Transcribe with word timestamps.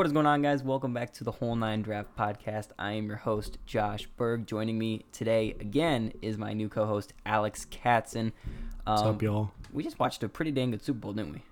What 0.00 0.06
is 0.06 0.14
going 0.14 0.24
on, 0.24 0.40
guys? 0.40 0.62
Welcome 0.62 0.94
back 0.94 1.12
to 1.12 1.24
the 1.24 1.30
Whole 1.30 1.54
Nine 1.54 1.82
Draft 1.82 2.16
Podcast. 2.16 2.68
I 2.78 2.92
am 2.92 3.06
your 3.06 3.18
host, 3.18 3.58
Josh 3.66 4.06
Berg. 4.16 4.46
Joining 4.46 4.78
me 4.78 5.04
today 5.12 5.54
again 5.60 6.14
is 6.22 6.38
my 6.38 6.54
new 6.54 6.70
co 6.70 6.86
host, 6.86 7.12
Alex 7.26 7.66
Katson. 7.66 8.32
What's 8.86 9.02
Um, 9.02 9.08
up, 9.08 9.20
y'all? 9.20 9.50
We 9.74 9.82
just 9.82 9.98
watched 9.98 10.22
a 10.22 10.28
pretty 10.30 10.52
dang 10.52 10.70
good 10.70 10.80
Super 10.82 11.00
Bowl, 11.00 11.12
didn't 11.12 11.34
we? 11.34 11.42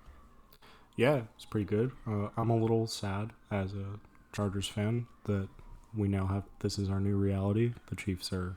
Yeah, 0.95 1.21
it's 1.35 1.45
pretty 1.45 1.65
good. 1.65 1.91
Uh, 2.07 2.29
I'm 2.35 2.49
a 2.49 2.55
little 2.57 2.87
sad 2.87 3.33
as 3.51 3.73
a 3.73 3.85
Chargers 4.33 4.67
fan 4.67 5.05
that 5.25 5.47
we 5.95 6.07
now 6.07 6.25
have 6.25 6.41
this 6.61 6.79
is 6.79 6.89
our 6.89 6.99
new 6.99 7.17
reality. 7.17 7.73
The 7.91 7.95
Chiefs 7.95 8.33
are 8.33 8.55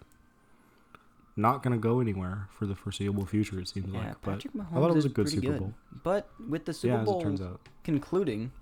not 1.37 1.63
going 1.63 1.73
to 1.75 1.79
go 1.79 2.01
anywhere 2.01 2.49
for 2.59 2.65
the 2.65 2.75
foreseeable 2.75 3.27
future. 3.27 3.61
It 3.61 3.69
seems 3.69 3.93
Yeah, 3.93 3.99
like, 3.99 4.23
but 4.23 4.31
Patrick 4.37 4.55
Mahomes 4.55 4.71
I 4.71 4.75
thought 4.77 4.91
it 4.91 4.95
was 4.95 5.05
a 5.05 5.11
good 5.11 5.29
Super 5.29 5.49
good. 5.49 5.59
Bowl. 5.59 5.75
But 6.03 6.31
with 6.49 6.65
the 6.65 6.73
Super 6.73 6.95
yeah, 6.95 7.05
Bowl 7.05 7.21
it 7.21 7.25
turns 7.25 7.43
out, 7.43 7.61
concluding, 7.85 8.53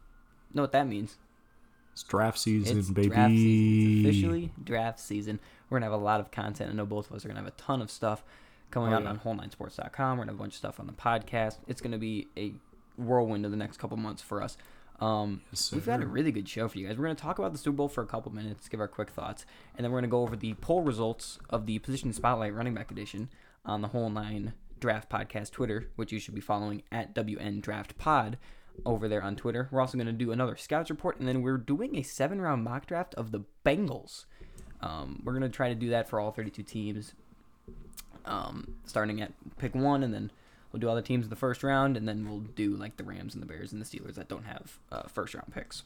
know 0.55 0.63
what 0.63 0.73
that 0.73 0.87
means? 0.87 1.17
it's 1.93 2.05
draft 2.05 2.39
season, 2.39 2.79
it's 2.79 2.89
baby. 2.91 3.09
draft 3.09 3.31
season. 3.33 4.07
It's 4.07 4.17
officially 4.19 4.53
draft 4.63 5.01
season. 5.01 5.41
We're 5.69 5.79
gonna 5.79 5.87
have 5.91 6.01
a 6.01 6.05
lot 6.05 6.21
of 6.21 6.31
content. 6.31 6.71
I 6.71 6.75
know 6.75 6.87
both 6.87 7.11
of 7.11 7.17
us 7.17 7.25
are 7.25 7.29
gonna 7.29 7.41
have 7.41 7.49
a 7.49 7.53
ton 7.53 7.83
of 7.83 7.91
stuff 7.91 8.23
coming 8.71 8.93
Oh, 8.93 8.97
out 8.97 9.03
yeah. 9.03 9.09
on 9.11 9.19
whole9sports.com. 9.19 10.17
We're 10.19 10.23
gonna 10.25 10.33
have 10.33 10.39
a 10.41 10.43
bunch 10.43 10.53
of 10.55 10.59
stuff 10.59 10.79
on 10.81 10.87
the 10.87 10.93
podcast. 10.93 11.57
It's 11.67 11.81
gonna 11.81 11.99
be 11.99 12.29
a 12.37 12.53
whirlwind 12.97 13.45
of 13.45 13.51
the 13.51 13.57
next 13.57 13.79
couple 13.79 13.97
months 13.97 14.23
for 14.23 14.43
us. 14.43 14.57
Um, 15.01 15.41
Yes, 15.51 15.73
we've 15.73 15.85
got 15.87 16.03
a 16.03 16.07
really 16.07 16.31
good 16.31 16.49
show 16.49 16.69
for 16.69 16.79
you 16.79 16.87
guys. 16.87 16.97
We're 16.97 17.05
gonna 17.05 17.15
talk 17.17 17.39
about 17.39 17.53
the 17.53 17.59
Super 17.59 17.77
Bowl 17.77 17.89
for 17.89 18.03
a 18.03 18.07
couple 18.07 18.33
minutes, 18.33 18.69
give 18.69 18.81
our 18.81 18.89
quick 18.89 19.11
thoughts, 19.11 19.45
and 19.77 19.85
then 19.85 19.91
we're 19.91 19.99
gonna 19.99 20.09
go 20.09 20.23
over 20.23 20.37
the 20.37 20.55
poll 20.55 20.83
results 20.83 21.39
of 21.49 21.67
the 21.67 21.79
Position 21.81 22.13
Spotlight 22.13 22.55
Running 22.55 22.75
Back 22.75 22.91
Edition 22.91 23.31
on 23.65 23.81
the 23.83 23.89
Whole 23.89 24.11
Nine 24.11 24.53
Draft 24.79 25.11
Podcast 25.11 25.51
Twitter, 25.53 25.89
which 25.97 26.13
you 26.13 26.19
should 26.21 26.35
be 26.35 26.41
following 26.41 26.83
at 26.93 27.15
WN 27.15 27.61
Draft 27.61 27.99
Pod 27.99 28.39
over 28.85 29.09
there 29.09 29.23
on 29.23 29.37
Twitter. 29.37 29.69
We're 29.71 29.81
also 29.81 29.97
going 29.97 30.07
to 30.07 30.13
do 30.13 30.33
another 30.33 30.57
scouts 30.57 30.91
report, 30.91 31.19
and 31.19 31.29
then 31.29 31.43
we're 31.43 31.59
doing 31.59 31.97
a 31.97 32.03
seven 32.03 32.41
round 32.41 32.65
mock 32.65 32.87
draft 32.87 33.15
of 33.15 33.31
the 33.31 33.45
Bengals. 33.65 34.27
Um, 34.81 35.23
we're 35.25 35.33
going 35.33 35.43
to 35.43 35.49
try 35.49 35.69
to 35.69 35.75
do 35.75 35.91
that 35.91 36.09
for 36.09 36.21
all 36.21 36.33
32 36.33 36.63
teams, 36.63 37.15
um, 38.25 38.75
starting 38.85 39.21
at 39.21 39.33
pick 39.59 39.75
one, 39.75 40.03
and 40.03 40.13
then 40.15 40.31
we'll 40.73 40.81
do 40.81 40.89
all 40.89 40.95
the 40.95 41.03
teams 41.03 41.25
in 41.25 41.31
the 41.31 41.37
first 41.37 41.63
round, 41.63 41.97
and 41.97 42.09
then 42.09 42.29
we'll 42.29 42.41
do 42.41 42.77
like 42.77 42.97
the 42.97 43.05
Rams 43.05 43.35
and 43.35 43.43
the 43.43 43.47
Bears 43.47 43.73
and 43.73 43.81
the 43.81 43.87
Steelers 43.87 44.15
that 44.15 44.29
don't 44.29 44.45
have 44.45 44.79
uh, 44.91 45.03
first 45.03 45.35
round 45.35 45.53
picks. 45.53 45.83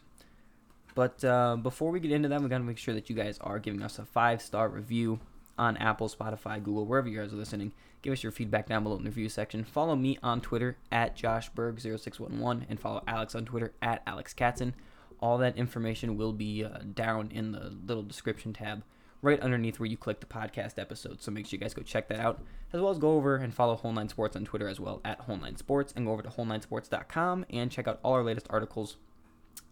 But 0.94 1.24
uh, 1.24 1.56
before 1.56 1.90
we 1.90 1.98
get 1.98 2.12
into 2.12 2.28
that, 2.28 2.40
we 2.40 2.48
got 2.48 2.58
to 2.58 2.64
make 2.64 2.78
sure 2.78 2.94
that 2.94 3.10
you 3.10 3.16
guys 3.16 3.38
are 3.40 3.58
giving 3.58 3.82
us 3.82 3.98
a 3.98 4.04
five 4.04 4.40
star 4.40 4.68
review 4.68 5.18
on 5.58 5.76
Apple, 5.76 6.08
Spotify, 6.08 6.62
Google, 6.62 6.86
wherever 6.86 7.08
you 7.08 7.18
guys 7.18 7.32
are 7.32 7.36
listening. 7.36 7.72
Give 8.02 8.12
us 8.12 8.22
your 8.22 8.32
feedback 8.32 8.66
down 8.66 8.82
below 8.82 8.96
in 8.96 9.04
the 9.04 9.10
review 9.10 9.28
section. 9.28 9.64
Follow 9.64 9.96
me 9.96 10.18
on 10.22 10.40
Twitter 10.40 10.76
at 10.92 11.16
JoshBerg0611 11.16 12.66
and 12.68 12.78
follow 12.78 13.02
Alex 13.06 13.34
on 13.34 13.44
Twitter 13.44 13.72
at 13.80 14.02
Alex 14.06 14.34
Katson. 14.34 14.74
All 15.20 15.38
that 15.38 15.56
information 15.56 16.16
will 16.16 16.32
be 16.32 16.64
uh, 16.64 16.78
down 16.92 17.30
in 17.32 17.52
the 17.52 17.72
little 17.86 18.02
description 18.02 18.52
tab 18.52 18.82
right 19.24 19.40
underneath 19.40 19.80
where 19.80 19.88
you 19.88 19.96
click 19.96 20.20
the 20.20 20.26
podcast 20.26 20.78
episode. 20.78 21.22
So 21.22 21.30
make 21.30 21.46
sure 21.46 21.56
you 21.56 21.60
guys 21.60 21.72
go 21.72 21.82
check 21.82 22.08
that 22.08 22.20
out, 22.20 22.42
as 22.72 22.80
well 22.80 22.90
as 22.90 22.98
go 22.98 23.12
over 23.12 23.36
and 23.36 23.54
follow 23.54 23.74
Whole 23.74 23.92
Nine 23.92 24.10
Sports 24.10 24.36
on 24.36 24.44
Twitter 24.44 24.68
as 24.68 24.78
well 24.78 25.00
at 25.02 25.20
Whole 25.20 25.38
Nine 25.38 25.56
Sports, 25.56 25.94
and 25.96 26.04
go 26.04 26.12
over 26.12 26.22
to 26.22 26.28
whole9sports.com 26.28 27.46
and 27.48 27.70
check 27.70 27.88
out 27.88 28.00
all 28.02 28.12
our 28.12 28.22
latest 28.22 28.46
articles. 28.50 28.98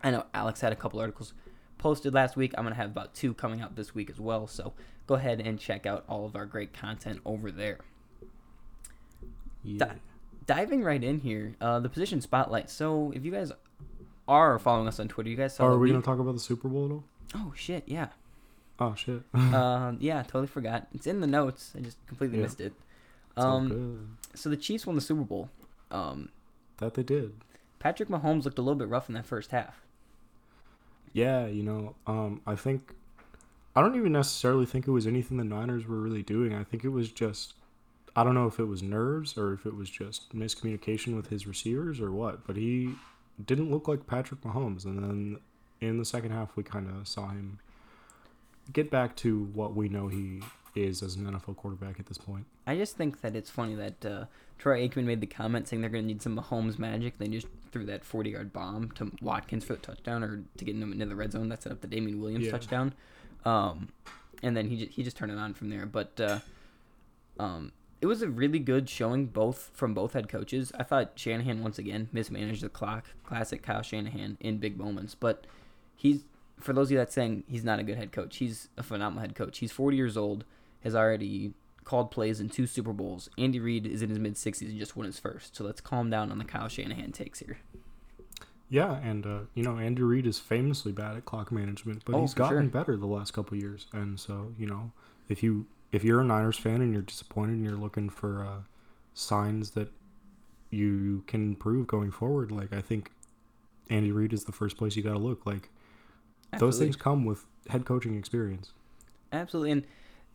I 0.02 0.10
know 0.10 0.24
Alex 0.32 0.62
had 0.62 0.72
a 0.72 0.76
couple 0.76 1.00
articles 1.00 1.34
posted 1.76 2.14
last 2.14 2.34
week. 2.34 2.54
I'm 2.56 2.64
gonna 2.64 2.76
have 2.76 2.90
about 2.90 3.12
two 3.14 3.34
coming 3.34 3.60
out 3.60 3.76
this 3.76 3.94
week 3.94 4.08
as 4.08 4.18
well. 4.18 4.46
So 4.46 4.72
go 5.06 5.14
ahead 5.14 5.40
and 5.40 5.58
check 5.58 5.86
out 5.86 6.04
all 6.08 6.24
of 6.26 6.36
our 6.36 6.46
great 6.46 6.72
content 6.72 7.20
over 7.24 7.50
there. 7.50 7.78
Yeah. 9.64 9.78
Di- 9.78 10.00
diving 10.46 10.82
right 10.82 11.02
in 11.02 11.20
here, 11.20 11.54
uh, 11.60 11.80
the 11.80 11.88
position 11.88 12.20
spotlight. 12.20 12.68
So 12.70 13.12
if 13.14 13.24
you 13.24 13.30
guys 13.30 13.52
are 14.28 14.58
following 14.58 14.88
us 14.88 14.98
on 15.00 15.08
Twitter, 15.08 15.30
you 15.30 15.36
guys 15.36 15.54
saw. 15.54 15.66
Are 15.66 15.78
we 15.78 15.88
going 15.90 16.00
to 16.00 16.04
talk 16.04 16.18
about 16.18 16.32
the 16.34 16.40
Super 16.40 16.68
Bowl 16.68 16.86
at 16.86 16.90
all? 16.92 17.04
Oh 17.34 17.52
shit! 17.56 17.84
Yeah. 17.86 18.08
Oh, 18.80 18.94
shit. 18.94 19.22
uh, 19.34 19.92
yeah, 20.00 20.22
totally 20.22 20.48
forgot. 20.48 20.88
It's 20.92 21.06
in 21.06 21.20
the 21.20 21.26
notes. 21.26 21.72
I 21.76 21.80
just 21.80 22.04
completely 22.06 22.38
Yeah. 22.38 22.42
missed 22.44 22.60
it. 22.60 22.72
Um, 23.36 24.18
so 24.34 24.48
the 24.50 24.56
Chiefs 24.56 24.86
won 24.86 24.96
the 24.96 25.00
Super 25.02 25.22
Bowl. 25.22 25.50
Um, 25.92 26.30
That 26.78 26.94
they 26.94 27.02
did. 27.04 27.34
Patrick 27.78 28.08
Mahomes 28.08 28.44
looked 28.44 28.58
a 28.58 28.62
little 28.62 28.78
bit 28.78 28.88
rough 28.88 29.08
in 29.08 29.14
that 29.14 29.24
first 29.26 29.52
half. 29.52 29.82
Yeah, 31.12 31.46
you 31.46 31.62
know, 31.62 31.94
um, 32.06 32.40
I 32.46 32.56
think 32.56 32.94
I 33.74 33.80
don't 33.80 33.96
even 33.96 34.12
necessarily 34.12 34.66
think 34.66 34.86
it 34.86 34.90
was 34.90 35.06
anything 35.06 35.38
the 35.38 35.44
Niners 35.44 35.86
were 35.86 35.98
really 36.00 36.22
doing. 36.22 36.54
I 36.54 36.64
think 36.64 36.84
it 36.84 36.90
was 36.90 37.10
just 37.10 37.54
I 38.14 38.24
don't 38.24 38.34
know 38.34 38.46
if 38.46 38.58
it 38.58 38.64
was 38.64 38.82
nerves 38.82 39.38
or 39.38 39.54
if 39.54 39.64
it 39.64 39.74
was 39.74 39.88
just 39.88 40.36
miscommunication 40.36 41.16
with 41.16 41.28
his 41.28 41.46
receivers 41.46 42.00
or 42.00 42.12
what, 42.12 42.46
but 42.46 42.56
he 42.56 42.94
didn't 43.42 43.70
look 43.70 43.88
like 43.88 44.06
Patrick 44.06 44.42
Mahomes. 44.42 44.84
And 44.84 44.98
then 45.02 45.40
in 45.80 45.96
the 45.98 46.04
second 46.04 46.30
half, 46.32 46.54
we 46.54 46.62
kind 46.62 46.88
of 46.88 47.08
saw 47.08 47.28
him 47.28 47.58
get 48.72 48.90
back 48.90 49.16
to 49.16 49.44
what 49.54 49.74
we 49.74 49.88
know 49.88 50.08
he 50.08 50.40
is 50.74 51.02
as 51.02 51.16
an 51.16 51.24
NFL 51.26 51.56
quarterback 51.56 51.98
at 51.98 52.06
this 52.06 52.18
point. 52.18 52.44
I 52.66 52.76
just 52.76 52.96
think 52.96 53.20
that 53.22 53.34
it's 53.34 53.50
funny 53.50 53.74
that 53.74 54.04
uh, 54.04 54.24
Troy 54.58 54.86
Aikman 54.86 55.04
made 55.04 55.20
the 55.20 55.26
comment 55.26 55.68
saying 55.68 55.80
they're 55.80 55.90
going 55.90 56.04
to 56.04 56.08
need 56.08 56.22
some 56.22 56.38
Mahomes 56.38 56.78
magic. 56.78 57.18
They 57.18 57.28
just 57.28 57.46
threw 57.72 57.84
that 57.86 58.04
40 58.04 58.30
yard 58.30 58.52
bomb 58.52 58.90
to 58.92 59.10
Watkins 59.22 59.64
for 59.64 59.72
the 59.74 59.80
touchdown 59.80 60.22
or 60.22 60.42
to 60.58 60.64
get 60.64 60.76
him 60.76 60.92
into 60.92 61.06
the 61.06 61.16
red 61.16 61.32
zone 61.32 61.48
that 61.48 61.62
set 61.62 61.72
up 61.72 61.80
the 61.80 61.86
Damien 61.88 62.20
Williams 62.20 62.44
Yeah. 62.44 62.52
touchdown. 62.52 62.94
Um, 63.44 63.88
and 64.42 64.56
then 64.56 64.68
he 64.68 64.76
just, 64.76 64.92
he 64.92 65.02
just 65.02 65.16
turned 65.16 65.32
it 65.32 65.38
on 65.38 65.54
from 65.54 65.70
there. 65.70 65.86
But 65.86 66.20
uh, 66.20 66.38
um, 67.38 67.72
it 68.00 68.06
was 68.06 68.22
a 68.22 68.28
really 68.28 68.58
good 68.58 68.88
showing 68.88 69.26
both 69.26 69.70
from 69.74 69.94
both 69.94 70.14
head 70.14 70.28
coaches. 70.28 70.72
I 70.78 70.82
thought 70.82 71.12
Shanahan 71.14 71.62
once 71.62 71.78
again 71.78 72.08
mismanaged 72.12 72.62
the 72.62 72.68
clock. 72.68 73.06
Classic 73.24 73.62
Kyle 73.62 73.82
Shanahan 73.82 74.36
in 74.40 74.58
big 74.58 74.76
moments. 74.76 75.14
But 75.14 75.46
he's 75.94 76.24
for 76.60 76.72
those 76.72 76.88
of 76.88 76.92
you 76.92 76.98
that 76.98 77.12
saying 77.12 77.44
he's 77.46 77.64
not 77.64 77.78
a 77.78 77.82
good 77.82 77.96
head 77.96 78.12
coach, 78.12 78.36
he's 78.36 78.68
a 78.76 78.82
phenomenal 78.82 79.20
head 79.20 79.34
coach. 79.34 79.58
He's 79.58 79.72
40 79.72 79.96
years 79.96 80.16
old, 80.16 80.44
has 80.82 80.94
already 80.94 81.54
called 81.84 82.10
plays 82.10 82.40
in 82.40 82.48
two 82.48 82.66
Super 82.66 82.92
Bowls. 82.92 83.28
Andy 83.36 83.58
Reid 83.58 83.86
is 83.86 84.02
in 84.02 84.10
his 84.10 84.18
mid 84.18 84.34
60s 84.34 84.62
and 84.62 84.78
just 84.78 84.96
won 84.96 85.06
his 85.06 85.18
first. 85.18 85.56
So 85.56 85.64
let's 85.64 85.80
calm 85.80 86.10
down 86.10 86.30
on 86.30 86.38
the 86.38 86.44
Kyle 86.44 86.68
Shanahan 86.68 87.12
takes 87.12 87.40
here. 87.40 87.58
Yeah, 88.72 88.96
and 89.02 89.26
uh, 89.26 89.38
you 89.54 89.62
know 89.62 89.76
Andy 89.78 90.00
Reid 90.02 90.26
is 90.26 90.38
famously 90.38 90.92
bad 90.92 91.14
at 91.16 91.26
clock 91.26 91.52
management, 91.52 92.04
but 92.06 92.14
Oh, 92.16 92.22
he's 92.22 92.32
gotten 92.32 92.62
sure. 92.62 92.70
better 92.70 92.96
the 92.96 93.06
last 93.06 93.32
couple 93.32 93.56
years. 93.58 93.86
And 93.92 94.18
so 94.18 94.54
you 94.58 94.66
know, 94.66 94.92
if 95.28 95.42
you 95.42 95.66
if 95.92 96.02
you're 96.02 96.20
a 96.20 96.24
Niners 96.24 96.56
fan 96.56 96.80
and 96.80 96.90
you're 96.92 97.02
disappointed 97.02 97.52
and 97.56 97.64
you're 97.64 97.76
looking 97.76 98.08
for 98.08 98.42
uh, 98.44 98.62
signs 99.12 99.72
that 99.72 99.90
you 100.70 101.22
can 101.26 101.42
improve 101.48 101.86
going 101.86 102.10
forward, 102.10 102.50
like 102.50 102.72
I 102.72 102.80
think 102.80 103.12
Andy 103.90 104.10
Reid 104.10 104.32
is 104.32 104.44
the 104.44 104.52
first 104.52 104.78
place 104.78 104.96
you 104.96 105.02
got 105.02 105.12
to 105.12 105.18
look. 105.18 105.44
Like 105.44 105.68
those 106.58 106.78
things 106.78 106.96
come 106.96 107.26
with 107.26 107.44
head 107.68 107.84
coaching 107.84 108.16
experience. 108.16 108.72
Absolutely. 109.34 109.70
And 109.72 109.86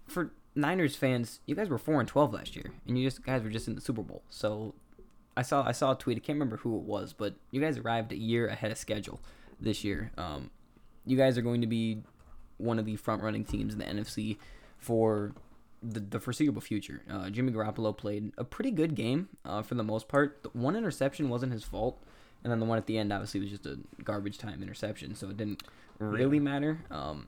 for 0.06 0.32
Niners 0.54 0.96
fans, 0.96 1.40
you 1.48 1.56
guys 1.56 1.70
were 1.70 1.80
four 1.80 2.00
and 2.00 2.08
twelve 2.08 2.34
last 2.36 2.56
year, 2.56 2.72
and 2.88 3.00
you 3.00 3.08
just 3.08 3.24
guys 3.24 3.42
were 3.42 3.50
just 3.50 3.68
in 3.68 3.74
the 3.74 3.82
Super 3.82 4.04
Bowl. 4.04 4.22
So 4.30 4.76
I 5.38 5.44
saw 5.44 5.64
I 5.66 5.72
saw 5.72 5.92
a 5.92 5.96
tweet. 5.96 6.18
I 6.18 6.20
can't 6.20 6.36
remember 6.36 6.58
who 6.58 6.76
it 6.76 6.82
was, 6.82 7.14
but 7.14 7.36
you 7.52 7.62
guys 7.62 7.78
arrived 7.78 8.12
a 8.12 8.18
year 8.18 8.48
ahead 8.48 8.72
of 8.72 8.78
schedule 8.78 9.22
this 9.60 9.84
year. 9.84 10.12
Um, 10.18 10.50
you 11.06 11.16
guys 11.16 11.38
are 11.38 11.44
going 11.44 11.62
to 11.62 11.68
be 11.68 12.02
one 12.58 12.80
of 12.80 12.86
the 12.86 12.96
front 12.96 13.22
running 13.22 13.46
teams 13.46 13.74
in 13.74 13.80
the 13.80 13.86
NFC 13.86 14.38
for 14.80 15.34
the, 15.84 16.00
the 16.00 16.20
foreseeable 16.20 16.62
future. 16.62 17.04
Uh, 17.10 17.30
Jimmy 17.30 17.52
Garoppolo 17.52 17.96
played 17.96 18.34
a 18.38 18.44
pretty 18.44 18.72
good 18.72 18.96
game 18.96 19.30
uh, 19.46 19.62
for 19.62 19.76
the 19.76 19.84
most 19.84 20.08
part. 20.08 20.42
The 20.42 20.50
one 20.50 20.76
interception 20.76 21.30
wasn't 21.30 21.54
his 21.54 21.64
fault, 21.64 22.02
and 22.44 22.52
then 22.52 22.60
the 22.60 22.66
one 22.66 22.80
at 22.80 22.88
the 22.88 22.98
end 22.98 23.14
obviously 23.14 23.40
was 23.40 23.52
just 23.52 23.68
a 23.68 23.78
garbage 24.04 24.40
time 24.40 24.64
interception, 24.64 25.14
so 25.16 25.30
it 25.30 25.38
didn't 25.38 25.62
really 26.00 26.40
matter. 26.40 26.80
Um, 26.90 27.28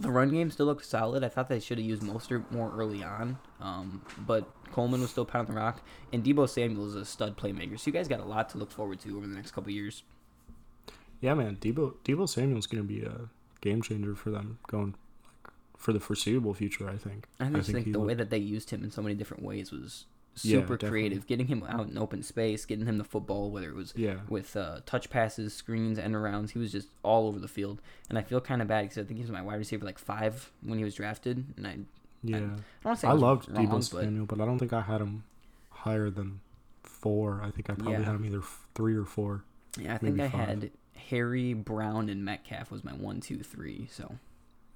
the 0.00 0.10
run 0.10 0.30
game 0.30 0.50
still 0.50 0.66
looked 0.66 0.84
solid. 0.84 1.22
I 1.22 1.28
thought 1.28 1.48
they 1.48 1.60
should 1.60 1.78
have 1.78 1.86
used 1.86 2.02
Mostert 2.02 2.50
more 2.50 2.72
early 2.76 3.02
on, 3.04 3.38
um, 3.60 4.02
but 4.26 4.48
Coleman 4.72 5.00
was 5.00 5.10
still 5.10 5.24
pounding 5.24 5.54
the 5.54 5.60
rock, 5.60 5.80
and 6.12 6.24
Deebo 6.24 6.48
Samuel 6.48 6.88
is 6.88 6.94
a 6.96 7.04
stud 7.04 7.36
playmaker. 7.36 7.78
So 7.78 7.86
you 7.86 7.92
guys 7.92 8.08
got 8.08 8.20
a 8.20 8.24
lot 8.24 8.48
to 8.50 8.58
look 8.58 8.70
forward 8.72 9.00
to 9.00 9.16
over 9.16 9.26
the 9.26 9.34
next 9.34 9.52
couple 9.52 9.70
years. 9.70 10.02
Yeah, 11.20 11.34
man, 11.34 11.56
Deebo 11.56 11.94
Deebo 12.04 12.28
Samuel's 12.28 12.66
going 12.66 12.82
to 12.82 12.88
be 12.88 13.02
a 13.02 13.28
game 13.60 13.82
changer 13.82 14.14
for 14.14 14.30
them 14.30 14.58
going 14.66 14.94
like 15.44 15.52
for 15.76 15.92
the 15.92 16.00
foreseeable 16.00 16.54
future. 16.54 16.88
I 16.90 16.96
think. 16.96 17.28
I 17.40 17.48
just 17.50 17.70
think, 17.70 17.86
he 17.86 17.92
the 17.92 17.98
looked- 17.98 18.08
way 18.08 18.14
that 18.14 18.30
they 18.30 18.38
used 18.38 18.70
him 18.70 18.82
in 18.84 18.90
so 18.90 19.00
many 19.00 19.14
different 19.14 19.42
ways 19.42 19.70
was 19.70 20.06
super 20.34 20.60
definitely. 20.76 20.88
creative. 20.88 21.26
Getting 21.26 21.46
him 21.46 21.62
out 21.68 21.88
in 21.88 21.96
open 21.98 22.22
space, 22.22 22.64
getting 22.64 22.86
him 22.86 22.98
the 22.98 23.04
football, 23.04 23.50
whether 23.50 23.68
it 23.68 23.74
was 23.74 23.92
Yeah. 23.96 24.20
with 24.28 24.56
uh, 24.56 24.80
touch 24.86 25.10
passes, 25.10 25.54
screens, 25.54 25.98
and 25.98 26.14
arounds. 26.14 26.50
He 26.50 26.58
was 26.58 26.72
just 26.72 26.88
all 27.02 27.26
over 27.28 27.38
the 27.38 27.48
field, 27.48 27.80
and 28.08 28.18
I 28.18 28.22
feel 28.22 28.40
kind 28.40 28.60
of 28.62 28.68
bad 28.68 28.82
because 28.82 28.98
I 28.98 29.04
think 29.04 29.18
he 29.18 29.22
was 29.22 29.30
my 29.30 29.42
wide 29.42 29.56
receiver 29.58 29.84
like 29.84 29.98
five 29.98 30.50
when 30.62 30.78
he 30.78 30.84
was 30.84 30.94
drafted, 30.94 31.44
and 31.56 31.66
I 31.66 31.78
Yeah. 32.22 32.36
I 32.36 32.40
don't 32.40 32.60
want 32.84 32.98
say 32.98 33.08
I 33.08 33.12
was 33.12 33.22
loved 33.22 33.48
wrong, 33.50 33.66
Deebo 33.66 33.70
but 33.70 33.82
Samuel, 34.02 34.26
but 34.26 34.40
I 34.40 34.44
don't 34.46 34.58
think 34.58 34.72
I 34.72 34.80
had 34.80 35.00
him 35.00 35.24
higher 35.70 36.08
than 36.10 36.40
four. 36.82 37.40
I 37.42 37.50
think 37.50 37.68
I 37.70 37.74
probably 37.74 37.92
Yeah. 37.92 38.02
had 38.04 38.14
him 38.14 38.24
either 38.24 38.42
three 38.74 38.94
or 38.96 39.04
four. 39.04 39.44
yeah, 39.78 39.94
I 39.94 39.98
think 39.98 40.18
I 40.20 40.28
five. 40.28 40.40
had 40.48 40.70
Harry 41.10 41.52
Brown 41.52 42.08
and 42.08 42.24
Metcalf 42.24 42.70
was 42.70 42.82
my 42.84 42.92
one, 42.94 43.20
two, 43.20 43.38
three. 43.42 43.88
So 43.90 44.18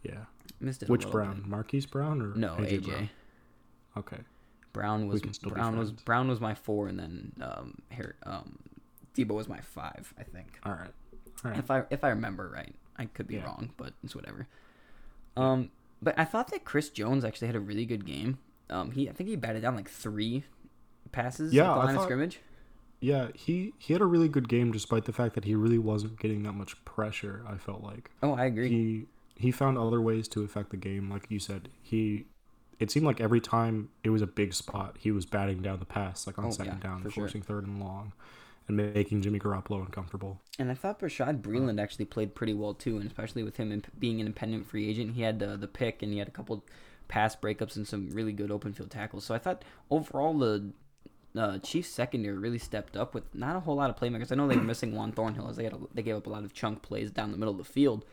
Yeah. 0.03 0.25
missed 0.61 0.83
it. 0.83 0.89
Which 0.91 1.09
Brown? 1.11 1.37
bit. 1.37 1.47
Marquise 1.47 1.87
Brown 1.87 2.21
or 2.21 2.35
No, 2.35 2.57
AJ. 2.59 2.79
Brown? 2.85 3.11
Okay. 3.97 4.19
Brown 4.73 5.07
was 5.09 5.21
can 5.21 5.33
still 5.33 5.51
be 5.51 5.55
Brown 5.55 5.79
was. 5.79 5.93
Brown 5.93 6.29
was 6.29 6.41
my 6.41 6.55
four, 6.55 6.89
and 6.89 6.99
then 6.99 7.33
um, 7.41 7.79
Harry, 7.91 8.13
um, 8.25 8.59
Deebo 9.15 9.31
was 9.35 9.49
my 9.49 9.61
five, 9.61 10.13
I 10.19 10.23
think. 10.23 10.59
All 10.65 10.73
right. 10.73 10.91
All 11.45 11.51
right. 11.51 11.59
if 11.59 11.71
I 11.71 11.83
if 11.91 12.05
I 12.05 12.09
remember 12.11 12.51
right. 12.55 12.75
I 12.97 13.05
could 13.07 13.29
be 13.29 13.37
Yeah. 13.37 13.45
wrong, 13.45 13.71
but 13.77 13.93
it's 14.03 14.15
whatever. 14.17 14.49
Um, 15.37 15.71
but 16.03 16.19
I 16.19 16.25
thought 16.25 16.49
that 16.51 16.65
Chris 16.65 16.91
Jones 16.91 17.25
actually 17.25 17.47
had 17.47 17.57
a 17.57 17.61
really 17.61 17.87
good 17.87 18.05
game. 18.05 18.39
Um, 18.71 18.91
he 18.91 19.09
I 19.09 19.13
think 19.13 19.29
he 19.29 19.37
batted 19.37 19.63
down 19.63 19.77
like 19.77 19.89
three 19.89 20.45
passes 21.13 21.53
Yeah, 21.53 21.71
at 21.71 21.75
the 21.75 21.79
line 21.87 21.97
of 21.97 22.03
scrimmage. 22.03 22.41
Yeah, 23.01 23.29
he 23.35 23.73
he 23.79 23.93
had 23.93 24.03
a 24.03 24.07
really 24.07 24.29
good 24.29 24.49
game 24.49 24.73
despite 24.73 25.05
the 25.05 25.13
fact 25.13 25.35
that 25.37 25.45
he 25.45 25.55
really 25.55 25.79
wasn't 25.79 26.19
getting 26.19 26.43
that 26.43 26.53
much 26.55 26.85
pressure. 26.85 27.45
I 27.49 27.57
felt 27.57 27.83
like 27.83 28.11
Oh, 28.23 28.33
I 28.35 28.47
agree. 28.47 28.69
he 28.69 29.07
he 29.37 29.53
found 29.53 29.79
other 29.79 30.01
ways 30.01 30.27
to 30.29 30.43
affect 30.43 30.71
the 30.71 30.77
game. 30.77 31.09
Like 31.09 31.27
you 31.31 31.39
said, 31.39 31.69
he 31.81 32.27
it 32.79 32.91
seemed 32.91 33.07
like 33.07 33.21
every 33.21 33.41
time 33.41 33.91
it 34.05 34.11
was 34.11 34.23
a 34.23 34.27
big 34.27 34.55
spot, 34.55 34.97
he 34.99 35.11
was 35.11 35.27
batting 35.27 35.63
down 35.63 35.79
the 35.79 35.85
pass, 35.85 36.27
like 36.27 36.39
on 36.39 36.47
Oh, 36.47 36.51
second 36.51 36.79
yeah, 36.83 36.89
down, 36.91 37.03
for 37.03 37.11
sure. 37.11 37.25
forcing 37.25 37.43
third 37.43 37.67
and 37.67 37.81
long, 37.81 38.13
and 38.69 38.77
making 38.77 39.23
Jimmy 39.23 39.39
Garoppolo 39.39 39.81
uncomfortable. 39.81 40.41
And 40.59 40.71
I 40.71 40.75
thought 40.75 41.01
Bashaud 41.01 41.41
Breeland 41.43 41.81
actually 41.81 42.05
played 42.05 42.35
pretty 42.35 42.55
well 42.55 42.75
too, 42.75 42.97
and 42.99 43.07
especially 43.07 43.43
with 43.43 43.57
him 43.57 43.73
imp- 43.73 43.99
being 43.99 44.21
an 44.21 44.27
independent 44.27 44.67
free 44.67 44.89
agent, 44.89 45.15
he 45.15 45.23
had 45.23 45.39
the 45.39 45.57
the 45.57 45.69
pick 45.69 46.03
and 46.03 46.13
he 46.13 46.19
had 46.19 46.29
a 46.29 46.33
couple 46.33 46.65
pass 47.09 47.35
breakups 47.35 47.75
and 47.77 47.89
some 47.89 48.11
really 48.11 48.33
good 48.33 48.51
open 48.51 48.73
field 48.73 48.91
tackles. 48.91 49.25
So 49.25 49.35
I 49.35 49.39
thought 49.39 49.65
overall 49.91 50.37
the 50.39 50.73
uh, 51.37 51.59
Chiefs 51.59 51.89
secondary 51.89 52.37
really 52.37 52.59
stepped 52.59 52.97
up 52.97 53.15
with 53.15 53.35
not 53.35 53.57
a 53.57 53.61
whole 53.61 53.77
lot 53.77 53.91
of 53.91 53.97
playmakers. 53.97 54.31
I 54.33 54.35
know 54.35 54.47
they 54.49 54.57
were 54.57 54.63
missing 54.63 54.95
Juan 54.95 55.13
Thornhill 55.13 55.49
as 55.49 55.57
they 55.57 55.65
had 55.65 55.73
a, 55.73 55.79
they 55.95 56.03
gave 56.03 56.17
up 56.17 56.27
a 56.27 56.31
lot 56.31 56.45
of 56.45 56.53
chunk 56.53 56.83
plays 56.83 57.11
down 57.11 57.31
the 57.33 57.39
middle 57.39 57.53
of 57.53 57.59
the 57.59 57.65
field, 57.65 58.05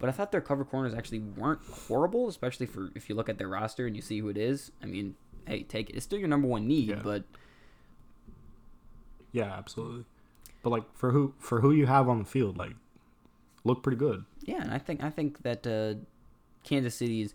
but 0.00 0.08
I 0.08 0.12
thought 0.12 0.32
their 0.32 0.40
cover 0.40 0.64
corners 0.64 0.92
actually 0.94 1.20
weren't 1.20 1.60
horrible, 1.70 2.28
especially 2.28 2.66
for 2.66 2.90
if 2.96 3.08
you 3.08 3.14
look 3.14 3.28
at 3.28 3.38
their 3.38 3.48
roster 3.48 3.86
and 3.86 3.94
you 3.94 4.02
see 4.02 4.18
who 4.18 4.28
it 4.28 4.36
is. 4.36 4.72
I 4.82 4.86
mean, 4.86 5.14
hey, 5.46 5.62
take 5.62 5.90
it. 5.90 5.94
It's 5.96 6.04
still 6.04 6.18
your 6.18 6.26
number 6.28 6.48
one 6.48 6.66
need, 6.66 6.88
Yeah. 6.88 7.00
but 7.04 7.24
Yeah, 9.32 9.52
absolutely. 9.56 10.04
But 10.62 10.70
like 10.70 10.84
for 10.94 11.10
who 11.12 11.34
for 11.38 11.60
who 11.60 11.70
you 11.72 11.86
have 11.86 12.08
on 12.08 12.18
the 12.18 12.24
field, 12.24 12.58
like 12.58 12.72
look 13.64 13.82
pretty 13.82 13.96
good. 13.98 14.24
Yeah, 14.42 14.60
and 14.62 14.70
I 14.72 14.78
think 14.78 15.02
I 15.02 15.10
think 15.10 15.42
that 15.42 15.66
uh, 15.66 15.94
Kansas 16.64 16.94
City 16.94 17.22
is 17.22 17.34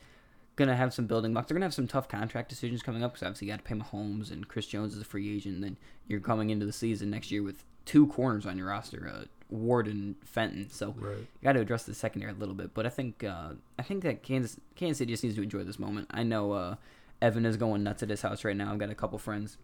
gonna 0.56 0.75
have 0.75 0.94
some 0.94 1.07
building 1.07 1.33
blocks. 1.33 1.47
They're 1.47 1.56
gonna 1.56 1.65
have 1.65 1.73
some 1.73 1.88
tough 1.88 2.07
contract 2.07 2.50
decisions 2.50 2.83
coming 2.83 3.03
up 3.03 3.13
because 3.13 3.25
obviously 3.25 3.47
you 3.47 3.53
got 3.53 3.63
to 3.63 3.69
pay 3.69 3.75
Mahomes 3.75 4.31
and 4.31 4.47
Chris 4.47 4.68
Jones 4.68 4.94
is 4.94 5.01
a 5.01 5.06
free 5.06 5.35
agent. 5.35 5.56
And 5.56 5.63
then 5.63 5.77
you're 6.07 6.19
coming 6.19 6.50
into 6.50 6.65
the 6.65 6.71
season 6.73 7.09
next 7.09 7.31
year 7.31 7.41
with 7.44 7.63
two 7.85 8.07
corners 8.07 8.45
on 8.45 8.57
your 8.57 8.68
roster, 8.68 9.09
uh, 9.11 9.25
Ward 9.50 9.88
and 9.88 10.15
Fenton. 10.25 10.69
So 10.69 10.94
Right. 10.97 11.18
you 11.18 11.27
got 11.44 11.53
to 11.53 11.59
address 11.62 11.83
the 11.83 11.94
secondary 11.94 12.31
a 12.31 12.36
little 12.36 12.56
bit. 12.56 12.74
But 12.74 12.86
I 12.86 12.89
think 12.89 13.24
uh, 13.24 13.50
I 13.77 13.83
think 13.83 14.03
that 14.03 14.24
Kansas 14.24 14.59
Kansas 14.75 14.97
City 15.00 15.13
just 15.13 15.24
needs 15.24 15.36
to 15.36 15.44
enjoy 15.44 15.63
this 15.63 15.80
moment. 15.80 16.07
I 16.12 16.24
know 16.24 16.51
uh, 16.53 16.75
Evan 17.21 17.45
is 17.45 17.57
going 17.57 17.83
nuts 17.83 18.03
at 18.03 18.09
his 18.09 18.21
house 18.21 18.44
right 18.44 18.56
now. 18.57 18.71
I've 18.71 18.80
got 18.80 18.89
a 18.89 18.95
couple 18.95 19.18
friends 19.19 19.57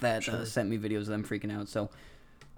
that 0.00 0.28
uh, 0.28 0.44
sent 0.44 0.68
me 0.68 0.78
videos 0.78 1.02
of 1.02 1.06
them 1.08 1.24
freaking 1.24 1.54
out. 1.54 1.68
So 1.68 1.90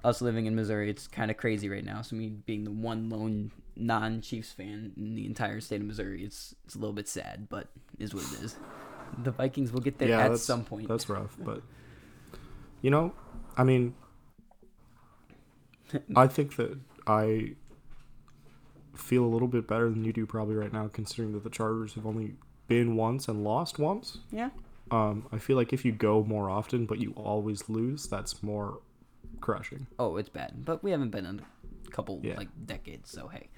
us 0.04 0.20
living 0.20 0.46
in 0.46 0.54
Missouri, 0.56 0.90
it's 0.90 1.06
kind 1.06 1.30
of 1.30 1.36
crazy 1.36 1.68
right 1.68 1.84
now. 1.84 2.02
So 2.02 2.16
me 2.16 2.28
being 2.28 2.64
the 2.64 2.70
one 2.70 3.08
lone 3.08 3.52
non-Chiefs 3.76 4.52
fan 4.52 4.92
in 4.96 5.14
the 5.14 5.24
entire 5.26 5.60
state 5.60 5.80
of 5.80 5.86
Missouri, 5.86 6.24
it's 6.24 6.54
it's 6.64 6.74
a 6.74 6.78
little 6.78 6.92
bit 6.92 7.08
sad, 7.08 7.48
but 7.48 7.68
is 7.98 8.14
what 8.14 8.24
it 8.24 8.42
is. 8.44 8.56
The 9.22 9.30
Vikings 9.30 9.72
will 9.72 9.80
get 9.80 9.98
there 9.98 10.08
Yeah, 10.08 10.24
at 10.26 10.38
some 10.38 10.64
point. 10.64 10.88
That's 10.88 11.08
rough, 11.08 11.36
but 11.38 11.62
you 12.80 12.90
know, 12.90 13.12
I 13.56 13.62
mean, 13.64 13.94
I 16.16 16.26
think 16.26 16.56
that 16.56 16.78
I 17.06 17.54
feel 18.94 19.24
a 19.24 19.26
little 19.26 19.48
bit 19.48 19.66
better 19.66 19.88
than 19.88 20.04
you 20.04 20.12
do 20.12 20.26
probably 20.26 20.54
right 20.54 20.72
now, 20.72 20.88
considering 20.88 21.32
that 21.32 21.44
the 21.44 21.50
Chargers 21.50 21.94
have 21.94 22.06
only 22.06 22.34
been 22.68 22.96
once 22.96 23.28
and 23.28 23.42
lost 23.42 23.78
once. 23.78 24.18
yeah, 24.30 24.50
Um, 24.90 25.26
I 25.32 25.38
feel 25.38 25.56
like 25.56 25.72
if 25.72 25.84
you 25.84 25.92
go 25.92 26.22
more 26.22 26.50
often 26.50 26.86
but 26.86 26.98
you 26.98 27.12
always 27.16 27.68
lose, 27.68 28.06
that's 28.06 28.42
more 28.42 28.80
crushing. 29.40 29.86
Oh, 29.98 30.16
it's 30.16 30.28
bad. 30.28 30.64
But 30.64 30.82
we 30.82 30.90
haven't 30.90 31.10
been 31.10 31.26
in 31.26 31.40
a 31.86 31.90
couple 31.90 32.20
Yeah. 32.22 32.36
like 32.36 32.48
decades, 32.66 33.10
so 33.10 33.28
hey, 33.28 33.48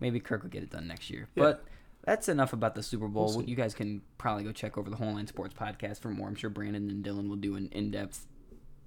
maybe 0.00 0.20
Kirk 0.20 0.42
will 0.42 0.50
get 0.50 0.62
it 0.62 0.70
done 0.70 0.86
next 0.86 1.10
year. 1.10 1.28
Yeah. 1.34 1.42
But 1.44 1.64
that's 2.04 2.28
enough 2.28 2.52
about 2.52 2.74
the 2.74 2.82
Super 2.82 3.08
Bowl. 3.08 3.32
We'll 3.34 3.48
you 3.48 3.56
guys 3.56 3.74
can 3.74 4.02
probably 4.18 4.44
go 4.44 4.52
check 4.52 4.78
over 4.78 4.88
the 4.90 4.96
Whole 4.96 5.12
Nine 5.12 5.26
Sports 5.26 5.54
podcast 5.54 6.00
for 6.00 6.10
more. 6.10 6.28
I'm 6.28 6.34
sure 6.36 6.50
Brandon 6.50 6.88
and 6.90 7.04
Dylan 7.04 7.28
will 7.28 7.36
do 7.36 7.56
an 7.56 7.68
in-depth 7.72 8.26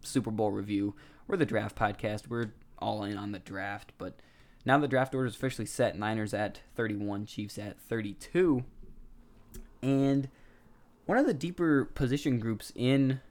Super 0.04 0.32
Bowl 0.32 0.52
review. 0.52 0.96
We're 1.28 1.36
the 1.38 1.46
draft 1.46 1.76
podcast. 1.76 2.28
We're 2.30 2.54
all 2.80 3.04
in 3.04 3.18
on 3.18 3.32
the 3.32 3.40
draft, 3.40 3.92
but 3.98 4.20
now 4.66 4.78
the 4.78 4.88
draft 4.88 5.16
order 5.16 5.28
is 5.28 5.36
officially 5.36 5.66
set. 5.66 5.98
Niners 5.98 6.34
at 6.34 6.62
31, 6.76 7.26
Chiefs 7.26 7.58
at 7.58 7.80
32, 7.80 8.64
and 9.82 10.30
one 11.06 11.18
of 11.18 11.26
the 11.26 11.34
deeper 11.34 11.86
position 11.86 12.40
groups 12.40 12.72
in 12.76 13.22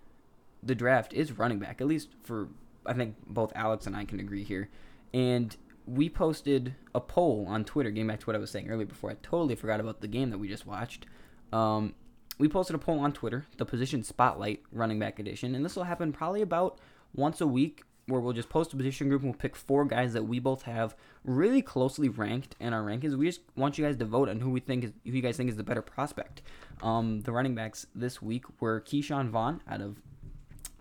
the 0.62 0.74
draft 0.74 1.12
is 1.12 1.32
running 1.32 1.58
back. 1.58 1.80
At 1.80 1.86
least 1.86 2.08
for 2.22 2.48
I 2.86 2.94
think 2.94 3.16
both 3.26 3.52
Alex 3.54 3.86
and 3.86 3.94
I 3.94 4.04
can 4.04 4.18
agree 4.18 4.42
here. 4.42 4.68
And 5.12 5.54
we 5.86 6.08
posted 6.08 6.74
a 6.94 7.00
poll 7.00 7.46
on 7.48 7.64
Twitter, 7.64 7.90
getting 7.90 8.08
back 8.08 8.20
to 8.20 8.26
what 8.26 8.36
I 8.36 8.38
was 8.38 8.50
saying 8.50 8.68
earlier 8.68 8.86
before 8.86 9.10
I 9.10 9.16
totally 9.22 9.54
forgot 9.54 9.80
about 9.80 10.00
the 10.00 10.08
game 10.08 10.30
that 10.30 10.38
we 10.38 10.48
just 10.48 10.66
watched. 10.66 11.06
Um, 11.52 11.94
we 12.38 12.48
posted 12.48 12.76
a 12.76 12.78
poll 12.78 13.00
on 13.00 13.12
Twitter, 13.12 13.46
the 13.56 13.64
position 13.64 14.02
spotlight 14.02 14.62
running 14.70 14.98
back 14.98 15.18
edition, 15.18 15.54
and 15.54 15.64
this 15.64 15.76
will 15.76 15.84
happen 15.84 16.12
probably 16.12 16.42
about 16.42 16.78
once 17.14 17.40
a 17.40 17.46
week 17.46 17.82
where 18.08 18.20
we'll 18.20 18.32
just 18.32 18.48
post 18.48 18.72
a 18.72 18.76
position 18.76 19.08
group 19.08 19.22
and 19.22 19.30
we'll 19.30 19.38
pick 19.38 19.54
four 19.54 19.84
guys 19.84 20.14
that 20.14 20.24
we 20.24 20.38
both 20.38 20.62
have 20.62 20.96
really 21.24 21.62
closely 21.62 22.08
ranked 22.08 22.56
in 22.58 22.72
our 22.72 22.82
rankings. 22.82 23.16
We 23.16 23.26
just 23.26 23.40
want 23.54 23.78
you 23.78 23.84
guys 23.84 23.96
to 23.98 24.04
vote 24.04 24.28
on 24.28 24.40
who 24.40 24.50
we 24.50 24.60
think 24.60 24.84
is 24.84 24.92
who 25.04 25.12
you 25.12 25.22
guys 25.22 25.36
think 25.36 25.50
is 25.50 25.56
the 25.56 25.62
better 25.62 25.82
prospect. 25.82 26.42
Um, 26.82 27.20
the 27.20 27.32
running 27.32 27.54
backs 27.54 27.86
this 27.94 28.22
week 28.22 28.44
were 28.60 28.80
Ke'Shawn 28.80 29.28
Vaughn 29.28 29.60
out 29.68 29.80
of 29.80 29.96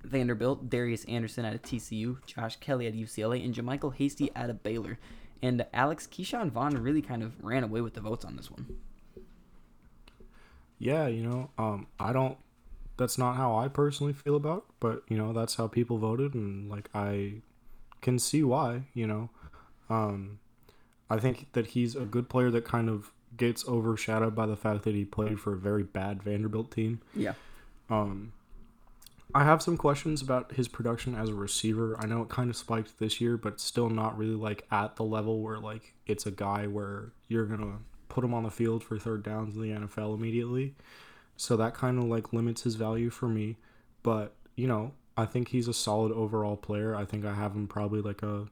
Vanderbilt, 0.03 0.69
Darius 0.69 1.03
Anderson 1.05 1.45
out 1.45 1.53
of 1.53 1.61
TCU, 1.61 2.25
Josh 2.25 2.55
Kelley 2.57 2.87
of 2.87 2.93
UCLA, 2.93 3.43
and 3.43 3.53
JaMycal 3.53 3.95
Hasty 3.95 4.31
out 4.35 4.49
of 4.49 4.63
Baylor. 4.63 4.97
And 5.41 5.65
Alex 5.73 6.07
Ke'Shawn 6.07 6.49
Vaughn 6.49 6.77
really 6.77 7.01
kind 7.01 7.23
of 7.23 7.33
ran 7.43 7.63
away 7.63 7.81
with 7.81 7.93
the 7.93 8.01
votes 8.01 8.25
on 8.25 8.37
this 8.37 8.49
one. 8.49 8.77
Yeah, 10.79 11.07
you 11.07 11.23
know, 11.23 11.49
um, 11.57 11.87
I 11.99 12.13
don't. 12.13 12.37
That's 12.97 13.17
not 13.17 13.35
how 13.35 13.55
I 13.55 13.67
personally 13.67 14.13
feel 14.13 14.35
about, 14.35 14.57
it, 14.57 14.73
but 14.79 15.03
you 15.07 15.17
know, 15.17 15.33
that's 15.33 15.55
how 15.55 15.67
people 15.67 15.97
voted, 15.97 16.33
and 16.33 16.69
like 16.69 16.89
I 16.93 17.41
can 18.01 18.19
see 18.19 18.43
why. 18.43 18.83
You 18.93 19.07
know, 19.07 19.29
um, 19.89 20.39
I 21.09 21.17
think 21.17 21.51
that 21.53 21.67
he's 21.67 21.95
a 21.95 22.05
good 22.05 22.29
player 22.29 22.51
that 22.51 22.65
kind 22.65 22.89
of 22.89 23.11
gets 23.35 23.67
overshadowed 23.67 24.35
by 24.35 24.45
the 24.45 24.55
fact 24.55 24.83
that 24.83 24.95
he 24.95 25.05
played 25.05 25.39
for 25.39 25.53
a 25.53 25.57
very 25.57 25.83
bad 25.83 26.23
Vanderbilt 26.23 26.71
team. 26.71 27.01
Yeah. 27.13 27.33
Um, 27.89 28.33
I 29.35 29.43
have 29.43 29.61
some 29.61 29.77
questions 29.77 30.21
about 30.21 30.53
his 30.53 30.67
production 30.67 31.13
as 31.13 31.29
a 31.29 31.33
receiver. 31.33 31.95
I 31.99 32.05
know 32.05 32.21
it 32.21 32.29
kind 32.29 32.49
of 32.49 32.55
spiked 32.55 32.99
this 32.99 33.19
year, 33.19 33.37
but 33.37 33.59
still 33.59 33.89
not 33.89 34.17
really 34.17 34.35
like 34.35 34.65
at 34.71 34.95
the 34.95 35.03
level 35.03 35.41
where 35.41 35.59
like 35.59 35.93
it's 36.05 36.25
a 36.25 36.31
guy 36.31 36.67
where 36.67 37.11
you're 37.27 37.45
gonna 37.45 37.79
put 38.09 38.23
him 38.23 38.33
on 38.33 38.43
the 38.43 38.51
field 38.51 38.83
for 38.83 38.97
third 38.97 39.23
downs 39.23 39.55
in 39.55 39.61
the 39.61 39.69
NFL 39.69 40.15
immediately. 40.15 40.75
So 41.37 41.55
that 41.57 41.73
kind 41.73 41.97
of 41.97 42.05
like 42.05 42.33
limits 42.33 42.63
his 42.63 42.75
value 42.75 43.09
for 43.09 43.27
me. 43.27 43.57
But 44.03 44.33
you 44.55 44.67
know, 44.67 44.93
I 45.15 45.25
think 45.25 45.49
he's 45.49 45.67
a 45.67 45.73
solid 45.73 46.11
overall 46.11 46.57
player. 46.57 46.95
I 46.95 47.05
think 47.05 47.25
I 47.25 47.33
have 47.33 47.53
him 47.53 47.67
probably 47.67 48.01
like 48.01 48.23
a 48.23 48.47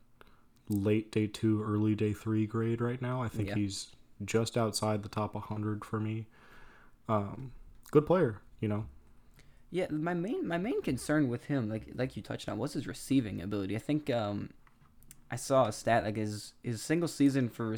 late 0.70 1.12
day 1.12 1.28
two, 1.28 1.64
early 1.64 1.96
day 1.96 2.14
three 2.14 2.46
grade 2.48 2.82
right 2.82 3.02
now. 3.02 3.22
I 3.22 3.28
think 3.28 3.50
Yeah. 3.50 3.56
he's 3.56 3.88
just 4.24 4.58
outside 4.58 5.04
the 5.04 5.10
top 5.10 5.36
100 5.36 5.84
for 5.84 6.00
me. 6.00 6.28
Um, 7.10 7.52
good 7.92 8.06
player, 8.06 8.42
you 8.60 8.68
know. 8.68 8.86
Yeah, 9.72 9.88
my 9.90 10.14
main 10.14 10.48
my 10.48 10.58
main 10.58 10.82
concern 10.82 11.28
with 11.28 11.46
him, 11.46 11.70
like 11.70 11.90
like 11.96 12.16
you 12.16 12.22
touched 12.22 12.48
on, 12.48 12.58
was 12.58 12.74
his 12.74 12.88
receiving 12.88 13.42
ability. 13.42 13.76
I 13.76 13.80
think 13.80 14.10
um, 14.10 14.52
I 15.30 15.36
saw 15.36 15.66
a 15.68 15.72
stat 15.72 16.04
like 16.06 16.16
his 16.16 16.54
his 16.64 16.82
single 16.82 17.08
season 17.10 17.50
for 17.50 17.76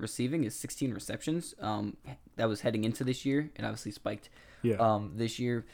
receiving 0.00 0.44
is 0.44 0.54
16 0.54 0.92
receptions. 0.92 1.54
Um, 1.60 1.96
that 2.36 2.48
was 2.48 2.60
heading 2.62 2.84
into 2.84 3.04
this 3.04 3.24
year. 3.26 3.50
It 3.56 3.64
obviously 3.64 3.92
spiked 3.92 4.28
Yeah. 4.62 4.76
um, 4.76 5.12
this 5.16 5.38
year. 5.38 5.66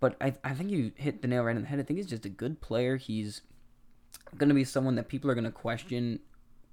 But 0.00 0.16
I, 0.20 0.34
I 0.42 0.54
think 0.54 0.70
you 0.70 0.92
hit 0.96 1.20
the 1.22 1.28
nail 1.28 1.42
right 1.42 1.54
on 1.56 1.62
the 1.62 1.68
head. 1.68 1.78
I 1.78 1.82
think 1.82 1.98
he's 1.98 2.06
just 2.06 2.24
a 2.24 2.30
good 2.30 2.60
player. 2.60 2.96
He's 2.96 3.42
going 4.36 4.48
to 4.48 4.54
be 4.54 4.64
someone 4.64 4.94
that 4.94 5.08
people 5.08 5.30
are 5.30 5.34
going 5.34 5.44
to 5.44 5.50
question 5.50 6.20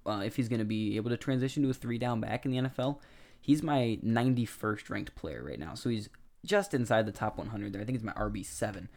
uh, 0.05 0.21
if 0.25 0.35
he's 0.37 0.47
going 0.47 0.59
to 0.59 0.65
be 0.65 0.95
able 0.95 1.09
to 1.09 1.17
transition 1.17 1.63
to 1.63 1.69
a 1.69 1.73
three 1.73 1.97
down 1.97 2.21
back 2.21 2.45
in 2.45 2.51
the 2.51 2.57
NFL. 2.57 2.99
He's 3.41 3.61
my 3.61 3.99
91st 4.03 4.89
ranked 4.89 5.15
player 5.15 5.43
right 5.43 5.59
now. 5.59 5.73
So 5.73 5.89
he's 5.89 6.07
just 6.45 6.73
inside 6.73 7.05
the 7.05 7.11
top 7.11 7.37
100 7.37 7.73
there. 7.73 7.81
I 7.81 7.85
think 7.85 7.97
he's 7.97 8.03
my 8.05 8.13
RB7. 8.13 8.87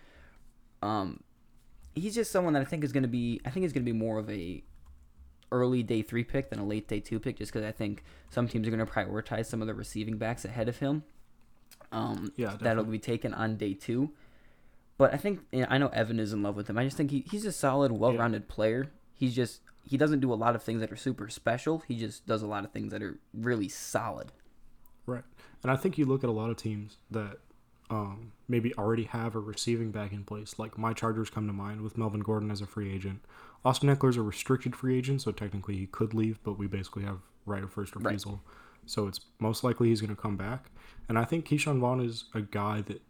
Um, 0.82 1.20
he's 1.94 2.14
just 2.14 2.30
someone 2.30 2.52
that 2.54 2.62
I 2.62 2.64
think 2.64 2.84
is 2.84 2.92
going 2.92 3.02
to 3.02 3.08
be, 3.08 3.40
I 3.44 3.50
think 3.50 3.64
he's 3.64 3.72
going 3.72 3.84
to 3.84 3.92
be 3.92 3.96
more 3.98 4.18
of 4.18 4.30
a 4.30 4.62
early 5.52 5.82
day 5.82 6.02
three 6.02 6.24
pick 6.24 6.50
than 6.50 6.58
a 6.58 6.64
late 6.64 6.88
day 6.88 7.00
two 7.00 7.18
pick 7.18 7.38
just 7.38 7.52
because 7.52 7.66
I 7.66 7.72
think 7.72 8.04
some 8.30 8.48
teams 8.48 8.66
are 8.66 8.70
going 8.70 8.84
to 8.84 8.90
prioritize 8.90 9.46
some 9.46 9.60
of 9.60 9.68
the 9.68 9.74
receiving 9.74 10.16
backs 10.16 10.44
ahead 10.44 10.68
of 10.68 10.78
him. 10.78 11.02
Um, 11.92 12.32
Yeah, 12.36 12.56
that'll 12.60 12.84
be 12.84 12.98
taken 12.98 13.34
on 13.34 13.56
day 13.56 13.74
two. 13.74 14.10
But 14.98 15.14
I 15.14 15.16
think 15.16 15.40
you 15.50 15.60
know, 15.60 15.66
I 15.70 15.78
know 15.78 15.88
Evan 15.88 16.20
is 16.20 16.32
in 16.32 16.42
love 16.42 16.56
with 16.56 16.68
him. 16.68 16.76
I 16.78 16.84
just 16.84 16.96
think 16.96 17.10
he, 17.10 17.24
he's 17.30 17.46
a 17.46 17.52
solid, 17.52 17.90
well-rounded 17.90 18.48
player. 18.48 18.88
He's 19.14 19.34
just 19.34 19.60
he 19.84 19.96
doesn't 19.96 20.20
do 20.20 20.32
a 20.32 20.34
lot 20.34 20.54
of 20.54 20.62
things 20.62 20.80
that 20.80 20.92
are 20.92 20.96
super 20.96 21.28
special. 21.28 21.82
He 21.88 21.96
just 21.96 22.26
does 22.26 22.42
a 22.42 22.46
lot 22.46 22.64
of 22.64 22.70
things 22.70 22.92
that 22.92 23.02
are 23.02 23.18
really 23.32 23.68
solid. 23.68 24.30
Right. 25.06 25.24
And 25.62 25.72
I 25.72 25.76
think 25.76 25.98
you 25.98 26.04
look 26.04 26.22
at 26.22 26.30
a 26.30 26.32
lot 26.32 26.50
of 26.50 26.56
teams 26.56 26.98
that 27.10 27.38
um, 27.90 28.32
maybe 28.48 28.72
already 28.74 29.04
have 29.04 29.34
a 29.34 29.40
receiving 29.40 29.90
back 29.90 30.12
in 30.12 30.24
place. 30.24 30.58
Like 30.58 30.78
my 30.78 30.92
Chargers 30.92 31.30
come 31.30 31.46
to 31.46 31.52
mind 31.52 31.80
with 31.80 31.98
Melvin 31.98 32.20
Gordon 32.20 32.50
as 32.50 32.60
a 32.60 32.66
free 32.66 32.92
agent. 32.94 33.24
Austin 33.64 33.94
Ekeler's 33.94 34.16
a 34.16 34.22
restricted 34.22 34.74
free 34.74 34.96
agent, 34.96 35.22
so 35.22 35.32
technically 35.32 35.76
he 35.76 35.86
could 35.86 36.14
leave, 36.14 36.38
but 36.42 36.58
we 36.58 36.66
basically 36.66 37.04
have 37.04 37.18
right 37.46 37.62
of 37.62 37.72
first 37.72 37.94
refusal. 37.94 38.32
Right. 38.32 38.40
So 38.86 39.06
it's 39.06 39.20
most 39.38 39.62
likely 39.62 39.88
he's 39.88 40.00
going 40.00 40.14
to 40.14 40.20
come 40.20 40.36
back. 40.36 40.70
And 41.08 41.18
I 41.18 41.24
think 41.24 41.46
Ke'Shawn 41.46 41.80
Vaughn 41.80 42.00
is 42.00 42.24
a 42.34 42.40
guy 42.40 42.80
that 42.82 43.02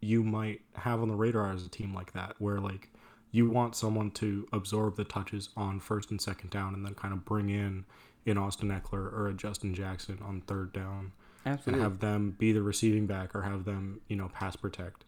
you 0.00 0.22
might 0.22 0.60
have 0.74 1.00
on 1.00 1.08
the 1.08 1.14
radar 1.14 1.52
as 1.52 1.64
a 1.64 1.68
team 1.68 1.94
like 1.94 2.12
that, 2.12 2.34
where 2.38 2.58
like 2.58 2.90
you 3.30 3.48
want 3.48 3.76
someone 3.76 4.10
to 4.12 4.48
absorb 4.52 4.96
the 4.96 5.04
touches 5.04 5.50
on 5.56 5.78
first 5.80 6.10
and 6.10 6.20
second 6.20 6.50
down 6.50 6.74
and 6.74 6.84
then 6.84 6.94
kind 6.94 7.12
of 7.14 7.24
bring 7.24 7.50
in 7.50 7.84
in 8.24 8.36
Austin 8.36 8.68
Ekeler 8.68 9.12
or 9.12 9.28
a 9.28 9.34
Justin 9.34 9.74
Jackson 9.74 10.18
on 10.22 10.40
third 10.42 10.72
down. 10.72 11.12
Absolutely. 11.44 11.74
And 11.74 11.82
have 11.82 12.00
them 12.00 12.34
be 12.38 12.52
the 12.52 12.62
receiving 12.62 13.06
back 13.06 13.34
or 13.34 13.42
have 13.42 13.64
them, 13.64 14.00
you 14.08 14.16
know, 14.16 14.28
pass 14.28 14.56
protect. 14.56 15.04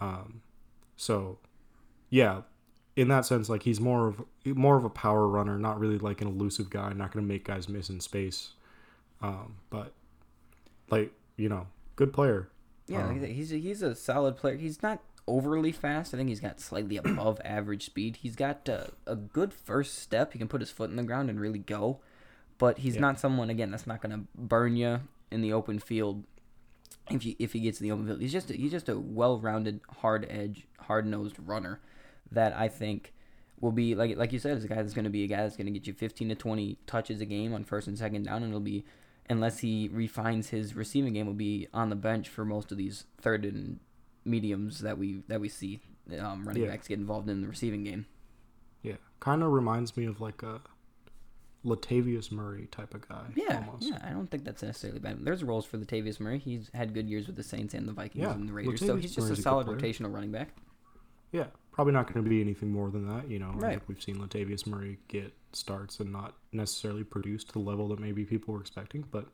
Um, 0.00 0.42
so, 0.96 1.38
yeah, 2.08 2.42
in 2.96 3.08
that 3.08 3.24
sense, 3.24 3.48
like 3.48 3.62
he's 3.62 3.80
more 3.80 4.08
of 4.08 4.22
more 4.44 4.76
of 4.76 4.84
a 4.84 4.90
power 4.90 5.26
runner, 5.26 5.58
not 5.58 5.78
really 5.78 5.98
like 5.98 6.20
an 6.20 6.28
elusive 6.28 6.70
guy, 6.70 6.92
not 6.92 7.12
going 7.12 7.24
to 7.24 7.28
make 7.28 7.44
guys 7.44 7.68
miss 7.68 7.88
in 7.88 8.00
space. 8.00 8.50
Um, 9.20 9.56
but 9.70 9.92
like 10.90 11.12
you 11.36 11.48
know, 11.48 11.66
good 11.96 12.12
player. 12.12 12.48
Yeah, 12.86 13.06
um, 13.06 13.24
he's 13.24 13.52
a, 13.52 13.56
he's 13.56 13.82
a 13.82 13.94
solid 13.94 14.36
player. 14.36 14.56
He's 14.56 14.82
not 14.82 15.00
overly 15.26 15.72
fast. 15.72 16.12
I 16.12 16.16
think 16.16 16.28
he's 16.28 16.40
got 16.40 16.60
slightly 16.60 16.96
above 16.96 17.40
average 17.44 17.86
speed. 17.86 18.16
He's 18.16 18.36
got 18.36 18.68
uh, 18.68 18.86
a 19.06 19.16
good 19.16 19.54
first 19.54 19.98
step. 19.98 20.32
He 20.32 20.38
can 20.38 20.48
put 20.48 20.60
his 20.60 20.70
foot 20.70 20.90
in 20.90 20.96
the 20.96 21.02
ground 21.02 21.30
and 21.30 21.40
really 21.40 21.60
go. 21.60 22.00
But 22.58 22.78
he's 22.78 22.96
yeah. 22.96 23.00
not 23.00 23.18
someone 23.18 23.50
again 23.50 23.70
that's 23.70 23.86
not 23.86 24.02
going 24.02 24.12
to 24.12 24.26
burn 24.34 24.76
you 24.76 25.00
in 25.30 25.40
the 25.40 25.52
open 25.52 25.78
field 25.78 26.24
if 27.10 27.24
you, 27.24 27.34
if 27.38 27.54
he 27.54 27.60
gets 27.60 27.80
in 27.80 27.84
the 27.84 27.92
open 27.92 28.06
field. 28.06 28.20
He's 28.20 28.32
just 28.32 28.50
a, 28.50 28.54
he's 28.54 28.70
just 28.70 28.88
a 28.88 28.98
well-rounded, 28.98 29.80
hard 29.98 30.26
edge, 30.28 30.66
hard-nosed 30.78 31.36
runner 31.44 31.80
that 32.34 32.56
I 32.56 32.68
think 32.68 33.12
will 33.60 33.72
be 33.72 33.94
like 33.94 34.16
like 34.16 34.32
you 34.32 34.38
said 34.38 34.56
is 34.56 34.64
a 34.64 34.68
guy 34.68 34.76
that's 34.76 34.94
going 34.94 35.04
to 35.04 35.10
be 35.10 35.24
a 35.24 35.28
guy 35.28 35.38
that's 35.38 35.56
going 35.56 35.66
to 35.66 35.72
get 35.72 35.86
you 35.86 35.92
15 35.92 36.30
to 36.30 36.34
20 36.34 36.78
touches 36.86 37.20
a 37.20 37.24
game 37.24 37.54
on 37.54 37.64
first 37.64 37.86
and 37.86 37.96
second 37.96 38.24
down 38.24 38.42
and 38.42 38.50
it'll 38.50 38.60
be 38.60 38.84
unless 39.30 39.60
he 39.60 39.88
refines 39.92 40.48
his 40.48 40.74
receiving 40.74 41.12
game 41.12 41.26
will 41.26 41.32
be 41.32 41.68
on 41.72 41.88
the 41.88 41.96
bench 41.96 42.28
for 42.28 42.44
most 42.44 42.72
of 42.72 42.78
these 42.78 43.04
third 43.20 43.44
and 43.44 43.78
mediums 44.24 44.80
that 44.80 44.98
we 44.98 45.22
that 45.28 45.40
we 45.40 45.48
see 45.48 45.80
um, 46.18 46.46
running 46.46 46.64
yeah. 46.64 46.70
backs 46.70 46.88
get 46.88 46.98
involved 46.98 47.28
in 47.28 47.40
the 47.40 47.48
receiving 47.48 47.84
game. 47.84 48.06
Yeah, 48.82 48.96
kind 49.20 49.42
of 49.42 49.52
reminds 49.52 49.96
me 49.96 50.06
of 50.06 50.20
like 50.20 50.42
a 50.42 50.60
Latavius 51.64 52.32
Murray 52.32 52.68
type 52.70 52.94
of 52.94 53.08
guy. 53.08 53.26
Yeah, 53.34 53.64
almost. 53.66 53.88
yeah. 53.88 53.98
I 54.02 54.10
don't 54.10 54.30
think 54.30 54.44
that's 54.44 54.62
necessarily 54.62 54.98
bad. 54.98 55.24
There's 55.24 55.44
roles 55.44 55.64
for 55.64 55.78
Latavius 55.78 56.18
Murray. 56.18 56.38
He's 56.38 56.70
had 56.74 56.94
good 56.94 57.08
years 57.08 57.26
with 57.26 57.36
the 57.36 57.42
Saints 57.42 57.74
and 57.74 57.86
the 57.86 57.92
Vikings 57.92 58.22
yeah, 58.22 58.32
and 58.32 58.48
the 58.48 58.52
Raiders, 58.52 58.80
Latavius 58.80 58.86
so 58.86 58.96
he's 58.96 59.14
just 59.14 59.26
Murray's 59.28 59.38
a 59.38 59.42
solid 59.42 59.68
a 59.68 59.72
rotational 59.72 60.12
running 60.12 60.32
back. 60.32 60.48
Yeah, 61.30 61.46
probably 61.72 61.92
not 61.92 62.12
going 62.12 62.22
to 62.22 62.28
be 62.28 62.40
anything 62.40 62.70
more 62.70 62.90
than 62.90 63.08
that. 63.08 63.28
You 63.28 63.38
know, 63.38 63.52
right. 63.54 63.74
like 63.74 63.88
we've 63.88 64.02
seen 64.02 64.16
Latavius 64.16 64.66
Murray 64.66 64.98
get 65.08 65.32
starts 65.52 66.00
and 66.00 66.12
not 66.12 66.34
necessarily 66.52 67.04
produce 67.04 67.44
to 67.44 67.52
the 67.52 67.58
level 67.58 67.88
that 67.88 67.98
maybe 67.98 68.24
people 68.24 68.54
were 68.54 68.60
expecting, 68.60 69.04
but 69.10 69.26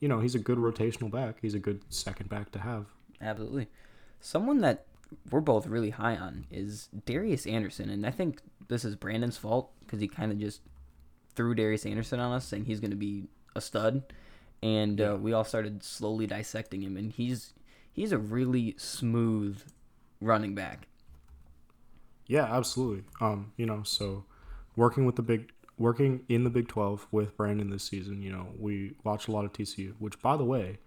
you 0.00 0.08
know, 0.08 0.20
he's 0.20 0.34
a 0.34 0.38
good 0.38 0.58
rotational 0.58 1.10
back. 1.10 1.36
He's 1.40 1.54
a 1.54 1.58
good 1.58 1.82
second 1.88 2.28
back 2.28 2.50
to 2.52 2.58
have. 2.58 2.86
Absolutely. 3.20 3.68
Someone 4.20 4.60
that 4.60 4.86
we're 5.30 5.40
both 5.40 5.66
really 5.66 5.90
high 5.90 6.16
on 6.16 6.46
is 6.50 6.88
Darius 7.06 7.46
Anderson, 7.46 7.88
and 7.90 8.06
I 8.06 8.10
think 8.10 8.40
this 8.68 8.84
is 8.84 8.96
Brandon's 8.96 9.36
fault 9.36 9.70
because 9.80 10.00
he 10.00 10.08
kind 10.08 10.32
of 10.32 10.38
just 10.38 10.60
threw 11.34 11.54
Darius 11.54 11.86
Anderson 11.86 12.20
on 12.20 12.32
us, 12.32 12.46
saying 12.46 12.64
he's 12.64 12.80
going 12.80 12.90
to 12.90 12.96
be 12.96 13.28
a 13.54 13.60
stud, 13.60 14.02
and 14.62 15.00
uh, 15.00 15.16
we 15.20 15.32
all 15.32 15.44
started 15.44 15.82
slowly 15.82 16.26
dissecting 16.26 16.82
him, 16.82 16.96
and 16.96 17.12
he's 17.12 17.52
he's 17.92 18.12
a 18.12 18.18
really 18.18 18.74
smooth 18.78 19.60
running 20.20 20.54
back. 20.54 20.88
Yeah, 22.26 22.44
absolutely. 22.44 23.04
Um, 23.20 23.52
you 23.56 23.66
know, 23.66 23.82
so 23.82 24.24
working 24.76 25.06
with 25.06 25.16
the 25.16 25.22
big 25.22 25.52
working 25.78 26.24
in 26.28 26.44
the 26.44 26.50
Big 26.50 26.68
12 26.68 27.06
with 27.10 27.36
Brandon 27.36 27.70
this 27.70 27.84
season, 27.84 28.22
you 28.22 28.30
know, 28.30 28.48
we 28.58 28.94
watch 29.02 29.28
a 29.28 29.32
lot 29.32 29.44
of 29.44 29.52
TCU, 29.52 29.94
which 29.98 30.20
by 30.22 30.36
the 30.36 30.44
way, 30.44 30.78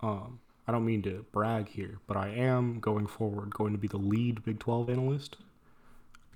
um, 0.00 0.40
I 0.66 0.72
don't 0.72 0.84
mean 0.84 1.02
to 1.02 1.24
brag 1.32 1.68
here, 1.68 1.98
but 2.06 2.16
I 2.16 2.28
am 2.28 2.80
going 2.80 3.06
forward 3.06 3.54
going 3.54 3.72
to 3.72 3.78
be 3.78 3.88
the 3.88 3.98
lead 3.98 4.44
Big 4.44 4.58
12 4.58 4.90
analyst 4.90 5.36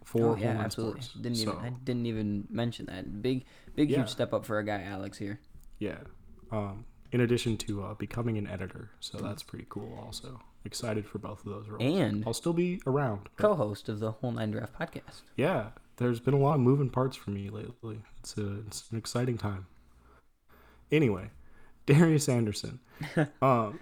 for 0.04 0.30
oh, 0.30 0.36
yeah, 0.36 0.50
absolutely. 0.50 1.00
Sports. 1.02 1.20
Didn't 1.20 1.38
so, 1.38 1.52
even 1.52 1.64
I 1.64 1.70
didn't 1.84 2.06
even 2.06 2.46
mention 2.48 2.86
that. 2.86 3.22
Big 3.22 3.44
big 3.74 3.90
yeah. 3.90 3.98
huge 3.98 4.08
step 4.08 4.32
up 4.32 4.46
for 4.46 4.58
a 4.58 4.64
guy 4.64 4.82
Alex 4.82 5.18
here. 5.18 5.40
Yeah. 5.78 5.98
Um, 6.52 6.84
in 7.12 7.20
addition 7.20 7.56
to 7.58 7.82
uh, 7.82 7.94
becoming 7.94 8.38
an 8.38 8.46
editor, 8.46 8.90
so 9.00 9.18
that's 9.18 9.42
pretty 9.42 9.66
cool 9.68 9.98
also. 10.04 10.40
Excited 10.66 11.06
for 11.06 11.18
both 11.18 11.46
of 11.46 11.52
those 11.52 11.68
roles. 11.68 11.82
And 11.82 12.24
I'll 12.26 12.34
still 12.34 12.52
be 12.52 12.82
around. 12.86 13.28
Co-host 13.36 13.88
of 13.88 14.00
the 14.00 14.10
Whole 14.10 14.32
Nine 14.32 14.50
Draft 14.50 14.78
podcast. 14.78 15.22
Yeah, 15.36 15.68
there's 15.96 16.20
been 16.20 16.34
a 16.34 16.38
lot 16.38 16.54
of 16.54 16.60
moving 16.60 16.90
parts 16.90 17.16
for 17.16 17.30
me 17.30 17.48
lately. 17.48 18.02
It's 18.18 18.36
a 18.36 18.60
it's 18.66 18.84
an 18.90 18.98
exciting 18.98 19.38
time. 19.38 19.66
Anyway, 20.90 21.30
Darius 21.86 22.28
Anderson. 22.28 22.80
um, 23.42 23.80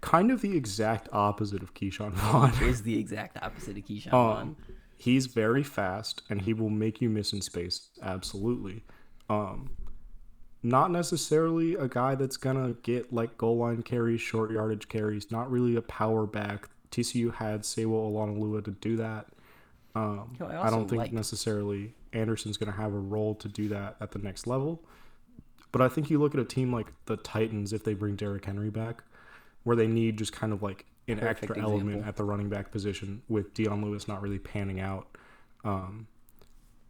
kind 0.00 0.30
of 0.30 0.40
the 0.40 0.56
exact 0.56 1.08
opposite 1.12 1.62
of 1.62 1.74
Ke'Shawn 1.74 2.12
Vaughn. 2.12 2.52
is 2.62 2.82
the 2.82 2.98
exact 2.98 3.38
opposite 3.42 3.76
of 3.76 3.84
Ke'Shawn 3.84 4.12
um, 4.12 4.12
Vaughn. 4.12 4.56
He's 4.96 5.26
very 5.26 5.62
fast 5.62 6.22
and 6.30 6.42
he 6.42 6.54
will 6.54 6.70
make 6.70 7.00
you 7.00 7.10
miss 7.10 7.32
in 7.32 7.42
space. 7.42 7.88
Absolutely. 8.02 8.84
Um, 9.28 9.70
not 10.64 10.90
necessarily 10.90 11.74
a 11.74 11.86
guy 11.86 12.14
that's 12.14 12.38
gonna 12.38 12.72
get 12.82 13.12
like 13.12 13.36
goal 13.36 13.58
line 13.58 13.82
carries, 13.82 14.22
short 14.22 14.50
yardage 14.50 14.88
carries. 14.88 15.30
Not 15.30 15.50
really 15.50 15.76
a 15.76 15.82
power 15.82 16.26
back. 16.26 16.70
TCU 16.90 17.34
had 17.34 17.62
Sewo 17.62 18.10
Olonilua 18.10 18.64
to 18.64 18.70
do 18.70 18.96
that. 18.96 19.26
Um, 19.94 20.36
I, 20.40 20.62
I, 20.62 20.70
don't 20.70 20.88
think 20.88 21.02
like... 21.02 21.12
necessarily 21.12 21.94
Anderson's 22.12 22.56
going 22.56 22.72
to 22.72 22.76
have 22.76 22.92
a 22.92 22.98
role 22.98 23.34
to 23.36 23.48
do 23.48 23.68
that 23.68 23.96
at 24.00 24.10
the 24.10 24.18
next 24.18 24.46
level. 24.46 24.82
But 25.70 25.82
I 25.82 25.88
think 25.88 26.10
you 26.10 26.18
look 26.18 26.34
at 26.34 26.40
a 26.40 26.44
team 26.44 26.72
like 26.72 26.92
the 27.06 27.16
Titans 27.16 27.72
if 27.72 27.84
they 27.84 27.94
bring 27.94 28.16
Derrick 28.16 28.44
Henry 28.44 28.70
back, 28.70 29.04
where 29.64 29.76
they 29.76 29.86
need 29.86 30.16
just 30.16 30.32
kind 30.32 30.52
of 30.52 30.62
like 30.62 30.86
an 31.06 31.18
Perfect 31.18 31.42
extra 31.42 31.56
example. 31.56 31.72
element 31.72 32.06
at 32.06 32.16
the 32.16 32.24
running 32.24 32.48
back 32.48 32.72
position 32.72 33.22
with 33.28 33.54
Dion 33.54 33.84
Lewis 33.84 34.08
not 34.08 34.22
really 34.22 34.38
panning 34.38 34.80
out. 34.80 35.16
Um, 35.64 36.06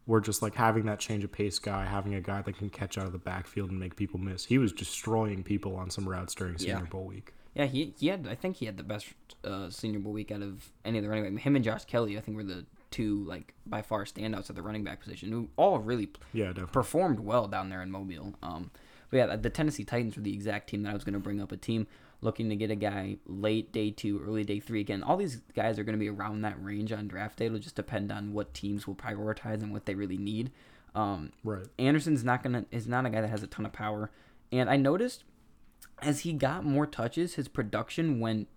we're 0.07 0.21
just 0.21 0.43
like 0.43 0.55
having 0.55 0.85
that 0.87 1.01
change 1.01 1.25
of 1.25 1.33
pace 1.33 1.59
guy, 1.59 1.85
having 1.85 2.15
a 2.15 2.21
guy 2.21 2.43
that 2.43 2.59
can 2.59 2.69
catch 2.71 2.99
out 2.99 3.07
of 3.07 3.13
the 3.13 3.19
backfield 3.19 3.71
and 3.71 3.81
make 3.81 3.97
people 3.97 4.21
miss. 4.21 4.45
He 4.45 4.59
was 4.59 4.73
destroying 4.73 5.43
people 5.43 5.77
on 5.77 5.91
some 5.91 6.09
routes 6.09 6.35
during 6.35 6.59
Senior 6.59 6.81
yeah. 6.81 6.91
Bowl 6.91 7.05
week. 7.05 7.33
Yeah, 7.55 7.67
he, 7.67 7.95
he 7.99 8.09
had. 8.09 8.27
I 8.29 8.35
think 8.35 8.57
he 8.57 8.67
had 8.67 8.77
the 8.77 8.83
best 8.83 9.07
uh, 9.45 9.71
Senior 9.71 10.01
Bowl 10.01 10.13
week 10.13 10.31
out 10.31 10.43
of 10.43 10.71
any 10.85 10.99
of 10.99 11.05
the 11.05 11.11
running 11.11 11.35
back. 11.35 11.45
Him 11.45 11.57
and 11.57 11.65
Josh 11.65 11.85
Kelley, 11.85 12.19
I 12.19 12.21
think, 12.21 12.37
were 12.37 12.45
the 12.45 12.67
two 12.91 13.25
like 13.25 13.55
by 13.67 13.83
far 13.83 14.05
standouts 14.05 14.51
at 14.51 14.57
the 14.57 14.63
running 14.63 14.85
back 14.85 15.01
position 15.01 15.33
who 15.33 15.49
all 15.57 15.81
really 15.81 16.09
yeah 16.33 16.47
definitely. 16.47 16.73
performed 16.73 17.19
well 17.19 17.49
down 17.49 17.69
there 17.69 17.83
in 17.83 17.91
Mobile. 17.91 18.35
Um, 18.43 18.71
but 19.11 19.17
yeah, 19.17 19.37
the 19.37 19.51
Tennessee 19.51 19.85
Titans 19.85 20.17
were 20.17 20.23
the 20.23 20.33
exact 20.33 20.69
team 20.69 20.83
that 20.83 20.91
I 20.91 20.95
was 20.95 21.05
going 21.05 21.15
to 21.15 21.21
bring 21.21 21.41
up. 21.41 21.53
A 21.53 21.57
team 21.57 21.87
looking 22.25 22.49
to 22.49 22.57
get 22.57 22.71
a 22.71 22.75
guy 22.75 23.19
late 23.27 23.71
day 23.71 23.91
two, 23.91 24.21
early 24.27 24.45
day 24.45 24.59
three. 24.59 24.81
Again, 24.81 25.03
all 25.03 25.17
these 25.17 25.43
guys 25.55 25.79
are 25.79 25.85
going 25.85 25.95
to 25.95 26.01
be 26.01 26.09
around 26.09 26.41
that 26.43 26.63
range 26.63 26.91
on 26.91 27.07
draft 27.07 27.39
day. 27.39 27.47
It'll 27.47 27.59
just 27.59 27.77
depend 27.77 28.11
on 28.11 28.33
what 28.33 28.55
teams 28.55 28.87
will 28.87 28.95
prioritize 28.95 29.63
and 29.63 29.73
what 29.73 29.87
they 29.87 29.95
really 29.95 30.17
need. 30.17 30.51
Um, 30.95 31.33
right. 31.45 31.67
Anderson's 31.79 32.25
not 32.25 32.43
gonna 32.43 32.67
is 32.71 32.87
not 32.87 33.05
a 33.05 33.11
guy 33.11 33.21
that 33.21 33.29
has 33.29 33.43
a 33.43 33.49
ton 33.49 33.67
of 33.67 33.73
power, 33.73 34.11
and 34.53 34.71
I 34.71 34.77
noticed 34.77 35.25
as 36.03 36.21
he 36.21 36.33
got 36.33 36.65
more 36.65 36.87
touches, 36.87 37.35
his 37.35 37.49
production 37.49 38.21
went 38.21 38.49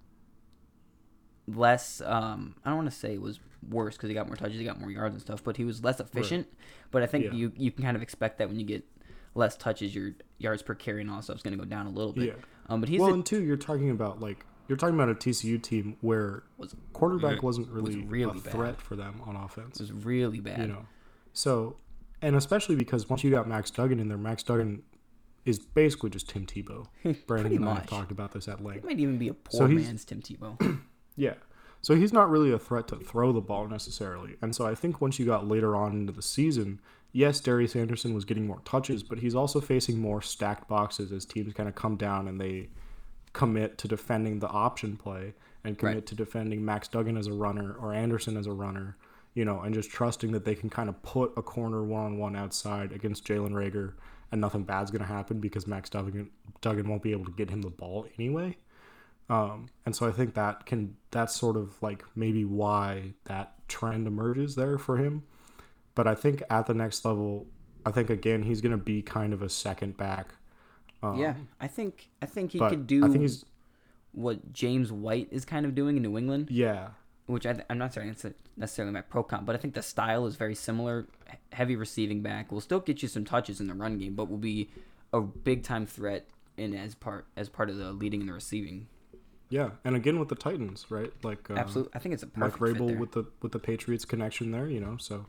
less. 1.47 2.01
Um, 2.01 2.55
I 2.63 2.69
don't 2.69 2.77
want 2.77 2.91
to 2.91 2.95
say 2.95 3.13
it 3.13 3.21
was 3.21 3.39
worse 3.67 3.95
because 3.95 4.09
he 4.09 4.13
got 4.13 4.27
more 4.27 4.35
touches, 4.35 4.59
he 4.59 4.65
got 4.65 4.79
more 4.79 4.91
yards 4.91 5.13
and 5.13 5.21
stuff, 5.21 5.43
but 5.43 5.57
he 5.57 5.65
was 5.65 5.83
less 5.83 5.99
efficient. 5.99 6.45
Right. 6.47 6.89
But 6.91 7.03
I 7.03 7.07
think 7.07 7.25
yeah. 7.25 7.31
you 7.33 7.51
you 7.55 7.71
can 7.71 7.83
kind 7.83 7.97
of 7.97 8.03
expect 8.03 8.37
that 8.37 8.47
when 8.47 8.59
you 8.59 8.65
get 8.65 8.85
less 9.33 9.57
touches, 9.57 9.95
your 9.95 10.13
yards 10.37 10.61
per 10.61 10.75
carry 10.75 11.01
and 11.01 11.09
all 11.09 11.21
stuff 11.21 11.37
is 11.37 11.43
going 11.43 11.57
to 11.57 11.63
go 11.63 11.69
down 11.69 11.87
a 11.87 11.91
little 11.91 12.13
bit. 12.13 12.35
Yeah. 12.37 12.43
Um, 12.69 12.79
but 12.81 12.89
he's 12.89 12.99
well, 12.99 13.11
a, 13.11 13.13
and 13.13 13.25
two, 13.25 13.43
you're 13.43 13.57
talking 13.57 13.89
about 13.89 14.19
like 14.19 14.45
you're 14.67 14.77
talking 14.77 14.95
about 14.95 15.09
a 15.09 15.15
TCU 15.15 15.61
team 15.61 15.97
where 16.01 16.43
was, 16.57 16.75
quarterback 16.93 17.41
wasn't 17.41 17.69
really, 17.69 17.97
was 17.97 18.05
really 18.05 18.39
a 18.39 18.41
bad. 18.41 18.53
threat 18.53 18.81
for 18.81 18.95
them 18.95 19.21
on 19.25 19.35
offense. 19.35 19.79
It 19.79 19.83
was 19.83 20.05
really 20.05 20.39
bad. 20.39 20.59
You 20.59 20.67
know, 20.67 20.85
so 21.33 21.77
and 22.21 22.35
especially 22.35 22.75
because 22.75 23.09
once 23.09 23.23
you 23.23 23.31
got 23.31 23.47
Max 23.47 23.71
Duggan 23.71 23.99
in 23.99 24.07
there, 24.07 24.17
Max 24.17 24.43
Duggan 24.43 24.83
is 25.45 25.59
basically 25.59 26.09
just 26.09 26.29
Tim 26.29 26.45
Tebow. 26.45 26.87
Brandon 27.27 27.55
and 27.55 27.69
I 27.69 27.75
have 27.75 27.87
talked 27.87 28.11
about 28.11 28.33
this 28.33 28.47
at 28.47 28.63
length. 28.63 28.83
It 28.83 28.87
might 28.87 28.99
even 28.99 29.17
be 29.17 29.29
a 29.29 29.33
poor 29.33 29.59
so 29.59 29.67
man's 29.67 30.03
Tim 30.03 30.21
Tebow. 30.21 30.79
yeah. 31.15 31.35
So 31.81 31.95
he's 31.95 32.11
not 32.11 32.29
really 32.29 32.51
a 32.51 32.59
threat 32.59 32.87
to 32.89 32.97
throw 32.97 33.31
the 33.31 33.39
ball 33.39 33.67
necessarily. 33.67 34.35
And 34.41 34.55
so 34.55 34.65
I 34.67 34.75
think 34.75 34.99
once 34.99 35.19
you 35.19 35.25
got 35.25 35.47
later 35.47 35.75
on 35.75 35.93
into 35.93 36.11
the 36.11 36.21
season, 36.21 36.81
yes, 37.11 37.39
Darius 37.39 37.75
Anderson 37.75 38.13
was 38.13 38.25
getting 38.25 38.47
more 38.47 38.61
touches, 38.65 39.03
but 39.03 39.19
he's 39.19 39.35
also 39.35 39.59
facing 39.59 39.99
more 39.99 40.21
stacked 40.21 40.67
boxes 40.67 41.11
as 41.11 41.25
teams 41.25 41.53
kind 41.53 41.69
of 41.69 41.75
come 41.75 41.95
down 41.95 42.27
and 42.27 42.39
they 42.39 42.69
commit 43.33 43.77
to 43.79 43.87
defending 43.87 44.39
the 44.39 44.47
option 44.47 44.97
play 44.97 45.33
and 45.63 45.77
commit 45.77 45.95
right. 45.95 46.05
to 46.05 46.15
defending 46.15 46.63
Max 46.63 46.87
Duggan 46.87 47.17
as 47.17 47.27
a 47.27 47.33
runner 47.33 47.75
or 47.79 47.93
Anderson 47.93 48.37
as 48.37 48.47
a 48.47 48.51
runner, 48.51 48.97
you 49.33 49.45
know, 49.45 49.61
and 49.61 49.73
just 49.73 49.89
trusting 49.89 50.31
that 50.31 50.45
they 50.45 50.55
can 50.55 50.69
kind 50.69 50.89
of 50.89 51.01
put 51.03 51.33
a 51.37 51.41
corner 51.41 51.83
one 51.83 52.05
on 52.05 52.17
one 52.17 52.35
outside 52.35 52.91
against 52.91 53.25
Jalen 53.25 53.51
Reagor 53.51 53.93
and 54.31 54.41
nothing 54.41 54.63
bad's 54.63 54.91
going 54.91 55.01
to 55.01 55.07
happen 55.07 55.39
because 55.39 55.67
Max 55.67 55.89
Duggan, 55.89 56.29
Duggan 56.61 56.89
won't 56.89 57.03
be 57.03 57.11
able 57.11 57.25
to 57.25 57.31
get 57.31 57.49
him 57.49 57.61
the 57.61 57.69
ball 57.69 58.07
anyway. 58.17 58.57
Um, 59.29 59.67
and 59.85 59.95
so 59.95 60.07
I 60.07 60.11
think 60.11 60.35
that 60.35 60.65
can 60.65 60.95
that's 61.11 61.35
sort 61.35 61.57
of 61.57 61.81
like 61.81 62.03
maybe 62.15 62.45
why 62.45 63.13
that 63.25 63.55
trend 63.67 64.07
emerges 64.07 64.55
there 64.55 64.77
for 64.77 64.97
him. 64.97 65.23
But 65.97 66.07
I 66.07 66.15
think 66.15 66.43
at 66.49 66.67
the 66.67 66.73
next 66.73 67.03
level, 67.03 67.47
I 67.85 67.91
think 67.91 68.09
again 68.09 68.43
he's 68.43 68.61
gonna 68.61 68.77
be 68.77 69.01
kind 69.01 69.33
of 69.33 69.41
a 69.41 69.49
second 69.49 69.97
back. 69.97 70.35
Um, 71.03 71.19
yeah, 71.19 71.33
I 71.59 71.67
think 71.67 72.09
I 72.21 72.25
think 72.25 72.51
he 72.51 72.59
could 72.59 72.87
do 72.87 73.03
I 73.03 73.09
think 73.09 73.21
he's 73.21 73.43
what 74.13 74.53
James 74.53 74.91
White 74.91 75.27
is 75.31 75.43
kind 75.43 75.65
of 75.65 75.75
doing 75.75 75.97
in 75.97 76.03
New 76.03 76.17
England, 76.17 76.49
yeah 76.49 76.89
which 77.27 77.45
I, 77.45 77.61
I'm 77.69 77.77
not 77.77 77.93
saying 77.93 78.09
it's 78.09 78.25
necessarily 78.55 78.93
my 78.93 79.01
pro 79.01 79.21
comp, 79.21 79.45
but 79.45 79.53
I 79.53 79.59
think 79.59 79.73
the 79.73 79.81
style 79.81 80.25
is 80.25 80.35
very 80.35 80.55
similar. 80.55 81.07
Heavy 81.51 81.75
receiving 81.75 82.21
back 82.21 82.51
will 82.51 82.61
still 82.61 82.79
get 82.79 83.01
you 83.01 83.09
some 83.09 83.25
touches 83.25 83.59
in 83.59 83.67
the 83.67 83.73
run 83.73 83.97
game, 83.97 84.15
but 84.15 84.29
will 84.29 84.37
be 84.37 84.69
a 85.13 85.21
big 85.21 85.63
time 85.63 85.85
threat 85.85 86.25
in 86.55 86.73
as 86.73 86.95
part 86.95 87.27
as 87.35 87.49
part 87.49 87.69
of 87.69 87.77
the 87.77 87.91
leading 87.91 88.21
and 88.21 88.29
the 88.29 88.33
receiving. 88.33 88.87
yeah. 89.49 89.71
And 89.83 89.95
again 89.95 90.19
with 90.19 90.29
the 90.29 90.35
Titans, 90.35 90.85
right? 90.89 91.11
Like 91.21 91.49
uh, 91.49 91.55
Absolutely, 91.55 91.91
I 91.93 91.99
think 91.99 92.13
it's 92.13 92.23
a 92.23 92.27
perfect 92.27 92.61
Vrabel 92.61 92.87
there. 92.87 92.97
with 92.97 93.11
the 93.11 93.25
with 93.41 93.51
the 93.51 93.59
Patriots 93.59 94.05
connection 94.05 94.51
there, 94.51 94.69
you 94.69 94.79
know. 94.79 94.95
So 94.97 95.25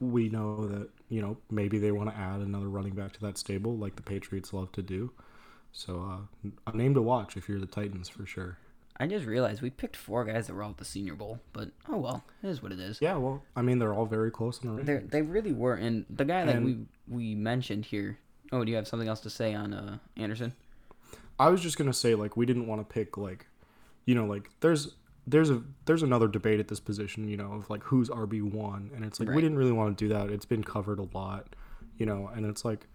we 0.00 0.28
know 0.28 0.66
that 0.66 0.88
you 1.08 1.20
know 1.22 1.36
maybe 1.50 1.78
they 1.78 1.92
want 1.92 2.10
to 2.10 2.16
add 2.16 2.40
another 2.40 2.68
running 2.68 2.94
back 2.94 3.12
to 3.14 3.20
that 3.22 3.38
stable, 3.38 3.76
like 3.76 3.96
the 3.96 4.02
Patriots 4.02 4.52
love 4.52 4.70
to 4.72 4.82
do. 4.82 5.12
So 5.72 6.26
uh, 6.44 6.48
a 6.72 6.76
name 6.76 6.94
to 6.94 7.02
watch 7.02 7.36
if 7.36 7.48
you're 7.48 7.60
the 7.60 7.66
Titans 7.66 8.08
for 8.08 8.26
sure. 8.26 8.58
I 9.00 9.06
just 9.06 9.26
realized 9.26 9.62
we 9.62 9.70
picked 9.70 9.94
four 9.94 10.24
guys 10.24 10.48
that 10.48 10.54
were 10.54 10.62
all 10.64 10.70
at 10.70 10.78
the 10.78 10.84
Senior 10.84 11.14
Bowl, 11.14 11.38
but 11.52 11.70
oh 11.88 11.98
well, 11.98 12.24
it 12.42 12.48
is 12.48 12.62
what 12.62 12.72
it 12.72 12.80
is. 12.80 12.98
Yeah, 13.00 13.16
well, 13.16 13.42
I 13.54 13.62
mean 13.62 13.78
they're 13.78 13.94
all 13.94 14.06
very 14.06 14.30
close 14.30 14.64
on 14.64 14.74
the 14.76 14.82
rankings. 14.82 15.10
they 15.10 15.22
really 15.22 15.52
were, 15.52 15.74
and 15.74 16.04
the 16.10 16.24
guy 16.24 16.44
that 16.44 16.56
And- 16.56 16.64
we 16.64 16.78
we 17.08 17.34
mentioned 17.34 17.84
here. 17.86 18.18
Oh, 18.50 18.64
do 18.64 18.70
you 18.70 18.76
have 18.76 18.88
something 18.88 19.08
else 19.08 19.20
to 19.20 19.30
say 19.30 19.54
on 19.54 19.74
uh, 19.74 19.98
Anderson? 20.16 20.54
I 21.38 21.50
was 21.50 21.60
just 21.60 21.76
gonna 21.78 21.92
say 21.92 22.14
like 22.14 22.36
we 22.36 22.46
didn't 22.46 22.66
want 22.66 22.80
to 22.80 22.92
pick 22.92 23.16
like, 23.16 23.46
you 24.06 24.14
know, 24.14 24.24
like 24.26 24.50
there's 24.60 24.94
there's 25.28 25.50
a 25.50 25.62
there's 25.84 26.02
another 26.02 26.26
debate 26.28 26.58
at 26.60 26.68
this 26.68 26.80
position, 26.80 27.28
you 27.28 27.36
know, 27.36 27.52
of 27.52 27.68
like 27.70 27.82
who's 27.84 28.08
RB 28.08 28.42
one, 28.42 28.90
and 28.94 29.04
it's 29.04 29.20
like 29.20 29.28
we 29.28 29.42
didn't 29.42 29.58
really 29.58 29.72
want 29.72 29.96
to 29.96 30.04
do 30.04 30.12
that. 30.14 30.30
It's 30.30 30.46
been 30.46 30.64
covered 30.64 30.98
a 30.98 31.06
lot, 31.16 31.54
you 31.96 32.06
know, 32.06 32.30
and 32.34 32.46
it's 32.46 32.64
like 32.64 32.86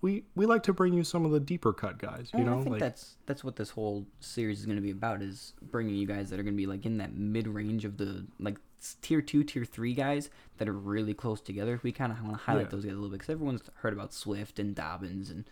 we 0.00 0.24
we 0.34 0.46
like 0.46 0.62
to 0.62 0.72
bring 0.72 0.94
you 0.94 1.04
some 1.04 1.24
of 1.24 1.30
the 1.32 1.40
deeper 1.40 1.72
cut 1.72 1.98
guys, 1.98 2.30
you 2.32 2.40
Oh, 2.40 2.44
know, 2.44 2.52
I 2.54 2.62
think 2.62 2.70
like 2.70 2.80
that's 2.80 3.16
that's 3.26 3.44
what 3.44 3.56
this 3.56 3.70
whole 3.70 4.06
series 4.20 4.60
is 4.60 4.66
going 4.66 4.76
to 4.76 4.82
be 4.82 4.90
about 4.92 5.22
is 5.22 5.54
bringing 5.60 5.94
you 5.96 6.06
guys 6.06 6.30
that 6.30 6.38
are 6.40 6.42
going 6.44 6.54
to 6.54 6.58
be 6.60 6.66
like 6.66 6.86
in 6.86 6.98
that 6.98 7.12
mid 7.14 7.46
range 7.48 7.84
of 7.84 7.96
the 7.98 8.24
like 8.38 8.58
tier 9.02 9.20
two, 9.20 9.42
tier 9.42 9.64
three 9.64 9.92
guys 9.92 10.30
that 10.58 10.68
are 10.68 10.72
really 10.72 11.12
close 11.14 11.40
together. 11.40 11.80
We 11.82 11.90
kind 11.92 12.12
of 12.12 12.22
want 12.22 12.34
to 12.34 12.42
highlight 12.44 12.66
Yeah. 12.66 12.70
those 12.70 12.84
guys 12.84 12.92
a 12.92 12.96
little 12.96 13.10
bit 13.10 13.18
because 13.18 13.32
everyone's 13.32 13.62
heard 13.74 13.92
about 13.92 14.12
Swift 14.14 14.58
and 14.60 14.72
Dobbins 14.74 15.30
and 15.30 15.44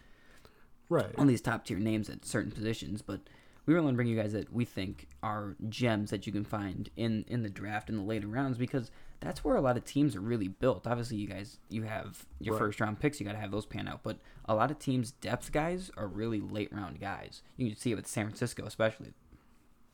right. 0.88 1.12
all 1.18 1.24
these 1.26 1.40
top 1.40 1.64
tier 1.64 1.78
names 1.78 2.08
at 2.08 2.24
certain 2.24 2.52
positions, 2.52 3.02
but 3.02 3.20
we 3.66 3.74
really 3.74 3.84
want 3.84 3.94
to 3.94 3.96
bring 3.96 4.08
you 4.08 4.16
guys 4.16 4.32
that 4.32 4.52
we 4.52 4.64
think 4.64 5.06
are 5.22 5.56
gems 5.68 6.10
that 6.10 6.26
you 6.26 6.32
can 6.32 6.44
find 6.44 6.88
in 6.96 7.24
in 7.28 7.42
the 7.42 7.50
draft 7.50 7.88
in 7.90 7.96
the 7.96 8.02
later 8.02 8.26
rounds 8.28 8.56
because 8.58 8.90
that's 9.20 9.42
where 9.42 9.56
a 9.56 9.60
lot 9.60 9.76
of 9.76 9.84
teams 9.84 10.14
are 10.14 10.20
really 10.20 10.48
built. 10.48 10.86
Obviously, 10.86 11.16
you 11.16 11.26
guys 11.26 11.58
you 11.68 11.82
have 11.82 12.26
your 12.38 12.54
Right. 12.54 12.60
first 12.60 12.80
round 12.80 13.00
picks, 13.00 13.18
you 13.18 13.26
got 13.26 13.32
to 13.32 13.38
have 13.38 13.50
those 13.50 13.66
pan 13.66 13.88
out, 13.88 14.00
but 14.02 14.18
a 14.44 14.54
lot 14.54 14.70
of 14.70 14.78
teams' 14.78 15.10
depth 15.10 15.50
guys 15.52 15.90
are 15.96 16.06
really 16.06 16.40
late 16.40 16.72
round 16.72 17.00
guys. 17.00 17.42
You 17.56 17.68
can 17.70 17.76
see 17.76 17.92
it 17.92 17.96
with 17.96 18.06
San 18.06 18.26
Francisco, 18.26 18.64
especially 18.66 19.14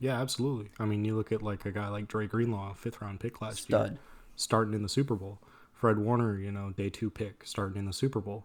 Yeah, 0.01 0.21
absolutely. 0.21 0.71
I 0.79 0.85
mean, 0.85 1.05
you 1.05 1.15
look 1.17 1.31
at 1.33 1.43
like 1.43 1.65
a 1.65 1.71
guy 1.73 1.89
like 1.89 2.09
Dre 2.09 2.27
Greenlaw, 2.27 2.75
fifth 2.75 3.01
round 3.01 3.21
pick 3.21 3.41
last 3.41 3.63
stud. 3.63 3.91
year, 3.93 3.99
starting 4.37 4.75
in 4.75 4.83
the 4.83 4.89
Super 4.89 5.15
Bowl. 5.15 5.39
Fred 5.73 5.99
Warner, 5.99 6.39
you 6.39 6.51
know, 6.53 6.71
day 6.71 6.91
two 6.91 7.09
pick, 7.11 7.45
starting 7.47 7.79
in 7.79 7.87
the 7.87 7.93
Super 7.93 8.21
Bowl. 8.21 8.45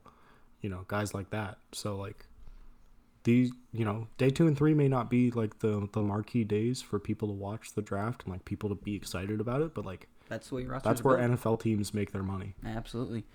You 0.62 0.70
know, 0.70 0.86
guys 0.88 1.14
like 1.14 1.30
that. 1.32 1.58
So 1.72 1.96
like 1.98 2.26
these, 3.28 3.52
you 3.74 3.84
know, 3.84 4.08
day 4.18 4.30
two 4.30 4.48
and 4.48 4.58
three 4.58 4.74
may 4.74 4.88
not 4.88 5.10
be 5.10 5.32
like 5.32 5.60
the 5.60 5.90
the 5.92 6.02
marquee 6.02 6.46
days 6.46 6.82
for 6.82 6.98
people 6.98 7.28
to 7.28 7.34
watch 7.34 7.74
the 7.74 7.82
draft 7.82 8.24
and 8.24 8.32
like 8.32 8.46
people 8.46 8.70
to 8.70 8.76
be 8.76 8.96
excited 8.96 9.42
about 9.42 9.62
it, 9.62 9.74
but 9.74 9.86
like 9.86 10.08
That's 10.30 10.50
roster. 10.50 10.80
that's 10.88 11.04
where 11.04 11.18
NFL 11.18 11.60
teams 11.60 11.94
make 11.94 12.14
their 12.14 12.24
money. 12.24 12.56
Absolutely. 12.66 13.26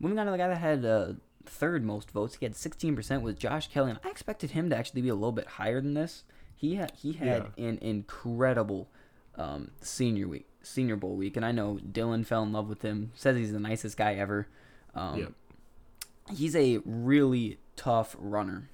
Moving 0.00 0.18
on 0.18 0.24
to 0.24 0.32
the 0.32 0.38
guy 0.38 0.48
that 0.48 0.56
had 0.56 0.86
uh, 0.86 1.12
third 1.44 1.84
most 1.84 2.10
votes, 2.12 2.36
he 2.36 2.46
had 2.46 2.54
16% 2.54 3.20
was 3.20 3.34
Josh 3.34 3.68
Kelley, 3.68 3.90
and 3.90 4.00
I 4.02 4.08
expected 4.08 4.52
him 4.52 4.70
to 4.70 4.76
actually 4.76 5.02
be 5.02 5.10
a 5.10 5.14
little 5.14 5.32
bit 5.32 5.46
higher 5.46 5.82
than 5.82 5.92
this. 5.92 6.24
He 6.54 6.76
had 6.76 6.92
he 6.96 7.12
had 7.12 7.48
an 7.58 7.76
incredible 7.82 8.88
um, 9.36 9.72
senior 9.82 10.28
week, 10.28 10.48
senior 10.62 10.96
bowl 10.96 11.14
week, 11.14 11.36
and 11.36 11.44
I 11.44 11.52
know 11.52 11.78
Dylan 11.92 12.24
fell 12.24 12.42
in 12.42 12.54
love 12.54 12.70
with 12.70 12.80
him. 12.80 13.12
Says 13.14 13.36
he's 13.36 13.52
the 13.52 13.60
nicest 13.60 13.98
guy 13.98 14.14
ever. 14.14 14.48
Um, 14.94 15.18
Yep. 15.18 15.32
He's 16.34 16.56
a 16.56 16.78
really 16.86 17.58
tough 17.76 18.16
runner. 18.18 18.70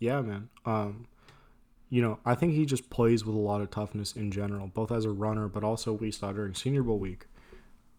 Yeah, 0.00 0.20
man. 0.22 0.48
Um, 0.66 1.06
you 1.88 2.02
know, 2.02 2.18
I 2.24 2.34
think 2.34 2.54
he 2.54 2.66
just 2.66 2.90
plays 2.90 3.24
with 3.24 3.34
a 3.34 3.38
lot 3.38 3.60
of 3.60 3.70
toughness 3.70 4.12
in 4.14 4.30
general, 4.32 4.66
both 4.68 4.90
as 4.90 5.04
a 5.04 5.10
runner, 5.10 5.46
but 5.48 5.62
also 5.64 5.92
we 5.92 6.10
saw 6.10 6.32
during 6.32 6.54
Senior 6.54 6.82
Bowl 6.82 6.98
week 6.98 7.26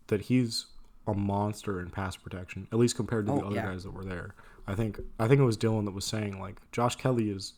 that 0.08 0.22
he's 0.24 0.66
a 1.08 1.14
monster 1.14 1.80
in 1.80 1.90
pass 1.90 2.16
protection, 2.16 2.68
at 2.72 2.80
least 2.80 2.96
compared 2.96 3.26
to 3.28 3.34
the 3.34 3.42
Oh, 3.42 3.48
other 3.48 3.56
yeah. 3.56 3.66
guys 3.68 3.84
that 3.84 3.92
were 3.94 4.04
there. 4.06 4.36
I 4.68 4.76
think 4.76 5.00
I 5.20 5.28
think 5.28 5.42
it 5.42 5.44
was 5.46 5.58
Dylan 5.58 5.86
that 5.86 5.94
was 5.94 6.06
saying 6.06 6.40
like 6.40 6.60
Josh 6.72 6.96
Kelley 6.96 7.30
is 7.30 7.54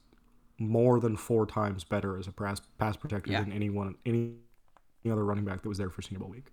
more 0.57 0.99
than 0.99 1.17
four 1.17 1.45
times 1.45 1.83
better 1.83 2.17
as 2.17 2.27
a 2.27 2.31
pass 2.31 2.61
pass 2.77 2.95
protector 2.95 3.31
Yeah. 3.31 3.41
than 3.41 3.51
anyone 3.51 3.95
any 4.05 4.33
any 5.03 5.11
other 5.11 5.25
running 5.25 5.43
back 5.45 5.61
that 5.61 5.69
was 5.69 5.77
there 5.77 5.89
for 5.89 6.01
Senior 6.01 6.19
Bowl 6.19 6.29
week. 6.29 6.45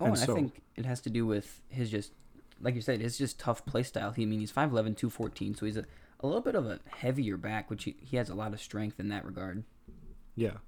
Oh, 0.00 0.06
And 0.06 0.14
and, 0.16 0.24
so- 0.24 0.32
I 0.32 0.36
think 0.36 0.62
it 0.76 0.86
has 0.86 1.00
to 1.02 1.10
do 1.10 1.26
with 1.26 1.60
his 1.68 1.90
just, 1.90 2.12
like 2.60 2.74
you 2.76 2.80
said, 2.80 3.00
his 3.00 3.18
just 3.18 3.38
tough 3.40 3.66
play 3.66 3.82
style. 3.82 4.12
He, 4.12 4.22
I 4.22 4.26
mean, 4.26 4.38
he's 4.40 4.52
5'11", 4.52 4.96
214, 4.96 5.54
so 5.56 5.66
he's 5.66 5.76
a, 5.76 5.84
a 6.22 6.26
little 6.26 6.40
bit 6.42 6.54
of 6.54 6.66
a 6.66 6.80
heavier 6.88 7.36
back, 7.36 7.68
which 7.70 7.84
he, 7.84 7.96
he 8.00 8.16
has 8.16 8.28
a 8.30 8.34
lot 8.34 8.52
of 8.52 8.60
strength 8.60 9.00
in 9.00 9.08
that 9.08 9.24
regard. 9.24 9.64
Yeah. 10.36 10.58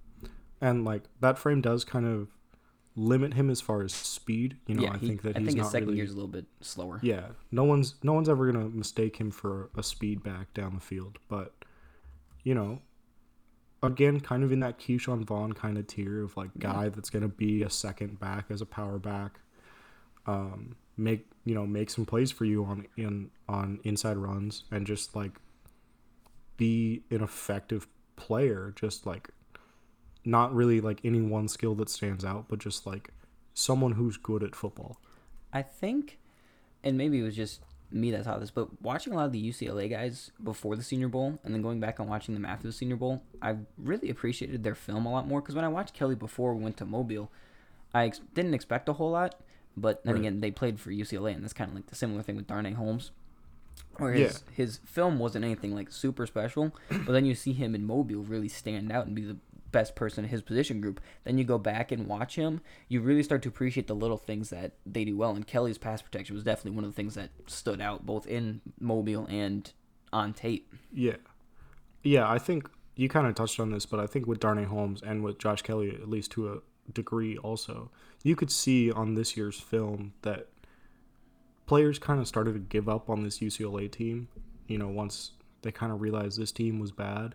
And 0.61 0.85
like 0.85 1.03
that 1.21 1.39
frame 1.39 1.61
does 1.61 1.85
kind 1.85 2.07
of 2.07 2.29
limit 2.97 3.35
him 3.35 3.51
as 3.51 3.61
far 3.61 3.83
as 3.83 3.93
speed. 3.93 4.57
You 4.67 4.77
know, 4.77 4.83
yeah, 4.85 4.93
I 4.95 4.99
he- 4.99 5.09
think 5.09 5.23
that 5.23 5.37
I 5.37 5.41
he's 5.41 5.49
think 5.49 5.59
his 5.59 5.65
not 5.65 5.73
second 5.73 5.87
really 5.89 5.99
year's 5.99 6.11
a 6.13 6.15
little 6.15 6.29
bit 6.29 6.47
slower. 6.61 7.01
Yeah, 7.03 7.29
no 7.51 7.65
one's 7.65 7.95
no 8.03 8.13
one's 8.13 8.29
ever 8.29 8.51
gonna 8.51 8.69
mistake 8.69 9.17
him 9.17 9.31
for 9.31 9.71
a 9.77 9.83
speed 9.83 10.23
back 10.23 10.53
down 10.55 10.75
the 10.75 10.81
field, 10.81 11.19
but 11.29 11.55
you 12.45 12.55
know, 12.55 12.81
again, 13.83 14.21
kind 14.21 14.45
of 14.45 14.53
in 14.53 14.61
that 14.61 14.79
Ke'Shawn 14.79 15.25
Vaughn 15.25 15.53
kind 15.55 15.77
of 15.79 15.87
tier 15.87 16.23
of 16.23 16.37
like 16.37 16.51
Yeah. 16.55 16.73
guy 16.73 16.89
that's 16.91 17.11
gonna 17.11 17.29
be 17.29 17.63
a 17.63 17.71
second 17.71 18.21
back 18.21 18.47
as 18.51 18.61
a 18.61 18.67
power 18.67 18.99
back, 18.99 19.41
um, 20.27 20.77
make 20.97 21.27
you 21.45 21.55
know 21.55 21.67
make 21.67 21.91
some 21.91 22.07
plays 22.07 22.31
for 22.31 22.45
you 22.45 22.65
on 22.65 22.87
in 22.97 23.31
on 23.49 23.81
inside 23.85 24.17
runs 24.17 24.65
and 24.71 24.87
just 24.87 25.15
like 25.17 25.33
be 26.57 27.03
an 27.11 27.23
effective 27.23 27.87
player, 28.17 28.73
just 28.77 29.07
like 29.07 29.29
not 30.25 30.55
really 30.55 30.81
like 30.81 31.01
any 31.05 31.21
one 31.21 31.49
skill 31.49 31.75
that 31.77 31.89
stands 31.89 32.25
out, 32.25 32.47
but 32.49 32.59
just 32.59 32.87
like 32.87 33.11
someone 33.53 33.93
who's 33.93 34.17
good 34.17 34.43
at 34.43 34.55
football. 34.55 35.01
I 35.53 35.63
think, 35.63 36.19
and 36.83 36.97
maybe 36.97 37.21
it 37.21 37.23
was 37.23 37.37
just 37.37 37.61
me 37.91 38.11
that 38.11 38.25
saw 38.25 38.39
this, 38.39 38.51
but 38.51 38.83
watching 38.83 39.13
a 39.13 39.17
lot 39.17 39.27
of 39.27 39.33
the 39.33 39.51
UCLA 39.51 39.89
guys 39.89 40.31
before 40.43 40.77
the 40.77 40.83
Senior 40.83 41.09
Bowl 41.09 41.39
and 41.45 41.55
then 41.55 41.63
going 41.63 41.81
back 41.81 41.99
and 41.99 42.09
watching 42.09 42.35
them 42.35 42.45
after 42.45 42.67
the 42.67 42.73
Senior 42.73 42.97
Bowl, 42.97 43.23
I 43.41 43.57
really 43.79 44.11
appreciated 44.11 44.65
their 44.65 44.75
film 44.75 45.07
a 45.07 45.13
lot 45.13 45.29
more. 45.29 45.41
Because 45.41 45.55
when 45.55 45.65
I 45.65 45.69
watched 45.69 45.95
Kelley 45.95 46.15
before 46.17 46.55
we 46.55 46.63
went 46.63 46.77
to 46.79 46.85
Mobile, 46.85 47.31
I 47.93 48.07
ex- 48.07 48.21
didn't 48.35 48.55
expect 48.55 48.89
a 48.89 48.95
whole 48.95 49.13
lot. 49.13 49.37
But 49.77 50.05
then 50.05 50.15
Right. 50.15 50.21
again, 50.21 50.41
they 50.41 50.51
played 50.51 50.79
for 50.81 50.91
UCLA, 50.91 51.33
and 51.35 51.43
that's 51.43 51.53
kind 51.53 51.69
of 51.71 51.75
like 51.75 51.87
the 51.87 51.97
similar 51.97 52.23
thing 52.23 52.37
with 52.37 52.47
Darnay 52.47 52.73
Holmes. 52.73 53.11
Where 53.97 54.15
Yeah. 54.15 54.27
his, 54.27 54.43
his 54.53 54.77
film 54.85 55.19
wasn't 55.19 55.45
anything 55.45 55.75
like 55.75 55.91
super 55.91 56.27
special, 56.27 56.75
but 56.89 57.13
then 57.13 57.25
you 57.25 57.35
see 57.35 57.53
him 57.53 57.75
in 57.75 57.85
Mobile 57.85 58.23
really 58.23 58.49
stand 58.49 58.91
out 58.93 59.07
and 59.07 59.15
be 59.15 59.23
the 59.25 59.37
best 59.73 59.97
person 59.97 60.25
in 60.25 60.31
his 60.31 60.43
position 60.43 60.81
group. 60.81 61.01
Then 61.25 61.39
you 61.39 61.45
go 61.45 61.59
back 61.59 61.91
and 61.91 62.07
watch 62.07 62.37
him, 62.37 62.61
you 62.89 63.01
really 63.01 63.23
start 63.25 63.43
to 63.43 63.49
appreciate 63.49 63.87
the 63.89 63.95
little 63.95 64.17
things 64.17 64.51
that 64.51 64.73
they 64.87 65.05
do 65.05 65.17
well. 65.17 65.35
And 65.35 65.45
Kelley's 65.47 65.79
pass 65.79 66.03
protection 66.03 66.35
was 66.35 66.45
definitely 66.45 66.77
one 66.77 66.85
of 66.85 66.91
the 66.91 66.95
things 66.97 67.15
that 67.15 67.31
stood 67.47 67.81
out 67.81 68.07
both 68.07 68.27
in 68.29 68.61
Mobile 68.79 69.27
and 69.29 69.73
on 70.13 70.33
tape. 70.33 70.73
Yeah. 70.93 71.17
Yeah, 72.05 72.31
I 72.31 72.39
think 72.39 72.71
you 72.95 73.09
kind 73.09 73.27
of 73.27 73.35
touched 73.35 73.59
on 73.59 73.71
this, 73.73 73.87
but 73.87 73.99
I 73.99 74.07
think 74.07 74.27
with 74.29 74.39
Darnay 74.39 74.65
Holmes 74.65 75.03
and 75.03 75.25
with 75.25 75.39
Josh 75.39 75.63
Kelley, 75.63 75.91
at 75.91 76.09
least 76.09 76.31
to 76.33 76.53
a 76.53 76.59
degree 76.93 77.37
also, 77.39 77.91
you 78.23 78.37
could 78.37 78.51
see 78.51 78.91
on 78.91 79.15
this 79.15 79.37
year's 79.37 79.59
film 79.59 80.13
that 80.23 80.49
players 81.67 81.99
kind 81.99 82.21
of 82.21 82.29
started 82.29 82.53
to 82.53 82.59
give 82.59 82.89
up 82.89 83.09
on 83.09 83.23
this 83.23 83.39
UCLA 83.39 83.91
team, 83.91 84.29
you 84.67 84.79
know, 84.79 84.89
once 84.89 85.33
they 85.63 85.73
kind 85.73 85.93
of 85.93 86.01
realized 86.01 86.39
this 86.39 86.53
team 86.53 86.79
was 86.79 86.93
bad. 86.93 87.35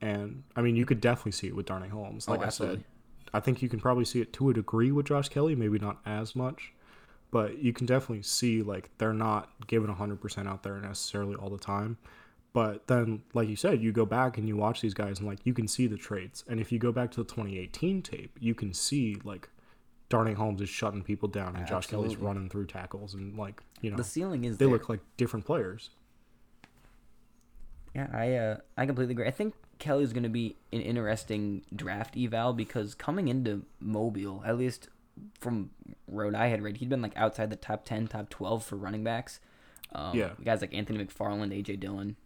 And 0.00 0.42
I 0.56 0.62
mean, 0.62 0.76
you 0.76 0.84
could 0.84 1.00
definitely 1.00 1.32
see 1.32 1.46
it 1.46 1.56
with 1.56 1.66
Darnay 1.66 1.88
Holmes. 1.88 2.26
Oh, 2.28 2.32
Like 2.32 2.44
I 2.44 2.48
said, 2.48 2.84
I 3.32 3.40
think 3.40 3.62
you 3.62 3.68
can 3.68 3.80
probably 3.80 4.04
see 4.04 4.20
it 4.20 4.32
to 4.34 4.50
a 4.50 4.54
degree 4.54 4.90
with 4.90 5.06
Josh 5.06 5.28
Kelley, 5.28 5.54
maybe 5.54 5.78
not 5.78 6.00
as 6.04 6.34
much, 6.34 6.72
but 7.30 7.58
you 7.58 7.72
can 7.72 7.86
definitely 7.86 8.22
see 8.22 8.62
like 8.62 8.90
they're 8.98 9.14
not 9.14 9.50
giving 9.66 9.94
100% 9.94 10.48
out 10.48 10.62
there 10.64 10.78
necessarily 10.80 11.36
all 11.36 11.50
the 11.50 11.58
time. 11.58 11.98
But 12.54 12.86
then, 12.86 13.22
like 13.32 13.48
you 13.48 13.56
said, 13.56 13.82
you 13.82 13.92
go 13.92 14.04
back 14.04 14.36
and 14.36 14.46
you 14.46 14.56
watch 14.56 14.80
these 14.82 14.92
guys, 14.94 15.18
and 15.20 15.26
like 15.28 15.38
you 15.44 15.54
can 15.54 15.66
see 15.66 15.86
the 15.86 15.96
traits. 15.96 16.44
And 16.48 16.60
if 16.60 16.70
you 16.70 16.78
go 16.78 16.92
back 16.92 17.10
to 17.12 17.22
the 17.22 17.24
2018 17.24 18.02
tape, 18.02 18.36
you 18.40 18.54
can 18.54 18.74
see 18.74 19.16
like 19.24 19.48
Darnay 20.10 20.34
Holmes 20.34 20.60
is 20.60 20.68
shutting 20.68 21.02
people 21.02 21.28
down, 21.28 21.56
and 21.56 21.66
Josh 21.66 21.86
Kelley's 21.86 22.16
running 22.16 22.50
through 22.50 22.66
tackles, 22.66 23.14
and 23.14 23.38
like 23.38 23.62
you 23.80 23.90
know 23.90 23.96
The 23.96 24.04
ceiling 24.04 24.44
is 24.44 24.58
they 24.58 24.66
there. 24.66 24.72
look 24.72 24.88
like 24.90 25.00
different 25.16 25.46
players. 25.46 25.90
Yeah, 27.94 28.08
I 28.12 28.34
uh, 28.34 28.56
I 28.76 28.86
completely 28.86 29.12
agree. 29.12 29.26
I 29.26 29.30
think 29.30 29.54
Kelley's 29.78 30.12
going 30.12 30.22
to 30.22 30.28
be 30.28 30.56
an 30.72 30.80
interesting 30.80 31.62
draft 31.74 32.16
eval 32.16 32.52
because 32.52 32.94
coming 32.94 33.28
into 33.28 33.62
Mobile, 33.80 34.42
at 34.46 34.58
least 34.58 34.88
from 35.40 35.70
road 36.06 36.34
I 36.34 36.46
had 36.48 36.62
read, 36.62 36.78
he'd 36.78 36.88
been 36.88 37.02
like 37.02 37.16
outside 37.16 37.50
the 37.50 37.56
top 37.56 37.84
10, 37.84 38.08
top 38.08 38.30
12 38.30 38.64
for 38.64 38.76
running 38.76 39.04
backs. 39.04 39.40
Um, 39.94 40.16
Yeah. 40.16 40.30
Guys 40.42 40.60
like 40.62 40.72
Anthony 40.72 41.04
McFarland, 41.04 41.52
AJ 41.52 41.80
Dillon 41.80 42.16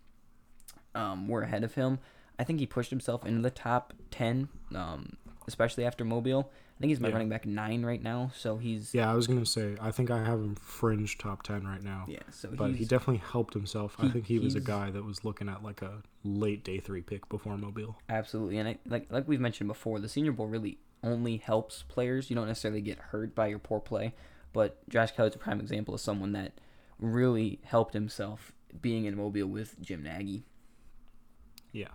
um, 0.97 1.29
were 1.29 1.43
ahead 1.43 1.63
of 1.65 1.75
him. 1.75 1.99
I 2.39 2.45
think 2.45 2.59
he 2.61 2.67
pushed 2.67 2.91
himself 2.91 3.25
into 3.25 3.41
the 3.41 3.51
top 3.51 3.93
10, 4.11 4.49
um, 4.75 5.17
especially 5.47 5.85
after 5.85 6.05
Mobile. 6.05 6.51
I 6.77 6.79
think 6.81 6.91
he's 6.91 7.01
my 7.01 7.09
Yeah. 7.09 7.15
running 7.15 7.31
back 7.31 7.47
nine 7.47 7.85
right 7.87 8.03
now. 8.03 8.31
So 8.35 8.59
he's. 8.59 8.93
Yeah, 8.93 9.11
I 9.11 9.15
was 9.15 9.27
gonna 9.27 9.47
say 9.47 9.77
I 9.81 9.91
think 9.91 10.11
I 10.11 10.19
have 10.23 10.39
him 10.41 10.55
fringe 10.57 11.17
top 11.17 11.43
ten 11.43 11.67
right 11.67 11.83
now. 11.83 12.05
Yeah, 12.07 12.19
so 12.31 12.51
But 12.55 12.75
he 12.75 12.85
definitely 12.85 13.23
helped 13.33 13.55
himself. 13.55 13.97
I 13.99 14.09
think 14.09 14.27
he 14.27 14.39
was 14.39 14.55
a 14.55 14.61
guy 14.61 14.91
that 14.91 15.03
was 15.03 15.25
looking 15.25 15.49
at 15.49 15.63
like 15.63 15.81
a 15.81 16.03
late 16.23 16.65
day 16.65 16.79
three 16.81 17.01
pick 17.01 17.27
before 17.31 17.57
Mobile. 17.57 17.97
Absolutely, 18.11 18.59
and 18.59 18.69
I, 18.69 18.79
like 18.87 19.11
like 19.11 19.27
we've 19.27 19.41
mentioned 19.41 19.69
before, 19.69 20.01
the 20.01 20.09
Senior 20.09 20.33
Bowl 20.33 20.49
really 20.49 20.77
only 21.03 21.39
helps 21.39 21.83
players. 21.85 22.29
You 22.29 22.37
don't 22.37 22.47
necessarily 22.49 22.83
get 22.83 22.99
hurt 22.99 23.35
by 23.35 23.47
your 23.47 23.59
poor 23.59 23.81
play, 23.81 24.13
but 24.53 24.87
Josh 24.91 25.13
Kelley's 25.13 25.35
a 25.35 25.39
prime 25.39 25.61
example 25.61 25.95
of 25.95 26.01
someone 26.03 26.33
that 26.33 26.61
really 26.99 27.59
helped 27.65 27.95
himself 27.95 28.53
being 28.83 29.07
in 29.07 29.17
Mobile 29.17 29.47
with 29.47 29.81
Jim 29.81 30.03
Nagy. 30.03 30.45
Yeah. 31.77 31.89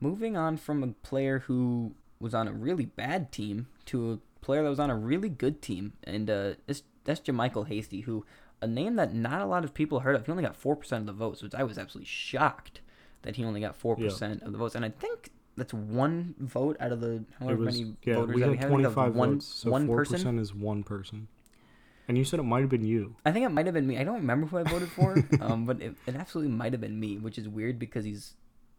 Moving 0.00 0.36
on 0.36 0.56
from 0.56 0.82
a 0.82 0.88
player 0.88 1.40
who 1.40 1.94
was 2.20 2.34
on 2.34 2.46
a 2.46 2.52
really 2.52 2.86
bad 2.86 3.32
team 3.32 3.66
to 3.86 4.12
a 4.12 4.44
player 4.44 4.62
that 4.62 4.68
was 4.68 4.78
on 4.78 4.90
a 4.90 4.96
really 4.96 5.28
good 5.28 5.60
team, 5.60 5.94
and 6.04 6.30
uh, 6.30 6.54
that's 6.66 7.20
JaMycal 7.20 7.66
Hasty, 7.68 8.02
who 8.02 8.24
a 8.62 8.66
name 8.66 8.96
that 8.96 9.14
not 9.14 9.40
a 9.40 9.46
lot 9.46 9.64
of 9.64 9.74
people 9.74 10.00
heard 10.00 10.14
of. 10.14 10.24
He 10.24 10.30
only 10.30 10.44
got 10.44 10.56
four 10.56 10.76
percent 10.76 11.00
of 11.00 11.06
the 11.06 11.12
votes, 11.12 11.42
which 11.42 11.54
I 11.54 11.62
was 11.64 11.76
absolutely 11.76 12.06
shocked 12.06 12.80
that 13.22 13.36
he 13.36 13.44
only 13.44 13.60
got 13.60 13.74
four 13.74 13.96
percent 13.96 14.42
of 14.42 14.52
the 14.52 14.58
votes, 14.58 14.74
and 14.74 14.84
I 14.84 14.90
think 14.90 15.30
that's 15.56 15.74
one 15.74 16.34
vote 16.38 16.76
out 16.78 16.92
of 16.92 17.00
the 17.00 17.24
however 17.40 17.64
was 17.64 17.78
many 17.78 17.96
yeah. 18.04 18.14
voters 18.14 18.34
We 18.34 18.40
that 18.42 18.46
had 18.46 18.50
we 18.50 18.56
have. 18.58 18.64
I 18.64 18.68
think 18.68 18.82
twenty 18.82 18.94
five 18.94 19.14
one, 19.14 19.32
votes, 19.34 19.46
so 19.46 19.70
one 19.70 19.86
four 19.86 20.04
percent 20.04 20.38
is 20.38 20.54
one 20.54 20.82
person. 20.84 21.28
And 22.08 22.16
you 22.16 22.24
said 22.24 22.38
it 22.38 22.44
might 22.44 22.60
have 22.60 22.68
been 22.70 22.84
you. 22.84 23.16
I 23.24 23.32
think 23.32 23.44
it 23.44 23.48
might 23.50 23.66
have 23.66 23.74
been 23.74 23.86
me. 23.86 23.98
I 23.98 24.04
don't 24.04 24.14
remember 24.16 24.46
who 24.46 24.58
I 24.58 24.62
voted 24.62 24.88
for, 24.90 25.16
um, 25.40 25.66
but 25.66 25.80
it, 25.82 25.94
it 26.06 26.14
absolutely 26.14 26.52
might 26.52 26.72
have 26.72 26.80
been 26.80 26.98
me, 27.00 27.18
which 27.18 27.36
is 27.38 27.48
weird 27.48 27.78
because 27.80 28.04
he's, 28.04 28.34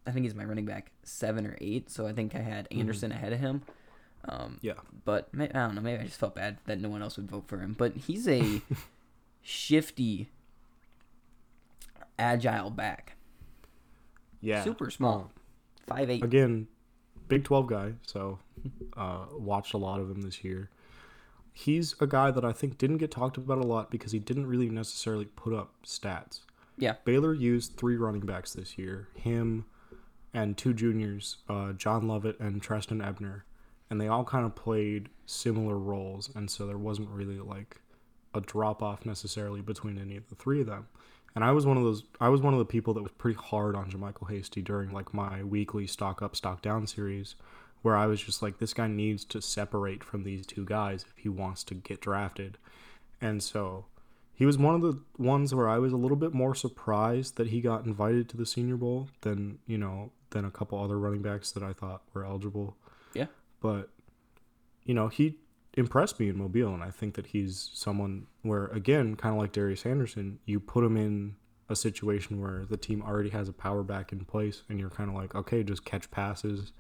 I 0.05 0.11
think 0.11 0.23
he's 0.25 0.33
my 0.35 0.45
running 0.45 0.65
back 0.65 0.91
seven 1.03 1.45
or 1.45 1.57
eight. 1.59 1.89
So 1.89 2.07
I 2.07 2.13
think 2.13 2.35
I 2.35 2.39
had 2.39 2.67
Anderson 2.71 3.11
ahead 3.11 3.33
of 3.33 3.39
him. 3.39 3.63
Um, 4.29 4.59
Yeah. 4.61 4.73
but 5.05 5.27
I 5.37 5.47
don't 5.47 5.75
know. 5.75 5.81
Maybe 5.81 6.01
I 6.01 6.05
just 6.05 6.19
felt 6.19 6.35
bad 6.35 6.57
that 6.67 6.79
no 6.79 6.87
one 6.89 7.01
else 7.01 7.17
would 7.17 7.29
vote 7.29 7.45
for 7.47 7.59
him. 7.59 7.75
But 7.77 7.95
he's 7.97 8.27
a 8.29 8.61
shifty, 9.41 10.29
agile 12.17 12.69
back, 12.69 13.15
Yeah. 14.41 14.63
super 14.63 14.89
small, 14.89 15.31
five 15.85 16.09
eight. 16.09 16.23
Again, 16.23 16.67
Big 17.27 17.43
Twelve 17.43 17.67
guy. 17.67 17.93
So 18.05 18.39
uh, 18.95 19.25
watched 19.33 19.73
a 19.73 19.77
lot 19.77 19.99
of 19.99 20.09
him 20.09 20.21
this 20.21 20.43
year. 20.43 20.69
He's 21.57 21.95
a 21.99 22.05
guy 22.05 22.29
that 22.29 22.45
I 22.45 22.51
think 22.51 22.77
didn't 22.77 22.97
get 22.97 23.09
talked 23.09 23.35
about 23.35 23.57
a 23.57 23.65
lot 23.65 23.89
because 23.89 24.11
he 24.11 24.19
didn't 24.19 24.45
really 24.45 24.69
necessarily 24.69 25.25
put 25.25 25.53
up 25.53 25.73
stats. 25.83 26.41
Yeah, 26.77 26.97
Baylor 27.03 27.33
used 27.33 27.77
three 27.77 27.97
running 27.97 28.21
backs 28.21 28.53
this 28.53 28.77
year. 28.77 29.07
Him 29.15 29.65
and 30.35 30.55
two 30.55 30.71
juniors, 30.71 31.37
uh, 31.49 31.73
John 31.73 32.07
Lovett 32.07 32.39
and 32.39 32.61
Trestan 32.61 33.01
Ebner, 33.01 33.43
and 33.89 33.99
they 33.99 34.07
all 34.07 34.23
kind 34.23 34.45
of 34.45 34.53
played 34.53 35.09
similar 35.25 35.79
roles, 35.79 36.29
and 36.35 36.51
so 36.51 36.67
there 36.67 36.77
wasn't 36.77 37.09
really 37.09 37.39
like 37.39 37.81
a 38.35 38.41
drop 38.41 38.83
off 38.83 39.03
necessarily 39.03 39.61
between 39.61 39.97
any 39.97 40.15
of 40.15 40.29
the 40.29 40.35
three 40.35 40.61
of 40.61 40.67
them. 40.67 40.87
And 41.33 41.43
I 41.43 41.53
was 41.53 41.65
one 41.65 41.77
of 41.77 41.83
those. 41.83 42.03
I 42.21 42.29
was 42.29 42.41
one 42.41 42.53
of 42.53 42.59
the 42.59 42.65
people 42.65 42.93
that 42.93 43.01
was 43.01 43.11
pretty 43.13 43.39
hard 43.39 43.75
on 43.75 43.89
JaMycal 43.89 44.29
Hasty 44.29 44.61
during 44.61 44.91
like 44.91 45.11
my 45.11 45.43
weekly 45.43 45.87
stock 45.87 46.21
up, 46.21 46.35
stock 46.35 46.61
down 46.61 46.85
series, 46.85 47.33
where 47.81 47.95
I 47.95 48.07
was 48.07 48.21
just 48.21 48.41
like, 48.41 48.59
this 48.59 48.73
guy 48.73 48.87
needs 48.87 49.23
to 49.25 49.41
separate 49.41 50.03
from 50.03 50.23
these 50.23 50.45
two 50.45 50.65
guys 50.65 51.05
if 51.09 51.21
he 51.21 51.29
wants 51.29 51.63
to 51.65 51.75
get 51.75 52.01
drafted. 52.01 52.57
And 53.21 53.41
so 53.41 53.85
he 54.37 54.45
was 54.45 54.57
one 54.57 54.75
of 54.75 54.81
the 54.81 54.99
ones 55.17 55.53
where 55.53 55.67
I 55.67 55.79
was 55.79 55.93
a 55.93 55.97
little 55.97 56.15
bit 56.15 56.31
more 56.31 56.53
surprised 56.53 57.37
that 57.37 57.47
he 57.47 57.59
got 57.59 57.85
invited 57.85 58.29
to 58.29 58.37
the 58.37 58.45
Senior 58.45 58.77
Bowl 58.77 59.09
than 59.21 59.57
you 59.65 59.79
know 59.79 60.11
than 60.29 60.45
a 60.45 60.51
couple 60.51 60.79
other 60.79 60.99
running 60.99 61.23
backs 61.23 61.51
that 61.53 61.63
I 61.63 61.73
thought 61.73 62.03
were 62.13 62.23
eligible. 62.23 62.77
Yeah. 63.15 63.25
But 63.61 63.89
you 64.83 64.93
know 64.93 65.07
he 65.07 65.37
impressed 65.73 66.19
me 66.19 66.29
in 66.29 66.37
Mobile, 66.37 66.71
and 66.71 66.83
I 66.83 66.91
think 66.91 67.15
that 67.15 67.27
he's 67.27 67.71
someone 67.73 68.27
where 68.43 68.65
again, 68.67 69.15
kind 69.15 69.33
of 69.33 69.41
like 69.41 69.53
Darius 69.53 69.87
Anderson, 69.87 70.37
you 70.45 70.59
put 70.59 70.83
him 70.83 70.97
in 70.97 71.35
a 71.67 71.75
situation 71.75 72.39
where 72.39 72.63
the 72.63 72.77
team 72.77 73.01
already 73.01 73.29
has 73.29 73.49
a 73.49 73.53
power 73.53 73.81
back 73.81 74.11
in 74.11 74.23
place, 74.23 74.61
and 74.69 74.79
you're 74.79 74.91
kind 74.91 75.09
of 75.09 75.15
like, 75.15 75.33
okay, 75.33 75.63
just 75.63 75.83
catch 75.83 76.11
passes, 76.11 76.73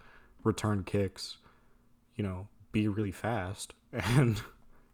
return 0.47 0.83
kicks, 0.83 1.37
you 2.15 2.23
know, 2.23 2.47
be 2.71 2.87
really 2.87 3.11
fast, 3.11 3.73
and 3.93 4.41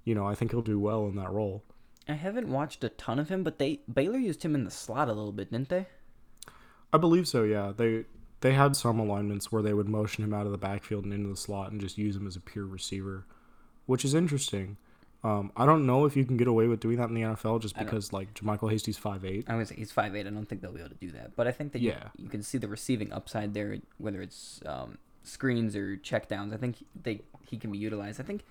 you 0.03 0.13
know 0.15 0.27
I 0.27 0.35
think 0.35 0.51
he'll 0.51 0.61
do 0.61 0.79
well 0.79 1.07
in 1.07 1.15
that 1.15 1.31
role. 1.31 1.63
I 2.07 2.13
haven't 2.13 2.49
watched 2.49 2.83
a 2.83 2.89
ton 2.89 3.17
of 3.19 3.29
him, 3.29 3.43
but 3.43 3.59
they 3.59 3.79
Baylor 3.91 4.17
used 4.19 4.43
him 4.43 4.55
in 4.55 4.65
the 4.65 4.71
slot 4.71 5.07
a 5.07 5.13
little 5.13 5.31
bit, 5.31 5.51
didn't 5.51 5.69
they? 5.69 5.87
I 6.91 6.97
believe 6.97 7.27
so. 7.27 7.43
Yeah, 7.43 7.71
they 7.75 8.05
they 8.41 8.53
had 8.53 8.75
some 8.75 8.99
alignments 8.99 9.51
where 9.51 9.61
they 9.61 9.73
would 9.73 9.87
motion 9.87 10.23
him 10.23 10.33
out 10.33 10.45
of 10.45 10.51
the 10.51 10.57
backfield 10.57 11.05
and 11.05 11.13
into 11.13 11.29
the 11.29 11.37
slot 11.37 11.71
and 11.71 11.79
just 11.79 11.97
use 11.97 12.15
him 12.17 12.27
as 12.27 12.35
a 12.35 12.41
pure 12.41 12.65
receiver, 12.65 13.25
which 13.85 14.03
is 14.03 14.13
interesting. 14.13 14.75
Um, 15.23 15.53
I 15.55 15.65
don't 15.65 15.85
know 15.85 16.03
if 16.03 16.17
you 16.17 16.25
can 16.25 16.35
get 16.35 16.49
away 16.49 16.67
with 16.67 16.81
doing 16.81 16.97
that 16.97 17.07
in 17.07 17.15
the 17.15 17.21
NFL 17.21 17.61
just 17.61 17.77
because 17.77 18.11
like 18.11 18.33
JaMycal 18.33 18.69
Hasty's 18.69 18.97
five 18.97 19.23
eight. 19.23 19.45
I 19.47 19.55
was 19.55 19.69
he's 19.69 19.89
five 19.93 20.13
eight. 20.17 20.27
I 20.27 20.31
don't 20.31 20.45
think 20.45 20.61
they'll 20.61 20.73
be 20.73 20.81
able 20.81 20.89
to 20.89 20.95
do 20.95 21.11
that. 21.11 21.37
But 21.37 21.47
I 21.47 21.51
think 21.53 21.71
that 21.71 21.81
Yeah. 21.81 22.09
you, 22.17 22.25
you 22.25 22.29
can 22.29 22.43
see 22.43 22.57
the 22.57 22.67
receiving 22.67 23.13
upside 23.13 23.53
there, 23.53 23.77
whether 23.97 24.21
it's 24.21 24.59
um, 24.65 24.97
screens 25.23 25.75
or 25.75 25.97
checkdowns. 25.97 26.53
I 26.53 26.57
think 26.57 26.77
they 27.03 27.21
he 27.49 27.57
can 27.57 27.71
be 27.71 27.77
utilized. 27.77 28.19
I 28.19 28.23
think 28.23 28.43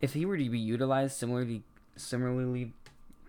if 0.00 0.12
he 0.14 0.24
were 0.26 0.36
to 0.36 0.48
be 0.50 0.58
utilized 0.58 1.16
similarly 1.16 1.62
similarly 1.96 2.72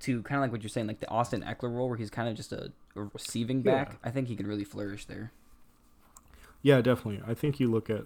to 0.01 0.21
kind 0.23 0.37
of 0.37 0.41
like 0.41 0.51
what 0.51 0.61
you're 0.61 0.69
saying, 0.69 0.87
like 0.87 0.99
the 0.99 1.09
Austin 1.09 1.41
Ekeler 1.41 1.73
role, 1.73 1.87
where 1.87 1.97
he's 1.97 2.09
kind 2.09 2.27
of 2.27 2.35
just 2.35 2.51
a, 2.51 2.71
a 2.95 3.03
receiving 3.13 3.61
back, 3.61 3.91
Yeah. 3.91 3.97
I 4.03 4.11
think 4.11 4.27
he 4.27 4.35
could 4.35 4.47
really 4.47 4.63
flourish 4.65 5.05
there. 5.05 5.31
Yeah, 6.61 6.81
definitely. 6.81 7.21
I 7.27 7.33
think 7.33 7.59
you 7.59 7.69
look 7.69 7.89
at 7.89 8.05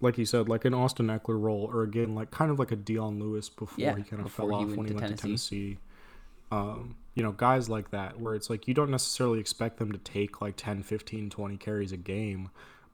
like 0.00 0.18
you 0.18 0.24
said, 0.26 0.48
like 0.48 0.64
an 0.64 0.74
Austin 0.74 1.06
Ekeler 1.06 1.40
role, 1.40 1.70
or 1.72 1.82
again, 1.84 2.14
like 2.14 2.30
kind 2.32 2.50
of 2.50 2.58
like 2.58 2.72
a 2.72 2.76
Dion 2.76 3.20
Lewis 3.20 3.48
before 3.48 3.76
Yeah, 3.84 3.94
he 3.96 4.02
kind 4.02 4.20
of 4.24 4.32
fell 4.32 4.52
off 4.52 4.62
when 4.62 4.68
he 4.70 4.74
to 4.74 4.76
went 4.76 4.88
to 4.88 4.94
Tennessee. 5.04 5.22
Tennessee. 5.22 5.78
Um, 6.50 6.96
you 7.14 7.22
know, 7.22 7.32
guys 7.32 7.68
like 7.68 7.90
that, 7.92 8.18
where 8.20 8.34
it's 8.34 8.50
like 8.50 8.66
you 8.66 8.74
don't 8.74 8.90
necessarily 8.90 9.38
expect 9.38 9.78
them 9.78 9.92
to 9.92 9.98
take 9.98 10.40
like 10.40 10.56
10, 10.56 10.82
15, 10.82 11.30
20 11.30 11.56
carries 11.56 11.92
a 11.92 11.96
game, 11.96 12.50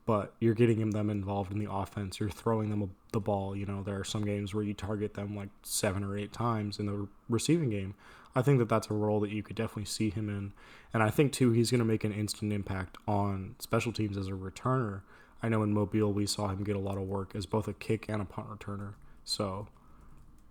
but 0.09 0.33
you're 0.41 0.55
getting 0.55 0.89
them- 0.89 1.11
involved 1.11 1.53
in 1.53 1.59
the 1.59 1.71
offense. 1.71 2.19
You're 2.19 2.31
throwing 2.31 2.71
them 2.71 2.91
the 3.13 3.21
ball. 3.21 3.55
You 3.55 3.67
know, 3.67 3.83
there 3.83 4.01
are 4.01 4.05
some 4.05 4.25
games 4.25 4.55
where 4.55 4.65
you 4.65 4.73
target 4.73 5.13
them 5.13 5.37
like 5.37 5.51
seven 5.63 6.03
or 6.03 6.17
eight 6.17 6.33
times 6.33 6.79
in 6.79 6.87
the 6.87 7.07
receiving 7.29 7.69
game. 7.69 7.95
I 8.35 8.41
think 8.41 8.59
that 8.59 8.71
that's 8.71 8.89
a 8.89 8.95
role 8.95 9.21
that 9.21 9.31
you 9.31 9.43
could 9.43 9.55
definitely 9.55 9.85
see 9.85 10.09
him 10.09 10.31
in. 10.31 10.55
And 10.95 11.03
I 11.03 11.11
think, 11.11 11.35
too, 11.35 11.53
he's 11.53 11.71
going 11.71 11.81
to 11.81 11.85
make 11.85 12.05
an 12.05 12.13
instant 12.15 12.55
impact 12.55 12.97
on 13.07 13.55
special 13.59 13.93
teams 13.93 14.17
as 14.17 14.29
a 14.29 14.33
returner. 14.33 15.03
I 15.43 15.51
know 15.51 15.63
in 15.63 15.75
Mobile 15.75 16.15
we 16.15 16.25
saw 16.25 16.49
him 16.49 16.65
get 16.65 16.75
a 16.75 16.79
lot 16.79 16.97
of 16.97 17.03
work 17.03 17.33
as 17.35 17.45
both 17.45 17.69
a 17.69 17.75
kick 17.75 18.07
and 18.09 18.23
a 18.23 18.25
punt 18.25 18.49
returner. 18.49 18.95
So 19.25 19.69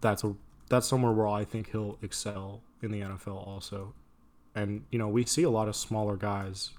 that's 0.01 0.23
a 0.23 0.35
that's 0.69 0.85
somewhere 0.85 1.13
where 1.13 1.27
I 1.27 1.45
think 1.45 1.71
he'll 1.71 1.97
excel 2.03 2.61
in 2.83 2.91
the 2.91 3.01
NFL 3.01 3.47
also. 3.47 3.95
And 4.53 4.85
you 4.91 4.99
know, 4.99 5.07
we 5.07 5.25
see 5.25 5.41
a 5.41 5.49
lot 5.49 5.67
of 5.67 5.75
smaller 5.75 6.15
guys 6.15 6.73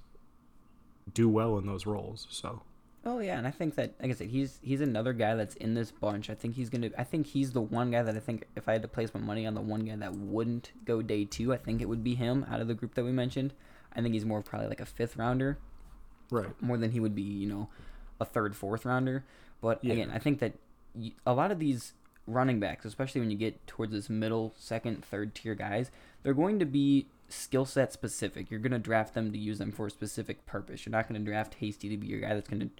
do 1.12 1.29
well 1.29 1.59
in 1.59 1.67
those 1.67 1.85
roles. 1.85 2.29
So 2.31 2.62
Oh 3.09 3.21
yeah, 3.21 3.38
and 3.38 3.47
I 3.47 3.51
think 3.51 3.75
that 3.77 3.94
like 4.03 4.11
I 4.11 4.14
said, 4.14 4.29
he's 4.29 4.59
he's 4.62 4.83
another 4.83 5.14
guy 5.14 5.35
that's 5.35 5.55
in 5.55 5.73
this 5.73 5.90
bunch. 5.90 6.29
I 6.29 6.35
think 6.35 6.57
he's 6.57 6.68
gonna. 6.68 6.90
I 6.99 7.05
think 7.05 7.27
he's 7.27 7.53
the 7.53 7.62
one 7.62 7.90
guy 7.90 8.03
that 8.03 8.14
I 8.14 8.21
think 8.21 8.44
if 8.55 8.68
I 8.68 8.73
had 8.73 8.83
to 8.83 8.88
place 8.88 9.14
my 9.14 9.21
money 9.21 9.47
on 9.47 9.55
the 9.55 9.62
one 9.62 9.87
guy 9.87 9.97
that 9.97 10.14
wouldn't 10.14 10.73
go 10.85 11.01
day 11.01 11.25
two, 11.25 11.55
I 11.55 11.57
think 11.57 11.81
it 11.81 11.88
would 11.88 12.05
be 12.05 12.14
him 12.14 12.44
out 12.51 12.61
of 12.61 12.68
the 12.68 12.75
group 12.75 12.94
that 12.97 13.05
we 13.05 13.12
mentioned. 13.12 13.55
I 13.97 14.03
think 14.03 14.12
he's 14.12 14.27
more 14.27 14.42
probably 14.42 14.68
like 14.68 14.81
a 14.81 14.87
fifth 14.87 15.16
rounder 15.16 15.59
right. 16.31 16.51
more 16.61 16.77
than 16.77 16.90
he 16.90 17.01
would 17.01 17.14
be, 17.14 17.23
you 17.23 17.49
know, 17.49 17.68
a 18.21 18.27
third, 18.27 18.55
fourth 18.55 18.85
rounder. 18.85 19.25
But 19.62 19.83
Yeah. 19.83 19.94
again, 19.94 20.11
I 20.12 20.18
think 20.18 20.40
that 20.40 20.53
a 21.27 21.33
lot 21.33 21.51
of 21.51 21.59
these 21.59 21.94
running 22.27 22.61
backs, 22.61 22.85
especially 22.85 23.21
when 23.23 23.31
you 23.31 23.38
get 23.38 23.66
towards 23.66 23.92
this 23.92 24.11
middle, 24.11 24.53
second, 24.57 25.05
third 25.05 25.35
tier 25.35 25.55
guys, 25.55 25.90
they're 26.23 26.35
going 26.35 26.59
to 26.59 26.66
be 26.66 27.07
skill 27.29 27.64
set 27.64 27.92
specific. 27.92 28.51
You're 28.51 28.61
going 28.61 28.73
to 28.73 28.79
draft 28.79 29.14
them 29.14 29.33
to 29.33 29.38
use 29.38 29.59
them 29.59 29.73
for 29.73 29.87
a 29.87 29.90
specific 29.90 30.44
purpose. 30.47 30.85
You're 30.85 30.92
not 30.92 31.09
going 31.09 31.21
to 31.21 31.25
draft 31.25 31.55
Hasty 31.55 31.88
to 31.88 31.97
be 31.97 32.07
your 32.07 32.21
guy 32.21 32.35
that's 32.35 32.49
going 32.49 32.61
to 32.61 32.71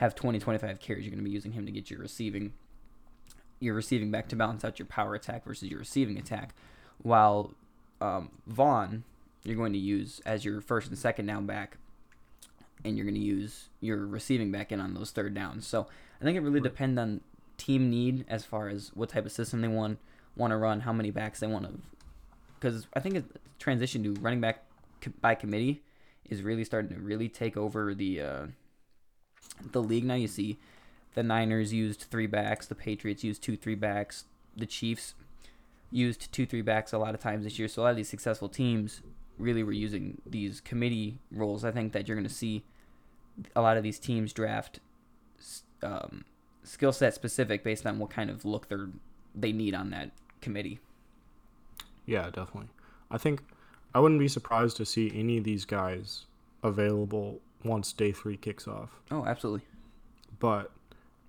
have 0.00 0.14
20, 0.14 0.38
25 0.38 0.80
carries. 0.80 1.04
You're 1.04 1.10
going 1.10 1.22
to 1.22 1.28
be 1.28 1.30
using 1.30 1.52
him 1.52 1.66
to 1.66 1.72
get 1.72 1.90
your 1.90 2.00
receiving 2.00 2.54
your 3.62 3.74
receiving 3.74 4.10
back 4.10 4.26
to 4.26 4.36
balance 4.36 4.64
out 4.64 4.78
your 4.78 4.86
power 4.86 5.14
attack 5.14 5.44
versus 5.44 5.68
your 5.68 5.78
receiving 5.78 6.16
attack. 6.16 6.54
While 7.02 7.52
um, 8.00 8.30
Vaughn, 8.46 9.04
you're 9.44 9.56
going 9.56 9.74
to 9.74 9.78
use 9.78 10.22
as 10.24 10.46
your 10.46 10.62
first 10.62 10.88
and 10.88 10.98
second 10.98 11.26
down 11.26 11.44
back 11.44 11.76
and 12.82 12.96
you're 12.96 13.04
going 13.04 13.14
to 13.14 13.20
use 13.20 13.68
your 13.80 14.06
receiving 14.06 14.50
back 14.50 14.72
in 14.72 14.80
on 14.80 14.94
those 14.94 15.10
third 15.10 15.34
downs. 15.34 15.66
So 15.66 15.86
I 16.18 16.24
think 16.24 16.38
it 16.38 16.40
really 16.40 16.60
depends 16.60 16.98
on 16.98 17.20
team 17.58 17.90
need 17.90 18.24
as 18.26 18.46
far 18.46 18.70
as 18.70 18.92
what 18.94 19.10
type 19.10 19.26
of 19.26 19.32
system 19.32 19.60
they 19.60 19.68
want 19.68 19.98
want 20.34 20.52
to 20.52 20.56
run, 20.56 20.80
how 20.80 20.92
many 20.94 21.10
backs 21.10 21.40
they 21.40 21.46
want 21.46 21.66
to. 21.66 21.72
Because 22.58 22.86
I 22.94 23.00
think 23.00 23.16
it 23.16 23.24
transition 23.58 24.02
to 24.04 24.18
running 24.22 24.40
back 24.40 24.64
by 25.20 25.34
committee 25.34 25.82
is 26.30 26.40
really 26.40 26.64
starting 26.64 26.96
to 26.96 27.00
really 27.02 27.28
take 27.28 27.58
over 27.58 27.94
the 27.94 28.22
uh, 28.22 28.46
the 29.72 29.82
league 29.82 30.04
now. 30.04 30.14
You 30.14 30.28
see, 30.28 30.58
the 31.14 31.22
Niners 31.22 31.72
used 31.72 32.02
three 32.10 32.26
backs, 32.26 32.66
the 32.66 32.74
Patriots 32.74 33.24
used 33.24 33.42
two 33.42 33.56
three 33.56 33.74
backs, 33.74 34.24
the 34.56 34.66
Chiefs 34.66 35.14
used 35.90 36.32
two 36.32 36.46
three 36.46 36.62
backs 36.62 36.92
a 36.92 36.98
lot 36.98 37.14
of 37.14 37.20
times 37.20 37.44
this 37.44 37.58
year. 37.58 37.68
So 37.68 37.82
a 37.82 37.84
lot 37.84 37.90
of 37.90 37.96
these 37.96 38.08
successful 38.08 38.48
teams 38.48 39.02
really 39.38 39.62
were 39.62 39.72
using 39.72 40.20
these 40.26 40.60
committee 40.60 41.18
roles. 41.32 41.64
I 41.64 41.70
think 41.70 41.92
that 41.92 42.06
you're 42.06 42.16
going 42.16 42.28
to 42.28 42.34
see 42.34 42.64
a 43.56 43.60
lot 43.60 43.76
of 43.76 43.82
these 43.82 43.98
teams 43.98 44.32
draft 44.32 44.80
um, 45.82 46.24
skill 46.62 46.92
set 46.92 47.14
specific 47.14 47.64
based 47.64 47.86
on 47.86 47.98
what 47.98 48.10
kind 48.10 48.30
of 48.30 48.44
look 48.44 48.68
they're 48.68 48.88
they 49.34 49.52
need 49.52 49.74
on 49.74 49.90
that 49.90 50.10
committee. 50.40 50.80
Yeah, 52.06 52.26
definitely. 52.26 52.68
I 53.10 53.18
think 53.18 53.42
I 53.94 54.00
wouldn't 54.00 54.20
be 54.20 54.28
surprised 54.28 54.76
to 54.78 54.84
see 54.84 55.12
any 55.14 55.38
of 55.38 55.44
these 55.44 55.64
guys 55.64 56.26
available 56.62 57.40
once 57.64 57.92
day 57.92 58.12
three 58.12 58.36
kicks 58.36 58.66
off. 58.66 59.00
Oh, 59.10 59.24
absolutely. 59.24 59.62
But 60.38 60.70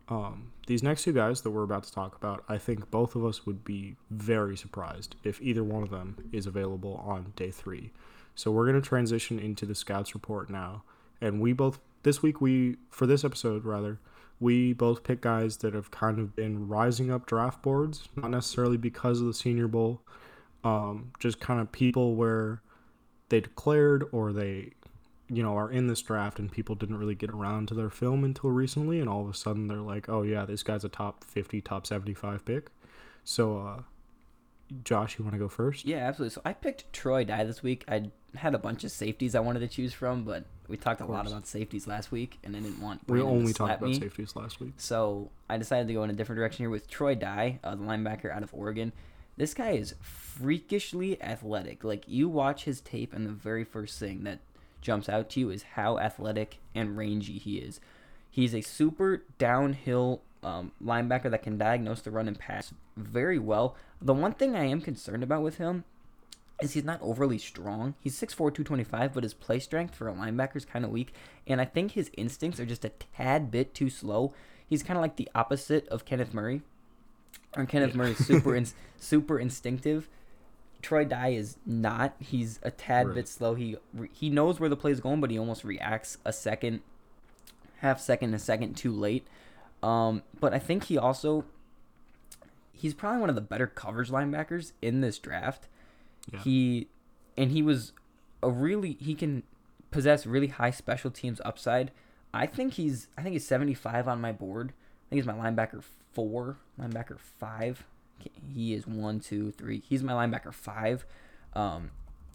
um, 0.07 0.51
these 0.67 0.83
next 0.83 1.03
two 1.03 1.13
guys 1.13 1.41
that 1.41 1.51
we're 1.51 1.63
about 1.63 1.83
to 1.83 1.91
talk 1.91 2.15
about, 2.15 2.43
I 2.49 2.57
think 2.57 2.91
both 2.91 3.15
of 3.15 3.25
us 3.25 3.45
would 3.45 3.63
be 3.63 3.95
very 4.09 4.57
surprised 4.57 5.15
if 5.23 5.41
either 5.41 5.63
one 5.63 5.83
of 5.83 5.89
them 5.89 6.29
is 6.31 6.45
available 6.45 7.03
on 7.05 7.33
day 7.35 7.51
three. 7.51 7.91
So 8.35 8.51
we're 8.51 8.65
going 8.65 8.81
to 8.81 8.87
transition 8.87 9.39
into 9.39 9.65
the 9.65 9.75
scouts 9.75 10.13
report 10.13 10.49
now. 10.49 10.83
And 11.19 11.39
we 11.41 11.53
both, 11.53 11.79
this 12.03 12.21
week, 12.21 12.41
we, 12.41 12.77
for 12.89 13.05
this 13.05 13.23
episode 13.23 13.65
rather, 13.65 13.99
we 14.39 14.73
both 14.73 15.03
pick 15.03 15.21
guys 15.21 15.57
that 15.57 15.73
have 15.73 15.91
kind 15.91 16.19
of 16.19 16.35
been 16.35 16.67
rising 16.67 17.11
up 17.11 17.27
draft 17.27 17.61
boards, 17.61 18.09
not 18.15 18.31
necessarily 18.31 18.77
because 18.77 19.21
of 19.21 19.27
the 19.27 19.33
Senior 19.33 19.67
Bowl, 19.67 20.01
um, 20.63 21.11
just 21.19 21.39
kind 21.39 21.59
of 21.61 21.71
people 21.71 22.15
where 22.15 22.61
they 23.29 23.39
declared 23.39 24.03
or 24.11 24.33
they 24.33 24.71
you 25.31 25.41
know, 25.41 25.55
are 25.55 25.71
in 25.71 25.87
this 25.87 26.01
draft 26.01 26.39
and 26.39 26.51
people 26.51 26.75
didn't 26.75 26.97
really 26.97 27.15
get 27.15 27.29
around 27.29 27.69
to 27.69 27.73
their 27.73 27.89
film 27.89 28.23
until 28.23 28.49
recently, 28.49 28.99
and 28.99 29.07
all 29.07 29.21
of 29.21 29.29
a 29.29 29.33
sudden 29.33 29.67
they're 29.67 29.77
like, 29.77 30.09
oh 30.09 30.23
yeah, 30.23 30.45
this 30.45 30.61
guy's 30.61 30.83
a 30.83 30.89
top 30.89 31.23
50, 31.23 31.61
top 31.61 31.87
75 31.87 32.43
pick. 32.43 32.69
So, 33.23 33.59
uh, 33.59 33.81
Josh, 34.83 35.17
you 35.17 35.23
want 35.23 35.33
to 35.35 35.39
go 35.39 35.47
first? 35.47 35.85
Yeah, 35.85 36.07
absolutely. 36.07 36.33
So 36.33 36.41
I 36.43 36.53
picked 36.53 36.91
Troy 36.91 37.23
Dye 37.23 37.43
this 37.45 37.63
week. 37.63 37.85
I 37.87 38.11
had 38.35 38.55
a 38.55 38.57
bunch 38.57 38.83
of 38.83 38.91
safeties 38.91 39.35
I 39.35 39.39
wanted 39.39 39.59
to 39.59 39.67
choose 39.67 39.93
from, 39.93 40.23
but 40.23 40.45
we 40.67 40.77
talked 40.77 41.01
a 41.01 41.05
lot 41.05 41.27
about 41.27 41.47
safeties 41.47 41.87
last 41.87 42.11
week, 42.11 42.39
and 42.43 42.55
I 42.55 42.59
didn't 42.59 42.81
want. 42.81 43.05
Brandon 43.07 43.27
we 43.27 43.37
only 43.37 43.53
talked 43.53 43.77
about 43.77 43.89
me. 43.89 43.99
safeties 43.99 44.35
last 44.35 44.59
week. 44.59 44.73
So 44.77 45.29
I 45.49 45.57
decided 45.57 45.87
to 45.87 45.93
go 45.93 46.03
in 46.03 46.09
a 46.09 46.13
different 46.13 46.37
direction 46.37 46.63
here 46.63 46.69
with 46.69 46.89
Troy 46.89 47.15
Dye, 47.15 47.59
uh, 47.63 47.75
the 47.75 47.83
linebacker 47.83 48.33
out 48.33 48.43
of 48.43 48.53
Oregon. 48.53 48.91
This 49.37 49.53
guy 49.53 49.71
is 49.71 49.95
freakishly 50.01 51.21
athletic. 51.21 51.83
Like 51.83 52.03
you 52.07 52.29
watch 52.29 52.63
his 52.63 52.81
tape, 52.81 53.13
and 53.13 53.25
the 53.25 53.31
very 53.31 53.63
first 53.63 53.99
thing 53.99 54.23
that 54.23 54.39
jumps 54.81 55.07
out 55.07 55.29
to 55.31 55.39
you 55.39 55.49
is 55.49 55.63
how 55.75 55.97
athletic 55.99 56.57
and 56.75 56.97
rangy 56.97 57.37
he 57.37 57.57
is. 57.57 57.79
He's 58.29 58.55
a 58.55 58.61
super 58.61 59.23
downhill 59.37 60.21
um, 60.43 60.71
linebacker 60.83 61.29
that 61.29 61.43
can 61.43 61.57
diagnose 61.57 62.01
the 62.01 62.11
run 62.11 62.27
and 62.27 62.39
pass 62.39 62.73
very 62.97 63.39
well. 63.39 63.75
The 64.01 64.13
one 64.13 64.33
thing 64.33 64.55
I 64.55 64.65
am 64.65 64.81
concerned 64.81 65.23
about 65.23 65.43
with 65.43 65.57
him 65.57 65.83
is 66.61 66.73
he's 66.73 66.83
not 66.83 67.01
overly 67.01 67.37
strong. 67.37 67.95
He's 67.99 68.19
6'4", 68.19 68.35
225, 68.35 69.13
but 69.13 69.23
his 69.23 69.33
play 69.33 69.59
strength 69.59 69.95
for 69.95 70.07
a 70.07 70.13
linebacker 70.13 70.55
is 70.55 70.65
kind 70.65 70.85
of 70.85 70.91
weak. 70.91 71.13
And 71.47 71.59
I 71.59 71.65
think 71.65 71.91
his 71.91 72.11
instincts 72.17 72.59
are 72.59 72.65
just 72.65 72.85
a 72.85 72.91
tad 73.15 73.51
bit 73.51 73.73
too 73.73 73.89
slow. 73.89 74.33
He's 74.65 74.83
kind 74.83 74.97
of 74.97 75.01
like 75.01 75.17
the 75.17 75.29
opposite 75.35 75.87
of 75.89 76.05
Kenneth 76.05 76.33
Murray. 76.33 76.61
Or 77.57 77.65
Kenneth 77.65 77.95
yeah. 77.95 78.03
is 78.03 78.25
super 78.25 78.55
in, 78.55 78.67
super 78.97 79.39
instinctive 79.39 80.07
Troy 80.81 81.05
Dye 81.05 81.29
is 81.29 81.57
not. 81.65 82.15
He's 82.19 82.59
a 82.63 82.71
tad 82.71 83.07
right. 83.07 83.15
bit 83.15 83.27
slow. 83.27 83.55
He 83.55 83.77
he 84.13 84.29
knows 84.29 84.59
where 84.59 84.69
the 84.69 84.75
play 84.75 84.91
is 84.91 84.99
going, 84.99 85.21
but 85.21 85.31
he 85.31 85.39
almost 85.39 85.63
reacts 85.63 86.17
a 86.25 86.33
second, 86.33 86.81
half 87.77 87.99
second, 87.99 88.33
a 88.33 88.39
second 88.39 88.75
too 88.75 88.91
late. 88.91 89.27
Um, 89.83 90.23
but 90.39 90.53
I 90.53 90.59
think 90.59 90.85
he 90.85 90.97
also 90.97 91.45
he's 92.73 92.93
probably 92.93 93.19
one 93.19 93.29
of 93.29 93.35
the 93.35 93.41
better 93.41 93.67
coverage 93.67 94.09
linebackers 94.09 94.71
in 94.81 95.01
this 95.01 95.19
draft. 95.19 95.67
Yeah. 96.31 96.39
He 96.39 96.87
and 97.37 97.51
he 97.51 97.61
was 97.61 97.93
a 98.43 98.49
really 98.49 98.97
he 98.99 99.15
can 99.15 99.43
possess 99.91 100.25
really 100.25 100.47
high 100.47 100.71
special 100.71 101.11
teams 101.11 101.41
upside. 101.45 101.91
I 102.33 102.45
think 102.45 102.73
he's 102.73 103.07
I 103.17 103.21
think 103.21 103.33
he's 103.33 103.45
75 103.47 104.07
on 104.07 104.21
my 104.21 104.31
board. 104.31 104.69
I 104.69 105.09
think 105.09 105.23
he's 105.23 105.25
my 105.25 105.33
linebacker 105.33 105.83
4, 106.13 106.57
linebacker 106.79 107.19
5 107.19 107.85
he 108.53 108.73
is 108.73 108.87
one, 108.87 109.19
two, 109.19 109.51
three. 109.51 109.81
He's 109.87 110.03
my 110.03 110.13
linebacker 110.13 110.53
five. 110.53 111.05
Um, 111.53 111.91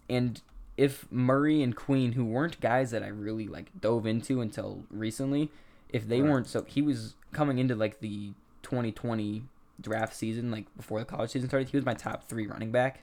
and 0.09 0.41
if 0.77 1.11
Murray 1.11 1.61
and 1.61 1.75
Queen, 1.75 2.13
who 2.13 2.25
weren't 2.25 2.59
guys 2.61 2.91
that 2.91 3.03
I 3.03 3.07
really 3.07 3.47
like 3.47 3.71
dove 3.79 4.05
into 4.05 4.41
until 4.41 4.83
recently, 4.89 5.51
if 5.89 6.07
they 6.07 6.21
right. 6.21 6.31
weren't 6.31 6.47
so, 6.47 6.63
he 6.67 6.81
was 6.81 7.15
coming 7.31 7.57
into 7.57 7.75
like 7.75 7.99
the 7.99 8.33
2020 8.63 9.43
draft 9.81 10.15
season, 10.15 10.51
like 10.51 10.65
before 10.75 10.99
the 10.99 11.05
college 11.05 11.31
season 11.31 11.49
started. 11.49 11.69
He 11.69 11.77
was 11.77 11.85
my 11.85 11.93
top 11.93 12.27
three 12.27 12.47
running 12.47 12.71
back 12.71 13.01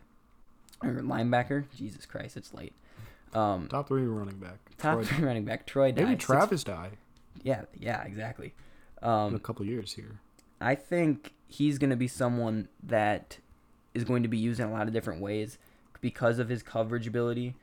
or 0.83 0.90
linebacker. 0.90 1.64
Jesus 1.77 2.07
Christ, 2.07 2.37
it's 2.37 2.55
late. 2.55 2.75
Um, 3.33 3.68
top 3.68 3.88
three 3.88 4.05
running 4.05 4.38
back. 4.38 4.59
Top 4.79 4.94
Troy 4.94 5.05
three 5.05 5.25
running 5.25 5.44
back. 5.44 5.66
Troy. 5.66 5.92
Maybe 5.94 6.16
Travis 6.16 6.61
six, 6.61 6.64
Dye. 6.64 6.90
Yeah, 7.42 7.62
yeah, 7.79 8.03
exactly. 8.05 8.55
Um, 9.03 9.31
In 9.31 9.35
a 9.35 9.40
couple 9.40 9.66
years 9.66 9.92
here. 9.92 10.20
I 10.61 10.75
think 10.77 11.34
he's 11.46 11.78
going 11.78 11.90
to 11.90 11.96
be 11.96 12.09
someone 12.09 12.68
that 12.83 13.38
is 13.94 14.04
going 14.04 14.22
to 14.22 14.28
be 14.28 14.38
used 14.38 14.61
in 14.61 14.66
a 14.66 14.72
lot 14.72 14.87
of 14.87 14.92
different 14.92 15.20
ways 15.20 15.59
because 16.00 16.38
of 16.38 16.48
his 16.48 16.62
coverage 16.62 17.07
ability 17.07 17.54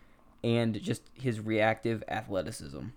and 0.44 0.82
just 0.82 1.04
his 1.14 1.40
reactive 1.40 2.04
athleticism. 2.08 2.88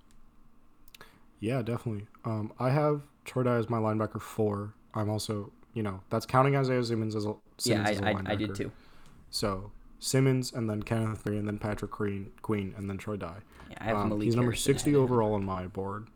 Yeah, 1.40 1.62
definitely. 1.62 2.06
Um, 2.24 2.52
I 2.58 2.70
have 2.70 3.02
Troy 3.24 3.46
as 3.46 3.68
my 3.68 3.78
linebacker 3.78 4.20
four. 4.20 4.74
I'm 4.94 5.10
also, 5.10 5.52
you 5.74 5.82
know, 5.82 6.00
that's 6.08 6.24
counting 6.24 6.56
Isaiah 6.56 6.82
Simmons 6.82 7.14
as 7.14 7.26
a 7.26 7.34
Simmons 7.58 7.90
yeah, 7.90 8.06
I, 8.06 8.10
as 8.10 8.16
a 8.24 8.28
I, 8.28 8.32
I 8.32 8.34
did 8.36 8.54
too. 8.54 8.72
So 9.30 9.72
Simmons 9.98 10.52
and 10.52 10.70
then 10.70 10.82
Kenneth 10.82 11.26
Murray 11.26 11.38
and 11.38 11.46
then 11.46 11.58
Patrick 11.58 11.90
Queen, 11.90 12.30
Queen 12.42 12.74
and 12.76 12.88
then 12.88 12.96
Troy 12.96 13.16
Dye. 13.16 13.40
Yeah, 13.70 13.76
I 13.80 13.84
have 13.84 13.96
um, 13.96 14.20
he's 14.20 14.36
number 14.36 14.54
sixty 14.54 14.94
overall 14.94 15.34
on 15.34 15.44
my 15.44 15.66
board. 15.66 16.08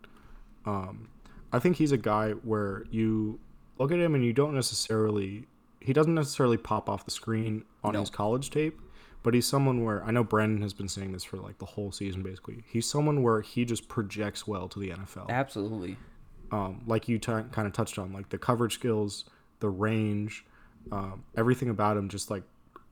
Um, 0.64 1.08
I 1.52 1.58
think 1.58 1.76
he's 1.76 1.92
a 1.92 1.98
guy 1.98 2.30
where 2.30 2.84
you 2.90 3.40
look 3.78 3.92
at 3.92 3.98
him 3.98 4.14
and 4.14 4.24
you 4.24 4.32
don't 4.32 4.54
necessarily 4.54 5.46
he 5.80 5.92
doesn't 5.92 6.14
necessarily 6.14 6.56
pop 6.56 6.88
off 6.88 7.04
the 7.04 7.10
screen 7.10 7.64
on 7.84 7.94
no. 7.94 8.00
his 8.00 8.10
college 8.10 8.50
tape, 8.50 8.80
but 9.22 9.34
he's 9.34 9.46
someone 9.46 9.84
where 9.84 10.04
I 10.04 10.10
know 10.10 10.24
Brandon 10.24 10.60
has 10.62 10.72
been 10.72 10.88
saying 10.88 11.12
this 11.12 11.24
for 11.24 11.36
like 11.38 11.58
the 11.58 11.66
whole 11.66 11.92
season 11.92 12.22
basically. 12.22 12.64
He's 12.68 12.86
someone 12.88 13.22
where 13.22 13.40
he 13.40 13.64
just 13.64 13.88
projects 13.88 14.46
well 14.46 14.68
to 14.68 14.78
the 14.78 14.90
NFL. 14.90 15.28
Absolutely. 15.28 15.96
Um, 16.50 16.82
like 16.86 17.08
you 17.08 17.18
t- 17.18 17.32
kind 17.52 17.66
of 17.66 17.72
touched 17.72 17.98
on, 17.98 18.12
like 18.12 18.30
the 18.30 18.38
coverage 18.38 18.74
skills, 18.74 19.24
the 19.60 19.68
range, 19.68 20.44
um, 20.90 21.24
everything 21.36 21.68
about 21.68 21.96
him 21.96 22.08
just 22.08 22.30
like 22.30 22.42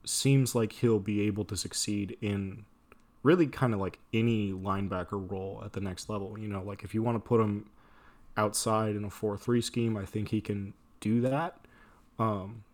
seems 0.04 0.54
like 0.54 0.72
he'll 0.72 1.00
be 1.00 1.22
able 1.22 1.44
to 1.46 1.56
succeed 1.56 2.16
in 2.20 2.64
really 3.22 3.46
kind 3.46 3.74
of 3.74 3.80
like 3.80 3.98
any 4.12 4.52
linebacker 4.52 5.30
role 5.30 5.62
at 5.64 5.72
the 5.72 5.80
next 5.80 6.08
level. 6.08 6.38
You 6.38 6.48
know, 6.48 6.62
like 6.62 6.84
if 6.84 6.94
you 6.94 7.02
want 7.02 7.16
to 7.16 7.28
put 7.28 7.40
him 7.40 7.68
outside 8.36 8.96
in 8.96 9.04
a 9.04 9.08
4-3 9.08 9.62
scheme, 9.62 9.96
I 9.96 10.04
think 10.04 10.28
he 10.28 10.40
can 10.40 10.74
do 11.00 11.20
that. 11.22 11.58
Um, 12.18 12.64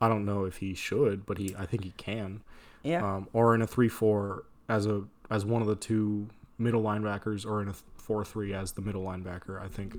I 0.00 0.08
don't 0.08 0.24
know 0.24 0.44
if 0.44 0.56
he 0.58 0.74
should, 0.74 1.26
but 1.26 1.38
he 1.38 1.54
I 1.58 1.66
think 1.66 1.84
he 1.84 1.92
can. 1.96 2.42
Yeah. 2.82 3.04
Um, 3.04 3.28
or 3.32 3.54
in 3.54 3.62
a 3.62 3.66
3-4 3.66 4.42
as 4.68 4.86
a 4.86 5.04
as 5.30 5.44
one 5.44 5.62
of 5.62 5.68
the 5.68 5.76
two 5.76 6.28
middle 6.58 6.82
linebackers 6.82 7.46
or 7.46 7.62
in 7.62 7.68
a 7.68 7.74
4-3 8.00 8.54
as 8.54 8.72
the 8.72 8.82
middle 8.82 9.04
linebacker. 9.04 9.60
I 9.60 9.68
think 9.68 9.96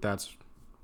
that's 0.00 0.36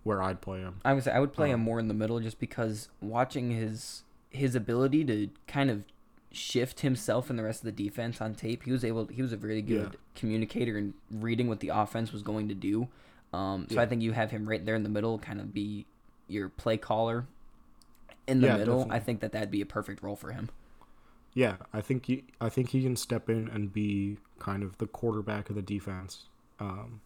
where 0.03 0.23
I'd 0.23 0.41
play 0.41 0.61
him. 0.61 0.81
I 0.85 0.95
would 0.95 1.05
say 1.05 1.12
I 1.12 1.21
would 1.21 1.33
play 1.33 1.53
um, 1.53 1.61
him 1.61 1.65
more 1.65 1.79
in 1.79 1.89
the 1.89 1.95
middle 1.95 2.21
just 2.21 2.39
because 2.39 2.89
watching 3.01 3.51
his 3.51 4.03
his 4.31 4.55
ability 4.55 5.05
to 5.05 5.31
kind 5.47 5.71
of 5.71 5.87
shift 6.33 6.81
himself 6.81 7.31
and 7.31 7.39
the 7.39 7.43
rest 7.43 7.61
of 7.61 7.65
the 7.65 7.85
defense 7.85 8.21
on 8.21 8.35
tape, 8.35 8.65
he 8.65 8.73
was 8.73 8.85
able 8.85 9.07
he 9.07 9.23
was 9.23 9.33
a 9.33 9.37
really 9.37 9.62
good 9.62 9.91
yeah. 9.93 9.99
communicator 10.15 10.77
and 10.77 10.95
reading 11.11 11.49
what 11.49 11.61
the 11.61 11.69
offense 11.69 12.12
was 12.12 12.23
going 12.23 12.49
to 12.49 12.55
do. 12.55 12.89
Um, 13.37 13.66
so 13.68 13.77
yeah. 13.77 13.83
I 13.83 13.87
think 13.87 14.03
you 14.03 14.12
have 14.12 14.31
him 14.31 14.49
right 14.49 14.64
there 14.64 14.75
in 14.75 14.83
the 14.83 14.88
middle, 14.88 15.18
kind 15.18 15.40
of 15.40 15.53
be 15.53 15.87
your 16.27 16.49
play 16.49 16.79
caller 16.79 17.27
in 18.27 18.40
the 18.40 18.46
yeah, 18.46 18.57
middle. 18.57 18.79
Definitely. 18.79 18.96
I 18.96 19.01
think 19.01 19.20
that 19.20 19.33
that'd 19.33 19.51
be 19.51 19.61
a 19.61 19.66
perfect 19.66 20.03
role 20.03 20.16
for 20.16 20.33
him. 20.33 20.49
Yeah, 21.35 21.57
I 21.75 21.83
think 21.83 22.07
he, 22.07 22.25
I 22.40 22.49
think 22.49 22.70
he 22.70 22.83
can 22.83 22.96
step 22.96 23.29
in 23.29 23.49
and 23.49 23.70
be 23.70 24.16
kind 24.38 24.62
of 24.62 24.79
the 24.79 24.87
quarterback 24.87 25.51
of 25.51 25.57
the 25.57 25.62
defense, 25.62 26.25
um, 26.61 27.03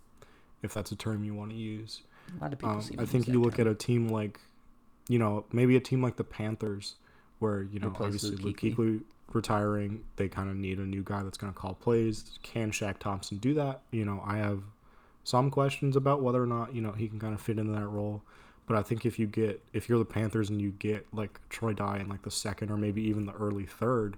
if 0.62 0.72
that's 0.72 0.92
a 0.92 0.96
term 0.96 1.24
you 1.24 1.34
want 1.34 1.50
to 1.50 1.56
use. 1.56 2.02
A 2.38 2.44
lot 2.44 2.52
of 2.52 2.60
people. 2.60 2.76
Um, 2.76 2.84
I 2.98 3.06
think 3.06 3.26
you 3.26 3.42
look 3.42 3.56
term. 3.56 3.66
at 3.66 3.72
a 3.72 3.74
team 3.74 4.08
like, 4.08 4.38
you 5.08 5.18
know, 5.18 5.46
maybe 5.50 5.74
a 5.74 5.80
team 5.80 6.00
like 6.00 6.14
the 6.14 6.22
Panthers, 6.22 6.94
where 7.40 7.62
you 7.62 7.80
know 7.80 7.92
obviously 7.98 8.36
Luke 8.36 8.60
Kuechly 8.60 9.00
retiring, 9.32 10.04
they 10.14 10.28
kind 10.28 10.48
of 10.48 10.54
need 10.54 10.78
a 10.78 10.86
new 10.86 11.02
guy 11.02 11.24
that's 11.24 11.38
going 11.38 11.52
to 11.52 11.58
call 11.58 11.74
plays. 11.74 12.38
Can 12.44 12.70
Shaq 12.70 12.98
Thompson 12.98 13.38
do 13.38 13.54
that? 13.54 13.82
You 13.90 14.04
know, 14.04 14.22
I 14.24 14.36
have 14.36 14.62
some 15.24 15.50
questions 15.50 15.96
about 15.96 16.22
whether 16.22 16.42
or 16.42 16.46
not 16.46 16.74
you 16.74 16.80
know 16.80 16.92
he 16.92 17.08
can 17.08 17.18
kind 17.18 17.34
of 17.34 17.40
fit 17.40 17.58
into 17.58 17.72
that 17.72 17.86
role. 17.86 18.22
But 18.66 18.76
I 18.76 18.82
think 18.82 19.04
if 19.04 19.18
you 19.18 19.26
get 19.26 19.62
if 19.72 19.88
you're 19.88 19.98
the 19.98 20.04
Panthers 20.04 20.48
and 20.48 20.60
you 20.60 20.70
get 20.70 21.06
like 21.12 21.40
Troy 21.48 21.72
Dye 21.72 21.98
in 21.98 22.08
like 22.08 22.22
the 22.22 22.30
second 22.30 22.70
or 22.70 22.76
maybe 22.76 23.02
even 23.02 23.26
the 23.26 23.32
early 23.32 23.66
third, 23.66 24.16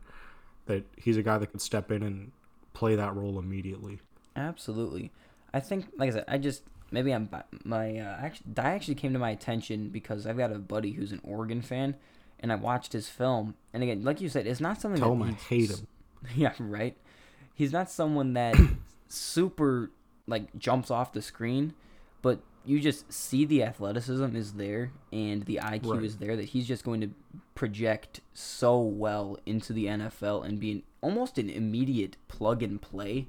that 0.67 0.85
he's 0.97 1.17
a 1.17 1.23
guy 1.23 1.39
that 1.39 1.49
could 1.49 1.63
step 1.63 1.91
in 1.91 2.03
and 2.03 2.33
play 2.75 2.95
that 2.97 3.15
role 3.15 3.39
immediately. 3.39 4.01
Absolutely. 4.37 5.11
I 5.55 5.61
think, 5.61 5.87
like 5.97 6.11
I 6.11 6.13
said, 6.13 6.25
I 6.29 6.39
just 6.39 6.63
maybe 6.91 7.13
I'm 7.13 7.29
my 7.65 7.99
uh, 7.99 8.19
actually 8.21 8.53
that 8.55 8.67
actually 8.67 8.95
came 8.95 9.13
to 9.13 9.19
my 9.19 9.31
attention 9.31 9.89
because 9.89 10.27
I've 10.27 10.39
got 10.39 10.53
a 10.53 10.59
buddy 10.59 10.93
who's 10.93 11.13
an 11.13 11.21
Oregon 11.25 11.63
fan, 11.63 11.97
and 12.41 12.53
I 12.53 12.57
watched 12.57 12.93
his 12.93 13.09
film. 13.09 13.55
And 13.73 13.83
again, 13.83 14.05
like 14.05 14.21
you 14.21 14.29
said, 14.29 14.47
it's 14.47 14.61
not 14.61 14.81
something 14.81 15.01
Tell 15.01 15.15
that 15.15 15.25
him 15.25 15.31
I 15.31 15.33
hate 15.33 15.71
him. 15.71 15.87
Yeah, 16.37 16.53
right. 16.61 16.97
He's 17.55 17.73
not 17.73 17.91
someone 17.91 18.35
that 18.35 18.55
super 19.09 19.91
like 20.27 20.57
jumps 20.59 20.91
off 20.91 21.13
the 21.13 21.23
screen, 21.23 21.75
but 22.23 22.41
you 22.65 22.79
just 22.81 23.13
see 23.13 23.45
the 23.45 23.63
athleticism 23.63 24.37
is 24.37 24.53
there 24.53 24.93
and 25.13 25.43
the 25.47 25.59
IQ 25.63 25.95
Right. 25.95 26.05
is 26.05 26.19
there 26.19 26.37
that 26.37 26.45
he's 26.51 26.67
just 26.67 26.85
going 26.85 27.01
to 27.01 27.11
project 27.57 28.21
so 28.35 28.81
well 28.81 29.37
into 29.47 29.73
the 29.73 29.87
NFL 29.87 30.45
and 30.47 30.61
be 30.61 30.71
an, 30.73 30.83
almost 31.01 31.39
an 31.39 31.51
immediate 31.51 32.17
plug 32.29 32.63
and 32.63 32.81
play. 32.81 33.29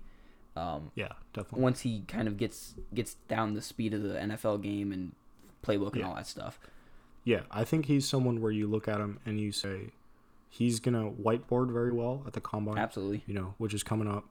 Um, 0.56 0.92
Yeah, 0.94 1.14
definitely. 1.34 1.62
once 1.64 1.82
he 1.82 2.02
kind 2.08 2.28
of 2.28 2.38
gets 2.38 2.76
gets 2.94 3.16
down 3.28 3.56
the 3.56 3.62
speed 3.62 3.96
of 3.96 4.04
the 4.04 4.14
NFL 4.20 4.62
game 4.62 4.92
and 4.92 5.14
playbook 5.64 5.94
and 5.94 6.02
Yeah. 6.02 6.10
all 6.10 6.16
that 6.16 6.28
stuff. 6.28 6.60
Yeah, 7.24 7.42
I 7.50 7.64
think 7.64 7.86
he's 7.88 8.08
someone 8.08 8.40
where 8.42 8.52
you 8.52 8.68
look 8.68 8.88
at 8.88 9.00
him 9.00 9.20
and 9.26 9.40
you 9.40 9.52
say 9.52 9.92
he's 10.50 10.80
gonna 10.80 11.10
whiteboard 11.10 11.72
very 11.72 11.92
well 11.92 12.22
at 12.28 12.34
the 12.34 12.42
combine. 12.42 12.78
Absolutely. 12.78 13.24
You 13.26 13.34
know, 13.34 13.56
which 13.58 13.74
is 13.74 13.82
coming 13.82 14.08
up, 14.08 14.26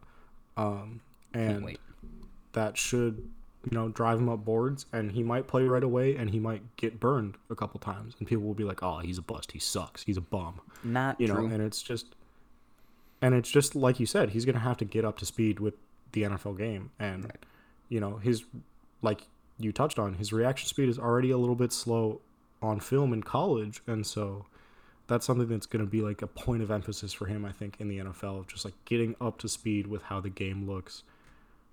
um, 0.56 1.00
and 1.34 1.64
wait. 1.64 1.80
That 2.52 2.76
should 2.76 3.28
you 3.64 3.70
know 3.76 3.88
drive 3.88 4.18
him 4.18 4.28
up 4.28 4.44
boards, 4.44 4.86
and 4.92 5.12
he 5.12 5.22
might 5.22 5.46
play 5.46 5.64
right 5.64 5.82
away, 5.84 6.16
and 6.16 6.30
he 6.30 6.38
might 6.40 6.76
get 6.76 6.98
burned 7.00 7.36
a 7.50 7.54
couple 7.54 7.78
times, 7.80 8.14
and 8.18 8.26
people 8.26 8.44
will 8.44 8.54
be 8.54 8.64
like, 8.64 8.82
"Oh, 8.82 8.98
he's 8.98 9.18
a 9.18 9.22
bust. 9.22 9.52
He 9.52 9.58
sucks. 9.58 10.02
He's 10.02 10.16
a 10.16 10.20
bum." 10.22 10.60
Not 10.82 11.20
You 11.20 11.28
know, 11.28 11.34
true. 11.36 11.46
and 11.46 11.62
it's 11.62 11.80
just, 11.82 12.14
and 13.20 13.34
it's 13.34 13.50
just 13.50 13.74
like 13.76 14.00
you 14.00 14.06
said, 14.06 14.30
he's 14.30 14.44
gonna 14.44 14.58
have 14.58 14.76
to 14.78 14.84
get 14.84 15.04
up 15.04 15.16
to 15.18 15.26
speed 15.26 15.60
with 15.60 15.74
the 16.12 16.22
NFL 16.22 16.54
game, 16.58 16.90
and 16.98 17.24
Right. 17.24 17.44
you 17.88 18.00
know 18.00 18.16
his 18.16 18.44
like 19.00 19.26
you 19.58 19.72
touched 19.72 19.98
on 19.98 20.14
his 20.14 20.32
reaction 20.32 20.66
speed 20.68 20.88
is 20.88 20.98
already 20.98 21.30
a 21.30 21.38
little 21.38 21.54
bit 21.54 21.72
slow 21.72 22.20
on 22.60 22.80
film 22.80 23.12
in 23.12 23.22
college 23.22 23.80
and 23.86 24.06
so 24.06 24.46
that's 25.08 25.26
something 25.26 25.48
that's 25.48 25.66
going 25.66 25.84
to 25.84 25.90
be 25.90 26.00
like 26.00 26.22
a 26.22 26.26
point 26.26 26.62
of 26.62 26.70
emphasis 26.70 27.12
for 27.12 27.26
him 27.26 27.44
i 27.44 27.50
think 27.52 27.76
in 27.80 27.88
the 27.88 27.98
nfl 27.98 28.46
just 28.46 28.64
like 28.64 28.74
getting 28.84 29.14
up 29.20 29.38
to 29.38 29.48
speed 29.48 29.86
with 29.86 30.02
how 30.04 30.20
the 30.20 30.30
game 30.30 30.68
looks 30.68 31.02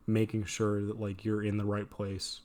making 0.10 0.44
sure 0.46 0.82
that 0.84 1.00
like 1.00 1.24
you're 1.26 1.44
in 1.44 1.58
the 1.58 1.66
right 1.66 1.90
place 1.90 2.42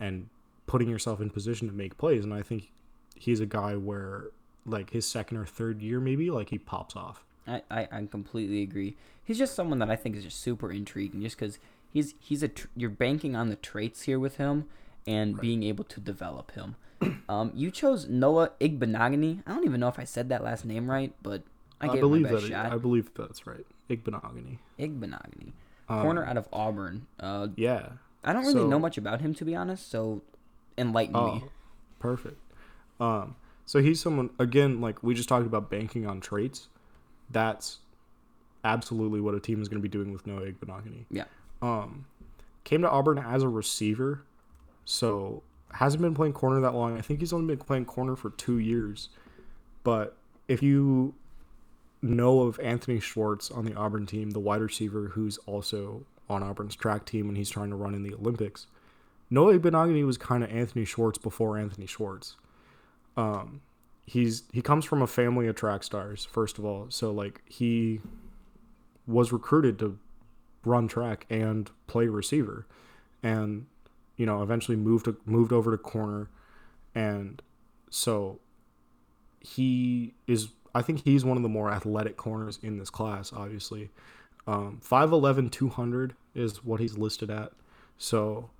and 0.00 0.28
putting 0.66 0.88
yourself 0.88 1.20
in 1.20 1.30
position 1.30 1.68
to 1.68 1.74
make 1.74 1.96
plays 1.96 2.24
and 2.24 2.34
i 2.34 2.42
think 2.42 2.70
he's 3.14 3.40
a 3.40 3.46
guy 3.46 3.74
where 3.76 4.24
like 4.66 4.90
his 4.90 5.06
second 5.08 5.36
or 5.38 5.46
third 5.46 5.80
year 5.80 6.00
maybe 6.00 6.30
like 6.30 6.50
he 6.50 6.58
pops 6.58 6.96
off 6.96 7.22
I, 7.48 7.62
I, 7.70 7.88
I 7.92 8.06
completely 8.10 8.62
agree. 8.62 8.96
He's 9.22 9.38
just 9.38 9.54
someone 9.54 9.78
that 9.78 9.88
I 9.88 9.94
think 9.94 10.16
is 10.16 10.24
just 10.24 10.40
super 10.40 10.72
intriguing, 10.72 11.22
just 11.22 11.38
because 11.38 11.60
he's 11.92 12.16
he's 12.18 12.42
a 12.42 12.48
tr- 12.48 12.66
you're 12.74 12.90
banking 12.90 13.36
on 13.36 13.50
the 13.50 13.54
traits 13.54 14.02
here 14.02 14.18
with 14.18 14.36
him 14.38 14.64
and 15.06 15.34
Right. 15.34 15.42
being 15.42 15.62
able 15.62 15.84
to 15.84 16.00
develop 16.00 16.50
him. 16.52 16.74
Um, 17.28 17.52
you 17.54 17.70
chose 17.70 18.08
Noah 18.08 18.50
Igbinoghene. 18.60 19.44
I 19.46 19.52
don't 19.54 19.64
even 19.64 19.78
know 19.78 19.86
if 19.86 20.00
I 20.00 20.02
said 20.02 20.28
that 20.30 20.42
last 20.42 20.64
name 20.64 20.90
right, 20.90 21.14
but 21.22 21.44
I 21.80 21.86
i, 21.90 22.00
believe 22.00 22.28
that 22.28 22.42
shot. 22.42 22.72
i 22.72 22.76
believe 22.78 23.10
that's 23.14 23.46
right 23.46 23.64
igbinoghene 23.90 24.58
Igbinoghene, 24.80 25.52
Um, 25.88 26.02
corner 26.02 26.24
out 26.24 26.36
of 26.36 26.48
Auburn. 26.52 27.06
Uh, 27.20 27.48
yeah 27.56 27.90
I 28.24 28.32
don't 28.32 28.42
really 28.42 28.54
so- 28.54 28.66
know 28.68 28.78
much 28.78 28.98
about 28.98 29.20
him 29.20 29.34
to 29.34 29.44
be 29.44 29.54
honest, 29.54 29.88
so 29.90 30.22
enlighten 30.76 31.14
Oh, 31.16 31.34
me. 31.36 31.44
perfect. 32.00 32.38
Um, 33.00 33.36
so 33.66 33.80
he's 33.80 34.00
someone 34.00 34.30
again, 34.38 34.80
like 34.80 35.02
we 35.02 35.14
just 35.14 35.28
talked 35.28 35.46
about 35.46 35.70
banking 35.70 36.06
on 36.06 36.20
traits. 36.20 36.68
That's 37.30 37.78
absolutely 38.64 39.20
what 39.20 39.34
a 39.34 39.40
team 39.40 39.62
is 39.62 39.68
going 39.68 39.80
to 39.80 39.82
be 39.82 39.88
doing 39.88 40.12
with 40.12 40.26
Noah 40.26 40.50
Igbinoghene. 40.52 41.04
Yeah. 41.10 41.24
Um, 41.62 42.06
came 42.64 42.82
to 42.82 42.90
Auburn 42.90 43.18
as 43.18 43.42
a 43.42 43.48
receiver, 43.48 44.22
so 44.84 45.42
hasn't 45.72 46.02
been 46.02 46.14
playing 46.14 46.32
corner 46.32 46.60
that 46.60 46.74
long. 46.74 46.96
I 46.96 47.00
think 47.00 47.20
he's 47.20 47.32
only 47.32 47.54
been 47.54 47.64
playing 47.64 47.84
corner 47.84 48.16
for 48.16 48.30
two 48.30 48.58
years. 48.58 49.08
But 49.84 50.16
if 50.48 50.62
you 50.62 51.14
know 52.02 52.42
of 52.42 52.60
Anthony 52.60 53.00
Schwartz 53.00 53.50
on 53.50 53.64
the 53.64 53.74
Auburn 53.74 54.06
team, 54.06 54.30
the 54.30 54.40
wide 54.40 54.60
receiver 54.60 55.08
who's 55.08 55.38
also 55.38 56.04
on 56.28 56.42
Auburn's 56.42 56.76
track 56.76 57.04
team 57.04 57.28
and 57.28 57.36
he's 57.36 57.50
trying 57.50 57.70
to 57.70 57.76
run 57.76 57.94
in 57.94 58.02
the 58.02 58.14
Olympics, 58.14 58.66
Noah 59.30 59.58
Benogany 59.58 60.04
was 60.04 60.18
kind 60.18 60.44
of 60.44 60.50
Anthony 60.50 60.84
Schwartz 60.84 61.18
before 61.18 61.58
Anthony 61.58 61.86
Schwartz. 61.86 62.36
Um, 63.16 63.60
he's 64.04 64.44
he 64.52 64.62
comes 64.62 64.84
from 64.84 65.02
a 65.02 65.06
family 65.06 65.48
of 65.48 65.56
track 65.56 65.82
stars, 65.82 66.24
first 66.24 66.58
of 66.58 66.64
all. 66.64 66.86
So 66.90 67.10
like 67.10 67.42
he 67.46 68.00
was 69.06 69.32
recruited 69.32 69.78
to 69.80 69.98
run 70.64 70.88
track 70.88 71.26
and 71.28 71.70
play 71.86 72.06
receiver, 72.06 72.66
and 73.22 73.66
you 74.16 74.26
know 74.26 74.42
eventually 74.42 74.76
moved 74.76 75.06
to, 75.06 75.16
moved 75.24 75.52
over 75.52 75.72
to 75.72 75.78
corner, 75.78 76.28
and 76.94 77.42
so 77.90 78.38
he 79.40 80.14
is. 80.26 80.48
I 80.76 80.82
think 80.82 81.02
he's 81.04 81.24
one 81.24 81.36
of 81.36 81.42
the 81.42 81.48
more 81.48 81.70
athletic 81.70 82.16
corners 82.16 82.58
in 82.62 82.78
this 82.78 82.90
class. 82.90 83.32
Obviously, 83.32 83.90
um, 84.46 84.80
5'11", 84.84 85.50
200 85.50 86.14
is 86.34 86.62
what 86.64 86.80
he's 86.80 86.98
listed 86.98 87.30
at. 87.30 87.52
So, 87.98 88.50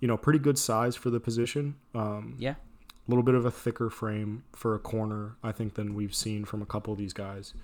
you 0.00 0.06
know, 0.08 0.16
pretty 0.16 0.38
good 0.38 0.58
size 0.58 0.94
for 0.96 1.10
the 1.10 1.20
position. 1.20 1.74
Um, 1.94 2.36
Yeah. 2.38 2.54
a 2.54 3.08
little 3.08 3.22
bit 3.22 3.34
of 3.34 3.44
a 3.44 3.50
thicker 3.50 3.88
frame 3.90 4.42
for 4.52 4.74
a 4.74 4.78
corner, 4.78 5.36
I 5.42 5.52
think, 5.52 5.74
than 5.74 5.94
we've 5.94 6.14
seen 6.14 6.44
from 6.44 6.60
a 6.62 6.66
couple 6.66 6.92
of 6.92 6.98
these 6.98 7.12
guys, 7.12 7.54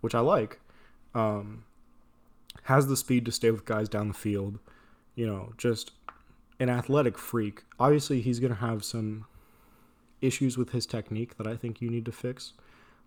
which 0.00 0.14
I 0.14 0.20
like. 0.20 0.60
Um, 1.14 1.64
has 2.64 2.86
the 2.88 2.96
speed 2.96 3.24
to 3.26 3.32
stay 3.32 3.50
with 3.50 3.64
guys 3.64 3.88
down 3.88 4.08
the 4.08 4.14
field. 4.14 4.58
You 5.14 5.26
know, 5.26 5.52
just 5.58 5.92
an 6.60 6.68
athletic 6.70 7.16
freak. 7.18 7.64
Obviously, 7.78 8.20
he's 8.22 8.38
going 8.40 8.52
to 8.54 8.60
have 8.60 8.84
some 8.84 9.24
issues 10.20 10.56
with 10.58 10.70
his 10.70 10.86
technique 10.86 11.36
that 11.36 11.46
I 11.46 11.56
think 11.56 11.80
you 11.80 11.90
need 11.90 12.04
to 12.06 12.12
fix. 12.12 12.52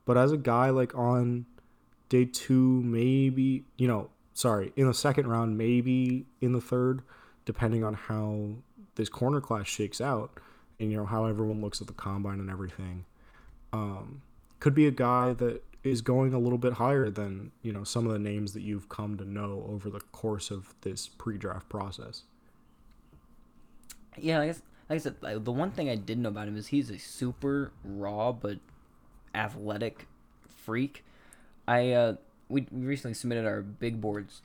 But 0.05 0.17
as 0.17 0.31
a 0.31 0.37
guy 0.37 0.69
like 0.69 0.95
on 0.95 1.45
day 2.09 2.25
two, 2.25 2.81
maybe, 2.81 3.65
you 3.77 3.87
know, 3.87 4.09
sorry, 4.33 4.73
in 4.75 4.87
the 4.87 4.93
second 4.93 5.27
round, 5.27 5.57
maybe 5.57 6.25
in 6.41 6.53
the 6.53 6.61
third, 6.61 7.01
depending 7.45 7.83
on 7.83 7.93
how 7.93 8.49
this 8.95 9.09
corner 9.09 9.41
class 9.41 9.67
shakes 9.67 10.01
out 10.01 10.39
and, 10.79 10.91
you 10.91 10.97
know, 10.97 11.05
how 11.05 11.25
everyone 11.25 11.61
looks 11.61 11.81
at 11.81 11.87
the 11.87 11.93
combine 11.93 12.39
and 12.39 12.49
everything. 12.49 13.05
Um, 13.71 14.21
could 14.59 14.73
be 14.73 14.87
a 14.87 14.91
guy 14.91 15.33
that 15.33 15.63
is 15.83 16.01
going 16.01 16.33
a 16.33 16.39
little 16.39 16.57
bit 16.57 16.73
higher 16.73 17.09
than, 17.09 17.51
you 17.61 17.71
know, 17.71 17.83
some 17.83 18.05
of 18.05 18.11
the 18.11 18.19
names 18.19 18.53
that 18.53 18.61
you've 18.61 18.89
come 18.89 19.17
to 19.17 19.25
know 19.25 19.65
over 19.69 19.89
the 19.89 19.99
course 19.99 20.51
of 20.51 20.73
this 20.81 21.07
pre 21.07 21.37
draft 21.37 21.69
process. 21.69 22.23
Yeah, 24.17 24.41
I 24.41 24.47
guess 24.47 24.61
like 24.89 24.95
I 24.95 24.99
said, 24.99 25.15
the 25.21 25.51
one 25.51 25.71
thing 25.71 25.87
I 25.89 25.95
did 25.95 26.17
know 26.17 26.29
about 26.29 26.47
him 26.47 26.57
is 26.57 26.67
he's 26.67 26.89
a 26.89 26.97
super 26.97 27.71
raw 27.83 28.31
but 28.31 28.57
athletic 29.33 30.07
freak. 30.63 31.03
I 31.67 31.91
uh 31.91 32.15
we, 32.47 32.65
we 32.71 32.85
recently 32.85 33.13
submitted 33.13 33.45
our 33.45 33.61
big 33.61 34.01
boards, 34.01 34.41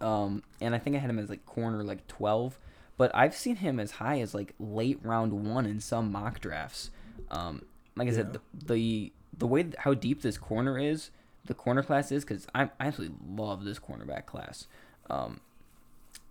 um, 0.00 0.42
and 0.60 0.74
I 0.74 0.78
think 0.78 0.94
I 0.94 0.98
had 0.98 1.08
him 1.08 1.18
as 1.18 1.30
like 1.30 1.46
corner 1.46 1.82
like 1.82 2.06
twelve, 2.06 2.58
but 2.96 3.10
I've 3.14 3.34
seen 3.34 3.56
him 3.56 3.80
as 3.80 3.92
high 3.92 4.20
as 4.20 4.34
like 4.34 4.54
late 4.58 4.98
round 5.02 5.32
one 5.32 5.64
in 5.64 5.80
some 5.80 6.12
mock 6.12 6.40
drafts. 6.40 6.90
Um, 7.30 7.62
like 7.96 8.08
I 8.08 8.12
said, 8.12 8.34
the, 8.34 8.40
the 8.66 9.12
the 9.36 9.46
way 9.46 9.66
how 9.78 9.94
deep 9.94 10.22
this 10.22 10.36
corner 10.36 10.78
is, 10.78 11.10
the 11.46 11.54
corner 11.54 11.82
class 11.82 12.12
is, 12.12 12.24
because 12.24 12.46
I 12.54 12.64
I 12.78 12.88
absolutely 12.88 13.16
love 13.26 13.64
this 13.64 13.78
cornerback 13.78 14.26
class. 14.26 14.66
Um, 15.08 15.40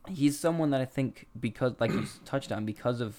he's 0.08 0.40
someone 0.40 0.70
that 0.70 0.82
I 0.82 0.86
think 0.86 1.28
because 1.40 1.74
like 1.80 1.92
you 1.92 2.06
touched 2.24 2.52
on 2.52 2.66
because 2.66 3.02
of 3.02 3.18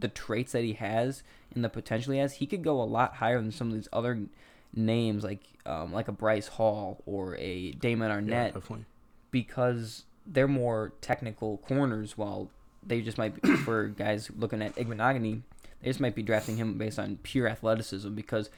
the 0.00 0.08
traits 0.08 0.52
that 0.52 0.64
he 0.64 0.72
has 0.74 1.22
and 1.54 1.62
the 1.64 1.68
potential 1.68 2.12
he 2.12 2.18
has, 2.18 2.34
he 2.34 2.46
could 2.46 2.62
go 2.64 2.80
a 2.80 2.84
lot 2.84 3.14
higher 3.14 3.40
than 3.40 3.52
some 3.52 3.68
of 3.68 3.74
these 3.74 3.88
other 3.92 4.18
names 4.74 5.24
like 5.24 5.40
um, 5.66 5.92
like 5.92 6.08
a 6.08 6.12
Bryce 6.12 6.46
Hall 6.48 7.02
or 7.06 7.36
a 7.36 7.72
Damon 7.72 8.08
Yeah, 8.10 8.16
Arnette 8.50 8.54
definitely. 8.54 8.84
because 9.30 10.04
they're 10.26 10.48
more 10.48 10.92
technical 11.00 11.58
corners 11.58 12.16
while 12.16 12.50
they 12.86 13.00
just 13.00 13.18
might 13.18 13.40
be 13.40 13.56
for 13.64 13.88
guys 13.88 14.30
looking 14.36 14.62
at 14.62 14.74
Igbinoghene, 14.76 15.42
they 15.82 15.88
just 15.90 16.00
might 16.00 16.14
be 16.14 16.22
drafting 16.22 16.56
him 16.56 16.78
based 16.78 16.98
on 16.98 17.18
pure 17.22 17.48
athleticism 17.48 18.14
because 18.14 18.48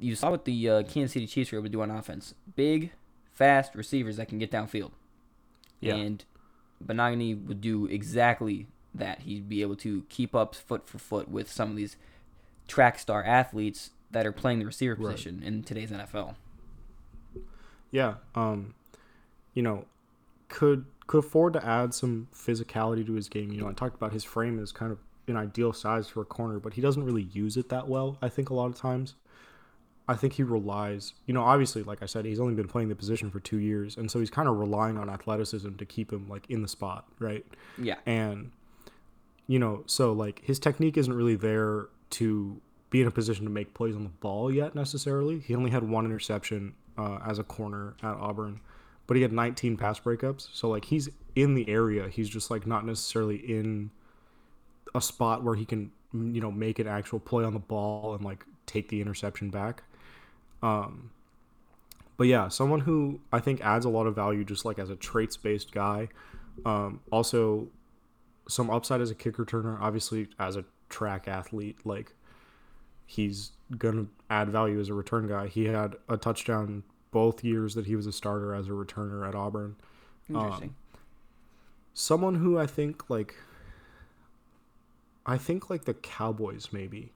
you 0.00 0.14
saw 0.14 0.30
what 0.30 0.44
the 0.44 0.68
uh, 0.70 0.82
Kansas 0.84 1.12
City 1.12 1.26
Chiefs 1.26 1.52
were 1.52 1.58
able 1.58 1.66
to 1.66 1.72
do 1.72 1.82
on 1.82 1.90
offense. 1.90 2.34
Big, 2.56 2.92
fast 3.32 3.74
receivers 3.74 4.16
that 4.16 4.28
can 4.28 4.38
get 4.38 4.50
downfield. 4.50 4.92
Yeah. 5.80 5.94
And 5.96 6.24
Benogany 6.84 7.46
would 7.46 7.60
do 7.60 7.86
exactly 7.86 8.66
that. 8.94 9.20
He'd 9.20 9.48
be 9.48 9.62
able 9.62 9.76
to 9.76 10.02
keep 10.08 10.34
up 10.34 10.54
foot 10.54 10.88
for 10.88 10.98
foot 10.98 11.28
with 11.28 11.50
some 11.50 11.70
of 11.70 11.76
these 11.76 11.96
track 12.66 12.98
star 12.98 13.22
athletes 13.24 13.90
that 14.10 14.26
are 14.26 14.32
playing 14.32 14.58
the 14.58 14.66
receiver 14.66 14.94
Right. 14.94 15.10
position 15.12 15.42
in 15.42 15.62
today's 15.62 15.90
NFL. 15.90 16.34
Yeah, 17.90 18.14
um, 18.34 18.74
you 19.54 19.62
know, 19.62 19.86
could 20.48 20.84
could 21.06 21.18
afford 21.24 21.54
to 21.54 21.64
add 21.64 21.94
some 21.94 22.28
physicality 22.34 23.04
to 23.06 23.14
his 23.14 23.28
game. 23.30 23.50
You 23.50 23.62
know, 23.62 23.68
I 23.68 23.72
talked 23.72 23.96
about 23.96 24.12
his 24.12 24.24
frame 24.24 24.58
is 24.58 24.72
kind 24.72 24.92
of 24.92 24.98
an 25.26 25.36
ideal 25.36 25.72
size 25.72 26.06
for 26.08 26.20
a 26.20 26.24
corner, 26.26 26.58
but 26.58 26.74
he 26.74 26.82
doesn't 26.82 27.02
really 27.02 27.22
use 27.32 27.56
it 27.56 27.70
that 27.70 27.88
well. 27.88 28.18
I 28.20 28.28
think 28.28 28.50
a 28.50 28.54
lot 28.54 28.66
of 28.66 28.76
times. 28.76 29.14
I 30.10 30.14
think 30.16 30.32
he 30.34 30.42
relies, 30.42 31.12
you 31.26 31.34
know, 31.34 31.42
obviously, 31.42 31.82
like 31.82 32.02
I 32.02 32.06
said, 32.06 32.24
he's 32.24 32.40
only 32.40 32.54
been 32.54 32.66
playing 32.66 32.88
the 32.88 32.94
position 32.96 33.30
for 33.30 33.40
two 33.40 33.58
years, 33.58 33.94
and 33.98 34.10
so 34.10 34.18
he's 34.18 34.30
kind 34.30 34.48
of 34.48 34.56
relying 34.58 34.96
on 34.96 35.10
athleticism 35.10 35.74
to 35.76 35.84
keep 35.84 36.10
him 36.10 36.26
like 36.30 36.46
in 36.48 36.62
the 36.62 36.68
spot, 36.68 37.04
right? 37.18 37.44
Yeah. 37.76 37.96
And 38.06 38.50
you 39.48 39.58
know, 39.58 39.82
so 39.86 40.12
like 40.12 40.42
his 40.44 40.60
technique 40.60 40.96
isn't 40.96 41.12
really 41.12 41.34
there 41.34 41.88
to 42.10 42.60
be 42.90 43.00
in 43.00 43.08
a 43.08 43.10
position 43.10 43.44
to 43.44 43.50
make 43.50 43.74
plays 43.74 43.96
on 43.96 44.04
the 44.04 44.10
ball 44.10 44.52
yet 44.52 44.74
necessarily. 44.74 45.40
He 45.40 45.54
only 45.56 45.70
had 45.70 45.82
one 45.82 46.04
interception 46.04 46.74
uh, 46.96 47.18
as 47.26 47.38
a 47.38 47.44
corner 47.44 47.94
at 48.02 48.14
Auburn, 48.14 48.60
but 49.06 49.16
he 49.16 49.22
had 49.22 49.32
19 49.32 49.76
pass 49.76 49.98
breakups. 49.98 50.48
So 50.52 50.68
like 50.68 50.84
he's 50.84 51.08
in 51.34 51.54
the 51.54 51.68
area. 51.68 52.08
He's 52.08 52.28
just 52.28 52.50
like 52.50 52.66
not 52.66 52.86
necessarily 52.86 53.36
in 53.36 53.90
a 54.94 55.00
spot 55.00 55.42
where 55.42 55.54
he 55.54 55.64
can 55.64 55.90
you 56.12 56.40
know 56.40 56.50
make 56.50 56.78
an 56.78 56.86
actual 56.86 57.18
play 57.18 57.44
on 57.44 57.52
the 57.52 57.58
ball 57.58 58.14
and 58.14 58.24
like 58.24 58.44
take 58.66 58.88
the 58.88 59.00
interception 59.00 59.50
back. 59.50 59.82
Um, 60.62 61.10
but 62.16 62.26
yeah, 62.26 62.48
someone 62.48 62.80
who 62.80 63.20
I 63.32 63.40
think 63.40 63.60
adds 63.62 63.86
a 63.86 63.88
lot 63.88 64.06
of 64.06 64.14
value 64.14 64.44
just 64.44 64.64
like 64.64 64.78
as 64.78 64.90
a 64.90 64.96
traits 64.96 65.36
based 65.36 65.72
guy. 65.72 66.08
Um, 66.66 67.00
also, 67.10 67.68
some 68.48 68.70
upside 68.70 69.00
as 69.00 69.10
a 69.10 69.14
kick 69.14 69.36
returner. 69.36 69.80
Obviously, 69.80 70.28
as 70.38 70.56
a 70.56 70.64
track 70.88 71.28
athlete, 71.28 71.78
like 71.84 72.14
he's 73.06 73.52
gonna 73.76 74.06
add 74.30 74.48
value 74.48 74.80
as 74.80 74.88
a 74.88 74.94
return 74.94 75.28
guy. 75.28 75.46
He 75.46 75.66
had 75.66 75.96
a 76.08 76.16
touchdown 76.16 76.82
both 77.10 77.44
years 77.44 77.74
that 77.74 77.86
he 77.86 77.96
was 77.96 78.06
a 78.06 78.12
starter 78.12 78.54
as 78.54 78.68
a 78.68 78.72
returner 78.72 79.26
at 79.26 79.34
Auburn. 79.34 79.76
Interesting. 80.28 80.68
Um, 80.68 80.76
someone 81.94 82.36
who 82.36 82.58
I 82.58 82.66
think 82.66 83.08
like 83.10 83.34
I 85.26 85.36
think 85.36 85.68
like 85.68 85.84
the 85.84 85.94
Cowboys 85.94 86.68
maybe 86.72 87.12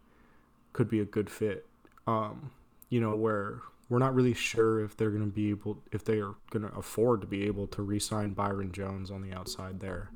could 0.73 0.89
be 0.89 1.01
a 1.01 1.05
good 1.05 1.31
fit. 1.31 1.67
Um, 2.07 2.51
you 2.91 3.01
know, 3.01 3.17
where 3.17 3.61
we're 3.89 3.99
not 3.99 4.15
really 4.15 4.35
sure 4.35 4.85
if 4.85 4.97
they're 4.97 5.11
going 5.11 5.25
to 5.25 5.35
be 5.35 5.51
able 5.51 5.79
if 5.93 6.05
they 6.05 6.19
are 6.19 6.35
going 6.51 6.69
to 6.69 6.75
afford 6.77 7.21
to 7.23 7.27
be 7.27 7.45
able 7.45 7.67
to 7.69 7.83
re-sign 7.83 8.31
Byron 8.31 8.73
Jones 8.73 9.11
on 9.11 9.23
the 9.23 9.33
outside 9.33 9.81
there. 9.81 10.11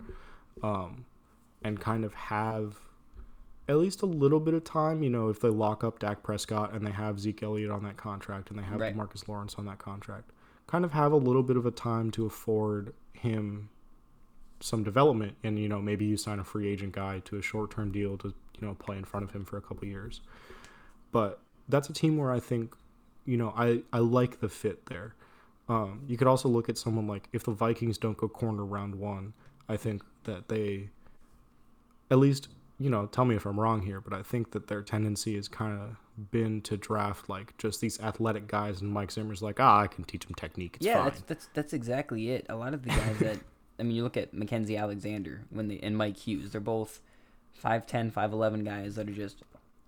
Um, 0.62 1.04
and 1.62 1.80
kind 1.80 2.04
of 2.04 2.14
have 2.14 2.76
at 3.68 3.76
least 3.78 4.02
a 4.02 4.06
little 4.06 4.38
bit 4.40 4.54
of 4.54 4.62
time, 4.64 5.02
you 5.02 5.10
know, 5.10 5.28
if 5.28 5.40
they 5.40 5.48
lock 5.48 5.82
up 5.82 5.98
Dak 5.98 6.22
Prescott 6.22 6.72
and 6.72 6.86
they 6.86 6.92
have 6.92 7.18
Zeke 7.18 7.42
Elliott 7.42 7.70
on 7.70 7.82
that 7.84 7.96
contract 7.96 8.50
and 8.50 8.58
they 8.58 8.62
have 8.62 8.80
Right. 8.80 8.94
Marcus 8.94 9.26
Lawrence 9.28 9.56
on 9.56 9.66
that 9.66 9.78
contract, 9.78 10.30
kind 10.66 10.84
of 10.84 10.92
have 10.92 11.12
a 11.12 11.16
little 11.16 11.42
bit 11.42 11.56
of 11.56 11.66
a 11.66 11.70
time 11.70 12.10
to 12.12 12.26
afford 12.26 12.94
him 13.12 13.68
some 14.60 14.82
development 14.82 15.36
and 15.44 15.58
you 15.58 15.68
know 15.68 15.82
maybe 15.82 16.06
you 16.06 16.16
sign 16.16 16.38
a 16.38 16.44
free 16.44 16.66
agent 16.66 16.92
guy 16.92 17.20
to 17.20 17.36
a 17.36 17.42
short 17.42 17.70
term 17.70 17.92
deal 17.92 18.16
to 18.16 18.28
you 18.58 18.66
know 18.66 18.74
play 18.74 18.96
in 18.96 19.04
front 19.04 19.22
of 19.22 19.30
him 19.32 19.44
for 19.44 19.56
a 19.56 19.60
couple 19.60 19.86
years. 19.86 20.20
But 21.12 21.40
that's 21.68 21.88
a 21.88 21.92
team 21.92 22.16
where 22.16 22.32
I 22.32 22.40
think 22.40 22.74
you 23.24 23.36
know 23.36 23.52
I 23.56 23.82
I 23.92 23.98
like 23.98 24.40
the 24.40 24.48
fit 24.48 24.86
there. 24.86 25.14
Um, 25.68 26.02
you 26.06 26.16
could 26.16 26.28
also 26.28 26.48
look 26.48 26.68
at 26.68 26.78
someone 26.78 27.08
like 27.08 27.28
if 27.32 27.42
the 27.42 27.50
Vikings 27.50 27.98
don't 27.98 28.16
go 28.16 28.28
corner 28.28 28.64
round 28.64 28.94
one, 28.94 29.32
I 29.68 29.76
think 29.76 30.02
that 30.24 30.48
they 30.48 30.90
at 32.10 32.18
least 32.18 32.48
you 32.78 32.90
know 32.90 33.06
tell 33.06 33.24
me 33.24 33.34
if 33.34 33.46
I'm 33.46 33.58
wrong 33.58 33.82
here, 33.82 34.00
but 34.00 34.12
I 34.12 34.22
think 34.22 34.52
that 34.52 34.68
their 34.68 34.82
tendency 34.82 35.36
has 35.36 35.48
kind 35.48 35.80
of 35.80 35.96
been 36.30 36.60
to 36.62 36.76
draft 36.76 37.28
like 37.28 37.56
just 37.58 37.80
these 37.80 38.00
athletic 38.00 38.46
guys, 38.46 38.80
and 38.80 38.90
Mike 38.90 39.10
Zimmer's 39.10 39.42
like, 39.42 39.60
ah, 39.60 39.80
I 39.80 39.86
can 39.86 40.04
teach 40.04 40.26
them 40.26 40.34
technique. 40.34 40.76
It's 40.76 40.86
yeah, 40.86 40.96
fine. 40.96 41.04
that's 41.04 41.20
that's 41.22 41.48
that's 41.54 41.72
exactly 41.72 42.30
it. 42.30 42.46
A 42.48 42.56
lot 42.56 42.74
of 42.74 42.82
the 42.82 42.90
guys 42.90 43.18
that 43.18 43.38
I 43.78 43.82
mean, 43.82 43.96
you 43.96 44.02
look 44.02 44.16
at 44.16 44.34
Mackensie 44.34 44.78
Alexander 44.78 45.42
when 45.50 45.68
they 45.68 45.78
and 45.78 45.96
Mike 45.96 46.16
Hughes. 46.16 46.52
They're 46.52 46.60
both 46.60 47.00
5'10", 47.62 48.12
5'11 48.12 48.64
guys 48.64 48.96
that 48.96 49.08
are 49.08 49.12
just 49.12 49.42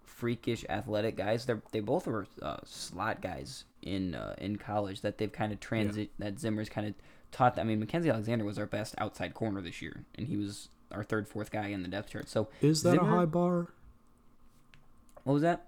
freakish 0.04 0.64
athletic 0.68 1.16
guys. 1.16 1.46
They 1.46 1.54
they 1.72 1.80
both 1.80 2.06
were 2.06 2.26
uh, 2.42 2.58
slot 2.64 3.22
guys 3.22 3.64
in 3.82 4.14
uh, 4.14 4.34
in 4.38 4.56
college 4.56 5.00
that 5.02 5.18
they've 5.18 5.32
kind 5.32 5.52
of 5.52 5.60
transit 5.60 6.10
that 6.18 6.38
Zimmer's 6.38 6.68
kind 6.68 6.88
of 6.88 6.94
taught. 7.32 7.54
Them. 7.56 7.66
I 7.68 7.74
mean, 7.74 7.84
Mackensie 7.84 8.10
Alexander 8.12 8.44
was 8.44 8.58
our 8.58 8.66
best 8.66 8.94
outside 8.98 9.34
corner 9.34 9.60
this 9.60 9.80
year, 9.82 10.04
and 10.16 10.26
he 10.26 10.36
was 10.36 10.68
our 10.92 11.04
third, 11.04 11.28
fourth 11.28 11.50
guy 11.50 11.66
in 11.68 11.82
the 11.82 11.88
depth 11.88 12.10
chart. 12.10 12.28
So 12.28 12.48
Is 12.62 12.82
that 12.82 12.92
Zimmer- 12.92 13.02
a 13.02 13.16
high 13.18 13.24
bar? 13.26 13.68
what 15.24 15.32
was 15.34 15.42
that? 15.42 15.66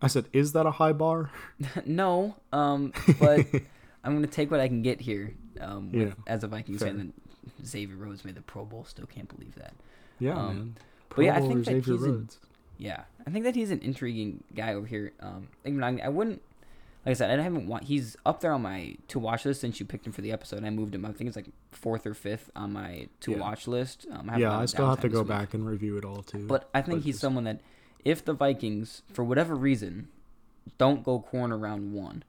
I 0.00 0.06
said, 0.06 0.26
is 0.32 0.52
that 0.52 0.66
a 0.66 0.70
high 0.72 0.92
bar? 0.92 1.30
no, 1.86 2.36
um, 2.52 2.92
but 3.18 3.46
I'm 4.04 4.14
gonna 4.14 4.26
take 4.28 4.50
what 4.50 4.60
I 4.60 4.68
can 4.68 4.82
get 4.82 5.00
here. 5.00 5.34
Um, 5.60 5.90
with, 5.92 6.08
Yeah, 6.08 6.14
as 6.26 6.44
a 6.44 6.48
Vikings 6.48 6.78
fair. 6.80 6.88
fan, 6.88 7.12
that 7.56 7.66
Xavier 7.66 7.96
Rhodes 7.96 8.24
made 8.24 8.36
the 8.36 8.42
Pro 8.42 8.64
Bowl. 8.64 8.84
Still 8.84 9.06
can't 9.06 9.28
believe 9.34 9.54
that. 9.56 9.74
Yeah, 10.20 10.36
Um, 10.36 10.46
man. 10.56 10.74
but 11.14 11.24
yeah, 11.24 11.34
I 11.36 11.38
Pro 11.40 11.48
think 11.48 11.58
that 11.64 11.70
Xavier 11.72 11.94
he's 11.94 12.02
Rhodes. 12.06 12.38
Yeah, 12.78 13.02
I 13.26 13.30
think 13.30 13.44
that 13.44 13.56
he's 13.56 13.72
an 13.72 13.80
intriguing 13.80 14.44
guy 14.54 14.74
over 14.74 14.86
here. 14.86 15.12
Um, 15.20 15.48
I, 15.66 15.70
mean, 15.70 15.82
I, 15.82 16.06
I 16.06 16.08
wouldn't, 16.10 16.40
I 17.08 17.14
said, 17.14 17.38
I 17.38 17.42
haven't. 17.42 17.66
Wa- 17.66 17.80
he's 17.82 18.16
up 18.26 18.40
there 18.40 18.52
on 18.52 18.62
my 18.62 18.96
to 19.08 19.18
watch 19.18 19.44
list 19.44 19.60
since 19.60 19.80
you 19.80 19.86
picked 19.86 20.06
him 20.06 20.12
for 20.12 20.20
the 20.20 20.30
episode. 20.32 20.64
I 20.64 20.70
moved 20.70 20.94
him. 20.94 21.04
I 21.04 21.12
think 21.12 21.28
it's 21.28 21.36
like 21.36 21.48
fourth 21.72 22.06
or 22.06 22.14
fifth 22.14 22.50
on 22.54 22.72
my 22.72 23.08
to 23.20 23.32
Yeah. 23.32 23.38
watch 23.38 23.66
list. 23.66 24.06
Um, 24.10 24.28
I 24.30 24.36
Yeah, 24.38 24.58
I 24.58 24.66
still 24.66 24.88
have 24.88 25.00
to 25.00 25.08
go 25.08 25.20
week. 25.20 25.28
back 25.28 25.54
and 25.54 25.66
review 25.66 25.96
it 25.96 26.04
all 26.04 26.22
too. 26.22 26.46
But 26.46 26.68
I 26.74 26.82
think 26.82 26.98
but 27.00 27.04
he's 27.04 27.14
just- 27.14 27.20
someone 27.22 27.44
that, 27.44 27.60
if 28.04 28.24
the 28.24 28.32
Vikings, 28.34 29.02
for 29.12 29.24
whatever 29.24 29.54
reason, 29.54 30.08
don't 30.76 31.02
go 31.02 31.18
corner 31.20 31.56
round 31.56 31.92
one, 31.92 32.24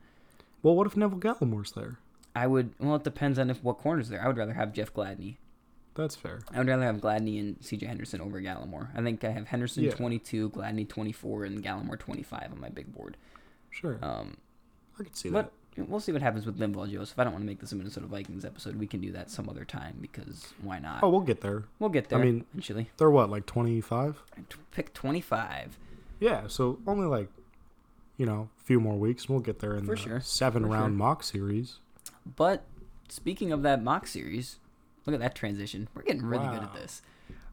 well, 0.64 0.76
what 0.76 0.88
if 0.88 0.96
Neville 0.98 1.20
Gallimore's 1.20 1.72
there? 1.74 2.00
I 2.36 2.48
would. 2.48 2.74
Well, 2.80 2.96
it 2.96 3.04
depends 3.04 3.38
on 3.40 3.50
if 3.50 3.64
what 3.64 3.80
corner's 3.80 4.10
there. 4.10 4.22
I 4.24 4.28
would 4.28 4.38
rather 4.38 4.54
have 4.54 4.72
Jeff 4.74 4.94
Gladney. 4.94 5.38
That's 5.96 6.16
fair. 6.16 6.40
I 6.54 6.60
would 6.60 6.68
rather 6.68 6.84
have 6.84 6.98
Gladney 6.98 7.40
and 7.40 7.58
C.J. 7.62 7.86
Henderson 7.88 8.22
over 8.22 8.40
Gallimore. 8.42 8.90
I 8.96 9.02
think 9.02 9.24
I 9.26 9.32
have 9.32 9.48
Henderson 9.48 9.84
Yeah. 9.84 9.92
22, 9.92 10.52
Gladney 10.52 10.88
24, 10.88 11.44
and 11.44 11.62
Gallimore 11.64 12.00
25 12.00 12.52
on 12.54 12.62
my 12.62 12.70
big 12.70 12.94
board. 12.94 13.18
Sure, 13.72 14.00
Um, 14.02 14.38
I 15.00 15.04
could 15.04 15.16
see 15.16 15.30
but 15.30 15.52
that. 15.76 15.90
we'll 15.90 16.00
see 16.00 16.12
what 16.12 16.22
happens 16.22 16.46
with 16.46 16.60
Linval 16.60 16.90
Joseph. 16.92 17.18
I 17.18 17.24
don't 17.24 17.34
want 17.34 17.44
to 17.44 17.48
make 17.48 17.60
this 17.60 17.72
a 17.72 17.76
Minnesota 17.76 18.08
Vikings 18.08 18.44
episode. 18.46 18.76
We 18.76 18.88
can 18.88 19.00
do 19.02 19.12
that 19.14 19.30
some 19.32 19.48
other 19.50 19.66
time 19.66 19.98
because 20.02 20.54
why 20.62 20.80
not? 20.80 21.04
Oh, 21.04 21.10
we'll 21.10 21.22
get 21.22 21.42
there. 21.42 21.64
we'll 21.80 21.90
get 21.90 22.10
there. 22.10 22.20
I 22.20 22.24
mean- 22.24 22.46
eventually. 22.54 22.90
They're 22.98 23.10
what, 23.10 23.30
like 23.30 23.46
twenty 23.46 23.80
five? 23.82 24.22
T- 24.50 24.58
Pick 24.72 24.94
25. 24.94 25.78
Yeah, 26.20 26.48
so 26.48 26.80
only 26.86 27.08
like, 27.08 27.30
you 28.18 28.26
know, 28.26 28.50
a 28.60 28.64
few 28.66 28.80
more 28.82 28.96
weeks. 28.98 29.30
We'll 29.30 29.40
get 29.40 29.60
there 29.60 29.76
in 29.76 29.86
For 29.86 29.96
the 29.96 30.02
sure, 30.02 30.20
seven 30.22 30.64
for 30.64 30.70
round 30.70 30.92
sure. 30.92 30.98
mock 30.98 31.24
series. 31.24 31.80
But 32.36 32.66
speaking 33.08 33.52
of 33.54 33.62
that 33.64 33.82
mock 33.82 34.06
series, 34.06 34.58
look 35.06 35.14
at 35.14 35.22
that 35.22 35.34
transition. 35.36 35.88
We're 35.94 36.02
getting 36.04 36.26
really 36.26 36.46
good 36.48 36.62
at 36.64 36.74
this. 36.74 37.02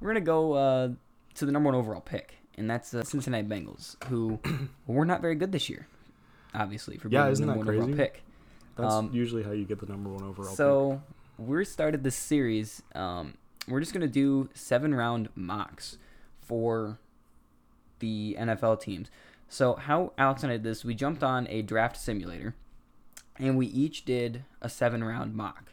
We're 0.01 0.09
gonna 0.09 0.20
go 0.20 0.53
uh, 0.55 0.88
to 1.34 1.47
the 1.47 1.53
number 1.53 1.68
one 1.68 1.76
overall 1.78 2.01
pick, 2.01 2.34
and 2.59 2.68
that's 2.68 2.90
the 2.90 3.05
Cincinnati 3.05 3.47
Bengals, 3.47 4.03
who 4.09 4.40
were 4.88 5.05
not 5.05 5.20
very 5.22 5.36
good 5.36 5.53
this 5.53 5.70
year. 5.70 5.86
Obviously, 6.57 6.97
for 6.97 7.09
being 7.09 7.21
Yeah, 7.21 7.27
the 7.27 7.33
isn't 7.33 7.47
number 7.47 7.65
that 7.73 7.79
crazy? 7.83 7.95
pick. 7.95 8.23
That's 8.77 8.93
Um, 8.95 9.11
usually 9.13 9.43
how 9.43 9.53
you 9.53 9.65
get 9.65 9.79
the 9.79 9.87
number 9.87 10.11
one 10.11 10.23
overall. 10.25 10.49
pick. 10.49 10.57
So 10.57 11.03
we 11.39 11.65
started 11.65 12.03
this 12.03 12.17
series. 12.17 12.83
Um, 12.95 13.35
we're 13.69 13.81
just 13.81 13.93
gonna 13.93 14.07
do 14.09 14.49
seven 14.55 14.95
round 14.95 15.29
mocks 15.35 15.99
for 16.41 16.99
the 17.99 18.37
NFL 18.39 18.77
teams. 18.81 19.11
So 19.49 19.75
how 19.75 20.13
Alex 20.19 20.43
and 20.43 20.51
I 20.53 20.57
did 20.57 20.65
this, 20.65 20.85
we 20.85 20.95
jumped 20.95 21.23
on 21.23 21.47
a 21.49 21.63
draft 21.63 21.97
simulator, 21.97 22.55
and 23.39 23.57
we 23.57 23.67
each 23.67 24.05
did 24.05 24.45
a 24.61 24.69
seven 24.69 25.05
round 25.05 25.35
mock, 25.35 25.73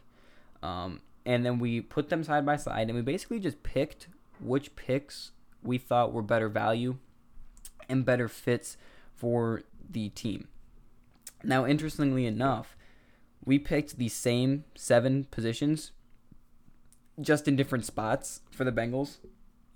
um, 0.61 1.01
and 1.25 1.45
then 1.45 1.59
we 1.59 1.81
put 1.81 2.09
them 2.09 2.23
side 2.23 2.45
by 2.45 2.55
side, 2.55 2.87
and 2.89 2.95
we 2.95 3.01
basically 3.01 3.39
just 3.39 3.63
picked 3.63 4.07
which 4.39 4.75
picks 4.75 5.31
we 5.63 5.77
thought 5.77 6.11
were 6.13 6.21
better 6.21 6.49
value 6.49 6.97
and 7.89 8.05
better 8.05 8.27
fits 8.27 8.77
for 9.15 9.63
the 9.89 10.09
team. 10.09 10.47
Now, 11.43 11.65
interestingly 11.65 12.25
enough, 12.25 12.75
we 13.45 13.59
picked 13.59 13.97
the 13.97 14.09
same 14.09 14.63
seven 14.75 15.25
positions, 15.25 15.91
just 17.21 17.47
in 17.47 17.55
different 17.55 17.85
spots 17.85 18.41
for 18.51 18.63
the 18.63 18.71
Bengals. 18.71 19.17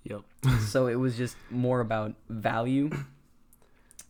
Yep. 0.04 0.22
so 0.68 0.88
it 0.88 0.96
was 0.96 1.18
just 1.18 1.36
more 1.50 1.80
about 1.82 2.16
value. 2.30 2.90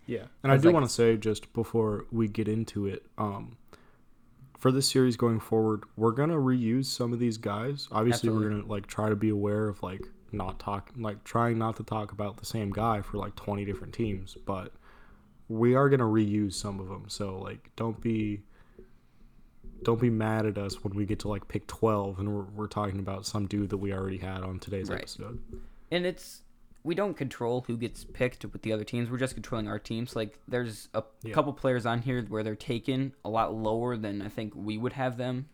Yeah, 0.09 0.23
and 0.41 0.53
I 0.53 0.55
do 0.55 0.69
like- 0.69 0.73
want 0.73 0.85
to 0.85 0.91
say 0.91 1.17
just 1.17 1.51
before 1.51 2.05
we 2.13 2.29
get 2.29 2.47
into 2.47 2.85
it, 2.85 3.05
um, 3.17 3.57
for 4.57 4.71
this 4.71 4.89
series 4.89 5.17
going 5.17 5.41
forward, 5.41 5.83
we're 5.97 6.13
gonna 6.13 6.37
reuse 6.37 6.85
some 6.85 7.11
of 7.11 7.19
these 7.19 7.37
guys. 7.37 7.89
Obviously, 7.91 8.29
we're 8.29 8.47
gonna 8.49 8.65
like 8.65 8.87
try 8.87 9.09
to 9.09 9.17
be 9.17 9.27
aware 9.27 9.67
of 9.67 9.83
like 9.83 9.99
not 10.31 10.59
talk, 10.59 10.91
like 10.97 11.25
trying 11.25 11.57
not 11.57 11.75
to 11.75 11.83
talk 11.83 12.13
about 12.13 12.37
the 12.37 12.45
same 12.45 12.71
guy 12.71 13.01
for 13.01 13.17
like 13.17 13.35
twenty 13.35 13.65
different 13.65 13.93
teams, 13.93 14.37
but 14.45 14.71
we 15.49 15.75
are 15.75 15.89
gonna 15.89 16.03
reuse 16.03 16.53
some 16.53 16.79
of 16.79 16.87
them. 16.89 17.05
So 17.07 17.37
like, 17.39 17.69
don't 17.75 17.99
be 18.01 18.41
don't 19.83 20.01
be 20.01 20.09
mad 20.09 20.45
at 20.45 20.57
us 20.57 20.83
when 20.83 20.93
we 20.95 21.05
get 21.05 21.19
to 21.19 21.27
like 21.27 21.47
pick 21.47 21.67
twelve 21.67 22.19
and 22.19 22.33
we're 22.33 22.43
we're 22.43 22.67
talking 22.67 22.99
about 22.99 23.25
some 23.25 23.45
dude 23.45 23.69
that 23.69 23.77
we 23.77 23.93
already 23.93 24.17
had 24.17 24.41
on 24.43 24.59
today's 24.59 24.89
Right. 24.89 24.99
episode. 24.99 25.39
and 25.91 26.05
it's 26.05 26.41
we 26.83 26.95
don't 26.95 27.15
control 27.17 27.61
who 27.67 27.75
gets 27.77 28.05
picked 28.05 28.45
with 28.45 28.61
the 28.61 28.71
other 28.71 28.83
teams. 28.85 29.09
We're 29.09 29.17
just 29.17 29.33
controlling 29.33 29.67
our 29.67 29.77
teams. 29.79 30.15
Like 30.15 30.39
there's 30.47 30.87
a 30.93 31.03
Yeah. 31.23 31.33
couple 31.33 31.51
players 31.53 31.85
on 31.85 32.01
here 32.01 32.23
where 32.23 32.43
they're 32.43 32.55
taken 32.55 33.13
a 33.25 33.29
lot 33.29 33.53
lower 33.53 33.97
than 33.97 34.21
I 34.21 34.29
think 34.29 34.53
we 34.55 34.77
would 34.77 34.93
have 34.93 35.17
them 35.17 35.47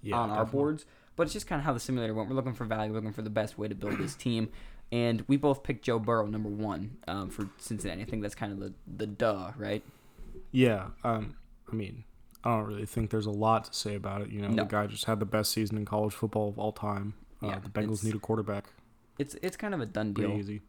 Yeah, 0.00 0.16
on 0.18 0.30
our 0.30 0.46
boards. 0.46 0.86
But 1.14 1.24
it's 1.24 1.34
just 1.34 1.46
kind 1.46 1.58
of 1.60 1.64
how 1.66 1.74
the 1.74 1.80
simulator 1.80 2.14
went. 2.14 2.30
We're 2.30 2.34
looking 2.36 2.54
for 2.54 2.64
value, 2.64 2.90
looking 2.92 3.12
for 3.12 3.20
the 3.20 3.28
best 3.30 3.58
way 3.58 3.68
to 3.68 3.74
build 3.74 3.98
this 3.98 4.14
team, 4.14 4.48
and 4.92 5.24
we 5.26 5.36
both 5.36 5.64
picked 5.64 5.84
Joe 5.84 5.98
Burrow 5.98 6.26
number 6.26 6.48
one 6.48 6.98
um, 7.08 7.30
for 7.30 7.48
Cincinnati. 7.58 8.02
I 8.02 8.04
think 8.04 8.22
that's 8.22 8.34
kind 8.36 8.52
of 8.52 8.60
the 8.60 8.72
the 8.86 9.06
duh, 9.08 9.50
right? 9.56 9.82
Yeah. 10.52 10.88
Um. 11.02 11.34
I 11.70 11.74
mean, 11.74 12.04
I 12.44 12.50
don't 12.56 12.66
really 12.66 12.86
think 12.86 13.10
there's 13.10 13.26
a 13.26 13.30
lot 13.30 13.64
to 13.64 13.74
say 13.74 13.94
about 13.94 14.20
it. 14.22 14.28
You 14.30 14.42
know, 14.42 14.48
No. 14.48 14.64
the 14.64 14.68
guy 14.68 14.86
just 14.86 15.06
had 15.06 15.18
the 15.20 15.24
best 15.26 15.50
season 15.52 15.76
in 15.78 15.84
college 15.86 16.12
football 16.12 16.48
of 16.50 16.58
all 16.58 16.72
time. 16.72 17.14
Uh, 17.42 17.46
Yeah, 17.48 17.58
the 17.60 17.70
Bengals 17.70 18.04
need 18.04 18.14
a 18.14 18.18
quarterback. 18.18 18.66
It's 19.18 19.34
it's 19.42 19.56
kind 19.56 19.74
of 19.74 19.80
a 19.80 19.86
done 19.86 20.12
Pretty 20.14 20.30
deal 20.30 20.38
easy. 20.38 20.60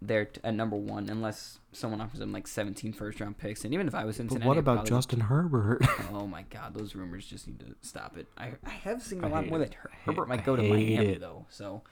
there 0.00 0.28
at 0.44 0.54
number 0.54 0.76
one, 0.76 1.08
unless 1.10 1.58
someone 1.72 2.00
offers 2.00 2.20
him 2.20 2.32
like 2.32 2.46
17 2.46 2.92
first 2.94 3.20
round 3.20 3.36
picks. 3.38 3.64
And 3.64 3.74
even 3.74 3.86
if 3.88 3.94
I 3.94 4.04
was 4.04 4.16
Cincinnati, 4.16 4.42
But 4.44 4.48
what 4.48 4.58
about 4.58 4.74
probably- 4.76 4.90
Justin 4.90 5.20
Herbert? 5.20 5.82
Oh 6.12 6.26
my 6.26 6.42
God, 6.48 6.72
those 6.74 6.94
rumors 6.94 7.26
just 7.26 7.46
need 7.46 7.60
to 7.60 7.74
stop 7.82 8.16
it. 8.16 8.26
I 8.38 8.52
I 8.64 8.70
have 8.70 9.02
seen 9.02 9.22
a 9.24 9.28
lot 9.28 9.46
more 9.46 9.58
it. 9.60 9.70
that 9.70 9.74
Her- 9.74 9.90
Herbert 10.06 10.28
might 10.28 10.44
go 10.44 10.56
to 10.56 10.62
Miami 10.62 10.96
it. 11.06 11.20
though. 11.20 11.46
So, 11.50 11.82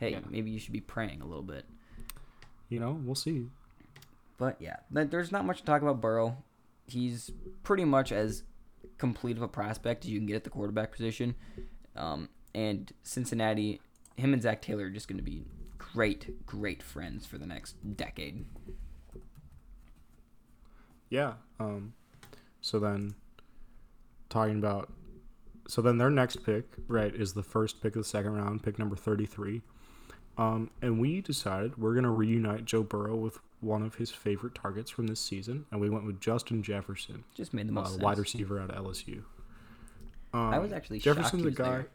hey, 0.00 0.10
Yeah. 0.12 0.20
maybe 0.28 0.50
you 0.50 0.58
should 0.58 0.72
be 0.72 0.80
praying 0.80 1.20
a 1.20 1.26
little 1.26 1.42
bit. 1.44 1.64
you 2.68 2.78
know, 2.80 3.00
we'll 3.04 3.14
see. 3.16 3.46
But 4.38 4.60
yeah, 4.60 4.76
there's 4.90 5.30
not 5.32 5.44
much 5.44 5.58
to 5.58 5.64
talk 5.64 5.82
about 5.82 6.00
Burrow. 6.00 6.36
He's 6.86 7.30
pretty 7.64 7.84
much 7.84 8.10
as 8.12 8.42
complete 8.96 9.36
of 9.36 9.42
a 9.42 9.48
prospect 9.48 10.04
as 10.04 10.10
you 10.10 10.18
can 10.20 10.26
get 10.26 10.36
at 10.36 10.44
the 10.44 10.50
quarterback 10.50 10.92
position. 10.92 11.34
Um, 11.96 12.28
and 12.54 12.92
Cincinnati, 13.02 13.80
him 14.16 14.32
and 14.32 14.40
Zac 14.40 14.62
Taylor 14.62 14.84
are 14.84 14.90
just 14.90 15.08
going 15.08 15.16
to 15.18 15.22
be 15.24 15.44
great, 15.78 16.46
great 16.46 16.80
friends 16.82 17.26
for 17.26 17.38
the 17.38 17.46
next 17.46 17.74
decade. 17.96 18.44
Yeah. 21.08 21.34
Um. 21.58 21.94
So 22.60 22.78
then, 22.78 23.14
talking 24.28 24.58
about, 24.58 24.92
so 25.66 25.82
then 25.82 25.98
their 25.98 26.10
next 26.10 26.44
pick, 26.44 26.66
right, 26.88 27.14
is 27.14 27.32
the 27.32 27.42
first 27.42 27.82
pick 27.82 27.96
of 27.96 28.02
the 28.02 28.08
second 28.08 28.32
round, 28.34 28.62
pick 28.62 28.78
number 28.78 28.96
thirty-three. 28.96 29.62
Um, 30.40 30.70
and 30.80 30.98
we 30.98 31.20
decided 31.20 31.76
we're 31.76 31.94
gonna 31.94 32.10
reunite 32.10 32.64
Joe 32.64 32.82
Burrow 32.82 33.14
with 33.14 33.38
one 33.60 33.82
of 33.82 33.96
his 33.96 34.10
favorite 34.10 34.54
targets 34.54 34.90
from 34.90 35.06
this 35.06 35.20
season, 35.20 35.66
and 35.70 35.80
we 35.80 35.90
went 35.90 36.06
with 36.06 36.18
Justin 36.18 36.62
Jefferson, 36.62 37.24
Just 37.34 37.52
made 37.52 37.66
the 37.68 37.72
uh, 37.72 37.74
most 37.74 37.90
sense. 37.90 38.02
wide 38.02 38.18
receiver 38.18 38.58
out 38.58 38.70
of 38.70 38.84
LSU. 38.84 39.22
Um, 40.32 40.54
I 40.54 40.58
was 40.58 40.72
actually 40.72 41.00
Jefferson's 41.00 41.44
a 41.44 41.50
guy. 41.50 41.70
there. 41.70 41.88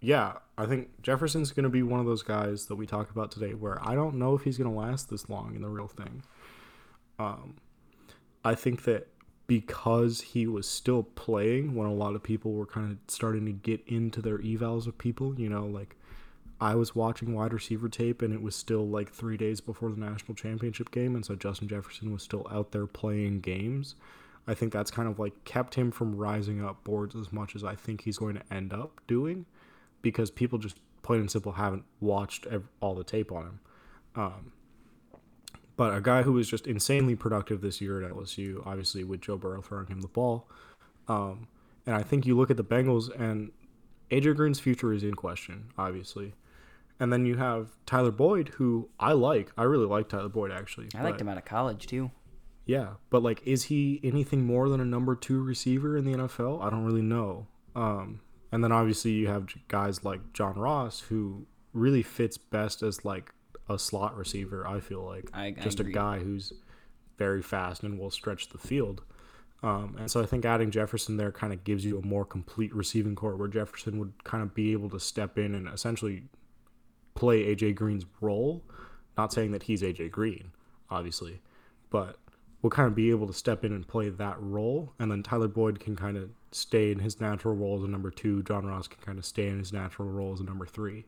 Yeah, 0.00 0.34
I 0.56 0.66
think 0.66 1.02
Jefferson's 1.02 1.50
going 1.50 1.64
to 1.64 1.70
be 1.70 1.82
one 1.82 1.98
of 1.98 2.06
those 2.06 2.22
guys 2.22 2.66
that 2.66 2.76
we 2.76 2.86
talk 2.86 3.10
about 3.10 3.32
today 3.32 3.54
where 3.54 3.78
I 3.84 3.94
don't 3.94 4.16
know 4.16 4.34
if 4.34 4.42
he's 4.42 4.56
going 4.58 4.70
to 4.70 4.76
last 4.76 5.10
this 5.10 5.28
long 5.28 5.56
in 5.56 5.62
the 5.62 5.68
real 5.68 5.88
thing. 5.88 6.22
Um, 7.18 7.56
I 8.44 8.54
think 8.54 8.84
that 8.84 9.08
because 9.48 10.20
he 10.20 10.46
was 10.46 10.68
still 10.68 11.02
playing 11.02 11.74
when 11.74 11.88
a 11.88 11.92
lot 11.92 12.14
of 12.14 12.22
people 12.22 12.52
were 12.52 12.66
kind 12.66 12.92
of 12.92 12.98
starting 13.08 13.46
to 13.46 13.52
get 13.52 13.80
into 13.88 14.22
their 14.22 14.38
evals 14.38 14.86
of 14.86 14.98
people, 14.98 15.40
you 15.40 15.48
know, 15.48 15.66
like 15.66 15.96
I 16.60 16.74
was 16.74 16.94
watching 16.94 17.34
wide 17.34 17.52
receiver 17.52 17.88
tape 17.88 18.20
and 18.20 18.34
it 18.34 18.42
was 18.42 18.56
still 18.56 18.86
like 18.86 19.10
three 19.10 19.36
days 19.36 19.60
before 19.60 19.90
the 19.90 20.00
national 20.00 20.34
championship 20.34 20.90
game, 20.90 21.14
and 21.14 21.24
so 21.24 21.34
Justin 21.34 21.68
Jefferson 21.68 22.12
was 22.12 22.22
still 22.22 22.46
out 22.50 22.72
there 22.72 22.86
playing 22.86 23.40
games. 23.40 23.94
I 24.46 24.54
think 24.54 24.72
that's 24.72 24.90
kind 24.90 25.08
of 25.08 25.18
like 25.18 25.44
kept 25.44 25.74
him 25.74 25.90
from 25.90 26.16
rising 26.16 26.64
up 26.64 26.82
boards 26.82 27.14
as 27.14 27.32
much 27.32 27.54
as 27.54 27.62
I 27.62 27.74
think 27.74 28.02
he's 28.02 28.18
going 28.18 28.34
to 28.36 28.42
end 28.50 28.72
up 28.72 29.00
doing 29.06 29.44
because 30.00 30.30
people 30.30 30.58
just 30.58 30.78
plain 31.02 31.20
and 31.20 31.30
simple 31.30 31.52
haven't 31.52 31.84
watched 32.00 32.46
all 32.80 32.94
the 32.94 33.04
tape 33.04 33.30
on 33.30 33.42
him. 33.44 33.60
Um, 34.16 34.52
but 35.76 35.94
a 35.94 36.00
guy 36.00 36.22
who 36.22 36.32
was 36.32 36.48
just 36.48 36.66
insanely 36.66 37.14
productive 37.14 37.60
this 37.60 37.80
year 37.80 38.02
at 38.02 38.10
LSU, 38.10 38.66
obviously 38.66 39.04
with 39.04 39.20
Joe 39.20 39.36
Burrow 39.36 39.62
throwing 39.62 39.86
him 39.86 40.00
the 40.00 40.08
ball. 40.08 40.48
Um, 41.06 41.46
and 41.86 41.94
I 41.94 42.02
think 42.02 42.26
you 42.26 42.36
look 42.36 42.50
at 42.50 42.56
the 42.56 42.64
Bengals 42.64 43.08
and 43.18 43.52
AJ 44.10 44.36
Green's 44.36 44.58
future 44.58 44.92
is 44.92 45.04
in 45.04 45.14
question, 45.14 45.70
obviously. 45.78 46.34
And 47.00 47.12
then 47.12 47.26
you 47.26 47.36
have 47.36 47.70
Tyler 47.86 48.10
Boyd, 48.10 48.48
who 48.56 48.88
I 48.98 49.12
like. 49.12 49.52
I 49.56 49.62
really 49.64 49.86
like 49.86 50.08
Tyler 50.08 50.28
Boyd 50.28 50.50
actually. 50.52 50.88
I 50.94 51.02
liked 51.02 51.20
him 51.20 51.28
out 51.28 51.38
of 51.38 51.44
college 51.44 51.86
too. 51.86 52.10
yeah, 52.66 52.94
but 53.10 53.22
like, 53.22 53.40
is 53.46 53.64
he 53.64 54.00
anything 54.02 54.44
more 54.44 54.68
than 54.68 54.80
a 54.80 54.84
number 54.84 55.14
two 55.14 55.42
receiver 55.42 55.96
in 55.96 56.04
the 56.04 56.12
NFL? 56.18 56.62
I 56.62 56.70
don't 56.70 56.84
really 56.84 57.02
know. 57.02 57.46
Um, 57.76 58.20
and 58.50 58.64
then 58.64 58.72
obviously 58.72 59.12
you 59.12 59.28
have 59.28 59.46
guys 59.68 60.04
like 60.04 60.32
John 60.32 60.54
Ross, 60.58 61.00
who 61.00 61.46
really 61.72 62.02
fits 62.02 62.36
best 62.38 62.82
as 62.82 63.04
like 63.04 63.32
a 63.68 63.78
slot 63.78 64.16
receiver. 64.16 64.66
I 64.66 64.80
feel 64.80 65.02
like 65.04 65.30
I- 65.32 65.52
just 65.52 65.78
a 65.80 65.84
guy 65.84 66.18
who's 66.18 66.52
very 67.16 67.42
fast 67.42 67.82
and 67.82 67.98
will 67.98 68.10
stretch 68.10 68.48
the 68.48 68.58
field. 68.58 69.02
Um, 69.62 69.96
and 69.98 70.10
so 70.10 70.22
I 70.22 70.26
think 70.26 70.44
adding 70.44 70.70
Jefferson 70.70 71.16
there 71.16 71.32
kind 71.32 71.52
of 71.52 71.64
gives 71.64 71.84
you 71.84 71.98
a 71.98 72.06
more 72.06 72.24
complete 72.24 72.74
receiving 72.74 73.14
corps 73.16 73.36
where 73.36 73.48
Jefferson 73.48 73.98
would 73.98 74.24
kind 74.24 74.42
of 74.42 74.54
be 74.54 74.72
able 74.72 74.88
to 74.90 75.00
step 75.00 75.36
in 75.36 75.54
and 75.54 75.68
essentially 75.68 76.24
play 77.18 77.54
AJ 77.54 77.74
Green's 77.74 78.06
role. 78.20 78.62
Not 79.16 79.32
saying 79.32 79.50
that 79.52 79.64
he's 79.64 79.82
AJ 79.82 80.10
Green, 80.12 80.52
obviously, 80.90 81.40
but 81.90 82.16
we'll 82.62 82.70
kind 82.70 82.86
of 82.86 82.94
be 82.94 83.10
able 83.10 83.26
to 83.26 83.32
step 83.32 83.64
in 83.64 83.72
and 83.72 83.86
play 83.86 84.08
that 84.08 84.36
role. 84.40 84.92
And 84.98 85.10
then 85.10 85.22
Tyler 85.24 85.48
Boyd 85.48 85.80
can 85.80 85.96
kind 85.96 86.16
of 86.16 86.30
stay 86.52 86.92
in 86.92 87.00
his 87.00 87.20
natural 87.20 87.54
role 87.54 87.76
as 87.76 87.82
a 87.82 87.88
number 87.88 88.10
two. 88.10 88.42
John 88.44 88.66
Ross 88.66 88.86
can 88.86 89.02
kind 89.02 89.18
of 89.18 89.24
stay 89.24 89.48
in 89.48 89.58
his 89.58 89.72
natural 89.72 90.08
role 90.08 90.32
as 90.32 90.40
a 90.40 90.44
number 90.44 90.66
three. 90.66 91.04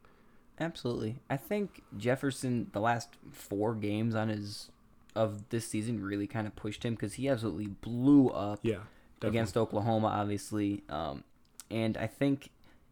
Absolutely. 0.59 1.17
I 1.31 1.37
think 1.37 1.83
Jefferson, 1.97 2.69
the 2.73 2.81
last 2.81 3.17
four 3.33 3.75
games 3.75 4.15
on 4.15 4.29
his 4.29 4.71
of 5.15 5.49
this 5.49 5.67
season, 5.67 6.03
really 6.03 6.27
kind 6.27 6.47
of 6.47 6.55
pushed 6.57 6.85
him 6.85 6.95
because 6.95 7.15
he 7.15 7.29
absolutely 7.29 7.69
blew 7.69 8.29
up 8.29 8.59
Yeah, 8.63 8.75
definitely. 9.21 9.29
against 9.29 9.57
Oklahoma, 9.57 10.09
obviously. 10.09 10.83
Um, 10.89 11.25
and 11.71 11.97
I 11.97 12.07
think 12.09 12.51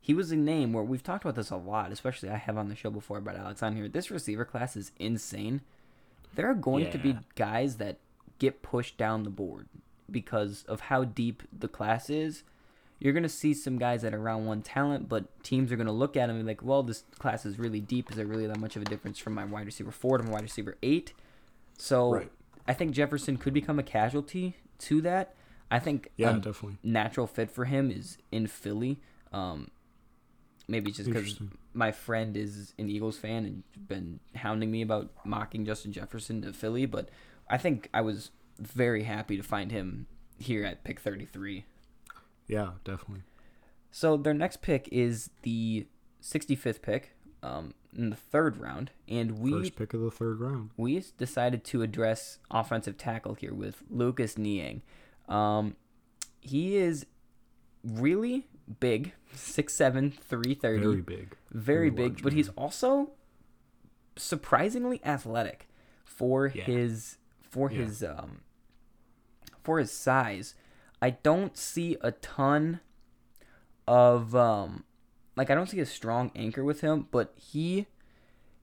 he 0.08 0.14
was 0.14 0.32
a 0.32 0.36
name 0.36 0.72
where 0.72 0.82
we've 0.82 1.02
talked 1.02 1.22
about 1.24 1.34
this 1.36 1.50
a 1.50 1.56
lot, 1.56 1.92
especially 1.92 2.30
I 2.30 2.36
have 2.38 2.56
on 2.56 2.70
the 2.70 2.74
show 2.74 2.88
before 2.90 3.18
about 3.18 3.36
Alex 3.36 3.62
on 3.62 3.76
here. 3.76 3.88
This 3.88 4.10
receiver 4.10 4.46
class 4.46 4.74
is 4.74 4.90
insane. 4.98 5.60
There 6.34 6.48
are 6.50 6.54
going 6.54 6.90
to 6.90 6.98
be 6.98 7.18
guys 7.36 7.76
that 7.76 7.98
get 8.38 8.62
pushed 8.62 8.96
down 8.96 9.22
the 9.24 9.28
board 9.30 9.68
because 10.10 10.64
of 10.66 10.80
how 10.80 11.04
deep 11.04 11.42
the 11.56 11.68
class 11.68 12.08
is. 12.08 12.42
You're 12.98 13.12
going 13.12 13.22
to 13.22 13.28
see 13.28 13.52
some 13.52 13.76
guys 13.78 14.00
that 14.00 14.14
are 14.14 14.18
round 14.18 14.46
one 14.46 14.62
talent, 14.62 15.10
but 15.10 15.44
teams 15.44 15.70
are 15.70 15.76
going 15.76 15.86
to 15.86 15.92
look 15.92 16.16
at 16.16 16.28
them 16.28 16.36
and 16.36 16.44
be 16.46 16.50
like, 16.52 16.62
well, 16.64 16.82
this 16.82 17.04
class 17.18 17.44
is 17.44 17.58
really 17.58 17.80
deep. 17.80 18.10
Is 18.10 18.16
there 18.16 18.26
really 18.26 18.46
that 18.46 18.58
much 18.58 18.76
of 18.76 18.82
a 18.82 18.86
difference 18.86 19.18
from 19.18 19.34
my 19.34 19.44
wide 19.44 19.66
receiver 19.66 19.90
four 19.90 20.16
to 20.16 20.24
my 20.24 20.30
wide 20.30 20.42
receiver 20.42 20.76
eight? 20.82 21.12
So 21.76 22.12
Right. 22.14 22.32
I 22.66 22.72
think 22.72 22.92
Jefferson 22.92 23.36
could 23.36 23.52
become 23.52 23.78
a 23.78 23.82
casualty 23.82 24.56
to 24.78 25.00
that. 25.02 25.34
I 25.70 25.78
think 25.78 26.08
Yeah, 26.16 26.30
a 26.30 26.40
definitely. 26.40 26.78
natural 26.82 27.26
fit 27.26 27.50
for 27.50 27.66
him 27.66 27.90
is 27.90 28.16
in 28.32 28.46
Philly. 28.46 28.98
Um, 29.34 29.68
maybe 30.68 30.92
just 30.92 31.08
because 31.10 31.38
my 31.72 31.90
friend 31.90 32.36
is 32.36 32.74
an 32.78 32.88
Eagles 32.90 33.16
fan 33.16 33.44
and 33.44 33.62
been 33.88 34.20
hounding 34.36 34.70
me 34.70 34.82
about 34.82 35.10
mocking 35.24 35.64
Justin 35.64 35.92
Jefferson 35.92 36.42
to 36.42 36.52
Philly, 36.52 36.86
but 36.86 37.08
I 37.48 37.56
think 37.56 37.88
I 37.92 38.02
was 38.02 38.30
very 38.58 39.04
happy 39.04 39.36
to 39.36 39.42
find 39.42 39.72
him 39.72 40.06
here 40.38 40.64
at 40.64 40.84
pick 40.84 41.00
33. 41.00 41.64
Yeah, 42.46 42.72
definitely. 42.84 43.22
So 43.90 44.16
their 44.16 44.34
next 44.34 44.60
pick 44.60 44.88
is 44.92 45.30
the 45.42 45.86
65th 46.22 46.82
pick 46.82 47.14
um, 47.42 47.74
in 47.96 48.10
the 48.10 48.16
third 48.16 48.58
round, 48.58 48.90
and 49.08 49.38
we 49.38 49.52
First 49.52 49.76
pick 49.76 49.94
of 49.94 50.00
the 50.00 50.10
third 50.10 50.40
round. 50.40 50.70
we 50.76 51.02
decided 51.16 51.64
to 51.64 51.82
address 51.82 52.38
offensive 52.50 52.98
tackle 52.98 53.34
here 53.34 53.54
with 53.54 53.82
Lucas 53.90 54.36
Niang. 54.36 54.82
Um, 55.28 55.76
he 56.40 56.76
is 56.76 57.06
really 57.84 58.46
big, 58.80 59.12
six 59.32 59.74
seven, 59.74 60.10
three 60.10 60.54
thirty. 60.54 60.82
Very 60.82 61.00
big. 61.02 61.36
very 61.50 61.88
very 61.88 61.90
big, 61.90 62.08
large 62.12 62.22
but 62.22 62.32
he's 62.32 62.48
also 62.50 63.12
surprisingly 64.16 65.00
athletic 65.04 65.68
for 66.04 66.48
Yeah. 66.48 66.64
his 66.64 67.18
for 67.40 67.70
Yeah. 67.70 67.84
his 67.84 68.02
um 68.02 68.40
for 69.62 69.78
his 69.78 69.90
size. 69.92 70.54
I 71.00 71.10
don't 71.10 71.56
see 71.56 71.96
a 72.00 72.12
ton 72.12 72.80
of 73.86 74.34
um 74.34 74.84
like 75.36 75.50
I 75.50 75.54
don't 75.54 75.68
see 75.68 75.80
a 75.80 75.86
strong 75.86 76.32
anchor 76.34 76.64
with 76.64 76.80
him, 76.80 77.06
but 77.10 77.32
he 77.36 77.86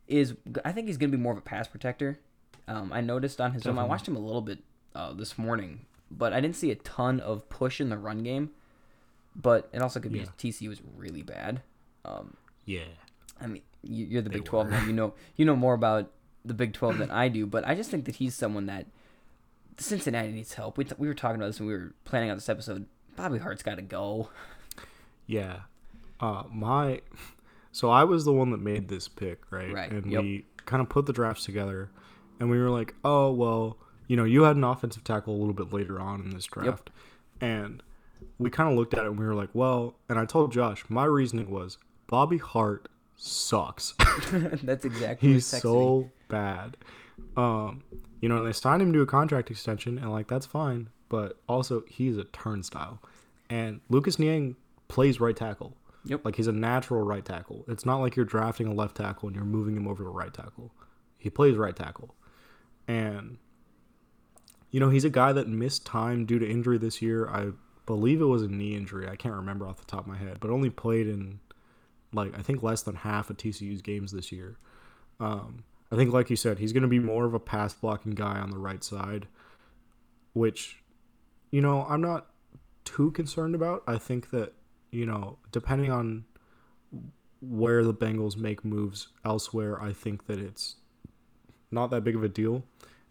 is 0.08 0.36
I 0.64 0.72
think 0.72 0.88
he's 0.88 0.98
going 0.98 1.10
to 1.12 1.18
be 1.18 1.22
more 1.22 1.32
of 1.34 1.38
a 1.38 1.42
pass 1.42 1.68
protector. 1.68 2.20
Um 2.68 2.92
I 2.92 3.02
noticed 3.02 3.40
on 3.40 3.54
his 3.54 3.64
film 3.64 3.80
I 3.80 3.86
watched 3.86 4.08
him 4.08 4.16
a 4.16 4.20
little 4.20 4.42
bit 4.42 4.60
uh, 4.94 5.14
this 5.14 5.38
morning, 5.38 5.86
but 6.10 6.32
I 6.34 6.40
didn't 6.40 6.56
see 6.56 6.72
a 6.72 6.76
ton 6.76 7.20
of 7.20 7.50
push 7.50 7.82
in 7.82 7.90
the 7.90 7.98
run 7.98 8.24
game. 8.24 8.52
But 9.36 9.70
it 9.74 9.82
also 9.82 10.00
could 10.00 10.12
be 10.14 10.20
Yeah. 10.20 10.26
TCU 10.38 10.70
was 10.70 10.82
really 10.96 11.22
bad. 11.22 11.62
Um, 12.06 12.36
Yeah. 12.66 12.86
I 13.42 13.48
mean, 13.48 13.62
you- 13.84 14.06
you're 14.06 14.22
the 14.22 14.30
They 14.30 14.36
Big 14.38 14.46
Twelve 14.46 14.68
were. 14.68 14.72
man. 14.72 14.88
You 14.88 14.94
know, 14.94 15.14
you 15.36 15.46
know 15.46 15.56
more 15.56 15.74
about 15.74 16.12
the 16.46 16.54
Big 16.54 16.74
Twelve 16.74 16.98
than 16.98 17.12
I 17.12 17.28
do. 17.28 17.46
But 17.46 17.68
I 17.68 17.76
just 17.76 17.92
think 17.92 18.06
that 18.06 18.16
he's 18.16 18.34
someone 18.36 18.66
that 18.68 18.86
Cincinnati 19.78 20.32
needs 20.32 20.54
help. 20.54 20.78
We, 20.78 20.86
t- 20.86 20.96
we 20.98 21.08
were 21.08 21.14
talking 21.14 21.36
about 21.36 21.48
this 21.48 21.60
when 21.60 21.68
we 21.68 21.74
were 21.74 21.94
planning 22.06 22.30
out 22.30 22.36
this 22.36 22.48
episode. 22.50 22.86
Bobby 23.16 23.40
Hart's 23.40 23.64
got 23.64 23.76
to 23.76 23.82
go. 23.82 24.30
Yeah. 25.28 25.62
Uh, 26.20 26.44
my. 26.52 27.02
So 27.72 27.90
I 27.90 28.06
was 28.06 28.24
the 28.24 28.32
one 28.32 28.52
that 28.52 28.62
made 28.62 28.88
this 28.88 29.08
pick, 29.10 29.42
right? 29.52 29.74
Right, 29.74 29.92
And 29.92 30.10
yep. 30.10 30.22
we 30.22 30.46
kind 30.66 30.82
of 30.82 30.88
put 30.88 31.08
the 31.08 31.14
drafts 31.14 31.44
together, 31.44 31.90
and 32.40 32.50
we 32.50 32.58
were 32.58 32.70
like, 32.70 32.96
oh 33.04 33.32
well, 33.34 33.78
you 34.08 34.16
know, 34.16 34.24
you 34.24 34.44
had 34.44 34.56
an 34.56 34.64
offensive 34.64 35.04
tackle 35.04 35.36
a 35.36 35.40
little 35.40 35.54
bit 35.54 35.74
later 35.74 36.00
on 36.00 36.22
in 36.22 36.30
this 36.30 36.46
draft, 36.46 36.90
and 37.42 37.84
we 38.38 38.50
kind 38.50 38.70
of 38.70 38.78
looked 38.78 38.94
at 38.94 39.02
it 39.02 39.08
and 39.08 39.20
we 39.20 39.26
were 39.26 39.36
like, 39.36 39.50
well, 39.54 39.96
and 40.10 40.20
I 40.20 40.26
told 40.26 40.52
Josh 40.52 40.84
my 40.90 41.06
reasoning 41.06 41.50
was 41.50 41.78
Bobby 42.08 42.38
Hart 42.38 42.90
sucks. 43.16 43.94
That's 44.32 44.86
exactly. 44.86 45.34
He's 45.34 45.52
what 45.52 45.60
texted 45.60 45.64
me. 45.66 45.72
so 45.72 46.12
bad. 46.28 46.78
Um, 47.38 47.84
you 48.22 48.30
know, 48.30 48.38
and 48.38 48.48
they 48.48 48.54
signed 48.54 48.82
him 48.82 48.92
to 48.94 49.02
a 49.02 49.06
contract 49.06 49.52
extension, 49.52 49.98
and 49.98 50.12
like 50.12 50.28
that's 50.28 50.46
fine. 50.46 50.90
but 51.10 51.40
also 51.48 51.84
he's 51.88 52.18
a 52.18 52.24
turnstile. 52.26 53.02
And 53.50 53.80
Lucas 53.90 54.18
Niang 54.20 54.56
plays 54.88 55.20
right 55.20 55.36
tackle. 55.36 55.76
Yep. 56.06 56.26
Like 56.26 56.36
he's 56.36 56.48
a 56.48 56.52
natural 56.52 57.02
right 57.02 57.24
tackle. 57.24 57.66
It's 57.68 57.86
not 57.86 57.98
like 57.98 58.16
you're 58.16 58.26
drafting 58.26 58.68
a 58.68 58.74
left 58.74 58.98
tackle 58.98 59.28
and 59.28 59.36
you're 59.36 59.46
moving 59.46 59.76
him 59.76 59.88
over 59.88 60.04
to 60.04 60.10
right 60.10 60.34
tackle. 60.34 60.72
He 61.18 61.30
plays 61.30 61.56
right 61.56 61.76
tackle. 61.76 62.16
And 62.88 63.38
you 64.72 64.80
know, 64.80 64.90
he's 64.90 65.06
a 65.06 65.10
guy 65.10 65.32
that 65.32 65.48
missed 65.48 65.86
time 65.86 66.26
due 66.26 66.38
to 66.40 66.50
injury 66.50 66.78
this 66.78 67.02
year. 67.02 67.28
I 67.30 67.52
believe 67.86 68.22
it 68.22 68.26
was 68.26 68.44
a 68.44 68.48
knee 68.48 68.76
injury. 68.76 69.08
I 69.08 69.16
can't 69.16 69.36
remember 69.36 69.68
off 69.68 69.78
the 69.78 69.86
top 69.86 70.02
of 70.02 70.08
my 70.08 70.18
head, 70.18 70.38
but 70.40 70.50
only 70.50 70.70
played 70.70 71.08
in 71.08 71.40
like 72.14 72.38
I 72.38 72.42
think 72.42 72.64
less 72.64 72.82
than 72.82 72.96
half 72.96 73.30
of 73.30 73.38
TCU's 73.38 73.82
games 73.82 74.12
this 74.12 74.32
year. 74.32 74.58
Um, 75.20 75.64
I 75.92 75.96
think, 75.96 76.12
like 76.12 76.30
you 76.30 76.36
said, 76.36 76.60
he's 76.60 76.74
going 76.74 76.84
to 76.84 76.90
be 76.90 77.00
more 77.00 77.26
of 77.26 77.34
a 77.34 77.40
pass 77.40 77.74
blocking 77.74 78.14
guy 78.14 78.40
on 78.40 78.50
the 78.50 78.58
right 78.58 78.84
side, 78.84 79.28
which, 80.34 80.84
you 81.52 81.62
know, 81.62 81.86
I'm 81.88 82.02
not 82.02 82.28
too 82.84 83.12
concerned 83.12 83.56
about. 83.56 83.84
I 83.88 83.98
think 83.98 84.32
that, 84.32 84.54
you 84.92 85.06
know, 85.06 85.38
depending 85.52 85.92
on 85.92 86.26
where 87.42 87.84
the 87.84 87.94
Bengals 87.94 88.36
make 88.36 88.66
moves 88.66 89.10
elsewhere, 89.24 89.82
I 89.82 89.94
think 89.94 90.26
that 90.26 90.40
it's 90.40 90.76
not 91.72 91.92
that 91.92 92.04
big 92.04 92.16
of 92.16 92.24
a 92.24 92.30
deal. 92.30 92.64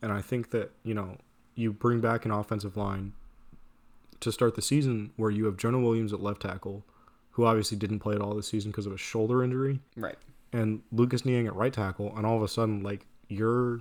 And 0.03 0.13
I 0.13 0.21
think 0.21 0.51
that, 0.51 0.73
you 0.83 0.95
know, 0.95 1.17
you 1.55 1.73
bring 1.73 2.01
back 2.01 2.25
an 2.25 2.33
offensive 2.33 2.77
line 2.77 3.13
to 4.25 4.33
start 4.33 4.55
the 4.57 4.63
season 4.63 5.13
where 5.17 5.31
you 5.31 5.45
have 5.47 5.57
Jonah 5.57 5.81
Williams 5.81 6.13
at 6.13 6.21
left 6.21 6.43
tackle, 6.43 6.85
who 7.33 7.45
obviously 7.47 7.77
didn't 7.79 8.01
play 8.01 8.15
at 8.15 8.21
all 8.21 8.35
this 8.35 8.49
season 8.49 8.71
because 8.71 8.87
of 8.87 8.93
a 8.93 8.99
shoulder 8.99 9.43
injury 9.43 9.81
Right. 9.97 10.17
and 10.53 10.83
Lucas 10.93 11.25
Niang 11.25 11.47
at 11.47 11.55
right 11.55 11.73
tackle, 11.73 12.15
and 12.17 12.25
all 12.27 12.37
of 12.37 12.43
a 12.43 12.49
sudden, 12.49 12.83
like 12.83 13.07
your 13.29 13.81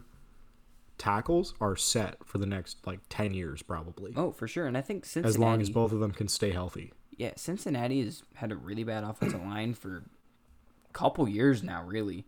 tackles 0.97 1.53
are 1.59 1.75
set 1.75 2.17
for 2.25 2.37
the 2.37 2.45
next 2.45 2.77
like 2.85 2.99
ten 3.09 3.33
years, 3.33 3.61
probably, 3.61 4.13
Oh, 4.15 4.31
for 4.31 4.47
sure. 4.47 4.67
And 4.67 4.77
I 4.77 4.81
think 4.81 5.05
Cincinnati, 5.05 5.29
as 5.29 5.37
long 5.39 5.61
as 5.61 5.69
both 5.69 5.91
of 5.91 5.99
them 5.99 6.11
can 6.11 6.27
stay 6.27 6.51
healthy. 6.51 6.93
yeah, 7.17 7.31
Cincinnati 7.35 8.03
has 8.03 8.23
had 8.35 8.51
a 8.51 8.55
really 8.55 8.83
bad 8.83 9.03
offensive 9.03 9.41
line 9.41 9.73
for 9.73 10.03
a 10.89 10.93
couple 10.93 11.27
years 11.27 11.63
now, 11.63 11.83
really. 11.83 12.25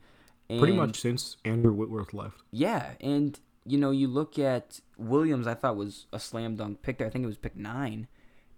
And 0.50 0.60
Pretty 0.60 0.76
much 0.76 1.00
since 1.02 1.38
Andrew 1.44 1.74
Whitworth 1.74 2.14
left. 2.14 2.42
Yeah, 2.52 2.92
and 3.02 3.40
you 3.66 3.78
know, 3.78 3.92
you 3.92 4.08
look 4.08 4.38
at 4.40 4.80
Williams. 4.98 5.48
I 5.48 5.54
thought 5.56 5.76
was 5.76 6.06
a 6.14 6.20
slam 6.20 6.56
dunk 6.56 6.82
pick 6.82 6.98
there. 6.98 7.08
I 7.08 7.10
think 7.10 7.24
it 7.24 7.28
was 7.28 7.38
pick 7.38 7.56
nine, 7.56 8.08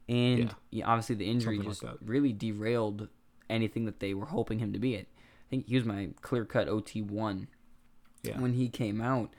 and 0.10 0.40
Yeah. 0.40 0.54
yeah, 0.72 0.88
obviously 0.88 1.16
the 1.16 1.30
injury 1.30 1.56
Something 1.58 1.72
just 1.72 1.82
that. 1.82 1.98
really 2.02 2.34
derailed 2.34 3.08
anything 3.50 3.86
that 3.86 4.00
they 4.00 4.14
were 4.14 4.26
hoping 4.28 4.60
him 4.60 4.74
to 4.74 4.80
be. 4.80 4.96
At. 4.96 5.02
I 5.06 5.50
think 5.50 5.68
he 5.68 5.76
was 5.76 5.86
my 5.86 6.10
clear 6.22 6.44
cut 6.46 6.68
OT 6.68 7.02
one 7.02 7.48
Yeah. 8.24 8.40
when 8.40 8.54
he 8.54 8.68
came 8.70 9.00
out. 9.02 9.34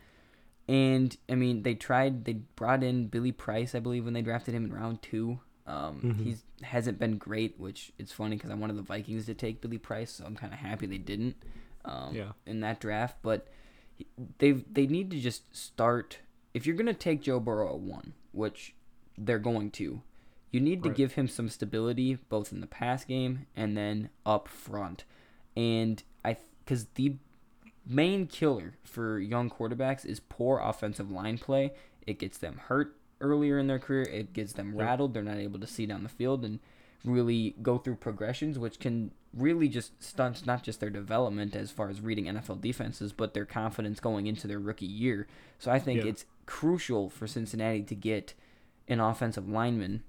And 0.67 1.17
I 1.29 1.35
mean, 1.35 1.63
they 1.63 1.75
tried. 1.75 2.25
They 2.25 2.35
brought 2.35 2.83
in 2.83 3.09
Billy 3.09 3.33
Price, 3.33 3.75
I 3.75 3.81
believe, 3.81 4.05
when 4.05 4.15
they 4.15 4.23
drafted 4.23 4.55
him 4.55 4.65
in 4.67 4.73
round 4.73 5.03
two. 5.03 5.41
Um, 5.67 6.01
Mhm. 6.01 6.25
He's 6.25 6.45
hasn't 6.63 6.99
been 6.99 7.19
great, 7.19 7.59
which 7.61 7.93
it's 7.99 8.11
funny 8.13 8.37
because 8.37 8.51
I 8.51 8.55
wanted 8.55 8.77
the 8.77 8.83
Vikings 8.83 9.27
to 9.27 9.35
take 9.35 9.61
Billy 9.61 9.79
Price, 9.79 10.13
so 10.13 10.25
I'm 10.25 10.35
kind 10.35 10.53
of 10.53 10.59
happy 10.59 10.87
they 10.87 10.99
didn't. 10.99 11.37
Um, 11.85 12.15
Yeah. 12.15 12.33
In 12.47 12.61
that 12.61 12.81
draft, 12.81 13.19
but 13.23 13.47
they 14.39 14.53
they 14.53 14.87
need 14.87 15.11
to 15.11 15.21
just 15.21 15.55
start. 15.57 16.19
If 16.55 16.67
you're 16.67 16.77
gonna 16.77 16.95
take 16.95 17.23
Joe 17.23 17.41
Burrow 17.41 17.75
at 17.75 17.81
one, 17.81 18.15
which 18.33 18.75
they're 19.17 19.39
going 19.39 19.71
to, 19.73 20.03
you 20.51 20.61
need 20.61 20.83
to 20.85 20.89
Right. 20.91 20.97
give 20.97 21.13
him 21.15 21.29
some 21.29 21.49
stability 21.49 22.15
both 22.29 22.53
in 22.53 22.61
the 22.61 22.67
pass 22.67 23.05
game 23.05 23.47
and 23.57 23.77
then 23.77 24.11
up 24.25 24.49
front. 24.49 25.05
And 25.57 26.03
I, 26.25 26.37
because 26.65 26.87
the 26.95 27.17
main 27.85 28.27
killer 28.27 28.75
for 28.85 29.19
young 29.19 29.51
quarterbacks 29.51 30.05
is 30.07 30.21
poor 30.21 30.61
offensive 30.61 31.11
line 31.11 31.39
play. 31.39 31.73
It 32.07 32.19
gets 32.19 32.39
them 32.39 32.59
hurt 32.69 32.97
earlier 33.21 33.59
in 33.59 33.67
their 33.67 33.79
career. 33.81 34.03
It 34.03 34.33
gets 34.33 34.53
them 34.53 34.77
rattled. 34.77 35.15
They're 35.15 35.23
not 35.23 35.39
able 35.39 35.59
to 35.61 35.67
see 35.67 35.87
down 35.87 36.03
the 36.05 36.09
field 36.09 36.45
and 36.45 36.61
really 37.05 37.55
go 37.63 37.79
through 37.79 37.97
progressions, 37.97 38.59
which 38.59 38.79
can 38.79 39.11
really 39.35 39.69
just 39.69 40.03
stunts 40.03 40.47
not 40.47 40.63
just 40.63 40.81
their 40.81 40.91
development 40.91 41.55
as 41.55 41.71
far 41.71 41.89
as 41.91 42.01
reading 42.01 42.25
NFL 42.27 42.61
defenses, 42.61 43.13
but 43.13 43.35
their 43.35 43.45
confidence 43.45 44.01
going 44.01 44.27
into 44.27 44.47
their 44.47 44.59
rookie 44.59 44.87
year. 44.87 45.27
So 45.59 45.71
I 45.71 45.79
think 45.79 46.03
Yeah. 46.03 46.11
it's 46.11 46.25
crucial 46.47 47.09
for 47.11 47.27
Cincinnati 47.27 47.83
to 47.83 47.95
get 47.95 48.35
an 48.89 49.01
offensive 49.01 49.49
lineman 49.49 50.03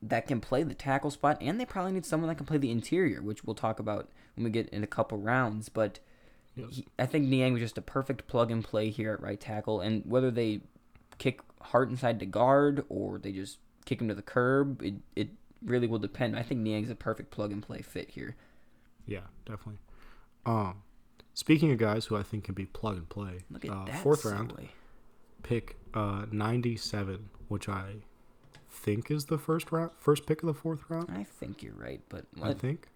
that 0.00 0.26
can 0.26 0.40
play 0.40 0.62
the 0.62 0.74
tackle 0.74 1.10
spot, 1.10 1.36
and 1.40 1.60
they 1.60 1.64
probably 1.66 1.92
need 1.92 2.06
someone 2.06 2.28
that 2.28 2.36
can 2.36 2.46
play 2.46 2.56
the 2.58 2.70
interior, 2.70 3.20
which 3.20 3.44
we'll 3.44 3.54
talk 3.54 3.78
about 3.80 4.08
when 4.36 4.44
we 4.44 4.50
get 4.50 4.68
in 4.70 4.82
a 4.84 4.86
couple 4.88 5.18
rounds. 5.18 5.68
But 5.68 5.98
Yes. 6.54 6.68
he, 6.70 6.86
I 6.98 7.06
think 7.06 7.26
Niang 7.28 7.52
was 7.52 7.62
just 7.62 7.78
a 7.78 7.82
perfect 7.82 8.26
plug 8.26 8.50
and 8.50 8.64
play 8.64 8.90
here 8.90 9.12
at 9.12 9.20
right 9.20 9.38
tackle, 9.40 9.80
and 9.80 10.04
whether 10.06 10.30
they 10.30 10.60
kick 11.18 11.40
Hart 11.60 11.90
inside 11.90 12.20
to 12.20 12.26
guard 12.26 12.84
or 12.88 13.18
they 13.18 13.32
just 13.32 13.58
kick 13.84 14.00
him 14.00 14.08
to 14.08 14.14
the 14.14 14.22
curb, 14.22 14.82
it, 14.82 14.94
it 15.16 15.28
really 15.64 15.86
will 15.86 15.98
depend. 15.98 16.36
I 16.36 16.42
think 16.42 16.60
Niang's 16.60 16.90
a 16.90 16.94
perfect 16.94 17.30
plug 17.30 17.52
and 17.52 17.62
play 17.62 17.82
fit 17.82 18.10
here. 18.10 18.36
Yeah, 19.06 19.20
definitely. 19.46 19.78
Um, 20.46 20.82
speaking 21.34 21.70
of 21.72 21.78
guys 21.78 22.06
who 22.06 22.16
I 22.16 22.22
think 22.22 22.44
can 22.44 22.54
be 22.54 22.66
plug 22.66 22.96
and 22.96 23.08
play, 23.08 23.40
Look 23.50 23.64
at 23.64 23.70
uh, 23.70 23.84
that 23.86 24.02
fourth 24.02 24.24
round 24.24 24.52
pick 25.42 25.76
uh, 25.94 26.26
97, 26.30 27.30
which 27.48 27.68
I 27.68 27.96
think 28.70 29.10
is 29.10 29.26
the 29.26 29.38
first 29.38 29.70
round, 29.72 29.90
first 29.98 30.26
pick 30.26 30.42
of 30.42 30.46
the 30.46 30.54
fourth 30.54 30.80
round. 30.88 31.08
I 31.10 31.24
think 31.24 31.62
you're 31.62 31.74
right, 31.74 32.00
but 32.08 32.26
I 32.42 32.52
think. 32.52 32.88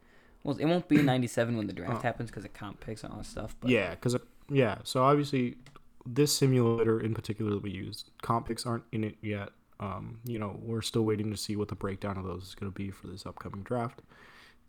well, 0.44 0.56
it 0.58 0.66
won't 0.66 0.88
be 0.88 0.96
'97 1.02 1.56
when 1.56 1.66
the 1.66 1.72
draft 1.72 1.96
Oh. 1.98 2.02
happens 2.02 2.30
because 2.30 2.44
of 2.44 2.52
comp 2.52 2.80
picks 2.80 3.02
and 3.04 3.12
all 3.12 3.18
that 3.18 3.26
stuff. 3.26 3.56
But 3.60 3.70
Yeah, 3.70 3.90
because 3.90 4.16
yeah. 4.50 4.78
So 4.84 5.02
obviously, 5.02 5.56
this 6.04 6.32
simulator 6.32 7.00
in 7.00 7.14
particular 7.14 7.52
that 7.52 7.62
we 7.62 7.70
used, 7.70 8.10
comp 8.22 8.48
picks 8.48 8.66
aren't 8.66 8.84
in 8.92 9.04
it 9.04 9.16
yet. 9.22 9.50
Um, 9.80 10.20
you 10.24 10.38
know, 10.38 10.58
we're 10.62 10.82
still 10.82 11.02
waiting 11.02 11.30
to 11.30 11.36
see 11.36 11.56
what 11.56 11.68
the 11.68 11.74
breakdown 11.74 12.16
of 12.16 12.24
those 12.24 12.44
is 12.44 12.54
going 12.54 12.70
to 12.70 12.76
be 12.76 12.90
for 12.90 13.08
this 13.08 13.26
upcoming 13.26 13.62
draft. 13.62 14.02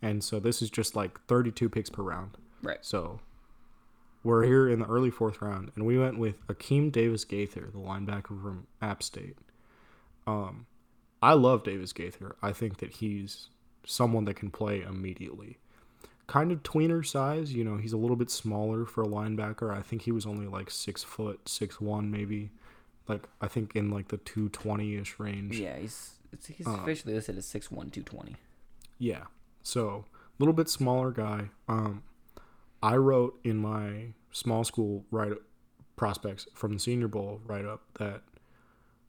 And 0.02 0.22
so 0.24 0.40
this 0.40 0.60
is 0.60 0.70
just 0.70 0.96
like 0.96 1.20
32 1.26 1.68
picks 1.68 1.88
per 1.90 2.02
round. 2.02 2.36
right. 2.62 2.78
So 2.82 3.20
we're 4.24 4.44
here 4.44 4.68
in 4.68 4.80
the 4.80 4.86
early 4.86 5.10
fourth 5.10 5.40
round, 5.42 5.70
and 5.76 5.84
we 5.86 5.98
went 5.98 6.18
with 6.18 6.44
Akeem 6.48 6.90
Davis 6.90 7.24
Gaither, 7.24 7.68
the 7.72 7.78
linebacker 7.78 8.40
from 8.42 8.66
App 8.80 9.02
State. 9.02 9.36
Um, 10.26 10.66
I 11.22 11.34
love 11.34 11.62
Davis 11.62 11.92
Gaither. 11.92 12.34
I 12.42 12.52
think 12.52 12.78
that 12.78 12.92
he's 12.92 13.48
someone 13.86 14.24
that 14.24 14.36
can 14.36 14.50
play 14.50 14.80
immediately. 14.82 15.58
Kind 16.26 16.52
of 16.52 16.62
tweener 16.62 17.04
size, 17.04 17.52
you 17.52 17.64
know, 17.64 17.76
he's 17.76 17.92
a 17.92 17.98
little 17.98 18.16
bit 18.16 18.30
smaller 18.30 18.86
for 18.86 19.02
a 19.02 19.06
linebacker. 19.06 19.76
I 19.76 19.82
think 19.82 20.02
he 20.02 20.12
was 20.12 20.24
only 20.24 20.46
like 20.46 20.70
six 20.70 21.02
foot, 21.02 21.46
six 21.48 21.80
one 21.80 22.10
maybe. 22.10 22.50
Like 23.08 23.28
I 23.40 23.48
think 23.48 23.74
in 23.76 23.90
like 23.90 24.08
the 24.08 24.16
two 24.18 24.48
twenty 24.48 24.96
ish 24.96 25.18
range. 25.18 25.58
Yeah, 25.58 25.76
he's 25.78 26.12
he's 26.48 26.66
Uh, 26.66 26.78
officially 26.82 27.14
listed 27.14 27.38
as 27.38 27.46
6'1", 27.46 27.68
220. 27.92 28.36
Yeah. 28.98 29.24
So 29.62 30.04
a 30.08 30.42
little 30.42 30.52
bit 30.54 30.68
smaller 30.68 31.10
guy. 31.12 31.50
Um, 31.68 32.02
I 32.82 32.96
wrote 32.96 33.38
in 33.44 33.56
my 33.58 34.14
small 34.32 34.64
school 34.64 35.04
write 35.10 35.32
prospects 35.96 36.46
from 36.54 36.72
the 36.74 36.80
Senior 36.80 37.06
Bowl 37.08 37.40
write 37.46 37.64
up 37.64 37.82
that 37.98 38.22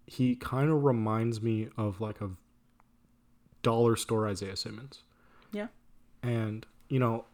he 0.06 0.36
kind 0.36 0.70
of 0.70 0.84
reminds 0.84 1.42
me 1.42 1.68
of 1.78 2.00
like 2.00 2.22
a 2.22 2.30
dollar 3.64 3.96
store 3.96 4.28
Isaiah 4.28 4.56
Simmons. 4.56 5.02
Yeah. 5.52 5.68
And 6.22 6.66
you 6.90 7.00
know, 7.00 7.26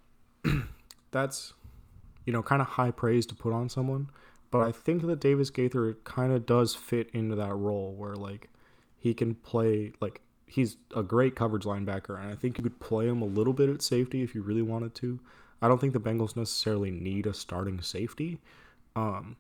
that's 1.11 1.53
you 2.25 2.31
know 2.33 2.41
kind 2.41 2.61
of 2.61 2.67
high 2.69 2.91
praise 2.91 3.25
to 3.27 3.35
put 3.35 3.51
on 3.51 3.67
someone, 3.67 4.09
but 4.51 4.59
I 4.61 4.71
think 4.71 5.05
that 5.07 5.19
Davis 5.19 5.49
Gaither 5.49 5.97
kind 6.03 6.31
of 6.33 6.45
does 6.45 6.75
fit 6.75 7.09
into 7.13 7.35
that 7.35 7.53
role 7.53 7.93
where 7.93 8.15
like 8.15 8.49
he 8.97 9.13
can 9.13 9.35
play 9.35 9.93
like 10.01 10.21
he's 10.45 10.77
a 10.95 11.01
great 11.01 11.35
coverage 11.35 11.63
linebacker, 11.63 12.19
and 12.19 12.29
I 12.29 12.35
think 12.35 12.57
you 12.57 12.63
could 12.63 12.79
play 12.79 13.07
him 13.07 13.21
a 13.21 13.25
little 13.25 13.53
bit 13.53 13.69
at 13.69 13.81
safety 13.81 14.21
if 14.21 14.35
you 14.35 14.41
really 14.41 14.61
wanted 14.61 14.93
to. 14.95 15.19
I 15.61 15.67
don't 15.67 15.79
think 15.79 15.93
the 15.93 15.99
Bengals 15.99 16.35
necessarily 16.35 16.91
need 16.91 17.25
a 17.25 17.33
starting 17.33 17.81
safety, 17.81 18.39
um, 18.95 19.37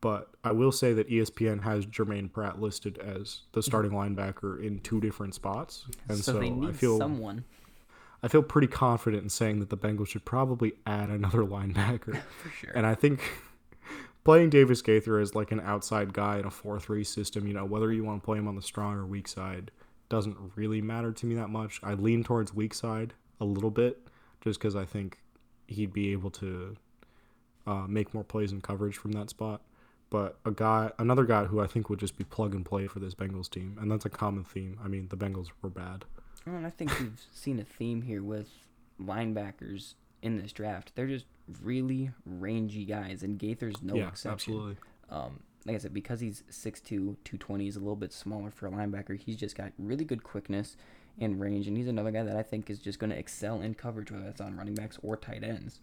but 0.00 0.30
I 0.42 0.52
will 0.52 0.72
say 0.72 0.92
that 0.94 1.08
ESPN 1.08 1.62
has 1.62 1.86
Germaine 1.86 2.28
Pratt 2.28 2.60
listed 2.60 2.98
as 2.98 3.42
the 3.52 3.62
starting 3.62 3.92
linebacker 3.92 4.62
in 4.62 4.80
two 4.80 5.00
different 5.00 5.34
spots, 5.34 5.86
and 6.08 6.18
so, 6.18 6.32
so, 6.32 6.38
they 6.38 6.50
need 6.50 6.70
I 6.70 6.72
feel 6.72 6.98
someone 6.98 7.44
I 8.22 8.28
feel 8.28 8.42
pretty 8.42 8.66
confident 8.66 9.22
in 9.22 9.28
saying 9.28 9.60
that 9.60 9.70
the 9.70 9.76
Bengals 9.76 10.08
should 10.08 10.24
probably 10.24 10.72
add 10.86 11.10
another 11.10 11.38
linebacker. 11.44 12.20
for 12.42 12.50
sure. 12.50 12.72
And 12.74 12.86
I 12.86 12.94
think 12.94 13.20
playing 14.28 14.50
Davis 14.50 14.82
Gaither 14.82 15.18
as 15.20 15.34
like 15.34 15.52
an 15.52 15.60
outside 15.60 16.12
guy 16.12 16.38
in 16.38 16.44
a 16.44 16.50
4 16.50 16.78
3 16.78 17.02
system, 17.02 17.46
you 17.46 17.54
know, 17.54 17.64
whether 17.64 17.90
you 17.90 18.04
want 18.04 18.20
to 18.20 18.24
play 18.26 18.36
him 18.36 18.46
on 18.46 18.56
the 18.56 18.60
strong 18.60 18.94
or 18.98 19.06
weak 19.06 19.26
side 19.26 19.70
doesn't 20.10 20.36
really 20.54 20.82
matter 20.82 21.12
to 21.12 21.24
me 21.24 21.34
that 21.36 21.48
much. 21.48 21.80
I 21.82 21.94
lean 21.94 22.22
towards 22.22 22.52
weak 22.52 22.74
side 22.74 23.14
a 23.40 23.46
little 23.46 23.70
bit 23.70 24.06
just 24.42 24.60
because 24.60 24.76
I 24.76 24.84
think 24.84 25.20
he'd 25.66 25.94
be 25.94 26.12
able 26.12 26.28
to 26.32 26.76
uh, 27.66 27.86
make 27.88 28.12
more 28.12 28.22
plays 28.22 28.52
in 28.52 28.60
coverage 28.60 28.98
from 28.98 29.12
that 29.12 29.30
spot. 29.30 29.62
But 30.10 30.36
a 30.44 30.50
guy, 30.50 30.92
another 30.98 31.24
guy 31.24 31.46
who 31.46 31.60
I 31.60 31.66
think 31.66 31.88
would 31.88 31.98
just 31.98 32.18
be 32.18 32.24
plug 32.24 32.54
and 32.54 32.66
play 32.66 32.86
for 32.86 32.98
this 32.98 33.14
Bengals 33.14 33.48
team, 33.48 33.78
and 33.80 33.90
that's 33.90 34.04
a 34.04 34.10
common 34.10 34.44
theme. 34.44 34.78
I 34.84 34.88
mean, 34.88 35.08
the 35.08 35.16
Bengals 35.16 35.48
were 35.62 35.70
bad. 35.70 36.04
Well, 36.46 36.56
and 36.56 36.66
I 36.66 36.70
think 36.70 36.90
we've 37.00 37.22
seen 37.32 37.58
a 37.58 37.64
theme 37.64 38.02
here 38.02 38.22
with 38.22 38.50
linebackers 39.02 39.94
in 40.22 40.36
this 40.40 40.52
draft. 40.52 40.92
They're 40.94 41.06
just 41.06 41.26
really 41.62 42.10
rangy 42.26 42.84
guys, 42.84 43.22
and 43.22 43.38
Gaither's 43.38 43.82
no 43.82 43.94
yeah, 43.94 44.08
exception. 44.08 44.32
absolutely. 44.54 44.76
Um, 45.10 45.40
like 45.64 45.76
I 45.76 45.78
said, 45.78 45.92
because 45.94 46.20
he's 46.20 46.42
6'2", 46.50 46.82
220, 46.88 47.64
he's 47.64 47.76
a 47.76 47.80
little 47.80 47.96
bit 47.96 48.12
smaller 48.12 48.50
for 48.50 48.66
a 48.66 48.70
linebacker. 48.70 49.18
He's 49.18 49.36
just 49.36 49.56
got 49.56 49.72
really 49.78 50.04
good 50.04 50.22
quickness 50.22 50.76
and 51.20 51.40
range, 51.40 51.66
and 51.66 51.76
he's 51.76 51.88
another 51.88 52.10
guy 52.10 52.22
that 52.22 52.36
I 52.36 52.42
think 52.42 52.70
is 52.70 52.78
just 52.78 52.98
going 52.98 53.10
to 53.10 53.18
excel 53.18 53.60
in 53.60 53.74
coverage, 53.74 54.10
whether 54.10 54.24
that's 54.24 54.40
on 54.40 54.56
running 54.56 54.74
backs 54.74 54.98
or 55.02 55.16
tight 55.16 55.42
ends. 55.42 55.80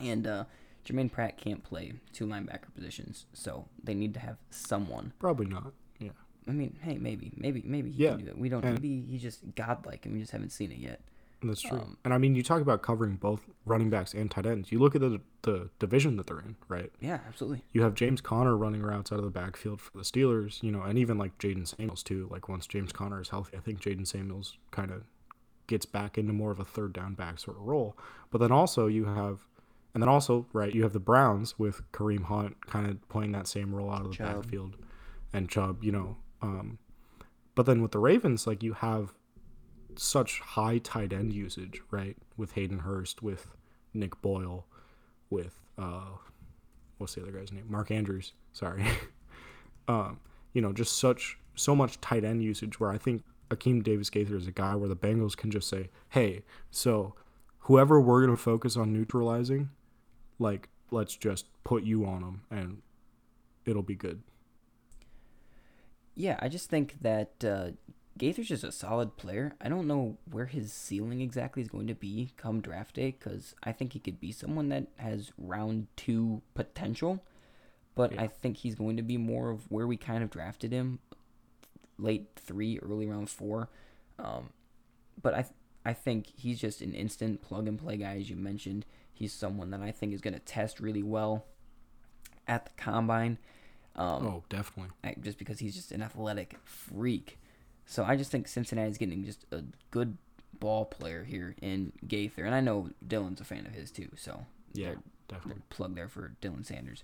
And 0.00 0.26
uh, 0.26 0.44
Germaine 0.84 1.08
Pratt 1.08 1.36
can't 1.38 1.62
play 1.64 1.94
two 2.12 2.26
linebacker 2.26 2.72
positions, 2.74 3.26
so 3.32 3.66
they 3.82 3.94
need 3.94 4.14
to 4.14 4.20
have 4.20 4.36
someone. 4.50 5.12
Probably 5.18 5.46
not. 5.46 5.72
Yeah. 5.98 6.10
I 6.48 6.52
mean, 6.52 6.76
hey, 6.82 6.96
maybe, 6.98 7.32
maybe, 7.36 7.62
maybe 7.64 7.90
he 7.90 8.04
Yeah, 8.04 8.10
can 8.16 8.24
do 8.24 8.30
it. 8.30 8.38
We 8.38 8.48
don't. 8.48 8.64
and- 8.64 8.74
Maybe 8.74 9.02
he's 9.08 9.22
just 9.22 9.54
godlike, 9.54 10.04
and 10.06 10.14
we 10.14 10.20
just 10.20 10.32
haven't 10.32 10.50
seen 10.50 10.72
it 10.72 10.78
yet. 10.78 11.00
That's 11.42 11.62
true. 11.62 11.78
Um, 11.78 11.96
and 12.04 12.12
I 12.12 12.18
mean, 12.18 12.34
you 12.34 12.42
talk 12.42 12.60
about 12.60 12.82
covering 12.82 13.16
both 13.16 13.48
running 13.64 13.88
backs 13.90 14.12
and 14.12 14.30
tight 14.30 14.46
ends. 14.46 14.70
You 14.70 14.78
look 14.78 14.94
at 14.94 15.00
the 15.00 15.20
the 15.42 15.70
division 15.78 16.16
that 16.16 16.26
they're 16.26 16.40
in, 16.40 16.56
right? 16.68 16.90
Yeah, 17.00 17.20
absolutely. 17.26 17.64
You 17.72 17.82
have 17.82 17.94
James 17.94 18.20
Conner 18.20 18.56
running 18.56 18.82
routes 18.82 19.10
out 19.10 19.18
of 19.18 19.24
the 19.24 19.30
backfield 19.30 19.80
for 19.80 19.96
the 19.96 20.04
Steelers, 20.04 20.62
you 20.62 20.70
know, 20.70 20.82
and 20.82 20.98
even 20.98 21.16
like 21.16 21.38
Jaylen 21.38 21.66
Samuels 21.66 22.02
too. 22.02 22.28
Like 22.30 22.48
once 22.48 22.66
James 22.66 22.92
Conner 22.92 23.20
is 23.20 23.30
healthy, 23.30 23.56
I 23.56 23.60
think 23.60 23.80
Jaylen 23.80 24.06
Samuels 24.06 24.58
kind 24.70 24.90
of 24.90 25.04
gets 25.66 25.86
back 25.86 26.18
into 26.18 26.32
more 26.32 26.50
of 26.50 26.58
a 26.60 26.64
third 26.64 26.92
down 26.92 27.14
back 27.14 27.38
sort 27.38 27.56
of 27.56 27.62
role. 27.62 27.96
But 28.30 28.38
then 28.38 28.52
also 28.52 28.86
you 28.86 29.06
have, 29.06 29.46
and 29.94 30.02
then 30.02 30.08
also 30.08 30.46
right, 30.52 30.74
you 30.74 30.82
have 30.82 30.92
the 30.92 31.00
Browns 31.00 31.58
with 31.58 31.90
Kareem 31.92 32.24
Hunt 32.24 32.66
kind 32.66 32.86
of 32.86 33.08
playing 33.08 33.32
that 33.32 33.46
same 33.46 33.74
role 33.74 33.90
out 33.90 34.02
of 34.02 34.08
the 34.10 34.16
Chubb. 34.16 34.42
backfield, 34.42 34.76
and 35.32 35.48
Chubb, 35.48 35.82
you 35.82 35.92
know. 35.92 36.16
Um, 36.42 36.78
but 37.54 37.66
then 37.66 37.80
with 37.80 37.92
the 37.92 37.98
Ravens, 37.98 38.46
like 38.46 38.62
you 38.62 38.74
have 38.74 39.14
such 40.00 40.40
high 40.40 40.78
tight 40.78 41.12
end 41.12 41.32
usage, 41.32 41.82
right? 41.90 42.16
With 42.38 42.52
Hayden 42.52 42.78
Hurst, 42.78 43.22
with 43.22 43.48
Nick 43.92 44.20
Boyle, 44.22 44.64
with 45.28 45.60
uh, 45.76 46.16
what's 46.96 47.14
the 47.14 47.22
other 47.22 47.32
guy's 47.32 47.52
name? 47.52 47.66
Mark 47.68 47.90
Andrews. 47.90 48.32
Sorry. 48.54 48.82
um, 49.88 50.18
you 50.54 50.62
know, 50.62 50.72
just 50.72 50.96
such 50.96 51.38
so 51.54 51.76
much 51.76 52.00
tight 52.00 52.24
end 52.24 52.42
usage 52.42 52.80
where 52.80 52.90
I 52.90 52.96
think 52.96 53.24
Akeem 53.50 53.82
Davis 53.82 54.08
Gaither 54.08 54.36
is 54.36 54.46
a 54.46 54.52
guy 54.52 54.74
where 54.74 54.88
the 54.88 54.96
Bengals 54.96 55.36
can 55.36 55.50
just 55.50 55.68
say, 55.68 55.90
"Hey, 56.08 56.44
so 56.70 57.14
whoever 57.60 58.00
we're 58.00 58.24
gonna 58.24 58.38
focus 58.38 58.78
on 58.78 58.94
neutralizing, 58.94 59.68
like 60.38 60.70
let's 60.90 61.14
just 61.14 61.46
put 61.62 61.82
you 61.82 62.06
on 62.06 62.22
them 62.22 62.42
and 62.50 62.80
it'll 63.66 63.82
be 63.82 63.96
good." 63.96 64.22
Yeah, 66.14 66.38
I 66.40 66.48
just 66.48 66.70
think 66.70 67.02
that 67.02 67.44
uh, 67.44 67.70
Gaither's 68.18 68.48
just 68.48 68.64
a 68.64 68.72
solid 68.72 69.16
player. 69.16 69.52
I 69.60 69.68
don't 69.68 69.86
know 69.86 70.18
where 70.30 70.46
his 70.46 70.72
ceiling 70.72 71.20
exactly 71.20 71.62
is 71.62 71.68
going 71.68 71.86
to 71.86 71.94
be 71.94 72.32
come 72.36 72.60
draft 72.60 72.96
day 72.96 73.14
because 73.18 73.54
I 73.62 73.72
think 73.72 73.92
he 73.92 73.98
could 73.98 74.20
be 74.20 74.32
someone 74.32 74.68
that 74.68 74.88
has 74.96 75.32
round 75.38 75.86
two 75.96 76.42
potential, 76.54 77.22
but 77.94 78.12
Yeah. 78.12 78.22
I 78.22 78.26
think 78.26 78.58
he's 78.58 78.74
going 78.74 78.96
to 78.96 79.02
be 79.02 79.16
more 79.16 79.50
of 79.50 79.70
where 79.70 79.86
we 79.86 79.96
kind 79.96 80.22
of 80.22 80.30
drafted 80.30 80.72
him, 80.72 80.98
late 81.98 82.28
three, 82.36 82.78
early 82.80 83.06
round 83.06 83.30
four. 83.30 83.68
Um, 84.18 84.50
but 85.22 85.34
I 85.34 85.44
I 85.84 85.94
think 85.94 86.26
he's 86.36 86.60
just 86.60 86.82
an 86.82 86.92
instant 86.92 87.40
plug 87.40 87.66
and 87.66 87.78
play 87.78 87.96
guy, 87.96 88.16
as 88.18 88.28
you 88.28 88.36
mentioned. 88.36 88.84
He's 89.14 89.32
someone 89.32 89.70
that 89.70 89.80
I 89.80 89.92
think 89.92 90.12
is 90.12 90.20
going 90.20 90.34
to 90.34 90.40
test 90.40 90.78
really 90.78 91.02
well 91.02 91.46
at 92.46 92.66
the 92.66 92.70
combine. 92.76 93.38
Um, 93.96 94.26
oh, 94.26 94.44
definitely. 94.50 94.92
I- 95.02 95.16
just 95.20 95.38
because 95.38 95.58
he's 95.60 95.74
just 95.74 95.90
an 95.92 96.02
athletic 96.02 96.56
freak. 96.64 97.38
So 97.90 98.04
I 98.04 98.14
just 98.14 98.30
think 98.30 98.46
Cincinnati's 98.46 98.98
getting 98.98 99.24
just 99.24 99.44
a 99.50 99.64
good 99.90 100.16
ball 100.60 100.84
player 100.84 101.24
here 101.24 101.56
in 101.60 101.92
Gaither, 102.06 102.44
and 102.44 102.54
I 102.54 102.60
know 102.60 102.90
Dylan's 103.04 103.40
a 103.40 103.44
fan 103.44 103.66
of 103.66 103.72
his 103.72 103.90
too. 103.90 104.10
So 104.16 104.46
Yeah, 104.72 104.94
definitely. 105.26 105.62
plug 105.70 105.96
there 105.96 106.06
for 106.06 106.36
Dylan 106.40 106.64
Sanders. 106.64 107.02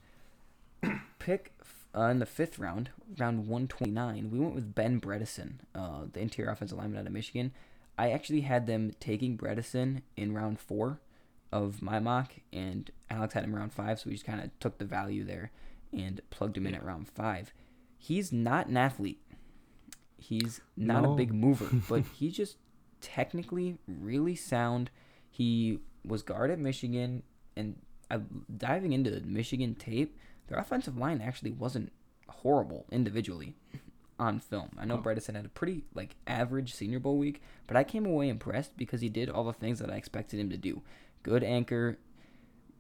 Pick 1.19 1.53
uh, 1.93 2.03
in 2.03 2.21
the 2.21 2.25
fifth 2.25 2.61
round, 2.61 2.91
round 3.19 3.49
129, 3.49 4.31
we 4.31 4.39
went 4.39 4.55
with 4.55 4.77
Ben 4.77 5.01
Bredeson, 5.01 5.55
uh, 5.75 6.03
the 6.13 6.21
interior 6.21 6.53
offensive 6.53 6.79
lineman 6.79 7.01
out 7.01 7.07
of 7.09 7.13
Michigan. 7.13 7.51
I 7.99 8.13
actually 8.13 8.43
had 8.43 8.69
them 8.69 8.93
taking 9.01 9.37
Bredeson 9.37 10.03
in 10.17 10.35
round 10.35 10.61
four 10.61 11.01
of 11.51 11.83
my 11.83 11.99
mock, 11.99 12.35
and 12.53 12.93
Alex 13.11 13.35
had 13.35 13.43
him 13.43 13.57
round 13.57 13.73
five, 13.73 13.99
so 13.99 14.05
we 14.07 14.13
just 14.13 14.25
kind 14.25 14.41
of 14.41 14.57
took 14.61 14.79
the 14.79 14.85
value 14.85 15.25
there 15.25 15.51
and 15.93 16.21
plugged 16.31 16.57
him 16.57 16.69
in 16.69 16.77
at 16.77 16.85
round 16.85 17.09
five. 17.09 17.53
He's 17.99 18.33
not 18.33 18.69
an 18.69 18.77
athlete. 18.77 19.21
He's 20.29 20.61
not 20.77 21.05
a 21.05 21.09
big 21.09 21.33
mover, 21.33 21.69
but 21.89 22.03
he's 22.15 22.35
just 22.37 22.57
technically 23.01 23.79
really 23.87 24.35
sound. 24.35 24.91
He 25.31 25.79
was 26.05 26.23
guard 26.23 26.51
at 26.51 26.59
Michigan, 26.59 27.23
and 27.57 27.77
uh, 28.11 28.19
diving 28.57 28.93
into 28.93 29.11
the 29.11 29.21
Michigan 29.21 29.75
tape, 29.75 30.19
their 30.49 30.59
offensive 30.59 30.97
line 30.97 31.21
actually 31.21 31.53
wasn't 31.53 31.93
horrible 32.29 32.87
individually 32.91 33.55
on 34.19 34.41
film. 34.41 34.71
I 34.79 34.85
know 34.85 34.95
Oh. 34.97 35.03
Bredeson 35.03 35.35
had 35.37 35.45
a 35.45 35.51
pretty 35.51 35.85
like 35.95 36.17
average 36.27 36.73
Senior 36.75 36.99
Bowl 36.99 37.19
week, 37.19 37.41
but 37.67 37.77
I 37.77 37.85
came 37.85 38.07
away 38.07 38.29
impressed 38.29 38.77
because 38.77 39.01
he 39.01 39.09
did 39.09 39.29
all 39.29 39.45
the 39.45 39.53
things 39.53 39.79
that 39.79 39.91
I 39.91 39.97
expected 39.97 40.41
him 40.41 40.51
to 40.51 40.57
do. 40.57 40.83
Good 41.23 41.45
anchor. 41.45 41.99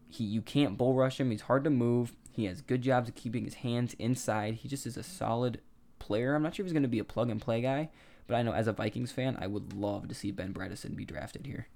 He 0.08 0.24
you 0.24 0.40
can't 0.42 0.78
bull 0.78 0.94
rush 0.94 1.20
him. 1.20 1.30
He's 1.30 1.42
hard 1.42 1.62
to 1.64 1.70
move. 1.70 2.16
He 2.32 2.44
has 2.46 2.60
good 2.60 2.82
jobs 2.82 3.08
of 3.08 3.14
keeping 3.14 3.44
his 3.44 3.54
hands 3.54 3.94
inside. 3.98 4.54
He 4.54 4.68
just 4.68 4.86
is 4.86 4.96
a 4.96 5.02
solid 5.02 5.60
player. 6.06 6.34
I'm 6.34 6.42
not 6.42 6.54
sure 6.54 6.64
if 6.64 6.68
he's 6.68 6.72
going 6.72 6.82
to 6.82 6.88
be 6.88 6.98
a 6.98 7.04
plug 7.04 7.30
and 7.30 7.40
play 7.40 7.60
guy, 7.60 7.88
but 8.26 8.36
I 8.36 8.42
know 8.42 8.52
as 8.52 8.66
a 8.68 8.72
Vikings 8.72 9.12
fan, 9.12 9.36
I 9.40 9.46
would 9.46 9.72
love 9.72 10.08
to 10.08 10.14
see 10.14 10.30
Ben 10.30 10.52
Bredeson 10.54 10.94
be 10.96 11.04
drafted 11.04 11.46
here. 11.46 11.66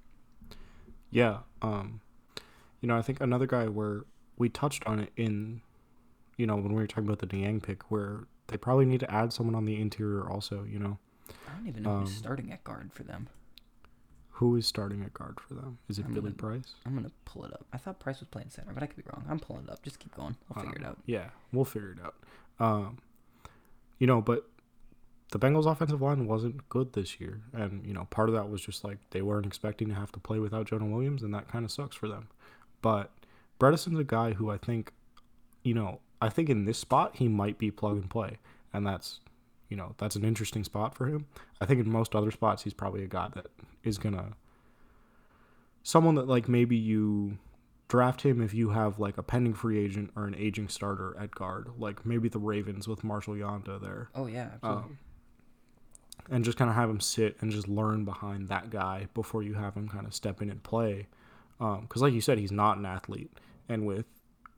Yeah. 1.11 1.39
Um, 1.63 2.01
you 2.81 2.89
know, 2.89 2.97
I 2.97 3.03
think 3.03 3.21
another 3.21 3.47
guy 3.47 3.67
where 3.69 4.03
we 4.39 4.49
touched 4.49 4.87
on 4.87 5.01
it 5.01 5.13
in, 5.17 5.61
you 6.37 6.47
know, 6.47 6.57
when 6.57 6.69
we 6.73 6.77
were 6.81 6.87
talking 6.87 7.05
about 7.05 7.19
the 7.19 7.27
Niang 7.37 7.61
pick, 7.61 7.91
where 7.91 8.25
they 8.47 8.57
probably 8.57 8.85
need 8.87 9.01
to 9.01 9.11
add 9.13 9.33
someone 9.33 9.55
on 9.55 9.65
the 9.65 9.81
interior 9.81 10.29
also. 10.29 10.65
You 10.65 10.79
know, 10.79 10.99
I 11.49 11.57
don't 11.57 11.67
even 11.69 11.83
know 11.83 11.99
who's 12.01 12.11
Um, 12.11 12.15
starting 12.17 12.53
at 12.53 12.65
guard 12.65 12.93
for 12.93 13.03
them. 13.03 13.29
who 14.35 14.57
is 14.57 14.67
starting 14.67 15.03
at 15.03 15.13
guard 15.13 15.39
for 15.39 15.53
them? 15.53 15.77
Is 15.89 15.99
it 15.99 16.07
I'm 16.07 16.15
Billy 16.15 16.31
gonna- 16.31 16.37
Price? 16.61 16.75
I'm 16.87 16.95
gonna 16.95 17.11
pull 17.27 17.45
it 17.45 17.53
up. 17.53 17.67
I 17.75 17.77
thought 17.77 18.01
Price 18.01 18.21
was 18.21 18.29
playing 18.31 18.49
center, 18.49 18.73
but 18.73 18.83
I 18.83 18.87
could 18.87 18.97
be 18.97 19.03
wrong. 19.13 19.27
I'm 19.29 19.39
pulling 19.39 19.65
it 19.65 19.71
up. 19.71 19.83
Just 19.83 19.99
keep 19.99 20.15
going. 20.15 20.35
I'll 20.51 20.63
figure 20.63 20.79
don't 20.79 20.87
it 20.87 20.89
out. 20.89 20.99
Yeah, 21.05 21.29
we'll 21.53 21.67
figure 21.67 21.91
it 21.93 21.99
out. 22.03 22.15
Um, 22.59 22.99
you 24.01 24.07
know, 24.09 24.21
but 24.21 24.49
the 25.31 25.39
Bengals' 25.39 25.71
offensive 25.71 26.03
line 26.03 26.27
wasn't 26.27 26.69
good 26.69 26.95
this 26.95 27.21
year, 27.21 27.43
and 27.53 27.87
you 27.87 27.95
know, 27.95 28.09
part 28.11 28.29
of 28.29 28.35
that 28.35 28.51
was 28.51 28.61
just 28.61 28.83
like 28.83 28.99
they 29.11 29.23
weren't 29.23 29.47
expecting 29.47 29.89
to 29.89 29.95
have 29.95 30.11
to 30.13 30.19
play 30.19 30.41
without 30.41 30.67
Jonah 30.67 30.87
Williams, 30.87 31.23
and 31.23 31.33
that 31.33 31.47
kind 31.47 31.65
of 31.65 31.71
sucks 31.71 31.95
for 31.95 32.09
them. 32.09 32.29
But 32.83 33.13
Bredeson's 33.61 33.99
a 33.99 34.05
guy 34.05 34.33
who 34.33 34.51
I 34.51 34.57
think, 34.57 34.93
you 35.63 35.75
know, 35.75 36.01
I 36.21 36.31
think 36.31 36.49
in 36.49 36.65
this 36.65 36.79
spot 36.79 37.17
he 37.17 37.29
might 37.29 37.59
be 37.59 37.71
plug 37.71 37.97
and 37.97 38.11
play, 38.11 38.39
and 38.73 38.85
that's, 38.85 39.21
you 39.69 39.77
know, 39.77 39.95
that's 39.99 40.17
an 40.17 40.25
interesting 40.25 40.65
spot 40.65 40.97
for 40.97 41.07
him. 41.07 41.27
I 41.61 41.67
think 41.67 41.79
in 41.79 41.93
most 41.93 42.17
other 42.17 42.33
spots 42.33 42.65
he's 42.65 42.75
probably 42.75 43.05
a 43.05 43.09
guy 43.09 43.29
that 43.35 43.47
is 43.85 43.99
gonna, 43.99 44.33
someone 45.83 46.17
that 46.17 46.27
like 46.27 46.49
maybe 46.49 46.77
you 46.77 47.39
draft 47.91 48.23
him 48.23 48.41
if 48.41 48.55
you 48.55 48.71
have 48.71 48.99
like 49.01 49.19
a 49.19 49.23
pending 49.23 49.53
free 49.53 49.79
agent 49.79 50.11
or 50.17 50.25
an 50.27 50.35
aging 50.37 50.69
starter 50.69 51.15
at 51.19 51.33
guard, 51.33 51.69
like 51.77 52.07
maybe 52.07 52.29
the 52.29 52.39
Ravens 52.39 52.87
with 52.87 53.03
Marshal 53.05 53.35
Yanda 53.35 53.81
there, 53.81 54.09
Oh 54.15 54.27
yeah, 54.27 54.51
absolutely. 54.55 54.83
um, 54.85 54.99
and 56.31 56.45
just 56.45 56.57
kind 56.57 56.71
of 56.71 56.77
have 56.77 56.89
him 56.89 57.01
sit 57.01 57.37
and 57.41 57.51
just 57.51 57.67
learn 57.69 58.05
behind 58.05 58.49
that 58.49 58.71
guy 58.71 59.09
before 59.13 59.43
you 59.43 59.55
have 59.55 59.75
him 59.75 59.89
kind 59.89 60.07
of 60.07 60.15
step 60.15 60.41
in 60.41 60.49
and 60.49 60.63
play. 60.63 61.09
Because, 61.59 62.01
like 62.01 62.15
you 62.15 62.21
said, 62.21 62.39
he's 62.39 62.53
not 62.53 62.79
an 62.79 62.87
athlete, 62.87 63.31
and 63.69 63.85
with 63.85 64.07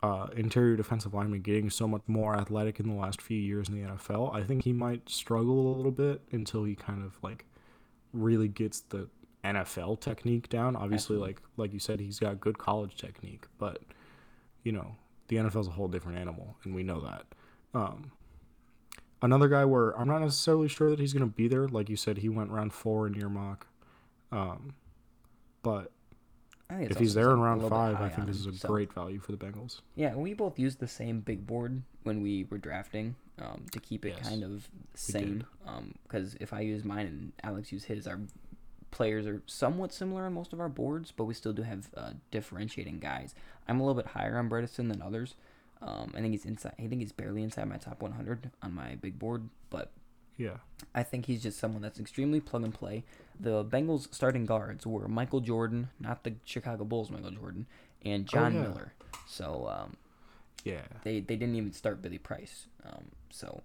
uh, 0.05 0.27
interior 0.37 0.77
defensive 0.77 1.15
lineman 1.15 1.41
getting 1.41 1.71
so 1.71 1.89
much 1.89 2.03
more 2.07 2.37
athletic 2.37 2.79
in 2.79 2.87
the 2.89 2.95
last 2.95 3.21
few 3.23 3.39
years 3.39 3.69
in 3.69 3.75
the 3.75 3.89
NFL, 3.89 4.35
I 4.35 4.43
think 4.45 4.63
he 4.65 4.73
might 4.73 5.09
struggle 5.09 5.67
a 5.67 5.75
little 5.77 5.91
bit 5.91 6.21
until 6.31 6.63
he 6.65 6.75
kind 6.77 7.03
of 7.03 7.17
like 7.23 7.45
really 8.13 8.47
gets 8.49 8.81
the 8.81 9.09
NFL 9.45 10.01
technique 10.01 10.49
down. 10.49 10.77
Obviously, 10.77 11.17
Absolutely. 11.17 11.27
like 11.29 11.43
like 11.57 11.73
you 11.73 11.79
said, 11.79 12.01
he's 12.01 12.19
got 12.19 12.41
good 12.41 12.59
college 12.59 12.97
technique, 12.97 13.47
but 13.59 13.79
you 14.63 14.73
know 14.73 14.95
the 15.29 15.37
NFL's 15.37 15.69
a 15.69 15.73
whole 15.73 15.89
different 15.89 16.19
animal, 16.19 16.57
and 16.65 16.75
we 16.75 16.83
know 16.83 17.01
that. 17.01 17.25
Um, 17.75 18.13
another 19.21 19.49
guy 19.49 19.65
where 19.65 19.91
I'm 19.99 20.09
not 20.09 20.21
necessarily 20.21 20.69
sure 20.69 20.91
that 20.91 20.99
he's 21.01 21.13
going 21.13 21.29
to 21.29 21.35
be 21.35 21.49
there. 21.49 21.67
Like 21.69 21.89
you 21.89 21.97
said, 21.97 22.19
he 22.19 22.29
went 22.29 22.51
round 22.51 22.73
four 22.73 23.07
in 23.07 23.15
your 23.15 23.29
mock, 23.29 23.67
um, 24.31 24.75
but 25.63 25.91
I 26.71 26.75
think 26.75 26.87
it's 26.87 26.97
if 26.97 27.01
he's 27.01 27.15
there 27.15 27.33
in 27.33 27.41
round 27.41 27.69
five, 27.69 28.01
I 28.01 28.09
think 28.09 28.27
this 28.27 28.37
is 28.37 28.47
a 28.47 28.53
so- 28.55 28.69
great 28.69 28.93
value 28.93 29.19
for 29.21 29.33
the 29.33 29.39
Bengals. 29.39 29.81
Yeah, 29.95 30.15
we 30.15 30.35
both 30.35 30.59
used 30.59 30.79
the 30.79 30.89
same 30.89 31.21
big 31.21 31.47
board 31.47 31.83
when 32.05 32.23
we 32.23 32.45
were 32.51 32.59
drafting 32.59 33.15
um, 33.41 33.67
to 33.73 33.81
keep 33.81 34.05
it 34.05 34.15
Yes, 34.19 34.29
kind 34.29 34.43
of 34.45 34.69
same. 34.95 35.45
Because 36.05 36.35
if 36.41 36.53
I 36.53 36.61
use 36.61 36.85
mine 36.85 37.07
and 37.07 37.33
Alex 37.43 37.73
use 37.73 37.85
his, 37.85 38.07
our 38.07 38.21
players 38.93 39.27
are 39.27 39.43
somewhat 39.47 39.93
similar 39.93 40.23
on 40.27 40.35
most 40.35 40.53
of 40.53 40.61
our 40.61 40.69
boards, 40.69 41.13
but 41.17 41.25
we 41.25 41.35
still 41.35 41.53
do 41.53 41.63
have 41.63 41.89
uh, 41.97 42.11
differentiating 42.31 43.01
guys. 43.01 43.35
I'm 43.67 43.81
a 43.81 43.85
little 43.85 44.01
bit 44.01 44.13
higher 44.13 44.39
on 44.39 44.49
Bredeson 44.49 44.89
than 44.89 45.03
others. 45.03 45.35
Um, 45.81 46.13
I 46.17 46.21
think 46.21 46.31
he's 46.33 46.45
inside. 46.45 46.75
I 46.79 46.87
think 46.87 47.01
he's 47.01 47.11
barely 47.11 47.43
inside 47.43 47.69
my 47.69 47.77
top 47.79 48.01
100 48.03 48.51
on 48.63 48.73
my 48.73 48.95
big 48.95 49.19
board, 49.19 49.49
but 49.69 49.91
Yeah, 50.37 50.59
I 50.95 51.03
think 51.03 51.27
he's 51.27 51.43
just 51.43 51.59
someone 51.59 51.83
that's 51.83 51.99
extremely 51.99 52.39
plug 52.41 52.63
and 52.63 52.73
play. 52.73 53.03
The 53.41 53.65
Bengals 53.65 54.13
starting 54.15 54.47
guards 54.47 54.87
were 54.87 55.09
Michael 55.09 55.41
Jordan, 55.41 55.89
not 55.99 56.23
the 56.23 56.35
Chicago 56.45 56.85
Bulls 56.85 57.11
Michael 57.11 57.33
Jordan, 57.33 57.67
and 58.05 58.27
John 58.27 58.55
Oh, 58.55 58.61
yeah. 58.63 58.69
Miller. 58.69 58.93
So 59.27 59.69
um, 59.69 59.97
Yeah. 60.65 60.83
They 61.03 61.19
they 61.21 61.35
didn't 61.37 61.57
even 61.57 61.73
start 61.73 62.01
Billy 62.03 62.19
Price. 62.19 62.67
Um, 62.85 63.07
so 63.31 63.63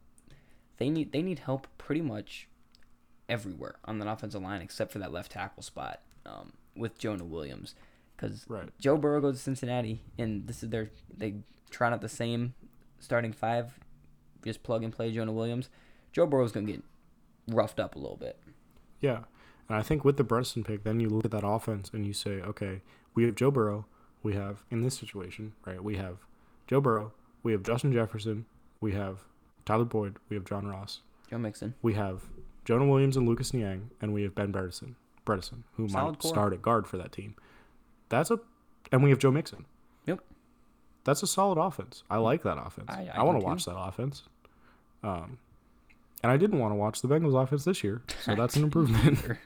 they 0.77 0.89
need 0.89 1.11
they 1.11 1.21
need 1.21 1.39
help 1.39 1.67
pretty 1.77 2.01
much 2.01 2.47
everywhere 3.29 3.75
on 3.85 3.99
that 3.99 4.07
offensive 4.07 4.41
line 4.41 4.61
except 4.61 4.91
for 4.91 4.99
that 4.99 5.11
left 5.11 5.31
tackle 5.33 5.63
spot 5.63 6.01
um, 6.25 6.53
with 6.75 6.97
Jonah 6.97 7.25
Williams, 7.25 7.75
because 8.15 8.45
Right. 8.47 8.69
Joe 8.79 8.97
Burrow 8.97 9.21
goes 9.21 9.37
to 9.37 9.41
Cincinnati 9.43 10.01
and 10.17 10.47
this 10.47 10.63
is 10.63 10.69
their 10.69 10.89
they 11.15 11.35
try 11.69 11.91
out 11.91 12.01
the 12.01 12.09
same 12.09 12.53
starting 12.99 13.33
five, 13.33 13.79
just 14.43 14.63
plug 14.63 14.83
and 14.83 14.93
play 14.93 15.11
Jonah 15.11 15.31
Williams. 15.33 15.69
Joe 16.11 16.25
Burrow's 16.25 16.51
gonna 16.51 16.67
get 16.67 16.83
roughed 17.47 17.79
up 17.79 17.95
a 17.95 17.99
little 17.99 18.17
bit. 18.17 18.39
Yeah. 18.99 19.19
And 19.69 19.77
I 19.77 19.81
think 19.81 20.05
with 20.05 20.17
the 20.17 20.23
Bredeson 20.23 20.65
pick, 20.65 20.83
then 20.83 20.99
you 20.99 21.09
look 21.09 21.25
at 21.25 21.31
that 21.31 21.45
offense 21.45 21.91
and 21.93 22.05
you 22.05 22.13
say, 22.13 22.41
okay, 22.41 22.81
we 23.13 23.25
have 23.25 23.35
Joe 23.35 23.51
Burrow. 23.51 23.85
We 24.23 24.33
have, 24.33 24.63
in 24.71 24.81
this 24.81 24.97
situation, 24.97 25.53
right, 25.65 25.83
we 25.83 25.97
have 25.97 26.19
Joe 26.67 26.79
Burrow. 26.81 27.11
We 27.43 27.51
have 27.51 27.63
Justin 27.63 27.91
Jefferson. 27.91 28.45
We 28.79 28.93
have 28.93 29.19
Tyler 29.65 29.85
Boyd. 29.85 30.17
We 30.29 30.35
have 30.35 30.45
John 30.45 30.67
Ross. 30.67 31.01
Joe 31.29 31.37
Mixon. 31.37 31.75
We 31.81 31.93
have 31.95 32.23
Jonah 32.67 32.85
Williams 32.85 33.17
and 33.17 33.27
Lucas 33.27 33.53
Niang. 33.53 33.89
And 34.01 34.13
we 34.13 34.21
have 34.23 34.35
Ben 34.35 34.51
Bredeson, 34.53 34.93
Bredeson 35.25 35.63
who 35.77 35.87
Solid 35.89 36.11
might 36.11 36.19
core. 36.19 36.29
start 36.29 36.53
at 36.53 36.61
guard 36.61 36.85
for 36.85 36.97
that 36.97 37.11
team. 37.11 37.33
That's 38.09 38.29
a, 38.29 38.39
and 38.91 39.01
we 39.03 39.09
have 39.09 39.17
Joe 39.19 39.31
Mixon. 39.31 39.65
Yep. 40.05 40.19
That's 41.05 41.23
a 41.23 41.27
solid 41.27 41.57
offense. 41.57 42.03
I 42.09 42.17
like 42.17 42.43
that 42.43 42.57
offense. 42.57 42.87
I- 42.89 43.07
I, 43.13 43.19
I 43.19 43.23
want 43.23 43.39
to 43.39 43.45
watch 43.45 43.65
that 43.65 43.77
offense. 43.77 44.23
Um, 45.03 45.37
and 46.23 46.31
I 46.31 46.37
didn't 46.37 46.59
want 46.59 46.71
to 46.71 46.75
watch 46.75 47.01
the 47.01 47.07
Bengals 47.07 47.41
offense 47.41 47.63
this 47.63 47.83
year, 47.83 48.01
so 48.23 48.35
that's 48.35 48.55
an 48.57 48.63
improvement. 48.69 49.19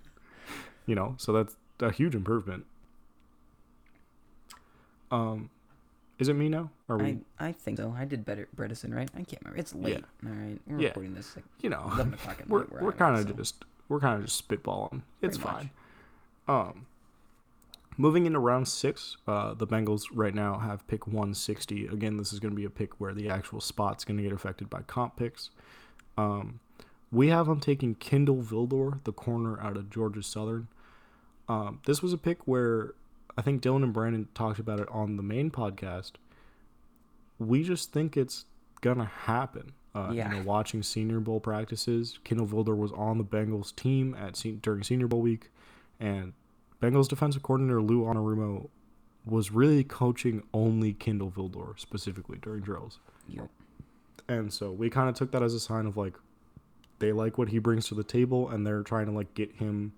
You 0.88 0.96
know, 0.96 1.14
so 1.20 1.32
that's 1.32 1.56
a 1.80 1.92
huge 1.92 2.16
improvement. 2.16 2.66
Um, 5.12 5.50
is 6.22 6.30
it 6.30 6.36
me 6.36 6.48
now? 6.48 6.70
Are 6.88 6.98
we? 6.98 7.20
I, 7.40 7.48
I 7.48 7.52
think 7.52 7.78
so. 7.80 7.94
I 7.98 8.06
did 8.06 8.24
better 8.24 8.48
Bredeson, 8.56 8.94
right? 8.96 9.10
I 9.14 9.24
can't 9.24 9.42
remember. 9.44 9.60
It's 9.60 9.76
late. 9.76 10.04
All 10.26 10.32
right. 10.32 10.58
We're 10.68 10.80
Yeah. 10.80 10.88
recording 10.90 11.14
this 11.16 11.36
like 11.36 11.44
you 11.62 11.70
know, 11.70 11.82
11 11.96 12.14
o'clock 12.14 12.38
at 12.40 12.48
we're 12.50 12.60
night. 12.60 12.82
we're 12.82 12.92
I'm 12.92 12.98
kind 12.98 13.16
of 13.18 13.28
so- 13.28 13.34
just 13.34 13.66
we're 13.90 14.00
kind 14.00 14.18
of 14.20 14.26
just 14.26 14.48
spitballing. 14.48 15.02
It's 15.22 15.38
Pretty 15.38 15.52
much. 15.54 15.68
fine. 16.48 16.68
Um, 16.70 16.86
moving 17.98 18.26
into 18.26 18.40
round 18.40 18.68
six, 18.68 19.18
uh, 19.28 19.54
the 19.54 19.68
Bengals 19.68 20.04
right 20.14 20.34
now 20.34 20.60
have 20.60 20.88
pick 20.88 21.08
160. 21.08 21.88
Again, 21.88 22.18
this 22.18 22.32
is 22.32 22.40
going 22.40 22.52
to 22.52 22.56
be 22.56 22.64
a 22.66 22.70
pick 22.70 23.00
where 23.02 23.14
the 23.14 23.30
actual 23.30 23.60
spot's 23.60 24.06
going 24.06 24.18
to 24.18 24.24
get 24.24 24.32
affected 24.32 24.70
by 24.70 24.82
comp 24.84 25.18
picks. 25.18 25.50
Um, 26.18 26.60
we 27.12 27.28
have 27.28 27.48
them 27.48 27.60
taking 27.60 27.96
Kindle 27.96 28.38
Vildor, 28.42 29.04
the 29.04 29.12
corner 29.12 29.60
out 29.60 29.76
of 29.76 29.90
Georgia 29.90 30.24
Southern. 30.24 30.68
Um, 31.50 31.82
this 31.86 32.02
was 32.02 32.14
a 32.14 32.18
pick 32.18 32.48
where 32.48 32.94
I 33.38 33.42
think 33.42 33.62
Dylan 33.62 33.84
and 33.84 33.94
Brandon 33.94 34.28
talked 34.34 34.60
about 34.60 34.80
it 34.80 34.88
on 34.90 35.16
the 35.18 35.24
main 35.24 35.52
podcast. 35.52 36.14
We 37.40 37.64
just 37.64 37.92
think 37.92 38.18
it's 38.18 38.46
gonna 38.82 39.06
happen. 39.06 39.72
Uh, 39.94 40.12
Yeah. 40.14 40.32
You 40.32 40.38
know, 40.40 40.44
watching 40.46 40.84
Senior 40.84 41.20
Bowl 41.20 41.40
practices, 41.40 42.20
Kindle 42.24 42.48
Vildor 42.48 42.78
was 42.78 42.92
on 42.94 43.18
the 43.18 43.24
Bengals 43.26 43.76
team 43.76 44.14
at 44.16 44.36
se- 44.38 44.60
during 44.62 44.84
Senior 44.84 45.08
Bowl 45.08 45.22
week, 45.22 45.50
and 46.00 46.34
Bengals 46.82 47.08
defensive 47.08 47.44
coordinator 47.44 47.82
Lou 47.82 48.04
Anarumo 48.04 48.70
was 49.26 49.52
really 49.52 49.84
coaching 49.84 50.44
only 50.54 50.94
Kindle 50.94 51.30
Vildor 51.32 51.78
specifically 51.80 52.38
during 52.42 52.62
drills. 52.62 53.00
Yep. 53.28 53.50
And 54.28 54.52
so 54.52 54.72
we 54.72 54.90
kind 54.90 55.10
of 55.10 55.16
took 55.16 55.32
that 55.32 55.44
as 55.44 55.54
a 55.54 55.60
sign 55.60 55.86
of 55.86 55.98
like 55.98 56.16
they 57.00 57.12
like 57.12 57.38
what 57.38 57.50
he 57.50 57.60
brings 57.60 57.88
to 57.88 57.96
the 57.96 58.04
table 58.04 58.50
and 58.50 58.66
they're 58.66 58.84
trying 58.84 59.06
to 59.08 59.12
like 59.12 59.34
get 59.36 59.52
him 59.56 59.94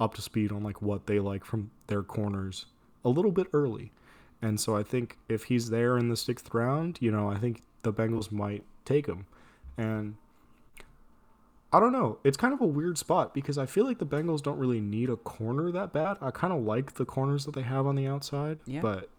up 0.00 0.14
to 0.14 0.22
speed 0.22 0.52
on 0.52 0.62
like 0.62 0.80
what 0.82 1.06
they 1.06 1.18
like 1.20 1.44
from 1.44 1.70
their 1.88 2.02
corners 2.02 2.66
a 3.04 3.08
little 3.08 3.32
bit 3.32 3.46
early. 3.52 3.92
And 4.40 4.60
so 4.60 4.76
I 4.76 4.82
think 4.82 5.16
if 5.28 5.44
he's 5.44 5.70
there 5.70 5.98
in 5.98 6.08
the 6.08 6.16
sixth 6.16 6.52
round, 6.54 6.98
you 7.00 7.10
know, 7.10 7.28
I 7.28 7.38
think 7.38 7.62
the 7.82 7.92
Bengals 7.92 8.30
might 8.30 8.64
take 8.84 9.06
him. 9.06 9.26
And 9.76 10.14
I 11.72 11.80
don't 11.80 11.92
know. 11.92 12.18
It's 12.24 12.36
kind 12.36 12.54
of 12.54 12.60
a 12.60 12.66
weird 12.66 12.96
spot 12.96 13.34
because 13.34 13.58
I 13.58 13.66
feel 13.66 13.84
like 13.84 13.98
the 13.98 14.06
Bengals 14.06 14.42
don't 14.42 14.58
really 14.58 14.80
need 14.80 15.10
a 15.10 15.16
corner 15.16 15.70
that 15.72 15.92
bad. 15.92 16.16
I 16.20 16.30
kind 16.30 16.52
of 16.52 16.62
like 16.62 16.94
the 16.94 17.04
corners 17.04 17.44
that 17.44 17.54
they 17.54 17.62
have 17.62 17.86
on 17.86 17.94
the 17.96 18.06
outside, 18.06 18.58
Yeah. 18.66 18.80
but 18.80 19.10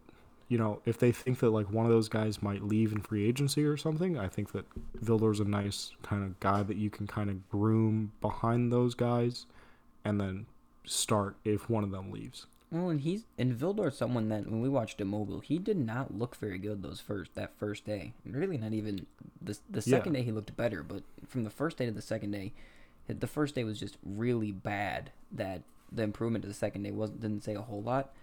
you 0.48 0.58
know, 0.58 0.82
if 0.84 0.98
they 0.98 1.12
think 1.12 1.38
that 1.40 1.52
like 1.52 1.70
one 1.72 1.86
of 1.86 1.92
those 1.92 2.10
guys 2.10 2.42
might 2.42 2.64
leave 2.64 2.92
in 2.92 3.02
free 3.02 3.28
agency 3.28 3.64
or 3.64 3.78
something, 3.78 4.18
I 4.18 4.28
think 4.28 4.52
that 4.54 4.66
Vildor's 4.96 5.40
a 5.40 5.46
nice 5.46 5.92
kind 6.02 6.24
of 6.24 6.40
guy 6.40 6.64
that 6.64 6.76
you 6.76 6.90
can 6.90 7.06
kind 7.06 7.30
of 7.30 7.48
groom 7.50 8.14
behind 8.20 8.72
those 8.74 8.96
guys 8.96 9.46
and 10.04 10.20
then 10.20 10.48
start 10.86 11.36
if 11.44 11.70
one 11.70 11.84
of 11.84 11.92
them 11.92 12.12
leaves. 12.12 12.46
Well, 12.72 12.90
and 12.90 13.02
he's 13.02 13.26
and 13.38 13.54
Vildor's 13.54 13.98
someone 13.98 14.30
that 14.30 14.46
when 14.46 14.62
we 14.62 14.70
watched 14.70 15.02
him 15.02 15.08
mobile, 15.08 15.40
he 15.40 15.58
did 15.58 15.78
not 15.78 16.16
look 16.18 16.36
very 16.36 16.60
good 16.60 16.84
those 16.84 17.00
first 17.00 17.34
that 17.36 17.58
first 17.58 17.84
day. 17.86 18.14
Really, 18.26 18.58
not 18.58 18.74
even 18.74 19.08
the 19.42 19.58
the 19.70 19.80
Yeah. 19.80 19.98
second 19.98 20.14
day 20.14 20.22
he 20.22 20.32
looked 20.32 20.56
better, 20.56 20.84
but 20.84 21.04
from 21.28 21.44
the 21.44 21.50
first 21.50 21.78
day 21.78 21.86
to 21.88 21.92
the 21.92 22.02
second 22.02 22.32
day, 22.32 22.54
the 23.08 23.26
first 23.28 23.56
day 23.56 23.64
was 23.64 23.80
just 23.80 23.98
really 24.04 24.52
bad. 24.52 25.12
That 25.32 25.64
the 25.92 26.04
improvement 26.04 26.44
to 26.44 26.48
the 26.48 26.54
second 26.54 26.84
day 26.84 26.92
wasn't 26.92 27.22
didn't 27.22 27.44
say 27.44 27.56
a 27.56 27.62
whole 27.62 27.82
lot. 27.82 28.14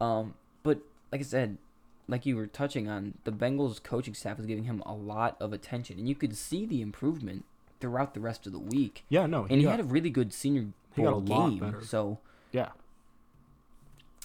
Um, 0.00 0.34
but 0.62 0.78
like 1.10 1.20
I 1.20 1.24
said, 1.24 1.58
like 2.06 2.24
you 2.24 2.36
were 2.36 2.46
touching 2.46 2.88
on, 2.88 3.14
the 3.24 3.32
Bengals 3.32 3.82
coaching 3.82 4.14
staff 4.14 4.36
was 4.36 4.46
giving 4.46 4.64
him 4.64 4.80
a 4.86 4.94
lot 4.94 5.36
of 5.40 5.52
attention, 5.52 5.98
and 5.98 6.08
you 6.08 6.14
could 6.14 6.36
see 6.36 6.64
the 6.66 6.80
improvement 6.82 7.44
throughout 7.80 8.14
the 8.14 8.20
rest 8.20 8.46
of 8.46 8.52
the 8.52 8.58
week. 8.58 9.04
Yeah, 9.08 9.26
no, 9.26 9.42
And 9.44 9.58
he 9.58 9.62
got, 9.62 9.72
had 9.72 9.80
a 9.80 9.84
really 9.84 10.10
good 10.10 10.32
senior 10.32 10.66
he 10.96 11.02
bowl 11.02 11.20
game, 11.20 11.76
so. 11.84 12.18
yeah, 12.52 12.70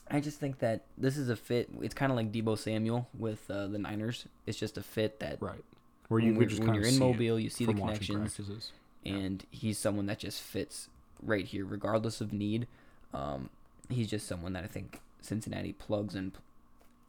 I 0.09 0.19
just 0.19 0.39
think 0.39 0.59
that 0.59 0.81
this 0.97 1.17
is 1.17 1.29
a 1.29 1.35
fit. 1.35 1.69
It's 1.81 1.93
kind 1.93 2.11
of 2.11 2.15
like 2.17 2.31
Deebo 2.31 2.57
Samuel 2.57 3.07
with 3.17 3.49
uh, 3.49 3.67
the 3.67 3.77
Niners. 3.79 4.25
It's 4.45 4.57
just 4.57 4.77
a 4.77 4.83
fit 4.83 5.19
that 5.19 5.41
right. 5.41 5.63
Where 6.09 6.19
you 6.19 6.33
when, 6.33 6.33
could 6.33 6.39
we're- 6.39 6.49
just 6.49 6.63
when 6.63 6.73
you're 6.75 6.85
in 6.85 6.99
Mobile, 6.99 7.39
you 7.39 7.49
see 7.49 7.65
the 7.65 7.73
connections, 7.73 8.35
practices. 8.35 8.71
and 9.05 9.45
he's 9.51 9.77
someone 9.77 10.05
that 10.07 10.19
just 10.19 10.41
fits 10.41 10.89
right 11.21 11.45
here, 11.45 11.65
regardless 11.65 12.21
of 12.21 12.33
need. 12.33 12.67
Um, 13.13 13.49
he's 13.89 14.09
just 14.09 14.27
someone 14.27 14.53
that 14.53 14.63
I 14.63 14.67
think 14.67 14.99
Cincinnati 15.21 15.73
plugs 15.73 16.15
in 16.15 16.33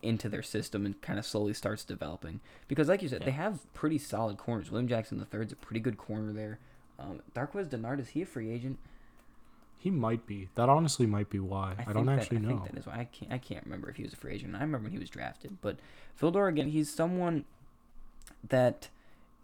into 0.05 0.29
their 0.29 0.43
system 0.43 0.87
and 0.87 1.01
kind 1.01 1.19
of 1.19 1.27
slowly 1.27 1.55
starts 1.55 1.85
developing. 1.85 2.41
Because, 2.69 2.89
like 2.89 3.03
you 3.03 3.09
said, 3.09 3.23
they 3.25 3.31
have 3.33 3.73
pretty 3.75 3.99
solid 3.99 4.37
corners. 4.37 4.71
William 4.71 4.89
Jackson 4.89 5.19
the 5.19 5.25
third's 5.25 5.53
a 5.53 5.57
pretty 5.57 5.81
good 5.81 5.97
corner 5.97 6.33
there. 6.33 6.59
Um, 6.99 7.21
Darqueze 7.35 7.69
Dennard 7.69 8.01
is 8.01 8.09
he 8.11 8.23
a 8.23 8.27
free 8.27 8.51
agent? 8.51 8.79
He 9.79 9.91
might 9.91 10.27
be. 10.27 10.49
That 10.55 10.69
honestly 10.69 11.07
might 11.07 11.29
be 11.29 11.39
why. 11.39 11.75
I, 11.79 11.93
don't 11.93 12.07
think 12.07 12.21
actually 12.21 12.37
I 12.39 12.41
know. 12.41 12.49
think 12.49 12.71
that 12.71 12.79
is 12.79 12.87
why 12.87 13.01
I 13.01 13.05
can't. 13.05 13.33
I 13.33 13.39
can't 13.39 13.65
remember 13.65 13.91
if 13.91 13.97
he 13.97 14.03
was 14.03 14.13
a 14.13 14.17
free 14.17 14.35
agent. 14.35 14.55
I 14.55 14.61
remember 14.61 14.85
when 14.85 14.93
he 14.93 14.99
was 14.99 15.11
drafted, 15.11 15.59
but 15.61 15.77
Vildor 16.21 16.49
again, 16.49 16.71
he's 16.71 16.91
someone 16.91 17.45
that 18.49 18.89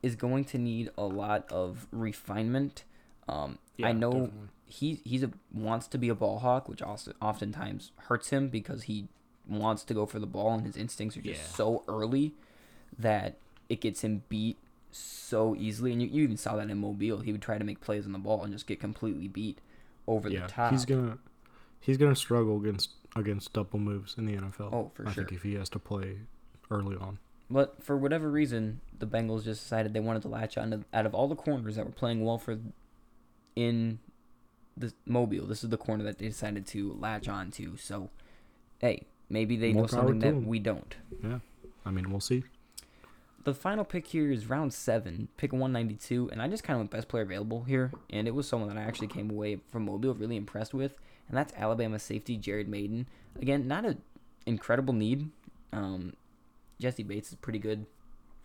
is 0.02 0.16
going 0.16 0.44
to 0.46 0.58
need 0.58 0.90
a 0.96 1.04
lot 1.04 1.50
of 1.52 1.86
refinement. 1.92 2.84
Um, 3.28 3.58
I 3.82 3.92
know 3.92 4.12
definitely. 4.12 4.48
he 4.64 5.00
he's 5.04 5.22
a 5.22 5.30
wants 5.52 5.86
to 5.88 5.98
be 5.98 6.08
a 6.08 6.14
ball 6.14 6.38
hawk, 6.38 6.68
which 6.68 6.80
also 6.80 7.12
oftentimes 7.20 7.92
hurts 7.96 8.30
him 8.30 8.48
because 8.48 8.84
he 8.84 9.08
wants 9.50 9.84
to 9.84 9.94
go 9.94 10.06
for 10.06 10.18
the 10.18 10.26
ball 10.26 10.52
and 10.54 10.64
his 10.66 10.76
instincts 10.76 11.16
are 11.16 11.22
just 11.22 11.40
Yeah. 11.40 11.56
so 11.56 11.84
early 11.88 12.34
that 12.98 13.36
it 13.68 13.80
gets 13.80 14.02
him 14.02 14.22
beat 14.28 14.56
so 14.92 15.54
easily. 15.56 15.92
And 15.92 16.00
you, 16.02 16.08
you 16.08 16.22
even 16.24 16.36
saw 16.36 16.56
that 16.56 16.68
in 16.70 16.78
Mobile. 16.78 17.20
He 17.20 17.32
would 17.32 17.42
try 17.42 17.58
to 17.58 17.64
make 17.64 17.80
plays 17.80 18.06
on 18.06 18.12
the 18.12 18.18
ball 18.18 18.42
and 18.44 18.52
just 18.52 18.66
get 18.66 18.80
completely 18.80 19.28
beat 19.28 19.58
over 20.06 20.28
yeah, 20.28 20.42
the 20.42 20.48
top. 20.48 20.72
he's 20.72 20.84
gonna 20.84 21.18
he's 21.80 21.96
gonna 21.96 22.16
struggle 22.16 22.56
against 22.58 22.90
against 23.16 23.52
double 23.52 23.78
moves 23.78 24.14
in 24.18 24.26
the 24.26 24.36
NFL. 24.36 24.72
Oh, 24.72 24.90
for 24.94 25.06
I 25.06 25.12
sure. 25.12 25.24
think 25.24 25.36
if 25.36 25.42
he 25.42 25.54
has 25.54 25.68
to 25.70 25.78
play 25.78 26.18
early 26.70 26.96
on. 26.96 27.18
But 27.52 27.82
for 27.82 27.96
whatever 27.96 28.30
reason, 28.30 28.80
the 28.96 29.06
Bengals 29.06 29.42
just 29.44 29.62
decided 29.62 29.92
they 29.92 29.98
wanted 30.00 30.22
to 30.22 30.28
latch 30.28 30.56
on 30.56 30.70
to, 30.70 30.84
out 30.94 31.04
of 31.06 31.14
all 31.14 31.26
the 31.26 31.34
corners 31.34 31.74
that 31.76 31.84
were 31.84 31.90
playing 31.90 32.24
well 32.24 32.38
for 32.38 32.58
in 33.56 33.98
the 34.76 34.92
Mobile. 35.04 35.46
This 35.46 35.64
is 35.64 35.70
the 35.70 35.76
corner 35.76 36.04
that 36.04 36.18
they 36.18 36.28
decided 36.28 36.66
to 36.68 36.92
latch 36.92 37.28
on 37.28 37.50
to. 37.52 37.76
So, 37.76 38.10
hey, 38.78 39.06
maybe 39.30 39.56
they 39.56 39.72
More 39.72 39.84
know 39.84 39.86
something 39.86 40.18
that 40.18 40.34
we 40.46 40.58
don't. 40.58 40.94
Yeah, 41.22 41.38
I 41.86 41.90
mean 41.90 42.10
we'll 42.10 42.20
see. 42.20 42.44
The 43.44 43.54
final 43.54 43.84
pick 43.84 44.08
here 44.08 44.30
is 44.30 44.50
round 44.50 44.74
seven, 44.74 45.28
pick 45.38 45.50
192, 45.50 46.28
and 46.30 46.42
I 46.42 46.48
just 46.48 46.62
kind 46.62 46.74
of 46.74 46.80
went 46.80 46.90
best 46.90 47.08
player 47.08 47.22
available 47.22 47.64
here, 47.64 47.90
and 48.10 48.28
it 48.28 48.34
was 48.34 48.46
someone 48.46 48.68
that 48.68 48.76
I 48.76 48.82
actually 48.82 49.06
came 49.06 49.30
away 49.30 49.60
from 49.72 49.86
Mobile 49.86 50.12
really 50.12 50.36
impressed 50.36 50.74
with, 50.74 50.94
and 51.26 51.36
that's 51.38 51.54
Alabama 51.56 51.98
safety 51.98 52.36
Jared 52.36 52.68
Mayden. 52.68 53.06
Again, 53.40 53.66
not 53.66 53.86
an 53.86 54.02
incredible 54.44 54.92
need. 54.92 55.30
Um, 55.72 56.12
Jessie 56.78 57.02
Bates 57.02 57.30
is 57.30 57.36
pretty 57.36 57.58
good 57.58 57.86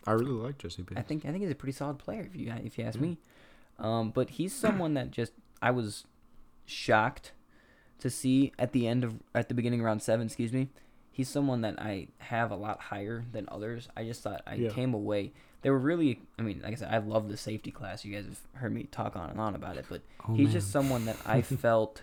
I 0.06 0.12
really 0.12 0.30
like 0.30 0.58
Jessie 0.58 0.82
Bates. 0.82 0.98
I 0.98 1.02
think 1.02 1.24
I 1.24 1.30
think 1.30 1.42
he's 1.42 1.50
a 1.50 1.56
pretty 1.56 1.72
solid 1.72 1.98
player 1.98 2.20
if 2.20 2.36
you 2.36 2.52
if 2.64 2.78
you 2.78 2.84
ask 2.84 3.00
me. 3.00 3.18
Um, 3.78 4.10
but 4.10 4.30
he's 4.30 4.54
someone 4.54 4.94
that 4.94 5.10
just 5.10 5.32
I 5.60 5.70
was 5.72 6.04
shocked 6.64 7.32
to 8.00 8.10
see 8.10 8.52
at 8.58 8.72
the 8.72 8.86
end 8.86 9.04
of 9.04 9.14
at 9.34 9.48
the 9.48 9.54
beginning 9.54 9.80
of 9.80 9.86
round 9.86 10.02
seven. 10.02 10.26
Excuse 10.26 10.52
me. 10.52 10.68
He's 11.10 11.28
someone 11.30 11.62
that 11.62 11.80
I 11.80 12.08
have 12.18 12.50
a 12.50 12.56
lot 12.56 12.78
higher 12.78 13.24
than 13.32 13.48
others. 13.50 13.88
I 13.96 14.04
just 14.04 14.22
thought 14.22 14.42
I 14.46 14.54
Yeah. 14.56 14.70
came 14.70 14.92
away. 14.92 15.32
They 15.62 15.70
were 15.70 15.78
really. 15.78 16.20
I 16.38 16.42
mean, 16.42 16.60
like 16.62 16.72
I 16.72 16.76
said, 16.76 16.92
I 16.92 16.98
love 16.98 17.28
the 17.28 17.36
safety 17.38 17.70
class. 17.70 18.04
You 18.04 18.14
guys 18.14 18.26
have 18.26 18.40
heard 18.60 18.72
me 18.74 18.84
talk 18.84 19.16
on 19.16 19.30
and 19.30 19.40
on 19.40 19.54
about 19.54 19.76
it, 19.78 19.86
but 19.88 20.02
Oh, 20.28 20.34
he's 20.34 20.46
man. 20.48 20.52
just 20.52 20.70
someone 20.70 21.06
that 21.06 21.16
I 21.24 21.40
felt 21.42 22.02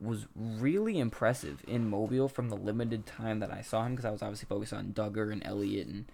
was 0.00 0.26
really 0.36 0.98
impressive 0.98 1.62
in 1.66 1.88
Mobile 1.88 2.28
from 2.28 2.48
the 2.50 2.56
limited 2.56 3.06
time 3.06 3.38
that 3.40 3.50
I 3.50 3.62
saw 3.62 3.84
him 3.84 3.92
because 3.92 4.04
I 4.04 4.10
was 4.10 4.22
obviously 4.22 4.46
focused 4.46 4.72
on 4.72 4.92
Dugger 4.92 5.32
and 5.32 5.42
Elliott 5.46 5.86
and 5.88 6.04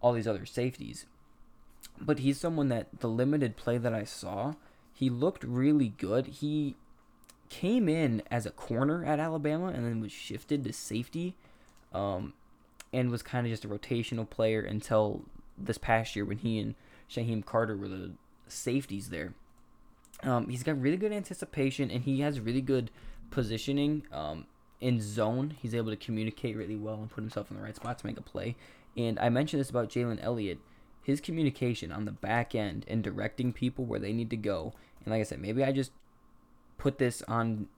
all 0.00 0.12
these 0.12 0.26
other 0.28 0.46
safeties. 0.46 1.06
But 2.00 2.20
he's 2.20 2.38
someone 2.38 2.68
that 2.68 3.00
the 3.00 3.08
limited 3.08 3.56
play 3.56 3.78
that 3.78 3.92
I 3.94 4.04
saw, 4.04 4.54
he 4.92 5.10
looked 5.10 5.44
really 5.44 5.88
good. 5.98 6.26
He 6.26 6.76
came 7.52 7.86
in 7.86 8.22
as 8.30 8.46
a 8.46 8.50
corner 8.50 9.04
at 9.04 9.20
Alabama 9.20 9.66
and 9.66 9.84
then 9.84 10.00
was 10.00 10.10
shifted 10.10 10.64
to 10.64 10.72
safety, 10.72 11.34
um, 11.92 12.32
and 12.94 13.10
was 13.10 13.22
kind 13.22 13.46
of 13.46 13.50
just 13.50 13.66
a 13.66 13.68
rotational 13.68 14.28
player 14.28 14.62
until 14.62 15.20
this 15.58 15.76
past 15.76 16.16
year 16.16 16.24
when 16.24 16.38
he 16.38 16.58
and 16.58 16.74
Shyheim 17.10 17.44
Carter 17.44 17.76
were 17.76 17.88
the 17.88 18.12
safeties 18.48 19.10
there. 19.10 19.34
Um, 20.22 20.48
he's 20.48 20.62
got 20.62 20.80
really 20.80 20.96
good 20.96 21.12
anticipation 21.12 21.90
and 21.90 22.04
he 22.04 22.20
has 22.20 22.40
really 22.40 22.62
good 22.62 22.90
positioning 23.30 24.06
um, 24.10 24.46
in 24.80 25.02
zone. 25.02 25.54
He's 25.60 25.74
able 25.74 25.90
to 25.90 25.96
communicate 25.96 26.56
really 26.56 26.76
well 26.76 26.94
and 26.94 27.10
put 27.10 27.20
himself 27.20 27.50
in 27.50 27.58
the 27.58 27.62
right 27.62 27.76
spot 27.76 27.98
to 27.98 28.06
make 28.06 28.18
a 28.18 28.22
play. 28.22 28.56
And 28.96 29.18
I 29.18 29.28
mentioned 29.28 29.60
this 29.60 29.68
about 29.68 29.90
Jalen 29.90 30.20
Elliott. 30.22 30.58
His 31.02 31.20
communication 31.20 31.92
on 31.92 32.06
the 32.06 32.12
back 32.12 32.54
end 32.54 32.86
and 32.88 33.02
directing 33.02 33.52
people 33.52 33.84
where 33.84 34.00
they 34.00 34.14
need 34.14 34.30
to 34.30 34.36
go. 34.38 34.72
And 35.04 35.12
like 35.12 35.20
I 35.20 35.24
said, 35.24 35.40
maybe 35.40 35.62
I 35.62 35.72
just 35.72 35.92
put 36.78 36.98
this 36.98 37.22
on 37.28 37.68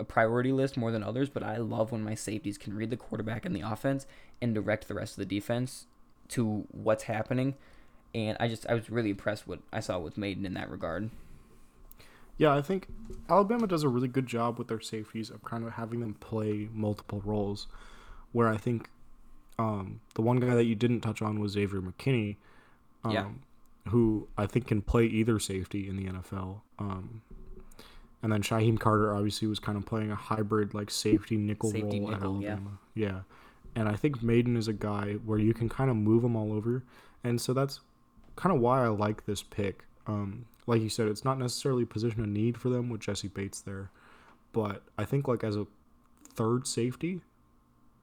a 0.00 0.04
priority 0.04 0.50
list 0.52 0.76
more 0.76 0.90
than 0.90 1.02
others, 1.02 1.28
but 1.28 1.42
I 1.42 1.58
love 1.58 1.92
when 1.92 2.02
my 2.02 2.14
safeties 2.14 2.58
can 2.58 2.74
read 2.74 2.90
the 2.90 2.96
quarterback 2.96 3.44
and 3.44 3.54
the 3.54 3.60
offense 3.60 4.06
and 4.40 4.54
direct 4.54 4.88
the 4.88 4.94
rest 4.94 5.12
of 5.12 5.18
the 5.18 5.34
defense 5.34 5.86
to 6.28 6.66
what's 6.72 7.04
happening. 7.04 7.54
And 8.14 8.36
I 8.40 8.48
just 8.48 8.66
I 8.68 8.74
was 8.74 8.90
really 8.90 9.10
impressed 9.10 9.46
what 9.46 9.60
I 9.72 9.80
saw 9.80 9.98
with 9.98 10.18
Mayden 10.18 10.44
in 10.44 10.54
that 10.54 10.70
regard. 10.70 11.10
Yeah, 12.38 12.54
I 12.54 12.62
think 12.62 12.88
Alabama 13.28 13.66
does 13.66 13.82
a 13.84 13.88
really 13.88 14.08
good 14.08 14.26
job 14.26 14.58
with 14.58 14.68
their 14.68 14.80
safeties 14.80 15.30
of 15.30 15.44
kind 15.44 15.64
of 15.64 15.74
having 15.74 16.00
them 16.00 16.14
play 16.14 16.68
multiple 16.72 17.22
roles. 17.24 17.68
Where 18.32 18.48
I 18.48 18.56
think 18.56 18.88
um, 19.58 20.00
the 20.14 20.22
one 20.22 20.40
guy 20.40 20.54
that 20.54 20.64
you 20.64 20.74
didn't 20.74 21.02
touch 21.02 21.20
on 21.22 21.38
was 21.38 21.52
Xavier 21.52 21.80
McKinney, 21.82 22.36
um, 23.04 23.12
Yeah. 23.12 23.28
who 23.90 24.26
I 24.36 24.46
think 24.46 24.66
can 24.66 24.80
play 24.82 25.04
either 25.04 25.38
safety 25.38 25.88
in 25.88 25.96
the 25.96 26.06
NFL. 26.06 26.62
Um, 26.78 27.20
and 28.22 28.32
then 28.32 28.40
Shyheim 28.40 28.78
Carter 28.78 29.14
obviously 29.14 29.48
was 29.48 29.58
kind 29.58 29.76
of 29.76 29.84
playing 29.84 30.12
a 30.12 30.14
hybrid 30.14 30.74
like 30.74 30.90
safety 30.90 31.36
nickel 31.36 31.70
Safety 31.70 32.00
role 32.00 32.12
at 32.12 32.20
nickel, 32.20 32.42
yeah. 32.42 32.48
Alabama. 32.50 32.78
Yeah. 32.94 33.20
And 33.74 33.88
I 33.88 33.96
think 33.96 34.22
Mayden 34.22 34.56
is 34.56 34.68
a 34.68 34.72
guy 34.72 35.14
where 35.24 35.38
you 35.38 35.52
can 35.52 35.68
kind 35.68 35.90
of 35.90 35.96
move 35.96 36.22
him 36.22 36.36
all 36.36 36.52
over. 36.52 36.84
And 37.24 37.40
so 37.40 37.52
that's 37.52 37.80
kind 38.36 38.54
of 38.54 38.60
why 38.60 38.84
I 38.84 38.88
like 38.88 39.26
this 39.26 39.42
pick. 39.42 39.84
Um, 40.06 40.46
like 40.66 40.82
you 40.82 40.88
said, 40.88 41.08
it's 41.08 41.24
not 41.24 41.38
necessarily 41.38 41.82
a 41.82 41.86
position 41.86 42.20
of 42.20 42.28
need 42.28 42.56
for 42.56 42.68
them 42.68 42.90
with 42.90 43.00
Jessie 43.00 43.28
Bates 43.28 43.60
there. 43.60 43.90
But 44.52 44.82
I 44.96 45.04
think 45.04 45.26
like 45.26 45.42
as 45.42 45.56
a 45.56 45.66
third 46.34 46.66
safety, 46.66 47.22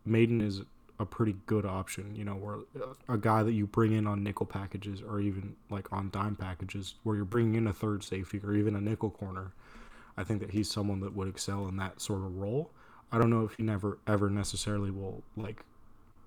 Mayden 0.05 0.41
is 0.41 0.61
a 0.99 1.05
pretty 1.05 1.36
good 1.45 1.65
option. 1.65 2.13
You 2.15 2.26
know, 2.26 2.34
where 2.34 2.57
a 3.07 3.17
guy 3.17 3.43
that 3.43 3.53
you 3.53 3.67
bring 3.67 3.93
in 3.93 4.07
on 4.07 4.24
nickel 4.24 4.47
packages 4.47 5.01
or 5.01 5.22
even 5.22 5.55
like 5.70 5.93
on 5.93 6.09
dime 6.09 6.36
packages, 6.36 6.95
where 7.03 7.15
you're 7.15 7.26
bringing 7.26 7.55
in 7.55 7.67
a 7.67 7.74
third 7.74 8.03
safety 8.03 8.41
or 8.43 8.53
even 8.53 8.76
a 8.76 8.82
nickel 8.82 9.11
corner. 9.11 9.53
I 10.20 10.24
think 10.24 10.41
that 10.41 10.51
he's 10.51 10.70
someone 10.70 10.99
that 10.99 11.15
would 11.15 11.28
excel 11.28 11.67
in 11.67 11.78
that 11.78 12.01
sort 12.01 12.20
of 12.20 12.36
role. 12.38 12.70
I 13.11 13.17
don't 13.17 13.30
know 13.30 13.43
if 13.45 13.53
he 13.55 13.63
never 13.63 13.97
ever 14.05 14.30
necessarily 14.30 14.91
will 14.91 15.24
like 15.36 15.63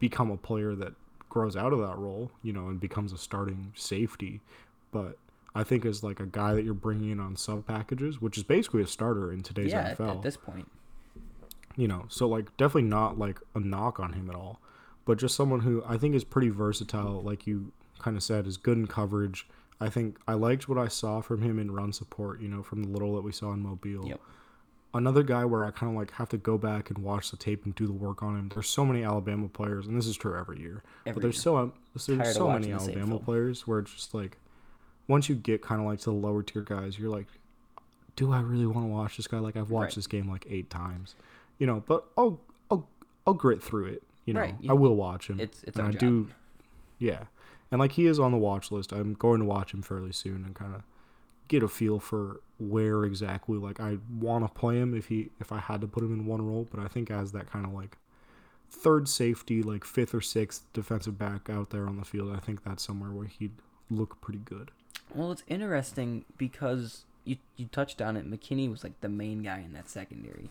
become 0.00 0.30
a 0.30 0.36
player 0.36 0.74
that 0.74 0.94
grows 1.28 1.56
out 1.56 1.72
of 1.72 1.78
that 1.80 1.96
role, 1.98 2.30
you 2.42 2.52
know, 2.52 2.68
and 2.68 2.80
becomes 2.80 3.12
a 3.12 3.18
starting 3.18 3.72
safety, 3.76 4.40
but 4.90 5.16
I 5.54 5.62
think 5.64 5.84
as 5.84 6.02
like 6.02 6.20
a 6.20 6.26
guy 6.26 6.54
that 6.54 6.64
you're 6.64 6.74
bringing 6.74 7.10
in 7.10 7.20
on 7.20 7.36
sub 7.36 7.66
packages, 7.66 8.20
which 8.20 8.36
is 8.38 8.42
basically 8.42 8.82
a 8.82 8.86
starter 8.86 9.32
in 9.32 9.42
today's 9.42 9.70
yeah, 9.72 9.94
NFL 9.94 10.16
at 10.16 10.22
this 10.22 10.36
point. 10.36 10.68
you 11.76 11.88
know 11.88 12.04
so 12.08 12.26
like 12.28 12.54
definitely 12.56 12.88
not 12.88 13.18
like 13.18 13.38
a 13.54 13.60
knock 13.60 13.98
on 14.00 14.12
him 14.12 14.28
at 14.28 14.36
all 14.36 14.60
but 15.04 15.18
just 15.18 15.34
someone 15.34 15.60
who 15.60 15.82
i 15.86 15.96
think 15.96 16.14
is 16.14 16.24
pretty 16.24 16.48
versatile 16.50 17.22
like 17.22 17.46
you 17.46 17.72
kind 17.98 18.16
of 18.16 18.22
said 18.22 18.46
is 18.46 18.56
good 18.56 18.76
in 18.76 18.86
coverage 18.86 19.46
i 19.82 19.88
think 19.88 20.18
i 20.28 20.34
liked 20.34 20.68
what 20.68 20.78
i 20.78 20.88
saw 20.88 21.20
from 21.20 21.42
him 21.42 21.58
in 21.58 21.70
run 21.70 21.92
support 21.92 22.40
you 22.40 22.48
know 22.48 22.62
from 22.62 22.82
the 22.84 22.88
little 22.88 23.14
that 23.14 23.22
we 23.22 23.32
saw 23.32 23.52
in 23.52 23.60
mobile 23.60 24.06
Yep. 24.08 24.20
another 24.94 25.22
guy 25.22 25.44
where 25.44 25.64
i 25.64 25.70
kind 25.70 25.90
of 25.92 25.96
like 25.98 26.10
have 26.12 26.28
to 26.30 26.36
go 26.36 26.56
back 26.58 26.90
and 26.90 26.98
watch 26.98 27.30
the 27.30 27.36
tape 27.36 27.64
and 27.64 27.74
do 27.74 27.86
the 27.86 27.92
work 27.92 28.22
on 28.22 28.36
him 28.38 28.50
there's 28.54 28.68
so 28.68 28.84
many 28.84 29.02
alabama 29.02 29.48
players 29.48 29.86
and 29.86 29.96
this 29.96 30.06
is 30.06 30.16
true 30.16 30.38
every 30.38 30.60
year 30.60 30.82
Every 31.06 31.14
but 31.14 31.22
there's 31.22 31.36
year. 31.36 31.42
so 31.42 31.56
um, 31.56 31.72
Tired 31.96 32.18
there's 32.18 32.28
of 32.28 32.34
so 32.34 32.50
many 32.50 32.72
alabama 32.72 33.18
players 33.18 33.66
where 33.66 33.78
it's 33.80 33.92
just 33.92 34.14
like 34.14 34.38
once 35.08 35.28
you 35.28 35.34
get 35.34 35.62
kind 35.62 35.80
of 35.80 35.86
like 35.86 35.98
to 36.00 36.04
the 36.06 36.12
lower 36.12 36.42
tier 36.42 36.62
guys 36.62 36.98
you're 36.98 37.10
like 37.10 37.26
do 38.16 38.32
i 38.32 38.40
really 38.40 38.66
want 38.66 38.86
to 38.86 38.90
watch 38.92 39.16
this 39.16 39.26
guy 39.26 39.38
like 39.38 39.56
i've 39.56 39.70
watched 39.70 39.90
Right. 39.90 39.94
this 39.96 40.06
game 40.06 40.28
like 40.30 40.46
eight 40.48 40.68
times 40.70 41.14
you 41.58 41.66
know 41.66 41.82
but 41.86 42.04
i'll 42.16 42.40
i'll 42.70 42.86
i'll 43.26 43.34
grit 43.34 43.62
through 43.62 43.86
it 43.86 44.02
you 44.26 44.34
know 44.34 44.40
Right, 44.40 44.54
i 44.68 44.72
will 44.74 44.94
watch 44.96 45.28
him 45.28 45.40
It's 45.40 45.62
it's 45.64 45.78
and 45.78 45.88
i 45.88 45.90
job. 45.92 46.00
do 46.00 46.28
yeah 46.98 47.24
and 47.72 47.80
like 47.80 47.92
he 47.92 48.06
is 48.06 48.20
on 48.20 48.30
the 48.30 48.38
watch 48.38 48.70
list 48.70 48.92
i'm 48.92 49.14
going 49.14 49.40
to 49.40 49.46
watch 49.46 49.74
him 49.74 49.82
fairly 49.82 50.12
soon 50.12 50.44
and 50.44 50.54
kind 50.54 50.74
of 50.74 50.82
get 51.48 51.62
a 51.64 51.68
feel 51.68 51.98
for 51.98 52.40
where 52.58 53.04
exactly 53.04 53.58
like 53.58 53.80
i 53.80 53.98
want 54.20 54.44
to 54.46 54.52
play 54.60 54.76
him 54.78 54.94
if 54.94 55.06
he 55.08 55.30
if 55.40 55.50
i 55.50 55.58
had 55.58 55.80
to 55.80 55.88
put 55.88 56.02
him 56.04 56.12
in 56.12 56.24
one 56.26 56.40
role 56.46 56.68
but 56.70 56.78
i 56.80 56.86
think 56.86 57.10
as 57.10 57.32
that 57.32 57.50
kind 57.50 57.66
of 57.66 57.72
like 57.72 57.98
third 58.70 59.08
safety 59.08 59.62
like 59.62 59.84
fifth 59.84 60.14
or 60.14 60.20
sixth 60.20 60.62
defensive 60.72 61.18
back 61.18 61.50
out 61.50 61.70
there 61.70 61.86
on 61.88 61.96
the 61.96 62.04
field 62.04 62.32
i 62.34 62.38
think 62.38 62.62
that's 62.64 62.82
somewhere 62.84 63.10
where 63.10 63.26
he'd 63.26 63.52
look 63.90 64.20
pretty 64.20 64.38
good 64.44 64.70
Well, 65.14 65.32
it's 65.32 65.42
interesting 65.46 66.24
because 66.38 67.04
you 67.24 67.36
you 67.56 67.66
touched 67.70 68.00
on 68.00 68.16
it. 68.16 68.28
McKinney 68.28 68.70
was 68.70 68.82
like 68.82 68.98
the 69.02 69.08
main 69.10 69.42
guy 69.42 69.58
in 69.58 69.74
that 69.74 69.88
secondary, 69.90 70.48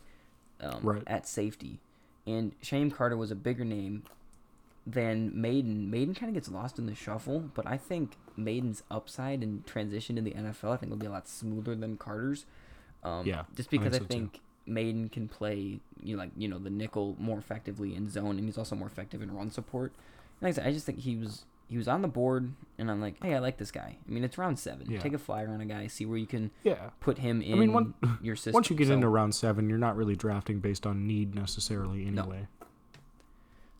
um, 0.61 0.79
Right. 0.83 1.03
at 1.07 1.27
safety, 1.27 1.79
and 2.27 2.53
Shyheim 2.61 2.93
Carter 2.93 3.17
was 3.17 3.31
a 3.31 3.35
bigger 3.35 3.65
name 3.65 4.03
than 4.85 5.31
Mayden. 5.39 5.89
Mayden 5.91 6.13
kind 6.15 6.29
of 6.29 6.33
gets 6.33 6.49
lost 6.49 6.79
in 6.79 6.85
the 6.85 6.95
shuffle, 6.95 7.39
but 7.53 7.67
I 7.67 7.77
think 7.77 8.17
Mayden's 8.37 8.83
upside 8.89 9.43
and 9.43 9.65
transition 9.65 10.15
to 10.15 10.21
the 10.21 10.31
NFL 10.31 10.71
I 10.73 10.77
think 10.77 10.89
will 10.89 10.97
be 10.97 11.05
a 11.05 11.11
lot 11.11 11.27
smoother 11.27 11.75
than 11.75 11.97
Carter's. 11.97 12.45
Um, 13.03 13.25
Yeah, 13.25 13.43
just 13.55 13.69
I 13.69 13.77
because 13.77 13.93
I 13.93 13.97
so, 13.99 14.03
too. 14.05 14.07
think 14.07 14.39
Mayden 14.65 15.09
can 15.09 15.27
play 15.27 15.79
you 16.03 16.15
know, 16.15 16.23
like 16.23 16.31
you 16.35 16.47
know 16.47 16.57
the 16.59 16.69
nickel 16.69 17.15
more 17.19 17.37
effectively 17.37 17.95
in 17.95 18.09
zone, 18.09 18.37
and 18.37 18.45
he's 18.45 18.57
also 18.57 18.75
more 18.75 18.87
effective 18.87 19.21
in 19.21 19.31
run 19.31 19.51
support. 19.51 19.91
And 20.39 20.47
like 20.47 20.49
I 20.49 20.55
said, 20.55 20.67
I 20.67 20.71
just 20.71 20.85
think 20.85 20.99
he 20.99 21.15
was 21.15 21.45
he 21.67 21.77
was 21.77 21.87
on 21.87 22.01
the 22.01 22.07
board, 22.07 22.51
and 22.77 22.91
I'm 22.91 22.99
like, 22.99 23.21
hey, 23.23 23.33
I 23.33 23.39
like 23.39 23.57
this 23.57 23.71
guy. 23.71 23.95
I 24.05 24.11
mean, 24.11 24.23
it's 24.25 24.37
round 24.37 24.59
seven. 24.59 24.89
Yeah. 24.91 24.99
Take 24.99 25.13
a 25.13 25.17
flyer 25.17 25.47
on 25.49 25.61
a 25.61 25.65
guy, 25.65 25.87
see 25.87 26.05
where 26.05 26.17
you 26.17 26.27
can 26.27 26.51
yeah 26.63 26.89
put 26.99 27.17
him 27.19 27.41
in 27.41 27.53
I 27.53 27.55
mean, 27.55 27.71
one- 27.73 27.93
your 28.21 28.35
system. 28.35 28.53
once 28.55 28.69
you 28.69 28.75
get 28.75 28.87
so, 28.87 28.93
into 28.93 29.07
round 29.07 29.33
seven 29.35 29.69
you're 29.69 29.77
not 29.77 29.95
really 29.95 30.15
drafting 30.15 30.59
based 30.59 30.85
on 30.85 31.05
need 31.07 31.33
necessarily 31.35 32.03
No. 32.05 32.23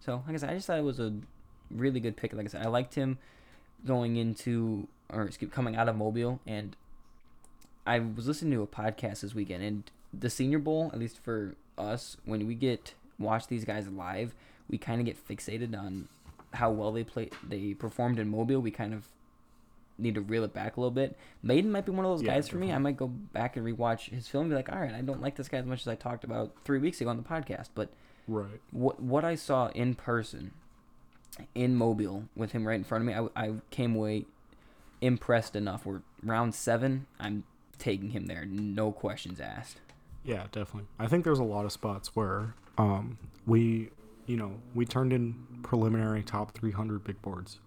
So, 0.04 0.24
like 0.28 0.36
I 0.36 0.38
said, 0.38 0.50
I 0.50 0.54
just 0.56 0.68
thought 0.68 0.80
it 0.80 0.84
was 0.84 1.00
a 1.00 1.14
really 1.70 2.00
good 2.00 2.18
pick. 2.18 2.34
Like 2.34 2.46
I 2.46 2.50
said, 2.50 2.66
I 2.66 2.70
liked 2.70 2.96
him 2.96 3.18
going 3.86 4.18
into 4.18 4.88
or 5.10 5.24
excuse, 5.24 5.52
coming 5.52 5.76
out 5.76 5.88
of 5.90 5.96
Mobile, 5.96 6.40
and 6.46 6.76
I 7.86 8.00
was 8.00 8.28
listening 8.28 8.54
to 8.54 8.62
a 8.62 8.68
podcast 8.68 9.22
this 9.22 9.36
weekend, 9.36 9.64
and 9.64 9.84
the 10.14 10.30
Senior 10.30 10.60
Bowl, 10.60 10.90
at 10.94 11.00
least 11.00 11.20
for 11.20 11.56
us, 11.78 12.18
when 12.26 12.48
we 12.48 12.56
get 12.56 12.94
watch 13.20 13.48
these 13.48 13.66
guys 13.66 13.88
live, 13.88 14.34
we 14.70 14.78
kind 14.78 15.00
of 15.00 15.06
get 15.06 15.28
fixated 15.28 15.78
on 15.78 16.08
how 16.54 16.72
well 16.72 16.92
they 16.92 17.04
play, 17.04 17.30
they 17.48 17.74
performed 17.74 18.20
in 18.20 18.30
Mobile. 18.30 18.60
We 18.60 18.72
kind 18.72 18.94
of 18.94 19.06
need 19.98 20.16
to 20.16 20.22
reel 20.22 20.44
it 20.44 20.54
back 20.54 20.78
a 20.78 20.80
little 20.80 20.92
bit. 20.92 21.16
Mayden 21.44 21.72
might 21.72 21.86
be 21.86 21.92
one 21.92 22.06
of 22.06 22.12
those 22.12 22.24
Yeah, 22.24 22.34
guys 22.36 22.48
for 22.50 22.58
me. 22.58 22.72
I 22.72 22.78
might 22.78 22.98
go 22.98 23.08
back 23.08 23.56
and 23.56 23.66
rewatch 23.66 24.10
his 24.10 24.28
film 24.28 24.44
and 24.44 24.52
be 24.52 24.56
like, 24.56 24.72
all 24.72 24.80
right, 24.80 24.94
I 24.94 25.02
don't 25.02 25.22
like 25.22 25.36
this 25.36 25.48
guy 25.48 25.58
as 25.58 25.66
much 25.66 25.82
as 25.82 25.88
I 25.88 25.96
talked 25.96 26.24
about 26.24 26.54
three 26.66 26.80
weeks 26.80 27.00
ago 27.02 27.10
on 27.10 27.18
the 27.18 27.24
podcast, 27.24 27.70
but 27.76 27.90
right 28.28 28.62
what 28.72 29.02
what 29.02 29.24
I 29.26 29.36
saw 29.36 29.68
in 29.70 29.96
person 29.96 30.52
in 31.56 31.76
Mobile 31.76 32.26
with 32.36 32.52
him 32.52 32.68
right 32.68 32.76
in 32.76 32.84
front 32.84 33.04
of 33.04 33.08
me, 33.08 33.30
I, 33.36 33.44
I 33.48 33.54
came 33.72 33.96
away 33.96 34.26
impressed 35.00 35.56
enough. 35.56 35.86
We're 35.86 36.02
round 36.24 36.54
seven, 36.54 37.08
I'm 37.20 37.44
taking 37.78 38.10
him 38.12 38.28
there, 38.28 38.46
no 38.46 38.92
questions 38.92 39.40
asked. 39.40 39.80
Yeah, 40.24 40.44
definitely. 40.52 40.88
I 41.00 41.08
think 41.08 41.24
there's 41.24 41.40
a 41.40 41.44
lot 41.44 41.66
of 41.66 41.72
spots 41.72 42.16
where 42.16 42.54
um 42.78 43.18
we, 43.48 43.90
you 44.28 44.38
know, 44.38 44.52
we 44.76 44.86
turned 44.86 45.14
in 45.14 45.36
preliminary 45.64 46.22
top 46.22 46.54
300 46.54 47.04
big 47.04 47.22
boards 47.22 47.60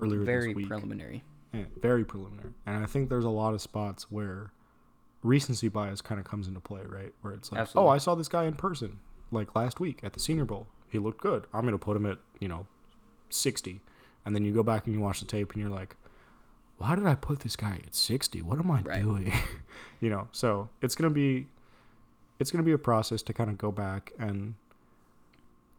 earlier 0.00 0.20
Very 0.20 0.48
this 0.48 0.56
week. 0.56 0.68
preliminary. 0.68 1.22
Yeah, 1.52 1.64
very 1.80 2.04
preliminary. 2.04 2.50
And 2.66 2.82
I 2.82 2.86
think 2.86 3.08
there's 3.10 3.24
a 3.24 3.28
lot 3.30 3.54
of 3.54 3.60
spots 3.60 4.10
where 4.10 4.50
recency 5.22 5.68
bias 5.68 6.00
kind 6.00 6.18
of 6.20 6.26
comes 6.26 6.48
into 6.48 6.60
play, 6.60 6.80
right? 6.86 7.12
Where 7.22 7.32
it's 7.34 7.52
like, 7.52 7.60
Absolutely. 7.60 7.88
oh, 7.88 7.92
I 7.92 7.98
saw 7.98 8.14
this 8.14 8.28
guy 8.28 8.44
in 8.44 8.54
person 8.54 8.98
like 9.34 9.54
last 9.54 9.80
week 9.80 10.00
at 10.02 10.12
the 10.14 10.20
Senior 10.20 10.44
Bowl. 10.44 10.66
He 10.88 10.98
looked 10.98 11.20
good. 11.20 11.46
I'm 11.52 11.62
going 11.62 11.72
to 11.72 11.78
put 11.78 11.96
him 11.96 12.06
at, 12.06 12.18
you 12.40 12.48
know, 12.48 12.66
60. 13.30 13.80
And 14.24 14.34
then 14.34 14.44
you 14.44 14.52
go 14.54 14.62
back 14.62 14.86
and 14.86 14.94
you 14.94 15.00
watch 15.00 15.20
the 15.20 15.26
tape 15.26 15.52
and 15.52 15.60
you're 15.60 15.70
like, 15.70 15.96
why 16.78 16.94
did 16.94 17.06
I 17.06 17.14
put 17.14 17.40
this 17.40 17.56
guy 17.56 17.80
at 17.86 17.94
60? 17.94 18.42
What 18.42 18.58
am 18.58 18.70
I 18.70 18.80
Right. 18.82 19.02
doing? 19.02 19.32
you 20.00 20.08
know, 20.10 20.28
so 20.32 20.68
it's 20.80 20.94
going 20.94 21.10
to 21.10 21.14
be 21.14 21.46
it's 22.40 22.50
going 22.50 22.62
to 22.62 22.66
be 22.66 22.72
a 22.72 22.78
process 22.78 23.22
to 23.22 23.32
kind 23.32 23.48
of 23.48 23.56
go 23.58 23.70
back 23.70 24.12
and 24.18 24.54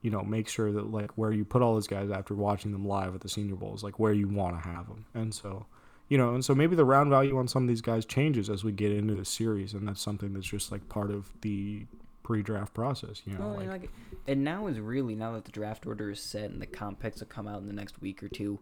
you 0.01 0.09
know 0.09 0.21
make 0.23 0.47
sure 0.47 0.71
that 0.71 0.89
like 0.91 1.11
where 1.17 1.31
you 1.33 1.43
put 1.43 1.61
all 1.61 1.73
those 1.73 1.87
guys 1.87 2.09
after 2.11 2.33
watching 2.33 2.71
them 2.71 2.87
live 2.87 3.13
at 3.13 3.19
the 3.21 3.27
senior 3.29 3.55
bowl 3.55 3.75
is 3.75 3.83
like 3.83 3.99
where 3.99 4.13
you 4.13 4.27
want 4.29 4.55
to 4.61 4.69
have 4.69 4.87
them 4.87 5.05
and 5.13 5.33
so 5.33 5.65
you 6.07 6.17
know 6.17 6.33
and 6.33 6.45
so 6.45 6.55
maybe 6.55 6.75
the 6.75 6.85
round 6.85 7.09
value 7.09 7.37
on 7.37 7.47
some 7.47 7.63
of 7.63 7.67
these 7.67 7.81
guys 7.81 8.05
changes 8.05 8.49
as 8.49 8.63
we 8.63 8.71
get 8.71 8.91
into 8.91 9.15
the 9.15 9.25
series 9.25 9.73
and 9.73 9.85
that's 9.87 9.99
something 10.01 10.31
that's 10.33 10.47
just 10.47 10.71
like 10.71 10.87
part 10.87 11.11
of 11.11 11.29
the 11.41 11.85
pre-draft 12.25 12.73
process. 12.73 13.21
You 13.25 13.33
know, 13.33 13.39
Well, 13.41 13.49
like, 13.53 13.61
and, 13.61 13.69
like, 13.71 13.89
and 14.27 14.43
now 14.43 14.65
is 14.67 14.79
really 14.79 15.13
now 15.15 15.33
that 15.33 15.45
the 15.45 15.51
draft 15.51 15.85
order 15.85 16.09
is 16.09 16.19
set 16.19 16.49
and 16.49 16.59
the 16.59 16.65
comp 16.65 16.99
picks 16.99 17.19
will 17.19 17.27
come 17.27 17.47
out 17.47 17.61
in 17.61 17.67
the 17.67 17.73
next 17.73 18.01
week 18.01 18.23
or 18.23 18.27
two. 18.27 18.59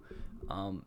Um, 0.49 0.85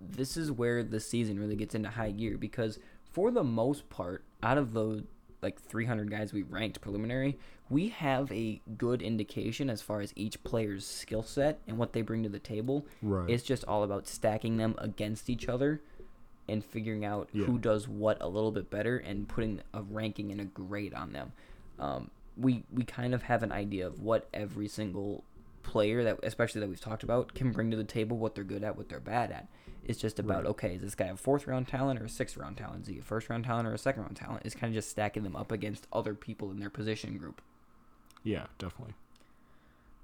this 0.00 0.36
is 0.36 0.50
where 0.50 0.82
the 0.82 0.98
season 0.98 1.38
really 1.38 1.54
gets 1.56 1.74
into 1.76 1.88
high 1.90 2.10
gear 2.10 2.36
because 2.36 2.80
for 3.10 3.30
the 3.30 3.44
most 3.44 3.88
part, 3.88 4.24
out 4.42 4.58
of 4.58 4.72
the 4.72 5.04
like 5.42 5.60
300 5.60 6.10
guys 6.10 6.32
we 6.32 6.42
ranked 6.42 6.80
preliminary, 6.80 7.38
we 7.70 7.88
have 7.90 8.32
a 8.32 8.60
good 8.76 9.00
indication 9.00 9.70
as 9.70 9.80
far 9.80 10.00
as 10.00 10.12
each 10.16 10.42
player's 10.42 10.84
skill 10.84 11.22
set 11.22 11.60
and 11.68 11.78
what 11.78 11.92
they 11.92 12.02
bring 12.02 12.24
to 12.24 12.28
the 12.28 12.40
table. 12.40 12.84
right? 13.00 13.30
It's 13.30 13.44
just 13.44 13.64
all 13.66 13.84
about 13.84 14.08
stacking 14.08 14.56
them 14.56 14.74
against 14.78 15.30
each 15.30 15.48
other 15.48 15.80
and 16.48 16.64
figuring 16.64 17.04
out 17.04 17.28
Yeah. 17.32 17.44
who 17.44 17.58
does 17.58 17.86
what 17.86 18.18
a 18.20 18.26
little 18.26 18.50
bit 18.50 18.70
better 18.70 18.96
and 18.98 19.28
putting 19.28 19.60
a 19.72 19.82
ranking 19.82 20.32
and 20.32 20.40
a 20.40 20.44
grade 20.46 20.94
on 20.94 21.12
them. 21.12 21.32
Um, 21.78 22.10
we 22.36 22.62
we 22.72 22.84
kind 22.84 23.14
of 23.14 23.22
have 23.24 23.42
an 23.42 23.52
idea 23.52 23.86
of 23.86 24.00
what 24.00 24.28
every 24.32 24.68
single 24.68 25.24
player 25.62 26.02
that 26.04 26.18
especially 26.22 26.60
that 26.60 26.68
we've 26.68 26.80
talked 26.80 27.02
about 27.02 27.34
can 27.34 27.52
bring 27.52 27.70
to 27.70 27.76
the 27.76 27.84
table, 27.84 28.16
what 28.16 28.34
they're 28.34 28.44
good 28.44 28.64
at, 28.64 28.76
what 28.76 28.88
they're 28.88 29.00
bad 29.00 29.30
at. 29.30 29.48
It's 29.84 29.98
just 30.00 30.18
about 30.18 30.44
Right. 30.44 30.50
okay, 30.50 30.74
is 30.74 30.82
this 30.82 30.94
guy 30.94 31.06
a 31.06 31.16
fourth 31.16 31.46
round 31.46 31.66
talent 31.68 32.00
or 32.00 32.04
a 32.04 32.08
sixth 32.08 32.36
round 32.36 32.56
talent? 32.56 32.82
Is 32.82 32.88
he 32.88 32.98
a 32.98 33.02
first 33.02 33.28
round 33.28 33.44
talent 33.44 33.66
or 33.66 33.74
a 33.74 33.78
second 33.78 34.02
round 34.02 34.16
talent? 34.16 34.42
It's 34.44 34.54
kind 34.54 34.70
of 34.70 34.74
just 34.74 34.90
stacking 34.90 35.22
them 35.24 35.36
up 35.36 35.50
against 35.52 35.86
other 35.92 36.14
people 36.14 36.50
in 36.50 36.58
their 36.60 36.70
position 36.70 37.16
group. 37.18 37.40
yeah, 38.22 38.46
definitely. 38.58 38.94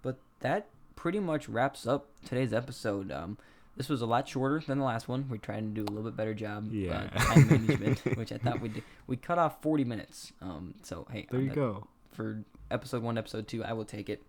But 0.02 0.16
that 0.40 0.66
pretty 0.96 1.20
much 1.20 1.48
wraps 1.48 1.86
up 1.86 2.06
today's 2.24 2.52
episode. 2.52 3.10
Um, 3.12 3.38
this 3.76 3.88
was 3.88 4.02
a 4.02 4.06
lot 4.06 4.28
shorter 4.28 4.62
than 4.66 4.78
the 4.78 4.84
last 4.84 5.08
one. 5.08 5.26
We 5.28 5.38
tried 5.38 5.60
to 5.60 5.66
do 5.66 5.82
a 5.82 5.90
little 5.90 6.04
bit 6.04 6.16
better 6.16 6.34
job 6.34 6.72
Yeah. 6.72 7.08
uh, 7.14 7.18
time 7.18 7.48
management, 7.48 7.98
which 8.16 8.32
I 8.32 8.38
thought 8.38 8.60
we 8.60 8.68
did. 8.68 8.82
We 9.06 9.16
cut 9.16 9.38
off 9.38 9.60
40 9.62 9.84
minutes. 9.84 10.32
Um, 10.40 10.74
so 10.82 11.06
hey, 11.10 11.26
There 11.30 11.40
you 11.40 11.48
the- 11.50 11.54
go. 11.54 11.86
for 12.12 12.44
episode 12.70 13.02
one, 13.02 13.18
episode 13.18 13.48
two, 13.48 13.64
I 13.64 13.72
will 13.72 13.84
take 13.84 14.08
it. 14.08 14.22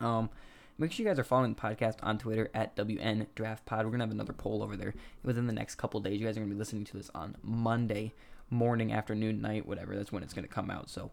Um, 0.00 0.30
make 0.78 0.92
sure 0.92 1.04
you 1.04 1.10
guys 1.10 1.18
are 1.18 1.24
following 1.24 1.54
the 1.54 1.60
podcast 1.60 1.96
on 2.02 2.18
Twitter 2.18 2.50
at 2.54 2.74
WN 2.76 3.26
Draft 3.34 3.64
Pod. 3.66 3.84
We're 3.84 3.92
gonna 3.92 4.04
have 4.04 4.10
another 4.12 4.32
poll 4.32 4.62
over 4.62 4.76
there 4.76 4.94
within 5.22 5.46
the 5.46 5.52
next 5.52 5.76
couple 5.76 6.00
days. 6.00 6.20
You 6.20 6.26
guys 6.26 6.36
are 6.36 6.40
gonna 6.40 6.52
be 6.52 6.58
listening 6.58 6.84
to 6.84 6.96
this 6.96 7.10
on 7.14 7.36
Monday 7.42 8.12
morning, 8.50 8.92
afternoon, 8.92 9.40
night, 9.40 9.66
whatever. 9.66 9.96
That's 9.96 10.12
when 10.12 10.22
it's 10.22 10.34
gonna 10.34 10.48
come 10.48 10.70
out. 10.70 10.90
So 10.90 11.10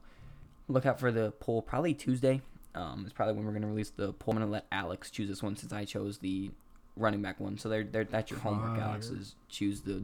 look 0.67 0.85
out 0.85 0.99
for 0.99 1.11
the 1.11 1.31
poll. 1.39 1.61
Probably 1.61 1.93
Tuesday. 1.93 2.41
Um, 2.75 3.03
it's 3.05 3.13
probably 3.13 3.35
when 3.35 3.45
we're 3.45 3.53
gonna 3.53 3.67
release 3.67 3.91
the 3.91 4.13
poll. 4.13 4.33
I'm 4.33 4.39
gonna 4.39 4.51
let 4.51 4.65
Alex 4.71 5.09
choose 5.11 5.29
this 5.29 5.41
one 5.43 5.55
since 5.55 5.71
I 5.71 5.85
chose 5.85 6.17
the 6.17 6.51
running 6.95 7.21
back 7.21 7.39
one. 7.39 7.57
So 7.57 7.69
there, 7.69 7.83
there. 7.83 8.03
That's 8.03 8.31
your 8.31 8.39
homework, 8.39 8.79
Alex. 8.79 9.09
Is 9.09 9.35
choose 9.49 9.81
the 9.81 10.03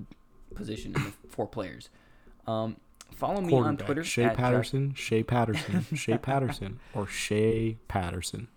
position 0.56 0.96
in 0.96 1.04
the 1.04 1.14
four 1.30 1.48
players. 1.48 1.90
Um, 2.48 2.78
follow 3.16 3.42
me 3.42 3.54
on 3.54 3.78
Twitter. 3.78 4.04
Shea 4.04 4.30
Patterson, 4.30 4.94
Shea 4.94 5.24
Patterson, 5.24 5.86
Shea 5.96 6.18
Patterson, 6.18 6.80
or 6.94 7.08
Shea 7.08 7.78
Patterson. 7.88 8.48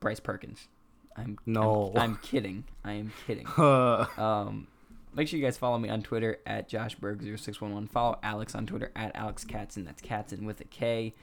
Bryce 0.00 0.20
Perkins. 0.20 0.68
I'm 1.16 1.38
No. 1.46 1.92
I'm, 1.94 2.02
I'm 2.02 2.16
kidding. 2.16 2.64
I 2.84 2.92
am 2.94 3.12
kidding. 3.26 3.46
Um, 3.58 4.66
make 5.14 5.28
sure 5.28 5.38
you 5.38 5.44
guys 5.44 5.56
follow 5.56 5.78
me 5.78 5.88
on 5.88 6.02
Twitter 6.02 6.38
at 6.44 6.68
joshberg0611. 6.68 7.88
Follow 7.88 8.18
Alex 8.22 8.54
on 8.54 8.66
Twitter 8.66 8.90
at 8.96 9.14
Alex 9.14 9.44
Katson. 9.44 9.84
That's 9.84 10.02
Katson 10.02 10.44
with 10.44 10.60
a 10.60 10.64
K. 10.64 11.14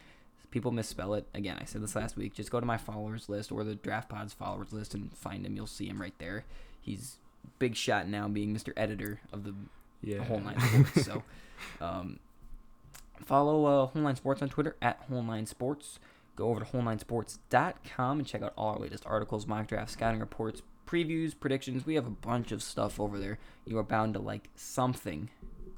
People 0.52 0.72
misspell 0.72 1.14
it. 1.14 1.28
Again, 1.34 1.58
I 1.60 1.66
said 1.66 1.82
this 1.82 1.96
last 1.96 2.18
week. 2.18 2.34
Just 2.34 2.52
go 2.52 2.60
to 2.60 2.66
my 2.66 2.78
followers 2.78 3.30
list 3.30 3.52
or 3.52 3.64
the 3.64 3.76
Draft 3.76 4.10
Pods 4.10 4.34
followers 4.34 4.74
list 4.74 4.94
and 4.94 5.12
find 5.14 5.46
him. 5.46 5.56
You'll 5.56 5.68
see 5.68 5.88
him 5.88 6.02
right 6.02 6.14
there. 6.20 6.46
He's 6.80 7.18
big 7.58 7.76
shot 7.76 8.08
now, 8.08 8.28
being 8.28 8.54
Mr. 8.54 8.74
Editor 8.76 9.22
of 9.32 9.44
the 9.44 9.56
yeah. 10.02 10.24
Whole 10.24 10.40
Nine 10.40 10.60
Sports. 10.60 11.06
so, 11.06 11.24
um, 11.82 12.20
follow 13.24 13.66
uh, 13.66 13.86
Whole 13.88 14.02
Nine 14.02 14.16
Sports 14.16 14.42
on 14.42 14.50
Twitter 14.50 14.76
at 14.82 15.04
Whole 15.10 15.24
Nine 15.24 15.46
Sports. 15.46 16.00
Go 16.36 16.48
over 16.48 16.62
to 16.62 16.66
whole9sports.com 16.66 18.20
and 18.20 18.28
check 18.28 18.42
out 18.42 18.54
all 18.58 18.74
our 18.74 18.80
latest 18.80 19.06
articles, 19.06 19.46
mock 19.46 19.68
drafts, 19.68 19.94
scouting 19.94 20.20
reports, 20.20 20.62
previews, 20.88 21.34
predictions. 21.38 21.86
We 21.86 21.96
have 21.96 22.08
a 22.08 22.12
bunch 22.12 22.52
of 22.52 22.64
stuff 22.64 23.00
over 23.00 23.20
there. 23.20 23.38
You 23.66 23.78
are 23.78 23.84
bound 23.84 24.14
to 24.14 24.20
like 24.20 24.50
something 24.56 25.30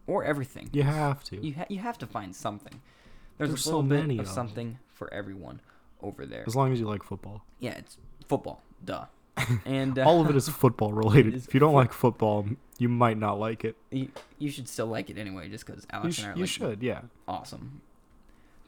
or 0.08 0.24
everything. 0.24 0.70
You 0.72 0.84
have 0.84 1.24
to. 1.26 1.44
You 1.44 1.56
ha- 1.56 1.66
you 1.70 1.80
have 1.80 1.98
to 1.98 2.08
find 2.08 2.36
something. 2.36 2.82
There's, 3.38 3.50
There's 3.50 3.60
a 3.60 3.64
so 3.64 3.70
little 3.78 3.84
bit 3.84 4.00
many 4.02 4.20
of 4.20 4.28
something 4.28 4.78
for 4.94 5.14
everyone 5.14 5.60
over 6.02 6.26
there. 6.26 6.44
As 6.48 6.56
long 6.56 6.72
as 6.72 6.80
you 6.80 6.86
like 6.88 7.04
football. 7.04 7.44
Yeah, 7.60 7.72
it's 7.78 7.98
football. 8.28 8.62
Duh. 8.84 9.06
And 9.66 9.98
uh, 9.98 10.04
All 10.04 10.22
of 10.22 10.30
it 10.30 10.36
is 10.36 10.48
football 10.50 10.94
related. 11.04 11.34
Is 11.34 11.48
If 11.48 11.54
you 11.54 11.60
don't 11.60 11.72
foot- 11.72 11.78
like 11.78 11.94
football, 11.94 12.46
you 12.78 12.90
might 12.90 13.18
not 13.18 13.40
like 13.40 13.66
it. 13.66 13.76
you, 13.92 14.10
you 14.38 14.50
should 14.52 14.68
still 14.70 14.86
like 14.88 15.10
it 15.10 15.18
anyway, 15.18 15.50
just 15.50 15.66
because 15.66 15.88
Alex 15.92 16.16
sh- 16.16 16.20
and 16.20 16.28
I 16.28 16.32
are 16.32 16.36
you 16.36 16.42
like 16.44 16.50
should, 16.50 16.84
yeah. 16.84 17.02
awesome. 17.28 17.82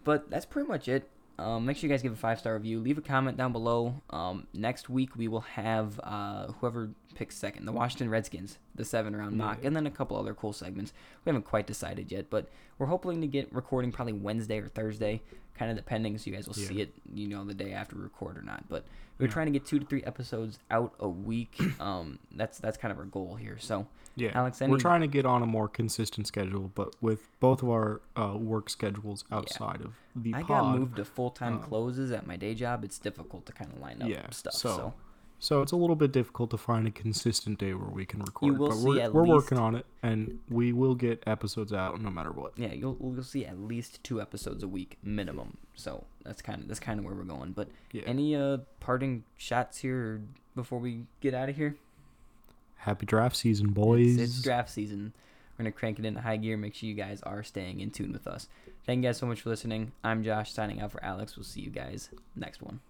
But 0.03 0.30
that's 0.30 0.45
pretty 0.45 0.68
much 0.68 0.88
it. 0.88 1.09
Um, 1.38 1.65
make 1.65 1.77
sure 1.77 1.88
you 1.89 1.93
guys 1.93 2.01
give 2.01 2.13
a 2.13 2.17
five 2.17 2.39
star 2.39 2.53
review. 2.53 2.79
Leave 2.79 2.97
a 2.97 3.01
comment 3.01 3.38
down 3.38 3.51
below. 3.51 4.01
Um, 4.09 4.47
next 4.53 4.89
week 4.89 5.15
we 5.17 5.27
will 5.27 5.41
have 5.41 5.99
uh, 6.03 6.47
whoever 6.53 6.89
picks 7.13 7.36
second, 7.36 7.65
the 7.65 7.71
Washington 7.71 8.09
Redskins, 8.09 8.57
the 8.75 8.86
seven 8.86 9.15
round 9.15 9.38
mock, 9.38 9.59
Yeah. 9.61 9.67
and 9.67 9.75
then 9.75 9.86
a 9.86 9.91
couple 9.91 10.17
other 10.17 10.33
cool 10.33 10.53
segments. 10.53 10.93
We 11.23 11.29
haven't 11.29 11.43
quite 11.45 11.67
decided 11.67 12.11
yet, 12.11 12.29
but 12.29 12.49
we're 12.77 12.88
hoping 12.88 13.21
to 13.21 13.27
get 13.27 13.53
recording 13.53 13.91
probably 13.91 14.13
Wednesday 14.13 14.59
or 14.59 14.67
Thursday, 14.69 15.21
kind 15.57 15.71
of 15.71 15.77
depending. 15.77 16.17
So 16.17 16.29
you 16.29 16.36
guys 16.36 16.47
will 16.47 16.53
see 16.55 16.81
it, 16.81 16.93
you 17.13 17.27
know, 17.27 17.43
the 17.45 17.53
day 17.53 17.73
after 17.73 17.95
we 17.95 18.03
record 18.03 18.38
or 18.38 18.41
not. 18.41 18.67
But 18.69 18.86
we're 19.17 19.27
Yeah. 19.27 19.31
trying 19.33 19.45
to 19.47 19.51
get 19.51 19.65
two 19.65 19.79
to 19.79 19.86
three 19.86 20.03
episodes 20.03 20.59
out 20.71 20.93
a 20.99 21.07
week. 21.09 21.59
Um, 21.81 22.19
that's 22.33 22.59
that's 22.59 22.77
kind 22.77 22.91
of 22.93 22.97
our 22.97 23.05
goal 23.05 23.36
here. 23.36 23.57
So 23.59 23.88
Yeah. 24.16 24.32
Alex, 24.34 24.61
We're 24.61 24.78
trying 24.78 25.01
to 25.01 25.07
get 25.07 25.26
on 25.26 25.41
a 25.43 25.45
more 25.45 25.68
consistent 25.68 26.28
schedule, 26.28 26.72
but 26.74 26.95
with 27.01 27.28
both 27.39 27.61
of 27.63 27.70
our 27.70 28.01
uh, 28.16 28.36
work 28.38 28.70
schedules 28.70 29.26
outside 29.32 29.82
of 29.82 29.93
the 30.16 30.34
I 30.34 30.39
pod. 30.41 30.47
got 30.47 30.78
moved 30.78 30.95
to 30.97 31.05
full 31.05 31.32
time 31.32 31.55
um, 31.55 31.61
closes 31.63 32.11
at 32.11 32.26
my 32.26 32.38
day 32.38 32.53
job. 32.55 32.84
It's 32.84 32.97
difficult 32.99 33.45
to 33.47 33.51
kind 33.53 33.72
of 33.74 33.80
line 33.80 34.01
up 34.01 34.09
Yeah, 34.09 34.30
stuff. 34.30 34.53
so, 34.53 34.70
so 34.78 34.93
So 35.39 35.61
it's 35.61 35.74
a 35.74 35.76
little 35.76 35.97
bit 35.97 36.13
difficult 36.13 36.49
to 36.51 36.57
find 36.57 36.88
a 36.88 36.91
consistent 36.91 37.59
day 37.59 37.74
where 37.74 37.89
we 37.89 38.05
can 38.05 38.22
record. 38.22 38.53
You 38.53 38.57
will 38.57 38.70
but 38.70 38.76
see 38.78 38.86
we're, 38.88 38.99
at 39.01 39.13
we're 39.13 39.24
least- 39.24 39.34
working 39.34 39.57
on 39.57 39.76
it, 39.76 39.86
and 40.01 40.39
we 40.49 40.72
will 40.72 40.95
get 40.95 41.22
episodes 41.28 41.74
out 41.74 41.99
no 42.01 42.09
matter 42.09 42.32
what. 42.32 42.53
yeah, 42.57 42.72
you'll 42.72 42.97
you'll 43.01 43.22
see 43.22 43.45
at 43.45 43.59
least 43.59 44.01
two 44.03 44.22
episodes 44.22 44.63
a 44.63 44.68
week 44.68 44.97
minimum. 45.03 45.57
So 45.76 46.05
that's 46.24 46.41
kind 46.41 46.61
of 46.61 46.68
that's 46.70 46.80
kind 46.80 46.99
of 46.99 47.05
where 47.05 47.13
we're 47.13 47.24
going. 47.24 47.51
But 47.51 47.68
Yeah. 47.91 48.03
any 48.05 48.34
uh 48.36 48.59
parting 48.80 49.26
shots 49.36 49.80
here 49.80 50.22
before 50.55 50.80
we 50.80 51.03
get 51.20 51.34
out 51.34 51.49
of 51.49 51.57
here? 51.57 51.76
Happy 52.76 53.05
draft 53.05 53.36
season, 53.36 53.71
boys. 53.71 54.17
It's, 54.17 54.36
it's 54.36 54.41
draft 54.41 54.69
season. 54.69 55.13
We're 55.57 55.63
gonna 55.63 55.71
crank 55.71 55.99
it 55.99 56.05
into 56.05 56.21
high 56.21 56.38
gear. 56.38 56.57
Make 56.57 56.76
sure 56.76 56.89
you 56.89 56.95
guys 56.95 57.21
are 57.23 57.43
staying 57.43 57.80
in 57.80 57.91
tune 57.91 58.11
with 58.11 58.28
us. 58.28 58.47
Thank 58.86 59.03
you 59.03 59.09
guys 59.09 59.17
so 59.17 59.26
much 59.26 59.41
for 59.41 59.49
listening. 59.49 59.93
I'm 60.03 60.23
Josh 60.23 60.51
signing 60.51 60.82
out 60.82 60.91
for 60.91 61.03
Alex. 61.03 61.38
We'll 61.38 61.45
see 61.45 61.61
you 61.61 61.69
guys 61.69 62.09
next 62.36 62.61
one. 62.61 62.82